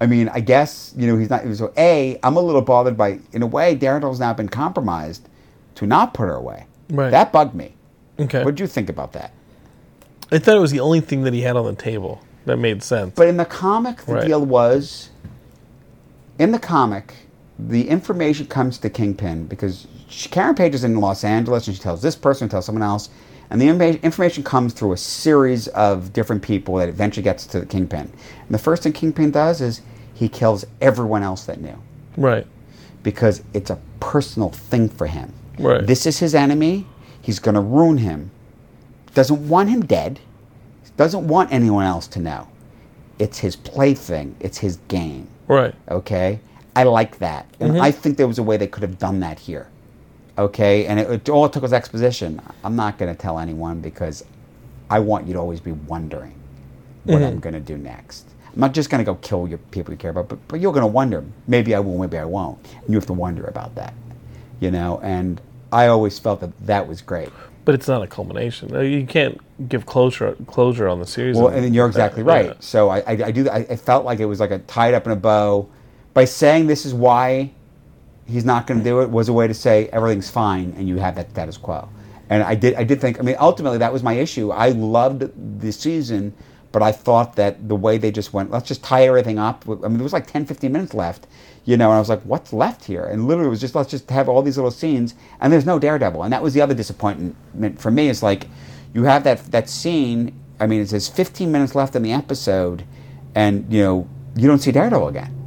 I 0.00 0.06
mean, 0.06 0.28
I 0.28 0.40
guess 0.40 0.92
you 0.96 1.06
know 1.06 1.16
he's 1.16 1.30
not. 1.30 1.42
So 1.54 1.72
a, 1.78 2.18
I'm 2.22 2.36
a 2.36 2.40
little 2.40 2.60
bothered 2.62 2.96
by, 2.96 3.20
in 3.32 3.42
a 3.42 3.46
way, 3.46 3.74
Daredevil's 3.74 4.20
now 4.20 4.34
been 4.34 4.48
compromised 4.48 5.28
to 5.76 5.86
not 5.86 6.12
put 6.12 6.24
her 6.24 6.34
away. 6.34 6.66
Right. 6.90 7.10
That 7.10 7.32
bugged 7.32 7.54
me. 7.54 7.74
okay. 8.18 8.44
What 8.44 8.56
did 8.56 8.60
you 8.60 8.66
think 8.66 8.90
about 8.90 9.12
that? 9.14 9.32
I 10.30 10.38
thought 10.38 10.56
it 10.56 10.60
was 10.60 10.72
the 10.72 10.80
only 10.80 11.00
thing 11.00 11.22
that 11.22 11.32
he 11.32 11.40
had 11.42 11.56
on 11.56 11.64
the 11.64 11.74
table 11.74 12.20
that 12.44 12.58
made 12.58 12.82
sense. 12.82 13.14
But 13.14 13.28
in 13.28 13.38
the 13.38 13.44
comic, 13.46 13.98
the 14.02 14.14
Right. 14.14 14.26
deal 14.26 14.44
was 14.44 15.08
in 16.38 16.50
the 16.52 16.58
comic, 16.58 17.14
the 17.58 17.88
information 17.88 18.46
comes 18.46 18.78
to 18.78 18.90
Kingpin 18.90 19.46
because 19.46 19.86
she, 20.08 20.28
Karen 20.28 20.54
Page 20.54 20.74
is 20.74 20.84
in 20.84 20.96
Los 21.00 21.24
Angeles 21.24 21.66
and 21.66 21.76
she 21.76 21.82
tells 21.82 22.02
this 22.02 22.14
person, 22.14 22.48
tells 22.48 22.66
someone 22.66 22.82
else, 22.82 23.10
and 23.50 23.60
the 23.60 23.68
information 23.68 24.44
comes 24.44 24.74
through 24.74 24.92
a 24.92 24.96
series 24.96 25.68
of 25.68 26.12
different 26.12 26.42
people 26.42 26.76
that 26.76 26.88
eventually 26.88 27.24
gets 27.24 27.46
to 27.46 27.60
the 27.60 27.66
Kingpin. 27.66 28.00
And 28.00 28.50
the 28.50 28.58
first 28.58 28.82
thing 28.82 28.92
Kingpin 28.92 29.30
does 29.30 29.60
is 29.60 29.80
he 30.14 30.28
kills 30.28 30.64
everyone 30.80 31.22
else 31.22 31.44
that 31.46 31.60
knew 31.60 31.78
right. 32.16 32.46
because 33.02 33.42
it's 33.54 33.70
a 33.70 33.78
personal 34.00 34.50
thing 34.50 34.88
for 34.88 35.06
him. 35.06 35.32
Right. 35.58 35.86
This 35.86 36.06
is 36.06 36.18
his 36.18 36.34
enemy. 36.34 36.86
He's 37.22 37.38
going 37.38 37.54
to 37.54 37.60
ruin 37.60 37.98
him. 37.98 38.30
Doesn't 39.14 39.48
want 39.48 39.70
him 39.70 39.84
dead. 39.84 40.20
Doesn't 40.96 41.26
want 41.26 41.52
anyone 41.52 41.84
else 41.84 42.06
to 42.08 42.18
know. 42.18 42.48
It's 43.18 43.38
his 43.38 43.56
plaything. 43.56 44.36
It's 44.40 44.58
his 44.58 44.76
game. 44.88 45.28
Right. 45.46 45.74
Okay? 45.90 46.40
I 46.78 46.84
like 46.84 47.18
that. 47.18 47.46
And 47.58 47.80
I 47.80 47.90
think 47.90 48.16
there 48.16 48.28
was 48.28 48.38
a 48.38 48.42
way 48.44 48.56
they 48.56 48.68
could 48.68 48.84
have 48.84 48.98
done 49.00 49.18
that 49.20 49.40
here. 49.40 49.68
Okay? 50.38 50.86
And 50.86 51.00
it, 51.00 51.10
it 51.10 51.28
all 51.28 51.44
it 51.44 51.52
took 51.52 51.62
was 51.62 51.72
exposition. 51.72 52.40
I'm 52.62 52.76
not 52.76 52.98
going 52.98 53.12
to 53.12 53.20
tell 53.20 53.40
anyone 53.40 53.80
because 53.80 54.24
I 54.88 55.00
want 55.00 55.26
you 55.26 55.32
to 55.32 55.40
always 55.40 55.58
be 55.58 55.72
wondering 55.72 56.34
what 57.02 57.20
I'm 57.22 57.40
going 57.40 57.54
to 57.54 57.60
do 57.60 57.76
next. 57.76 58.28
I'm 58.54 58.60
not 58.60 58.74
just 58.74 58.90
going 58.90 59.00
to 59.00 59.04
go 59.04 59.16
kill 59.16 59.48
your 59.48 59.58
people 59.58 59.92
you 59.92 59.98
care 59.98 60.12
about, 60.12 60.28
but, 60.28 60.38
but 60.46 60.60
you're 60.60 60.72
going 60.72 60.82
to 60.82 60.86
wonder. 61.00 61.24
Maybe 61.48 61.74
I 61.74 61.80
will, 61.80 61.98
maybe 61.98 62.16
I 62.16 62.24
won't. 62.24 62.64
And 62.76 62.90
you 62.90 62.94
have 62.94 63.06
to 63.06 63.12
wonder 63.12 63.44
about 63.46 63.74
that. 63.74 63.92
You 64.60 64.70
know? 64.70 65.00
And 65.02 65.40
I 65.72 65.88
always 65.88 66.20
felt 66.20 66.40
that 66.42 66.52
that 66.64 66.86
was 66.86 67.02
great. 67.02 67.30
But 67.64 67.74
it's 67.74 67.88
not 67.88 68.02
a 68.02 68.06
culmination. 68.06 68.72
Uh, 68.74 68.80
You 68.80 69.04
can't 69.04 69.40
give 69.68 69.84
closure 69.84 70.36
closure 70.46 70.86
on 70.86 71.00
the 71.00 71.06
series. 71.06 71.36
Well, 71.36 71.48
and- 71.48 71.74
you're 71.74 71.88
exactly 71.88 72.22
Yeah. 72.22 72.32
right. 72.32 72.62
So 72.62 72.88
I, 72.88 72.98
I, 73.00 73.12
I 73.26 73.30
do. 73.32 73.48
I, 73.50 73.58
I 73.68 73.76
felt 73.76 74.04
like 74.04 74.20
it 74.20 74.26
was 74.26 74.38
like 74.38 74.52
a 74.52 74.60
tied 74.60 74.94
up 74.94 75.06
in 75.06 75.12
a 75.12 75.16
bow. 75.16 75.68
By 76.18 76.24
saying 76.24 76.66
this 76.66 76.84
is 76.84 76.92
why 76.92 77.52
he's 78.26 78.44
not 78.44 78.66
going 78.66 78.78
to 78.78 78.84
do 78.84 79.02
it 79.02 79.08
was 79.08 79.28
a 79.28 79.32
way 79.32 79.46
to 79.46 79.54
say 79.54 79.86
everything's 79.92 80.28
fine 80.28 80.74
and 80.76 80.88
you 80.88 80.96
have 80.96 81.14
that 81.14 81.30
status 81.30 81.56
quo. 81.56 81.88
And 82.28 82.42
I 82.42 82.56
did. 82.56 82.74
I 82.74 82.82
did 82.82 83.00
think. 83.00 83.20
I 83.20 83.22
mean, 83.22 83.36
ultimately, 83.38 83.78
that 83.78 83.92
was 83.92 84.02
my 84.02 84.14
issue. 84.14 84.50
I 84.50 84.70
loved 84.70 85.30
the 85.60 85.70
season, 85.70 86.34
But 86.72 86.82
I 86.82 86.90
thought 86.90 87.36
that 87.36 87.68
the 87.68 87.76
way 87.76 87.98
they 87.98 88.10
just 88.10 88.32
went, 88.32 88.50
let's 88.50 88.66
just 88.66 88.82
tie 88.82 89.06
everything 89.06 89.38
up. 89.38 89.64
I 89.68 89.74
mean, 89.74 89.92
there 89.92 90.02
was 90.02 90.12
like 90.12 90.26
10, 90.26 90.44
15 90.46 90.72
minutes 90.72 90.92
left, 90.92 91.28
you 91.64 91.76
know, 91.76 91.90
and 91.90 91.94
I 91.94 92.00
was 92.00 92.08
like, 92.08 92.22
what's 92.22 92.52
left 92.52 92.86
here? 92.86 93.04
And 93.04 93.28
literally, 93.28 93.46
it 93.46 93.50
was 93.50 93.60
just 93.60 93.76
let's 93.76 93.88
just 93.88 94.10
have 94.10 94.28
all 94.28 94.42
these 94.42 94.56
little 94.56 94.72
scenes, 94.72 95.14
and 95.40 95.52
there's 95.52 95.66
no 95.66 95.78
Daredevil. 95.78 96.24
And 96.24 96.32
that 96.32 96.42
was 96.42 96.52
the 96.52 96.60
other 96.60 96.74
disappointment 96.74 97.80
for 97.80 97.92
me. 97.92 98.08
Is 98.08 98.24
like, 98.24 98.48
you 98.92 99.04
have 99.04 99.22
that 99.22 99.52
that 99.52 99.68
scene. 99.68 100.34
I 100.58 100.66
mean, 100.66 100.80
it 100.80 100.88
says 100.88 101.08
15 101.08 101.52
minutes 101.52 101.76
left 101.76 101.94
in 101.94 102.02
the 102.02 102.12
episode, 102.12 102.82
and 103.36 103.72
you 103.72 103.84
know, 103.84 104.08
you 104.34 104.48
don't 104.48 104.58
see 104.58 104.72
Daredevil 104.72 105.06
again 105.06 105.37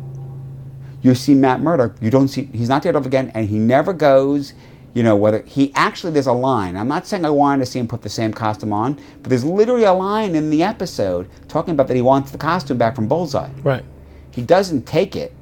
you 1.02 1.16
see 1.16 1.34
Matt 1.34 1.62
Murdock, 1.62 1.96
you 2.02 2.10
don't 2.10 2.28
see 2.28 2.50
he's 2.54 2.70
not 2.70 2.84
Daredevil 2.84 3.08
again, 3.08 3.32
and 3.34 3.50
he 3.50 3.58
never 3.58 3.94
goes. 3.94 4.54
You 4.94 5.04
know 5.04 5.16
whether 5.16 5.42
he 5.44 5.72
actually 5.74 6.12
there's 6.12 6.28
a 6.28 6.34
line. 6.34 6.76
I'm 6.76 6.90
not 6.90 7.08
saying 7.08 7.24
I 7.24 7.30
wanted 7.30 7.64
to 7.66 7.72
see 7.72 7.80
him 7.80 7.88
put 7.88 8.02
the 8.02 8.10
same 8.10 8.34
costume 8.34 8.74
on, 8.74 9.00
but 9.22 9.30
there's 9.30 9.46
literally 9.46 9.86
a 9.86 9.94
line 9.94 10.36
in 10.36 10.50
the 10.50 10.64
episode 10.64 11.30
talking 11.48 11.74
about 11.74 11.88
that 11.88 11.96
he 11.96 12.02
wants 12.02 12.32
the 12.32 12.38
costume 12.38 12.78
back 12.78 12.96
from 12.96 13.08
Bullseye. 13.08 13.50
Right. 13.64 13.86
He 14.32 14.42
doesn't 14.42 14.86
take 14.86 15.16
it. 15.16 15.34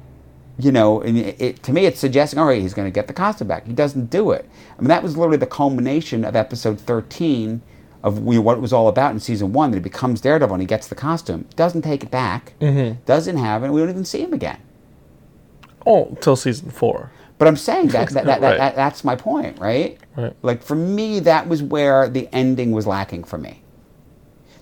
You 0.58 0.72
know, 0.72 1.00
and 1.00 1.16
it, 1.16 1.40
it, 1.40 1.62
to 1.62 1.72
me, 1.72 1.86
it's 1.86 1.98
suggesting, 1.98 2.38
all 2.38 2.46
right, 2.46 2.60
he's 2.60 2.74
going 2.74 2.86
to 2.86 2.92
get 2.92 3.06
the 3.06 3.14
costume 3.14 3.48
back. 3.48 3.66
He 3.66 3.72
doesn't 3.72 4.10
do 4.10 4.30
it. 4.32 4.46
I 4.76 4.82
mean, 4.82 4.88
that 4.88 5.02
was 5.02 5.16
literally 5.16 5.38
the 5.38 5.46
culmination 5.46 6.22
of 6.22 6.36
episode 6.36 6.78
13 6.78 7.62
of 8.02 8.18
what 8.18 8.58
it 8.58 8.60
was 8.60 8.72
all 8.72 8.88
about 8.88 9.12
in 9.12 9.20
season 9.20 9.54
one. 9.54 9.70
That 9.70 9.78
he 9.78 9.82
becomes 9.82 10.20
Daredevil 10.20 10.54
and 10.54 10.60
he 10.60 10.66
gets 10.66 10.88
the 10.88 10.94
costume. 10.94 11.46
Doesn't 11.56 11.80
take 11.80 12.02
it 12.02 12.10
back. 12.10 12.52
Mm-hmm. 12.60 13.02
Doesn't 13.06 13.38
have 13.38 13.64
it. 13.64 13.70
We 13.70 13.80
don't 13.80 13.88
even 13.88 14.04
see 14.04 14.20
him 14.20 14.34
again. 14.34 14.58
Oh, 15.86 16.16
till 16.20 16.36
season 16.36 16.70
four. 16.70 17.10
But 17.38 17.48
I'm 17.48 17.56
saying 17.56 17.88
that, 17.88 18.10
that, 18.10 18.24
that, 18.26 18.40
that, 18.40 18.42
Right. 18.50 18.58
that 18.58 18.76
that's 18.76 19.02
my 19.02 19.16
point, 19.16 19.58
right? 19.58 19.98
Right. 20.16 20.34
Like 20.42 20.62
for 20.62 20.74
me, 20.76 21.20
that 21.20 21.48
was 21.48 21.62
where 21.62 22.08
the 22.08 22.28
ending 22.32 22.72
was 22.72 22.86
lacking 22.86 23.24
for 23.24 23.38
me. 23.38 23.62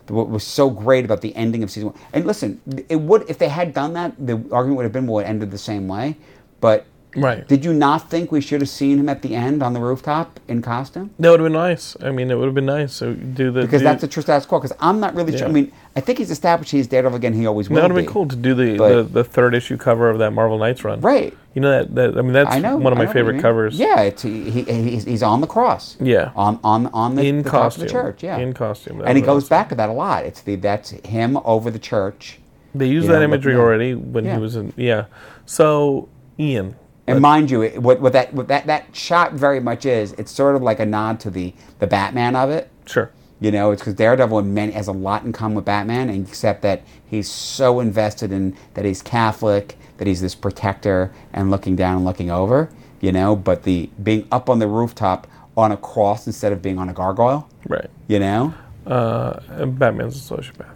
What 0.07 0.31
was 0.31 0.45
so 0.45 0.71
great 0.71 1.05
about 1.05 1.21
the 1.21 1.35
ending 1.37 1.63
of 1.63 1.71
season 1.71 1.91
one, 1.91 1.99
and 2.15 2.27
listen, 2.27 2.63
it 2.89 2.97
would 2.97 3.29
if 3.29 3.37
they 3.39 3.49
had 3.49 3.75
done 3.75 3.93
that, 3.93 4.15
the 4.19 4.43
argument 4.53 4.77
would 4.79 4.85
have 4.85 4.93
been 4.93 5.07
well, 5.07 5.19
it 5.23 5.29
ended 5.29 5.51
the 5.51 5.59
same 5.59 5.87
way. 5.87 6.17
But 6.61 6.87
Right. 7.17 7.49
did 7.49 7.65
you 7.65 7.73
not 7.73 8.11
think 8.11 8.31
we 8.31 8.41
should 8.41 8.61
have 8.61 8.69
seen 8.69 8.99
him 8.99 9.09
at 9.09 9.23
the 9.23 9.35
end 9.35 9.63
on 9.63 9.73
the 9.73 9.81
rooftop 9.81 10.39
in 10.47 10.61
costume? 10.63 11.11
That 11.19 11.31
would 11.31 11.41
have 11.41 11.47
been 11.47 11.53
nice. 11.55 11.97
I 12.03 12.11
mean, 12.11 12.31
it 12.31 12.35
would 12.37 12.45
have 12.45 12.55
been 12.55 12.67
nice. 12.67 12.93
So 12.93 13.15
do 13.15 13.51
the 13.51 13.63
Because 13.63 13.81
do, 13.81 13.85
that's 13.85 14.03
the 14.03 14.09
true 14.09 14.23
status 14.23 14.45
quo. 14.47 14.59
Because 14.61 14.77
I'm 14.79 15.01
not 15.01 15.15
really 15.15 15.37
sure. 15.37 15.49
I 15.49 15.51
mean, 15.51 15.73
I 15.97 16.01
think 16.01 16.19
he's 16.19 16.31
established 16.31 16.71
he's 16.71 16.87
Daredevil 16.87 17.17
again. 17.17 17.33
He 17.33 17.47
always 17.47 17.69
will 17.71 17.77
that 17.77 17.83
would 17.83 17.91
have 17.93 17.97
be. 17.97 18.03
been 18.05 18.13
cool 18.13 18.29
to 18.29 18.37
do 18.37 18.55
the, 18.55 18.77
the 18.77 19.03
the 19.03 19.25
third 19.25 19.55
issue 19.55 19.77
cover 19.79 20.11
of 20.11 20.19
that 20.19 20.33
Marvel 20.33 20.59
Knights 20.59 20.85
run. 20.85 21.01
Right. 21.01 21.37
You 21.55 21.63
know 21.63 21.71
that, 21.71 21.95
that 21.95 22.19
I 22.19 22.23
mean 22.23 22.35
that's 22.35 22.55
I 22.55 22.59
know. 22.59 22.77
one 22.77 22.93
of 22.93 22.99
my 22.99 23.05
know 23.05 23.09
what 23.09 23.17
you 23.17 23.21
favorite 23.21 23.41
covers. 23.43 23.79
Yeah, 23.79 24.03
it's, 24.03 24.23
he, 24.23 24.51
he, 24.51 24.63
he's, 24.65 25.05
he's 25.05 25.23
on 25.23 25.41
the 25.41 25.47
cross. 25.47 25.97
Yeah. 26.01 26.31
On 26.37 26.61
on 26.63 26.87
on 26.89 27.15
the, 27.17 27.23
In 27.27 27.43
the 27.43 27.49
of 27.49 27.53
costume. 27.53 27.85
the 27.85 27.91
church. 27.91 28.23
Yeah. 28.23 28.37
In 28.37 28.53
costume. 28.53 28.99
That 28.99 29.09
and 29.09 29.17
he 29.17 29.23
goes 29.23 29.45
awesome. 29.45 29.49
back 29.49 29.69
to 29.71 29.75
that 29.77 29.89
a 29.89 29.93
lot. 29.93 30.25
It's 30.27 30.43
the 30.43 30.55
that's 30.57 30.91
him 30.91 31.39
over 31.45 31.71
the 31.71 31.79
church. 31.81 32.39
They 32.75 32.87
used 32.87 33.07
you 33.07 33.13
that 33.13 33.19
know, 33.21 33.25
imagery 33.25 33.57
already 33.57 33.95
when 33.95 34.25
Yeah. 34.27 34.35
he 34.35 34.41
was 34.41 34.55
in. 34.57 34.73
Yeah. 34.77 35.07
So 35.47 36.09
Ian. 36.39 36.77
And 37.09 37.21
mind 37.21 37.51
you, 37.51 37.63
it, 37.63 37.83
what, 37.83 38.01
what 38.01 38.13
that 38.13 38.33
what 38.35 38.49
that 38.49 38.67
that 38.67 38.95
shot 38.95 39.33
very 39.33 39.61
much 39.61 39.87
is, 39.87 40.13
it's 40.13 40.31
sort 40.31 40.55
of 40.57 40.63
like 40.63 40.81
a 40.81 40.87
nod 40.87 41.21
to 41.21 41.31
the 41.31 41.55
the 41.79 41.87
Batman 41.87 42.37
of 42.37 42.51
it. 42.51 42.71
Sure. 42.87 43.11
You 43.41 43.53
know, 43.53 43.71
it's 43.71 43.81
because 43.83 43.95
Daredevil 43.95 44.43
has 44.73 44.89
a 44.89 44.93
lot 44.93 45.23
in 45.25 45.33
common 45.33 45.55
with 45.55 45.65
Batman, 45.65 46.11
except 46.11 46.63
that 46.63 46.83
he's 47.07 47.31
so 47.31 47.79
invested 47.79 48.33
in 48.33 48.57
that 48.75 48.85
he's 48.85 49.01
Catholic, 49.01 49.77
that 49.99 50.09
he's 50.09 50.21
this 50.21 50.35
protector 50.35 51.13
and 51.33 51.49
looking 51.51 51.77
down 51.77 51.97
and 51.97 52.05
looking 52.05 52.31
over. 52.31 52.69
You 53.01 53.13
know, 53.13 53.37
but 53.37 53.63
the 53.63 53.91
being 54.03 54.27
up 54.33 54.51
on 54.51 54.59
the 54.59 54.67
rooftop 54.67 55.29
on 55.57 55.71
a 55.71 55.77
cross 55.77 56.27
instead 56.27 56.53
of 56.53 56.61
being 56.63 56.79
on 56.79 56.89
a 56.89 56.93
gargoyle. 56.93 57.49
Right. 57.69 57.89
You 58.09 58.19
know, 58.19 58.55
Uh, 58.87 59.39
and 59.51 59.79
Batman's 59.79 60.17
a 60.17 60.35
sociopath. 60.35 60.75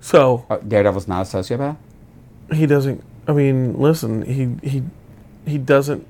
So 0.00 0.44
Uh, 0.50 0.56
Daredevil's 0.58 1.08
not 1.08 1.32
a 1.32 1.36
sociopath. 1.36 1.76
he 2.52 2.66
doesn't. 2.66 3.02
I 3.28 3.32
mean, 3.32 3.78
listen. 3.78 4.22
He 4.22 4.68
he 4.68 4.82
he 5.46 5.58
doesn't. 5.58 6.06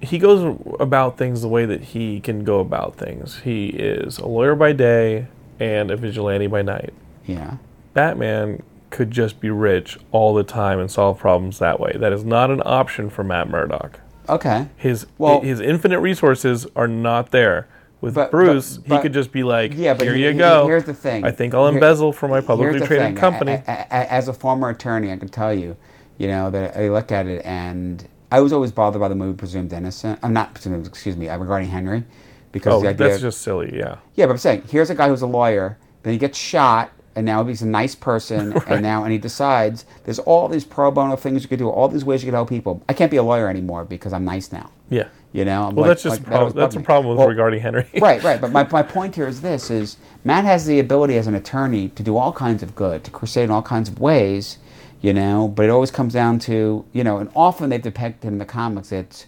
He 0.00 0.18
goes 0.18 0.58
about 0.80 1.16
things 1.16 1.42
the 1.42 1.48
way 1.48 1.64
that 1.64 1.80
he 1.84 2.18
can 2.20 2.42
go 2.42 2.58
about 2.58 2.96
things. 2.96 3.38
He 3.44 3.68
is 3.68 4.18
a 4.18 4.26
lawyer 4.26 4.56
by 4.56 4.72
day 4.72 5.28
and 5.60 5.90
a 5.92 5.96
vigilante 5.96 6.48
by 6.48 6.62
night. 6.62 6.92
Yeah. 7.24 7.58
Batman 7.94 8.62
could 8.90 9.10
just 9.12 9.38
be 9.40 9.48
rich 9.50 9.98
all 10.10 10.34
the 10.34 10.42
time 10.42 10.80
and 10.80 10.90
solve 10.90 11.18
problems 11.20 11.58
that 11.60 11.78
way. 11.78 11.92
That 11.96 12.12
is 12.12 12.24
not 12.24 12.50
an 12.50 12.62
option 12.64 13.10
for 13.10 13.22
Matt 13.22 13.48
Murdock. 13.48 14.00
Okay. 14.28 14.66
His 14.76 15.06
Well- 15.18 15.40
his 15.40 15.60
infinite 15.60 16.00
resources 16.00 16.66
are 16.74 16.88
not 16.88 17.30
there. 17.30 17.68
With 18.00 18.14
But- 18.16 18.32
Bruce, 18.32 18.78
but- 18.78 18.96
he 18.96 19.02
could 19.02 19.12
just 19.12 19.30
be 19.30 19.44
like, 19.44 19.72
Yeah, 19.76 19.94
but 19.94 20.02
"Here 20.08 20.14
he- 20.16 20.24
you 20.24 20.32
he- 20.32 20.38
go." 20.38 20.66
here's 20.66 20.82
the 20.84 20.94
thing. 20.94 21.24
I 21.24 21.30
think 21.30 21.54
I'll 21.54 21.66
Here- 21.68 21.74
embezzle 21.74 22.12
for 22.12 22.26
my 22.26 22.40
publicly 22.40 22.80
traded 22.80 23.06
thing. 23.06 23.14
company. 23.14 23.52
A- 23.52 23.62
a- 23.68 23.86
a- 23.92 24.12
As 24.12 24.26
a 24.26 24.32
former 24.32 24.68
attorney, 24.70 25.12
I 25.12 25.16
can 25.16 25.28
tell 25.28 25.54
you, 25.54 25.76
you 26.18 26.26
know, 26.26 26.50
that 26.50 26.76
I 26.76 26.88
look 26.88 27.12
at 27.12 27.26
it 27.28 27.42
and 27.46 28.04
I 28.32 28.40
was 28.40 28.54
always 28.54 28.72
bothered 28.72 28.98
by 28.98 29.08
the 29.08 29.14
movie 29.14 29.36
Presumed 29.36 29.74
Innocent. 29.74 30.18
I'm 30.22 30.32
not 30.32 30.54
presumed, 30.54 30.86
excuse 30.86 31.18
me, 31.18 31.28
uh, 31.28 31.36
regarding 31.36 31.68
Henry. 31.68 32.02
Because 32.50 32.72
oh, 32.72 32.80
the 32.80 32.88
idea, 32.88 33.08
that's 33.08 33.20
just 33.20 33.42
silly. 33.42 33.76
Yeah. 33.76 33.98
yeah, 34.14 34.24
but 34.24 34.32
I'm 34.32 34.38
saying 34.38 34.62
here's 34.70 34.88
a 34.88 34.94
guy 34.94 35.08
who's 35.08 35.20
a 35.20 35.26
lawyer, 35.26 35.76
then 36.02 36.14
he 36.14 36.18
gets 36.18 36.38
shot, 36.38 36.92
and 37.14 37.26
now 37.26 37.44
he's 37.44 37.60
a 37.60 37.66
nice 37.66 37.94
person, 37.94 38.54
and 38.66 38.82
now 38.82 39.04
and 39.04 39.12
he 39.12 39.18
decides 39.18 39.84
there's 40.04 40.18
all 40.18 40.48
these 40.48 40.64
pro 40.64 40.90
bono 40.90 41.14
things 41.14 41.42
you 41.42 41.48
could 41.48 41.58
do, 41.58 41.68
all 41.68 41.88
these 41.88 42.06
ways 42.06 42.22
you 42.22 42.26
could 42.26 42.34
help 42.34 42.48
people. 42.48 42.82
I 42.88 42.94
can't 42.94 43.10
be 43.10 43.18
a 43.18 43.22
lawyer 43.22 43.48
anymore 43.48 43.84
because 43.84 44.14
I'm 44.14 44.24
nice 44.24 44.50
now. 44.50 44.70
Yeah. 44.88 45.08
You 45.32 45.44
know, 45.44 45.64
I'm 45.64 45.74
Well, 45.74 45.86
like- 45.86 45.90
that's 45.90 46.02
just 46.02 46.26
like, 46.26 46.26
a 46.26 46.44
that 46.46 46.54
that's 46.54 46.76
a 46.76 46.80
problem 46.80 47.10
with 47.10 47.18
Well, 47.18 47.28
regarding 47.28 47.60
Henry. 47.60 47.86
right, 48.00 48.22
right. 48.22 48.40
But 48.40 48.50
my, 48.50 48.66
my 48.72 48.82
point 48.82 49.14
here 49.14 49.28
is 49.28 49.42
this: 49.42 49.70
is 49.70 49.98
Matt 50.24 50.44
has 50.44 50.64
the 50.64 50.78
ability 50.78 51.18
as 51.18 51.26
an 51.26 51.34
attorney 51.34 51.90
to 51.90 52.02
do 52.02 52.16
all 52.16 52.32
kinds 52.32 52.62
of 52.62 52.74
good, 52.74 53.04
to 53.04 53.10
crusade 53.10 53.44
in 53.44 53.50
all 53.50 53.62
kinds 53.62 53.90
of 53.90 53.98
ways, 54.00 54.58
you 55.02 55.12
know. 55.12 55.48
But 55.48 55.66
it 55.66 55.70
always 55.70 55.90
comes 55.90 56.14
down 56.14 56.38
to 56.40 56.84
you 56.92 57.04
know, 57.04 57.18
and 57.18 57.30
often 57.36 57.68
they've 57.68 57.82
depicted 57.82 58.32
in 58.32 58.38
the 58.38 58.46
comics 58.46 58.90
it's, 58.90 59.26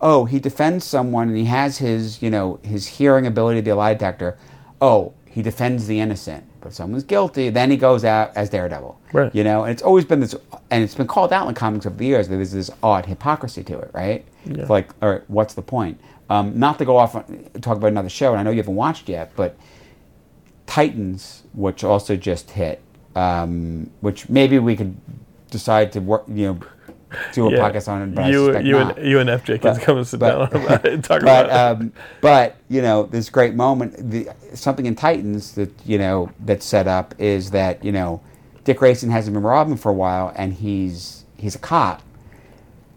oh, 0.00 0.26
he 0.26 0.38
defends 0.38 0.84
someone 0.84 1.28
and 1.28 1.36
he 1.36 1.46
has 1.46 1.78
his 1.78 2.22
you 2.22 2.30
know 2.30 2.60
his 2.62 2.86
hearing 2.86 3.26
ability 3.26 3.58
to 3.58 3.64
be 3.64 3.70
a 3.70 3.76
lie 3.76 3.94
detector. 3.94 4.38
Oh, 4.80 5.14
he 5.34 5.42
defends 5.42 5.88
the 5.88 5.98
innocent, 5.98 6.44
but 6.60 6.68
if 6.68 6.74
someone's 6.74 7.02
guilty, 7.02 7.50
then 7.50 7.68
he 7.68 7.76
goes 7.76 8.04
out 8.04 8.30
as 8.36 8.50
Daredevil. 8.50 9.00
Right. 9.12 9.34
You 9.34 9.42
know, 9.42 9.64
and 9.64 9.72
it's 9.72 9.82
always 9.82 10.04
been 10.04 10.20
this, 10.20 10.32
and 10.70 10.84
it's 10.84 10.94
been 10.94 11.08
called 11.08 11.32
out 11.32 11.48
in 11.48 11.54
comics 11.54 11.86
over 11.86 11.96
the 11.96 12.06
years 12.06 12.28
that 12.28 12.36
there's 12.36 12.52
this 12.52 12.70
odd 12.84 13.06
hypocrisy 13.06 13.64
to 13.64 13.80
it, 13.80 13.90
right? 13.92 14.24
It's 14.60 14.70
like, 14.70 14.90
all 15.02 15.10
right, 15.10 15.22
what's 15.26 15.54
the 15.54 15.62
point? 15.62 16.00
Um, 16.30 16.56
not 16.56 16.78
to 16.78 16.84
go 16.84 16.96
off 16.96 17.16
on, 17.16 17.48
talk 17.60 17.78
about 17.78 17.88
another 17.88 18.08
show, 18.08 18.30
and 18.30 18.38
I 18.38 18.44
know 18.44 18.50
you 18.50 18.58
haven't 18.58 18.76
watched 18.76 19.08
yet, 19.08 19.32
but 19.34 19.56
Titans, 20.66 21.42
which 21.52 21.82
also 21.82 22.14
just 22.14 22.52
hit, 22.52 22.80
um, 23.14 23.90
which 24.00 24.28
maybe 24.28 24.58
we 24.58 24.76
could 24.76 24.96
decide 25.50 25.92
to 25.92 26.00
work, 26.00 26.24
you 26.28 26.46
know, 26.54 26.60
do 27.32 27.46
a 27.46 27.52
Yeah. 27.52 27.58
podcast 27.70 27.86
on 27.88 28.02
it, 28.02 28.14
but 28.14 28.26
you, 28.32 28.46
you, 28.60 28.78
and, 28.78 29.06
you 29.06 29.20
and 29.20 29.30
FJ 29.30 29.60
can 29.62 29.76
come 29.76 29.98
and 29.98 30.06
sit 30.06 30.18
but- 30.18 30.50
down 30.50 30.62
about 30.64 30.84
and 30.86 31.04
talk 31.04 31.20
but 31.22 31.46
about 31.46 31.46
it. 31.46 31.80
um, 31.82 31.92
but 32.20 32.56
you 32.68 32.82
know 32.82 33.04
this 33.04 33.30
great 33.30 33.54
moment 33.54 34.10
the, 34.10 34.28
something 34.54 34.84
in 34.84 34.96
titans 34.96 35.52
that 35.52 35.70
you 35.86 35.96
know 35.96 36.28
that's 36.40 36.66
set 36.66 36.88
up 36.88 37.14
is 37.20 37.52
that 37.52 37.84
you 37.84 37.92
know 37.92 38.20
dick 38.64 38.78
grayson 38.78 39.10
hasn't 39.10 39.32
been 39.32 39.44
robin 39.44 39.76
for 39.76 39.90
a 39.90 39.94
while 39.94 40.32
and 40.34 40.54
he's 40.54 41.24
he's 41.36 41.54
a 41.54 41.58
cop 41.58 42.02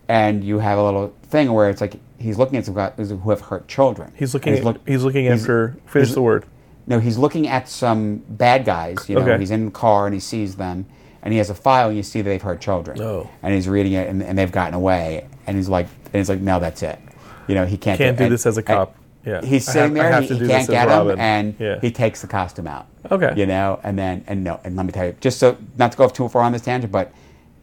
and 0.07 0.43
you 0.43 0.57
have 0.57 0.80
a 0.80 0.84
little 0.84 1.13
thing 1.24 1.51
where 1.53 1.70
it's 1.70 1.82
like 1.82 1.97
he's 2.18 2.39
looking 2.39 2.57
at 2.57 2.65
some 2.65 2.74
guys 2.74 2.93
who 2.97 3.30
have 3.30 3.41
hurt 3.41 3.68
children 3.68 4.11
He's 4.15 4.34
looking. 4.34 4.55
He's, 4.55 4.65
he's 4.88 5.03
looking 5.03 5.26
he's- 5.26 5.41
after. 5.41 5.76
Finish 5.86 6.07
he's- 6.07 6.15
the 6.15 6.22
word. 6.24 6.45
No, 6.88 7.00
he's 7.00 7.18
looking 7.18 7.48
at 7.48 7.68
some 7.70 8.18
bad 8.30 8.66
guys. 8.66 8.98
You 9.10 9.16
know, 9.16 9.22
Okay. 9.22 9.38
he's 9.40 9.52
in 9.52 9.66
the 9.66 9.72
car 9.72 10.06
and 10.06 10.14
he 10.14 10.20
sees 10.20 10.56
them, 10.56 10.86
and 11.22 11.34
he 11.34 11.38
has 11.38 11.50
a 11.50 11.56
file, 11.56 11.90
and 11.90 11.98
you 11.98 12.04
see 12.04 12.22
that 12.22 12.30
they've 12.30 12.42
hurt 12.42 12.62
children. 12.62 13.00
Oh. 13.02 13.30
And 13.44 13.54
he's 13.54 13.68
reading 13.68 13.94
it, 13.94 14.08
and, 14.10 14.24
and 14.24 14.38
they've 14.38 14.52
gotten 14.52 14.74
away, 14.74 15.28
and 15.46 15.58
he's 15.58 15.70
like, 15.70 15.88
and 16.06 16.16
he's 16.16 16.30
like, 16.30 16.40
no, 16.40 16.60
that's 16.60 16.82
it. 16.84 16.98
You 17.48 17.56
know, 17.56 17.66
he 17.66 17.78
can't. 17.78 17.98
Can't 17.98 18.18
do 18.18 18.24
and- 18.26 18.34
this 18.34 18.46
as 18.46 18.58
a 18.58 18.64
cop. 18.64 18.96
Yeah. 19.26 19.42
He's 19.44 19.66
sitting 19.66 19.94
have- 19.98 20.26
there, 20.28 20.38
he, 20.38 20.44
he 20.46 20.48
can't 20.48 20.70
get 20.70 20.88
him, 20.88 21.20
and 21.20 21.56
Yeah. 21.60 21.80
he 21.82 21.92
takes 21.92 22.22
the 22.22 22.28
costume 22.28 22.68
out. 22.68 22.88
Okay. 23.12 23.34
You 23.36 23.46
know, 23.46 23.80
and 23.84 24.00
then 24.00 24.24
and 24.28 24.44
no, 24.44 24.60
and 24.64 24.78
let 24.78 24.86
me 24.86 24.94
tell 24.94 25.06
you, 25.06 25.16
just 25.20 25.38
so 25.40 25.58
not 25.78 25.92
to 25.92 25.98
go 25.98 26.06
off 26.06 26.14
too 26.14 26.30
far 26.30 26.44
on 26.44 26.54
this 26.54 26.62
tangent, 26.62 26.94
but 26.94 27.12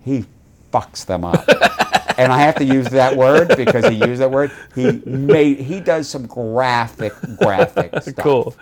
he 0.04 0.26
fucks 0.72 1.06
them 1.06 1.24
up. 1.24 1.46
and 2.18 2.30
I 2.32 2.38
have 2.40 2.56
to 2.56 2.64
use 2.64 2.88
that 2.90 3.16
word 3.16 3.48
because 3.56 3.86
he 3.86 3.94
used 3.96 4.20
that 4.20 4.30
word. 4.30 4.52
He 4.74 4.92
made 5.06 5.58
he 5.60 5.80
does 5.80 6.06
some 6.08 6.26
graphic 6.26 7.14
graphic 7.38 7.92
stuff. 8.02 8.14
Cool. 8.16 8.54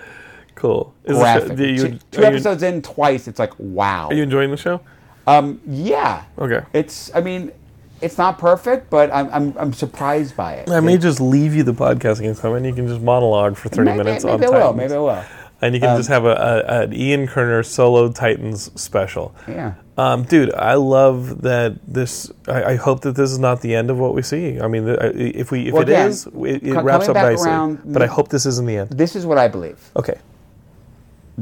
Cool. 0.54 0.92
Is 1.04 1.16
Graphic. 1.18 1.58
you- 1.58 1.76
two 1.76 1.98
two 2.10 2.20
are 2.20 2.24
you- 2.24 2.26
episodes 2.28 2.62
in 2.62 2.82
twice, 2.82 3.26
it's 3.28 3.38
like 3.38 3.52
wow. 3.58 4.08
Are 4.08 4.14
you 4.14 4.22
enjoying 4.22 4.50
the 4.50 4.56
show? 4.56 4.80
um, 5.26 5.60
yeah. 5.66 6.24
Okay. 6.38 6.60
It's. 6.72 7.10
I 7.14 7.20
mean, 7.20 7.52
it's 8.00 8.18
not 8.18 8.38
perfect, 8.38 8.90
but 8.90 9.12
I'm 9.12 9.28
I'm, 9.32 9.54
I'm 9.58 9.72
surprised 9.72 10.36
by 10.36 10.54
it. 10.54 10.68
I 10.70 10.80
may 10.80 10.98
just 10.98 11.20
leave 11.20 11.54
you 11.54 11.62
the 11.62 11.72
podcasting 11.74 12.30
equipment. 12.36 12.66
You 12.66 12.74
can 12.74 12.86
just 12.88 13.00
monologue 13.00 13.56
for 13.56 13.68
thirty 13.68 13.92
minutes 13.92 14.24
maybe 14.24 14.46
on 14.46 14.54
I 14.54 14.58
will. 14.58 14.72
Maybe 14.74 14.94
I 14.94 14.98
will. 14.98 15.24
and 15.60 15.74
you 15.74 15.80
can 15.80 15.90
Um, 15.90 15.96
just 15.96 16.08
have 16.08 16.24
a, 16.24 16.34
a 16.68 16.82
an 16.82 16.92
Ian 16.92 17.26
Kerner 17.28 17.62
solo 17.62 18.10
Titans 18.10 18.70
special. 18.80 19.34
Yeah. 19.48 19.74
Um, 19.98 20.24
dude, 20.24 20.52
I 20.54 20.74
love 20.74 21.42
that 21.42 21.74
this. 21.86 22.32
I, 22.48 22.64
I 22.72 22.76
hope 22.76 23.02
that 23.02 23.14
this 23.14 23.30
is 23.30 23.38
not 23.38 23.60
the 23.60 23.74
end 23.74 23.90
of 23.90 23.98
what 23.98 24.14
we 24.14 24.22
see. 24.22 24.58
I 24.60 24.66
mean, 24.66 24.88
if 24.88 25.50
we 25.52 25.68
if 25.68 25.74
Well, 25.74 25.82
it 25.82 25.88
again, 25.90 26.08
is, 26.08 26.26
it, 26.26 26.62
it 26.64 26.80
wraps 26.82 27.08
up 27.08 27.14
nicely. 27.14 27.48
around- 27.50 27.80
but 27.84 28.02
I 28.02 28.06
hope 28.06 28.28
this 28.28 28.46
isn't 28.46 28.66
the 28.66 28.78
end. 28.78 28.90
This 28.90 29.14
is 29.14 29.24
what 29.26 29.38
I 29.38 29.48
believe. 29.48 29.78
Okay. 29.94 30.18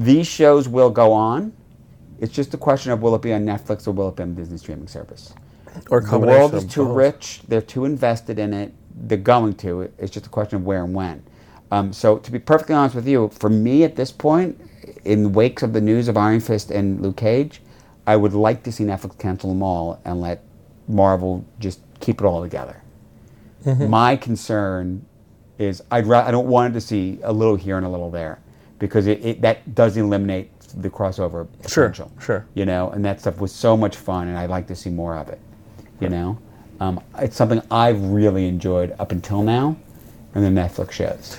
These 0.01 0.27
shows 0.27 0.67
will 0.67 0.89
go 0.89 1.13
on. 1.13 1.53
It's 2.21 2.33
just 2.33 2.55
a 2.55 2.57
question 2.57 2.91
of 2.91 3.03
will 3.03 3.15
it 3.15 3.21
be 3.21 3.35
on 3.35 3.45
Netflix 3.45 3.87
or 3.87 3.91
will 3.91 4.09
it 4.09 4.17
be 4.17 4.23
on 4.23 4.35
Disney 4.35 4.57
streaming 4.57 4.89
service. 4.89 5.35
Or 5.91 6.01
The 6.01 6.19
world 6.19 6.55
is 6.55 6.65
too 6.65 6.87
both. 6.87 6.97
rich. 6.97 7.43
They're 7.49 7.61
too 7.61 7.85
invested 7.85 8.39
in 8.39 8.55
it. 8.55 8.73
They're 8.95 9.19
going 9.19 9.55
to. 9.57 9.83
It's 9.99 10.11
just 10.11 10.25
a 10.27 10.31
question 10.31 10.57
of 10.57 10.65
where 10.65 10.83
and 10.85 10.95
when. 10.95 11.23
Um, 11.71 11.93
so, 11.93 12.17
to 12.17 12.33
be 12.33 12.39
perfectly 12.39 12.75
honest 12.75 12.95
with 12.95 13.07
you, 13.07 13.29
for 13.29 13.51
me 13.51 13.85
at 13.85 13.95
this 13.95 14.11
point, 14.11 14.59
in 15.05 15.23
the 15.23 15.29
wakes 15.29 15.63
of 15.63 15.75
the 15.75 15.81
news 15.83 16.09
of 16.09 16.17
Iron 16.17 16.41
Fist 16.41 16.71
and 16.71 17.03
Luke 17.03 17.19
Cage, 17.19 17.61
I 18.07 18.17
would 18.17 18.33
like 18.33 18.63
to 18.63 18.73
see 18.73 18.85
Netflix 18.85 19.19
cancel 19.19 19.51
them 19.51 19.63
all 19.63 20.01
and 20.07 20.21
let 20.23 20.43
Marvel 20.89 21.45
just 21.59 21.81
keep 22.01 22.23
it 22.23 22.25
all 22.25 22.43
together. 22.43 22.83
Mm-hmm. 23.67 23.89
My 23.89 24.17
concern 24.17 25.05
is 25.59 25.83
I'd 25.91 26.07
ra- 26.07 26.27
I 26.27 26.31
don't 26.31 26.49
want 26.49 26.73
to 26.73 26.81
see 26.81 27.21
a 27.23 27.33
little 27.33 27.57
here 27.57 27.77
and 27.77 27.85
a 27.85 27.89
little 27.91 28.11
there 28.11 28.41
because 28.81 29.07
it, 29.07 29.25
it 29.25 29.41
that 29.43 29.77
does 29.77 29.97
eliminate 29.97 30.51
the 30.75 30.91
crossover 30.91 31.47
Sure, 31.69 31.89
potential. 31.89 32.11
sure. 32.21 32.47
You 32.55 32.65
know, 32.65 32.91
and 32.91 33.05
that 33.05 33.21
stuff 33.21 33.39
was 33.41 33.53
so 33.53 33.77
much 33.77 33.97
fun, 33.97 34.27
and 34.27 34.37
I'd 34.37 34.51
like 34.51 34.67
to 34.69 34.75
see 34.75 34.91
more 34.91 35.17
of 35.17 35.29
it. 35.29 35.39
You 36.01 36.09
know, 36.09 36.39
um, 36.81 36.99
it's 37.19 37.37
something 37.37 37.63
I've 37.71 38.03
really 38.03 38.49
enjoyed 38.49 38.97
up 38.99 39.13
until 39.13 39.43
now, 39.43 39.77
and 40.35 40.45
the 40.45 40.61
Netflix 40.61 40.93
shows. 40.93 41.37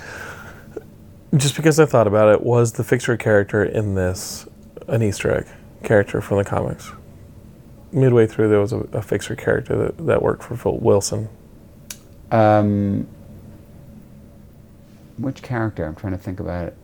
Just 1.36 1.56
because 1.56 1.80
I 1.80 1.86
thought 1.86 2.08
about 2.08 2.34
it, 2.34 2.44
was 2.44 2.74
the 2.74 2.84
fixer 2.84 3.18
character 3.18 3.64
in 3.64 3.96
this 3.96 4.46
an 4.88 5.02
Easter 5.02 5.36
egg 5.36 5.48
character 5.84 6.22
from 6.22 6.38
the 6.38 6.44
comics? 6.46 6.92
Midway 7.94 8.28
through, 8.28 8.50
there 8.50 8.60
was 8.60 8.72
a, 8.74 8.80
a 8.94 9.02
fixer 9.02 9.36
character 9.36 9.76
that, 9.78 10.06
that 10.06 10.22
worked 10.22 10.44
for 10.44 10.56
Phil 10.56 10.78
Wilson. 10.78 11.28
Um, 12.32 13.08
which 15.18 15.42
character? 15.42 15.86
I'm 15.86 15.96
trying 15.96 16.14
to 16.14 16.20
think 16.20 16.40
about 16.40 16.68
it. 16.68 16.78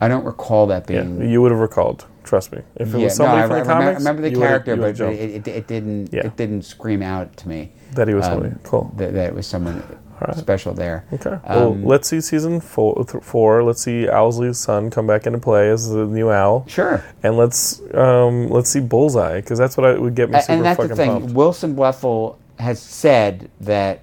I 0.00 0.08
don't 0.08 0.24
recall 0.24 0.66
that 0.68 0.88
Yeah, 0.90 1.02
being. 1.02 1.30
you 1.30 1.42
would 1.42 1.50
have 1.50 1.60
recalled. 1.60 2.06
Trust 2.24 2.52
me. 2.52 2.60
If 2.76 2.94
it 2.94 2.98
Yeah, 2.98 3.04
was 3.04 3.16
somebody 3.16 3.40
no, 3.40 3.46
from 3.48 3.56
I, 3.56 3.60
the 3.64 3.70
I 3.70 3.72
remember, 3.72 3.84
comics, 3.84 4.00
remember 4.00 4.22
the 4.22 4.30
you 4.30 4.36
character, 4.38 4.76
but 4.76 5.00
it, 5.00 5.30
it, 5.46 5.48
it 5.48 5.66
didn't. 5.66 6.12
Yeah. 6.12 6.26
It 6.26 6.36
didn't 6.36 6.62
scream 6.62 7.02
out 7.02 7.36
to 7.38 7.48
me 7.48 7.72
that 7.94 8.06
he 8.06 8.14
was 8.14 8.26
um, 8.26 8.32
somebody. 8.34 8.54
Cool. 8.64 8.92
that, 8.96 9.14
that 9.14 9.28
it 9.30 9.34
was 9.34 9.46
someone 9.46 9.82
right. 10.20 10.36
special 10.36 10.74
there. 10.74 11.04
Okay. 11.14 11.38
well, 11.48 11.72
Um, 11.72 11.84
let's 11.84 12.06
see 12.06 12.20
season 12.20 12.60
four, 12.60 13.02
th- 13.06 13.24
four. 13.24 13.64
Let's 13.64 13.82
see 13.82 14.06
Owlsley's 14.06 14.58
son 14.58 14.90
come 14.90 15.06
back 15.06 15.26
into 15.26 15.38
play 15.38 15.70
as 15.70 15.88
the 15.90 16.04
new 16.04 16.30
owl. 16.30 16.66
Sure. 16.68 17.02
And 17.22 17.36
let's 17.38 17.80
um, 17.94 18.48
let's 18.50 18.68
see 18.68 18.80
Bullseye 18.80 19.40
because 19.40 19.58
that's 19.58 19.76
what 19.78 19.86
I 19.86 19.94
would 19.98 20.14
get 20.14 20.28
me 20.30 20.38
super 20.40 20.52
and 20.52 20.64
that's 20.64 20.76
fucking 20.76 20.90
the 20.90 20.96
thing. 20.96 21.10
pumped. 21.10 21.32
Wilson 21.34 21.74
Bethel 21.74 22.38
has 22.58 22.80
said 22.80 23.50
that 23.60 24.00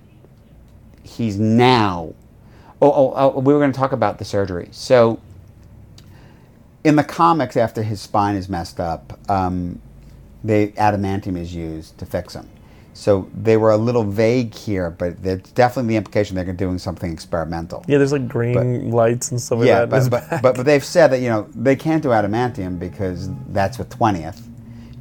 he's 1.03 1.37
now. 1.39 2.13
Oh, 2.81 2.91
oh, 2.91 3.13
oh, 3.35 3.39
we 3.39 3.53
were 3.53 3.59
going 3.59 3.71
to 3.71 3.77
talk 3.77 3.91
about 3.93 4.17
the 4.17 4.25
surgery. 4.25 4.67
So, 4.71 5.19
in 6.86 6.95
the 6.95 7.03
comics, 7.03 7.57
after 7.57 7.81
his 7.81 7.99
spine 7.99 8.36
is 8.36 8.47
messed 8.47 8.79
up, 8.79 9.19
um, 9.29 9.81
they 10.43 10.67
adamantium 10.69 11.36
is 11.36 11.53
used 11.53 11.97
to 11.97 12.05
fix 12.05 12.36
him. 12.36 12.47
So 12.93 13.27
they 13.36 13.57
were 13.57 13.71
a 13.71 13.77
little 13.77 14.03
vague 14.03 14.53
here, 14.53 14.91
but 14.91 15.21
there's 15.21 15.41
definitely 15.41 15.93
the 15.93 15.97
implication 15.97 16.36
they're 16.36 16.53
doing 16.53 16.77
something 16.77 17.11
experimental. 17.11 17.83
Yeah, 17.88 17.97
there's 17.97 18.13
like 18.13 18.27
green 18.29 18.91
lights 18.91 19.31
and 19.31 19.41
stuff 19.41 19.59
like 19.59 19.67
Yeah, 19.67 19.86
that. 19.86 20.09
but, 20.09 20.29
but, 20.29 20.41
but 20.43 20.55
but 20.55 20.65
they've 20.65 20.86
said 20.86 21.07
that 21.07 21.19
you 21.19 21.27
know 21.27 21.47
they 21.55 21.75
can't 21.75 22.03
do 22.03 22.09
adamantium 22.09 22.79
because 22.79 23.29
that's 23.49 23.79
with 23.79 23.89
twentieth, 23.89 24.47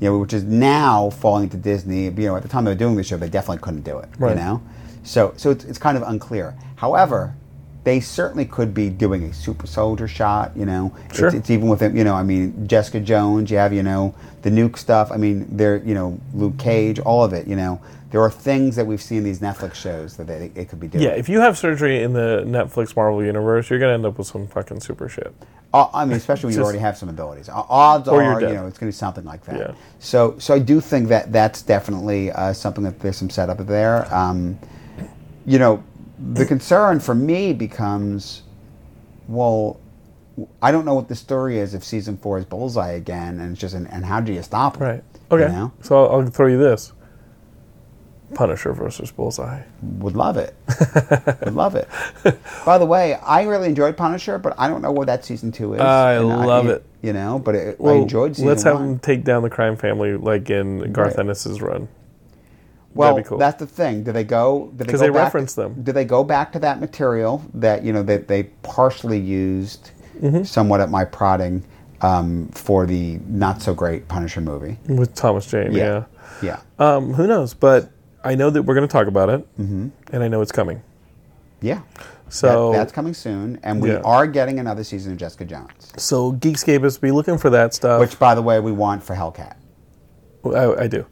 you 0.01 0.09
know, 0.09 0.19
which 0.19 0.33
is 0.33 0.43
now 0.43 1.11
falling 1.11 1.51
to 1.51 1.57
Disney. 1.59 2.05
You 2.05 2.11
know, 2.11 2.37
at 2.37 2.43
the 2.43 2.49
time 2.49 2.65
they 2.65 2.71
were 2.73 2.75
doing 2.85 2.97
the 2.97 3.05
show, 3.05 3.19
they 3.19 3.29
definitely 3.29 3.63
couldn't 3.63 3.83
do 3.83 3.99
it. 3.99 4.09
Right. 4.19 4.31
You 4.31 4.37
know, 4.37 4.63
so 5.05 5.35
so 5.37 5.51
it's, 5.51 5.65
it's 5.65 5.79
kind 5.79 5.97
of 5.99 6.03
unclear. 6.05 6.57
However, 6.77 7.37
they 7.85 8.01
certainly 8.01 8.47
could 8.47 8.75
be 8.75 8.89
doing 8.91 9.25
a 9.25 9.33
super 9.33 9.67
soldier 9.67 10.09
shot. 10.09 10.53
You 10.57 10.67
know, 10.67 10.95
Sure. 11.13 11.29
it's, 11.29 11.37
it's 11.37 11.51
even 11.51 11.69
with 11.69 11.83
you 11.83 12.05
know, 12.05 12.15
I 12.15 12.23
mean, 12.23 12.67
Jessica 12.67 13.01
Jones. 13.01 13.51
You 13.51 13.59
have 13.59 13.73
you 13.73 13.83
know 13.83 14.15
the 14.43 14.51
nuke 14.51 14.77
stuff. 14.79 15.13
I 15.13 15.17
mean, 15.17 15.47
they're 15.57 15.77
you 15.77 15.95
know 15.95 16.19
Luke 16.35 16.59
Cage, 16.59 16.99
all 16.99 17.23
of 17.23 17.33
it. 17.33 17.47
You 17.47 17.57
know, 17.57 17.81
there 18.11 18.23
are 18.23 18.31
things 18.31 18.77
that 18.77 18.87
we've 18.87 19.03
seen 19.03 19.19
in 19.19 19.25
these 19.25 19.41
Netflix 19.41 19.75
shows 19.75 20.17
that 20.17 20.27
they, 20.27 20.51
it 20.55 20.69
could 20.69 20.81
be 20.81 20.89
doing. 20.89 21.05
yeah, 21.05 21.11
if 21.11 21.29
you 21.29 21.41
have 21.41 21.59
surgery 21.59 22.03
in 22.03 22.13
the 22.13 22.43
Netflix 22.47 22.97
Marvel 22.97 23.23
universe, 23.23 23.71
you're 23.71 23.79
gonna 23.79 23.95
end 23.95 24.07
up 24.07 24.19
with 24.19 24.27
some 24.27 24.47
fucking 24.47 24.81
super 24.81 25.09
shit. 25.09 25.35
Uh, 25.75 25.89
I 25.93 26.05
mean, 26.05 26.17
especially 26.17 26.49
when 26.49 26.57
you 26.57 26.63
already 26.63 26.79
have 26.79 26.97
some 26.97 27.09
abilities. 27.09 27.49
Odds 27.53 28.07
you're 28.07 28.23
you 28.23 28.55
know, 28.55 28.69
it's 28.69 28.79
going 28.79 28.87
to 28.87 28.87
be 28.87 28.93
something 28.93 29.25
like 29.25 29.45
that. 29.47 29.59
Yeah. 29.59 29.75
So, 29.99 30.37
so 30.39 30.55
I 30.55 30.61
do 30.61 30.81
think 30.81 31.09
that 31.09 31.33
that's 31.33 31.63
definitely 31.63 32.31
uh, 32.31 32.53
something 32.53 32.85
that 32.85 33.01
there's 33.01 33.17
some 33.17 33.29
setup 33.29 33.59
there. 33.67 34.07
Um, 34.15 34.57
you 35.45 35.59
know, 35.59 35.83
the 36.19 36.47
concern 36.47 37.01
for 37.01 37.15
me 37.15 37.53
becomes, 37.53 38.43
well, 39.29 39.81
I 40.63 40.73
don't 40.73 40.85
know 40.85 40.95
what 40.95 41.09
the 41.09 41.15
story 41.15 41.59
is 41.59 41.75
if 41.75 41.85
season 41.85 42.17
four 42.17 42.39
is 42.39 42.45
Bullseye 42.45 42.93
again, 42.93 43.41
and 43.41 43.53
it's 43.53 43.61
just, 43.61 43.75
and, 43.75 43.91
and 43.91 44.05
how 44.05 44.21
do 44.21 44.33
you 44.33 44.43
stop 44.43 44.77
it? 44.77 44.81
Right. 44.81 45.05
Okay. 45.31 45.45
You 45.45 45.49
know? 45.49 45.73
So 45.81 46.05
I'll, 46.05 46.21
I'll 46.21 46.27
throw 46.27 46.49
you 46.49 46.59
this: 46.59 46.93
Punisher 48.35 48.73
versus 48.73 49.11
Bullseye. 49.11 49.63
Would 49.83 50.17
love 50.17 50.37
it. 50.37 50.55
Would 51.45 51.55
love 51.55 51.75
it. 51.77 51.89
By 52.65 52.79
the 52.79 52.87
way, 52.87 53.15
I 53.15 53.43
really 53.45 53.69
enjoyed 53.69 53.97
Punisher, 53.97 54.39
but 54.39 54.55
I 54.59 54.69
don't 54.69 54.83
know 54.83 54.93
what 54.93 55.07
that 55.07 55.25
season 55.25 55.53
two 55.53 55.75
is. 55.75 55.81
I 55.81 56.19
love 56.19 56.69
it. 56.69 56.85
You 57.03 57.13
know, 57.13 57.39
but 57.39 57.55
it, 57.55 57.77
I 57.85 57.93
enjoyed 57.93 58.35
season 58.35 58.49
let's 58.49 58.63
have 58.63 58.77
one. 58.77 58.85
him 58.91 58.99
take 58.99 59.25
down 59.25 59.43
the 59.43 59.51
crime 59.51 59.77
family 59.77 60.17
like 60.17 60.51
in 60.51 60.93
Garth 60.93 61.17
Right. 61.17 61.21
Ennis's 61.21 61.61
run. 61.61 61.89
Well, 62.95 63.23
cool. 63.23 63.39
that's 63.39 63.59
the 63.59 63.67
thing. 63.67 64.05
Do 64.05 64.13
they 64.13 64.25
go? 64.25 64.71
Do 64.77 64.85
they 64.85 64.93
they 64.93 65.09
back- 65.09 65.17
reference 65.25 65.55
them. 65.55 65.83
Do 65.83 65.93
they 65.93 66.05
go 66.05 66.23
back 66.25 66.53
to 66.53 66.59
that 66.61 66.81
material 66.81 67.43
that 67.55 67.85
you 67.85 67.93
know 67.93 68.03
that 68.05 68.29
they 68.29 68.45
partially 68.63 69.19
used, 69.21 69.91
Mm-hmm. 70.23 70.45
somewhat 70.45 70.81
at 70.81 70.91
my 70.91 71.05
prodding, 71.05 71.65
um, 72.01 72.47
for 72.53 72.87
the 72.87 73.19
not 73.27 73.61
so 73.63 73.75
great 73.75 74.07
Punisher 74.07 74.41
movie? 74.41 74.79
with 74.89 75.13
Thomas 75.15 75.45
Jane. 75.47 75.73
Yeah. 75.73 76.05
yeah. 76.41 76.61
Um, 76.79 77.13
who 77.15 77.27
knows? 77.27 77.53
But 77.53 77.91
I 78.23 78.37
know 78.37 78.49
that 78.51 78.63
we're 78.63 78.75
going 78.77 78.87
to 78.87 78.93
talk 78.93 79.09
about 79.09 79.29
it, 79.29 79.41
mm-hmm. 79.59 79.89
and 80.13 80.23
I 80.23 80.29
know 80.29 80.41
it's 80.41 80.53
coming. 80.53 80.83
Yeah. 81.61 81.81
So 82.29 82.71
That- 82.73 82.79
that's 82.79 82.93
coming 82.93 83.13
soon, 83.13 83.59
and 83.65 83.83
we 83.83 83.91
Yeah. 83.91 84.03
are 84.05 84.27
getting 84.29 84.61
another 84.61 84.85
season 84.85 85.13
of 85.13 85.19
Jessica 85.19 85.45
Jones, 85.45 85.93
so 85.97 86.33
Geekscapists 86.33 87.01
be 87.01 87.11
looking 87.11 87.37
for 87.37 87.51
that 87.51 87.75
stuff. 87.75 87.99
which, 88.01 88.17
by 88.19 88.35
the 88.37 88.43
way, 88.43 88.61
we 88.61 88.71
want 88.73 89.03
for 89.03 89.15
Hellcat. 89.17 89.57
I, 90.45 90.85
I 90.85 90.87
do. 90.87 91.07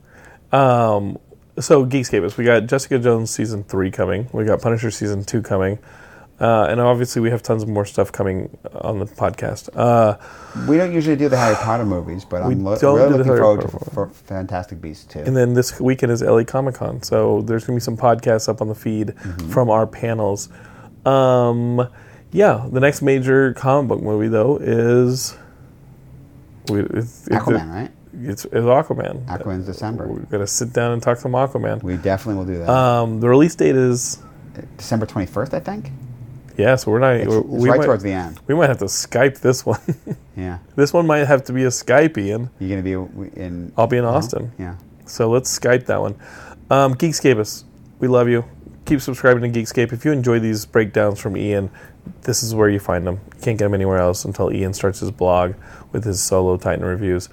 Um, 0.57 1.19
so 1.61 1.85
Geekscapists, 1.87 2.37
we 2.37 2.45
got 2.45 2.67
Jessica 2.67 2.99
Jones 2.99 3.31
season 3.31 3.65
three 3.65 3.91
coming. 3.91 4.29
We 4.33 4.45
got 4.45 4.61
Punisher 4.63 4.91
season 4.91 5.25
two 5.25 5.43
coming. 5.43 5.79
Uh, 6.41 6.67
and 6.69 6.81
obviously, 6.81 7.23
we 7.23 7.31
have 7.31 7.41
tons 7.41 7.63
of 7.63 7.69
more 7.69 7.85
stuff 7.85 8.11
coming 8.11 8.57
on 8.81 8.99
the 8.99 9.05
podcast. 9.05 9.69
Uh, 9.77 10.17
We 10.69 10.77
don't 10.77 10.93
usually 10.93 11.15
do 11.15 11.29
the 11.29 11.37
Harry 11.37 11.55
Potter 11.55 11.85
movies, 11.85 12.25
but 12.25 12.43
I'm 12.43 12.65
lo- 12.65 12.77
really 12.81 13.19
looking 13.19 13.37
forward 13.37 13.61
to 13.61 13.69
for 13.69 14.09
Fantastic 14.09 14.81
Beasts 14.81 15.05
too. 15.05 15.21
and 15.21 15.37
then 15.37 15.55
this 15.55 15.79
weekend 15.79 16.11
is 16.11 16.21
LA 16.21 16.43
Comic 16.43 16.75
Con, 16.77 17.01
so 17.03 17.43
there's 17.43 17.65
gonna 17.65 17.77
be 17.77 17.81
some 17.81 17.97
podcasts 17.97 18.49
up 18.49 18.61
on 18.61 18.67
the 18.69 18.75
feed 18.75 19.09
Mm-hmm. 19.09 19.51
from 19.51 19.71
our 19.71 19.87
panels. 19.87 20.49
Um, 21.07 21.87
yeah, 22.33 22.67
the 22.73 22.81
next 22.81 23.03
major 23.03 23.53
comic 23.55 23.89
book 23.89 24.03
movie 24.03 24.29
though 24.29 24.57
is 24.57 25.37
we, 26.71 26.81
it's, 26.81 27.27
it's, 27.27 27.29
Aquaman, 27.29 27.71
right? 27.73 27.91
It's, 28.29 28.45
it's 28.45 28.55
Aquaman. 28.55 29.25
Aquaman's 29.27 29.67
December. 29.67 30.07
We're 30.09 30.21
gonna 30.21 30.47
sit 30.47 30.73
down 30.73 30.93
and 30.93 31.03
talk 31.03 31.19
some 31.19 31.33
Aquaman. 31.33 31.83
We 31.83 31.97
definitely 31.97 32.37
will 32.39 32.47
do 32.47 32.59
that. 32.59 32.69
Um, 32.69 33.21
the 33.21 33.29
release 33.29 33.55
date 33.55 33.77
is 33.77 34.23
December 34.77 35.07
21st, 35.07 35.55
I 35.55 35.61
think. 35.61 35.91
yeah, 36.57 36.77
so 36.77 36.91
we're 36.91 36.99
not. 36.99 37.15
It's, 37.15 37.33
it's 37.33 37.47
we 37.47 37.69
right 37.71 37.79
might, 37.79 37.87
towards 37.87 38.03
the 38.03 38.13
end. 38.13 38.39
We 38.47 38.55
might 38.55 38.69
have 38.69 38.79
to 38.79 38.87
Skype 38.87 39.41
this 39.41 39.65
one. 39.67 39.81
Yeah. 40.35 40.59
this 40.77 40.95
one 40.95 41.07
might 41.07 41.27
have 41.27 41.45
to 41.45 41.53
be 41.53 41.65
a 41.65 41.69
Skype, 41.69 42.17
Ian. 42.17 42.49
You're 42.59 42.81
going 42.81 42.83
to 42.83 43.31
be 43.35 43.41
in. 43.41 43.71
I'll 43.77 43.87
be 43.87 43.99
in 43.99 44.05
Austin. 44.07 44.51
Yeah. 44.59 44.77
So 45.05 45.29
let's 45.29 45.59
Skype 45.59 45.85
that 45.87 46.01
one. 46.01 46.17
Um, 46.71 46.95
Geekscapists, 46.95 47.65
we 47.99 48.09
love 48.09 48.31
you. 48.31 48.43
Keep 48.87 49.03
subscribing 49.03 49.53
to 49.53 49.61
Geekscape. 49.61 49.93
If 49.93 50.07
you 50.07 50.11
enjoy 50.11 50.39
these 50.39 50.65
breakdowns 50.65 51.21
from 51.21 51.37
Ian, 51.37 51.71
this 52.23 52.43
is 52.43 52.55
where 52.55 52.71
you 52.71 52.79
find 52.79 53.07
them. 53.07 53.21
You 53.37 53.43
can't 53.43 53.59
get 53.59 53.67
them 53.67 53.75
anywhere 53.75 53.99
else 53.99 54.25
until 54.25 54.51
Ian 54.51 54.73
starts 54.73 55.01
his 55.01 55.11
blog 55.11 55.53
with 55.93 56.05
his 56.05 56.23
solo 56.23 56.57
Titan 56.57 56.85
reviews. 56.85 57.29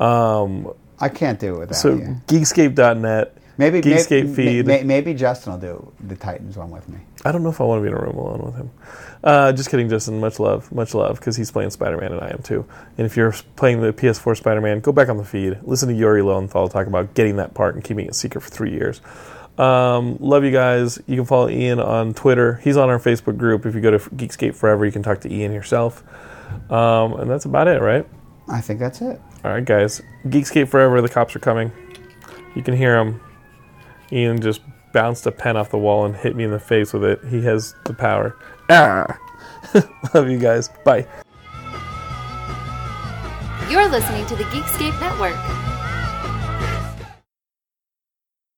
Um, 0.00 0.72
I 0.98 1.08
can't 1.08 1.38
do 1.38 1.56
it 1.56 1.58
without 1.60 1.76
so 1.76 1.94
you. 1.94 2.16
geekscape.net, 2.26 3.36
Maybe 3.58 3.80
Geekscape 3.82 4.24
maybe, 4.24 4.34
feed. 4.34 4.66
may- 4.66 4.82
maybe 4.82 5.14
Justin 5.14 5.52
will 5.52 5.60
do 5.60 5.92
the 6.00 6.16
Titans 6.16 6.56
one 6.56 6.70
with 6.70 6.88
me. 6.88 6.98
I 7.24 7.32
don't 7.32 7.42
know 7.42 7.50
if 7.50 7.60
I 7.60 7.64
want 7.64 7.80
to 7.80 7.82
be 7.82 7.88
in 7.88 7.94
a 7.94 8.00
room 8.00 8.16
alone 8.16 8.40
with 8.44 8.54
him. 8.56 8.70
Uh, 9.22 9.52
just 9.52 9.70
kidding, 9.70 9.90
Justin. 9.90 10.18
Much 10.20 10.40
love, 10.40 10.72
much 10.72 10.94
love, 10.94 11.18
because 11.20 11.36
he's 11.36 11.50
playing 11.50 11.68
Spider-Man 11.70 12.12
and 12.12 12.20
I 12.22 12.28
am 12.30 12.42
too. 12.42 12.64
And 12.96 13.06
if 13.06 13.16
you're 13.18 13.34
playing 13.56 13.82
the 13.82 13.92
PS4 13.92 14.38
Spider-Man, 14.38 14.80
go 14.80 14.92
back 14.92 15.10
on 15.10 15.18
the 15.18 15.24
feed. 15.24 15.58
Listen 15.62 15.90
to 15.90 15.94
Yuri 15.94 16.22
Lowenthal 16.22 16.68
talk 16.70 16.86
about 16.86 17.12
getting 17.12 17.36
that 17.36 17.52
part 17.52 17.74
and 17.74 17.84
keeping 17.84 18.06
it 18.06 18.14
secret 18.14 18.40
for 18.40 18.48
three 18.48 18.72
years. 18.72 19.02
Um, 19.58 20.16
love 20.20 20.42
you 20.44 20.52
guys. 20.52 20.98
You 21.06 21.16
can 21.16 21.26
follow 21.26 21.50
Ian 21.50 21.80
on 21.80 22.14
Twitter. 22.14 22.54
He's 22.64 22.78
on 22.78 22.88
our 22.88 22.98
Facebook 22.98 23.36
group. 23.36 23.66
If 23.66 23.74
you 23.74 23.82
go 23.82 23.90
to 23.90 23.98
Geekscape 23.98 24.54
Forever, 24.54 24.86
you 24.86 24.92
can 24.92 25.02
talk 25.02 25.20
to 25.20 25.30
Ian 25.32 25.52
yourself. 25.52 26.02
Um, 26.70 27.14
and 27.20 27.30
that's 27.30 27.44
about 27.44 27.68
it, 27.68 27.82
right? 27.82 28.06
I 28.48 28.62
think 28.62 28.80
that's 28.80 29.02
it. 29.02 29.20
All 29.44 29.52
right, 29.52 29.64
guys. 29.64 30.02
Geekscape 30.26 30.68
Forever. 30.68 31.00
The 31.00 31.08
cops 31.08 31.34
are 31.34 31.40
coming. 31.40 31.72
You 32.54 32.62
can 32.62 32.76
hear 32.76 32.96
them. 32.96 33.20
Ian 34.12 34.40
just 34.40 34.60
bounced 34.92 35.26
a 35.26 35.32
pen 35.32 35.56
off 35.56 35.70
the 35.70 35.78
wall 35.78 36.04
and 36.04 36.16
hit 36.16 36.34
me 36.36 36.44
in 36.44 36.50
the 36.50 36.58
face 36.58 36.92
with 36.92 37.04
it. 37.04 37.24
He 37.28 37.42
has 37.42 37.74
the 37.84 37.94
power. 37.94 38.36
Ah! 38.68 39.18
Love 40.14 40.28
you 40.28 40.38
guys. 40.38 40.68
Bye. 40.84 41.06
You're 43.70 43.88
listening 43.88 44.26
to 44.26 44.36
the 44.36 44.44
Geekscape 44.44 44.98
Network. 45.00 45.36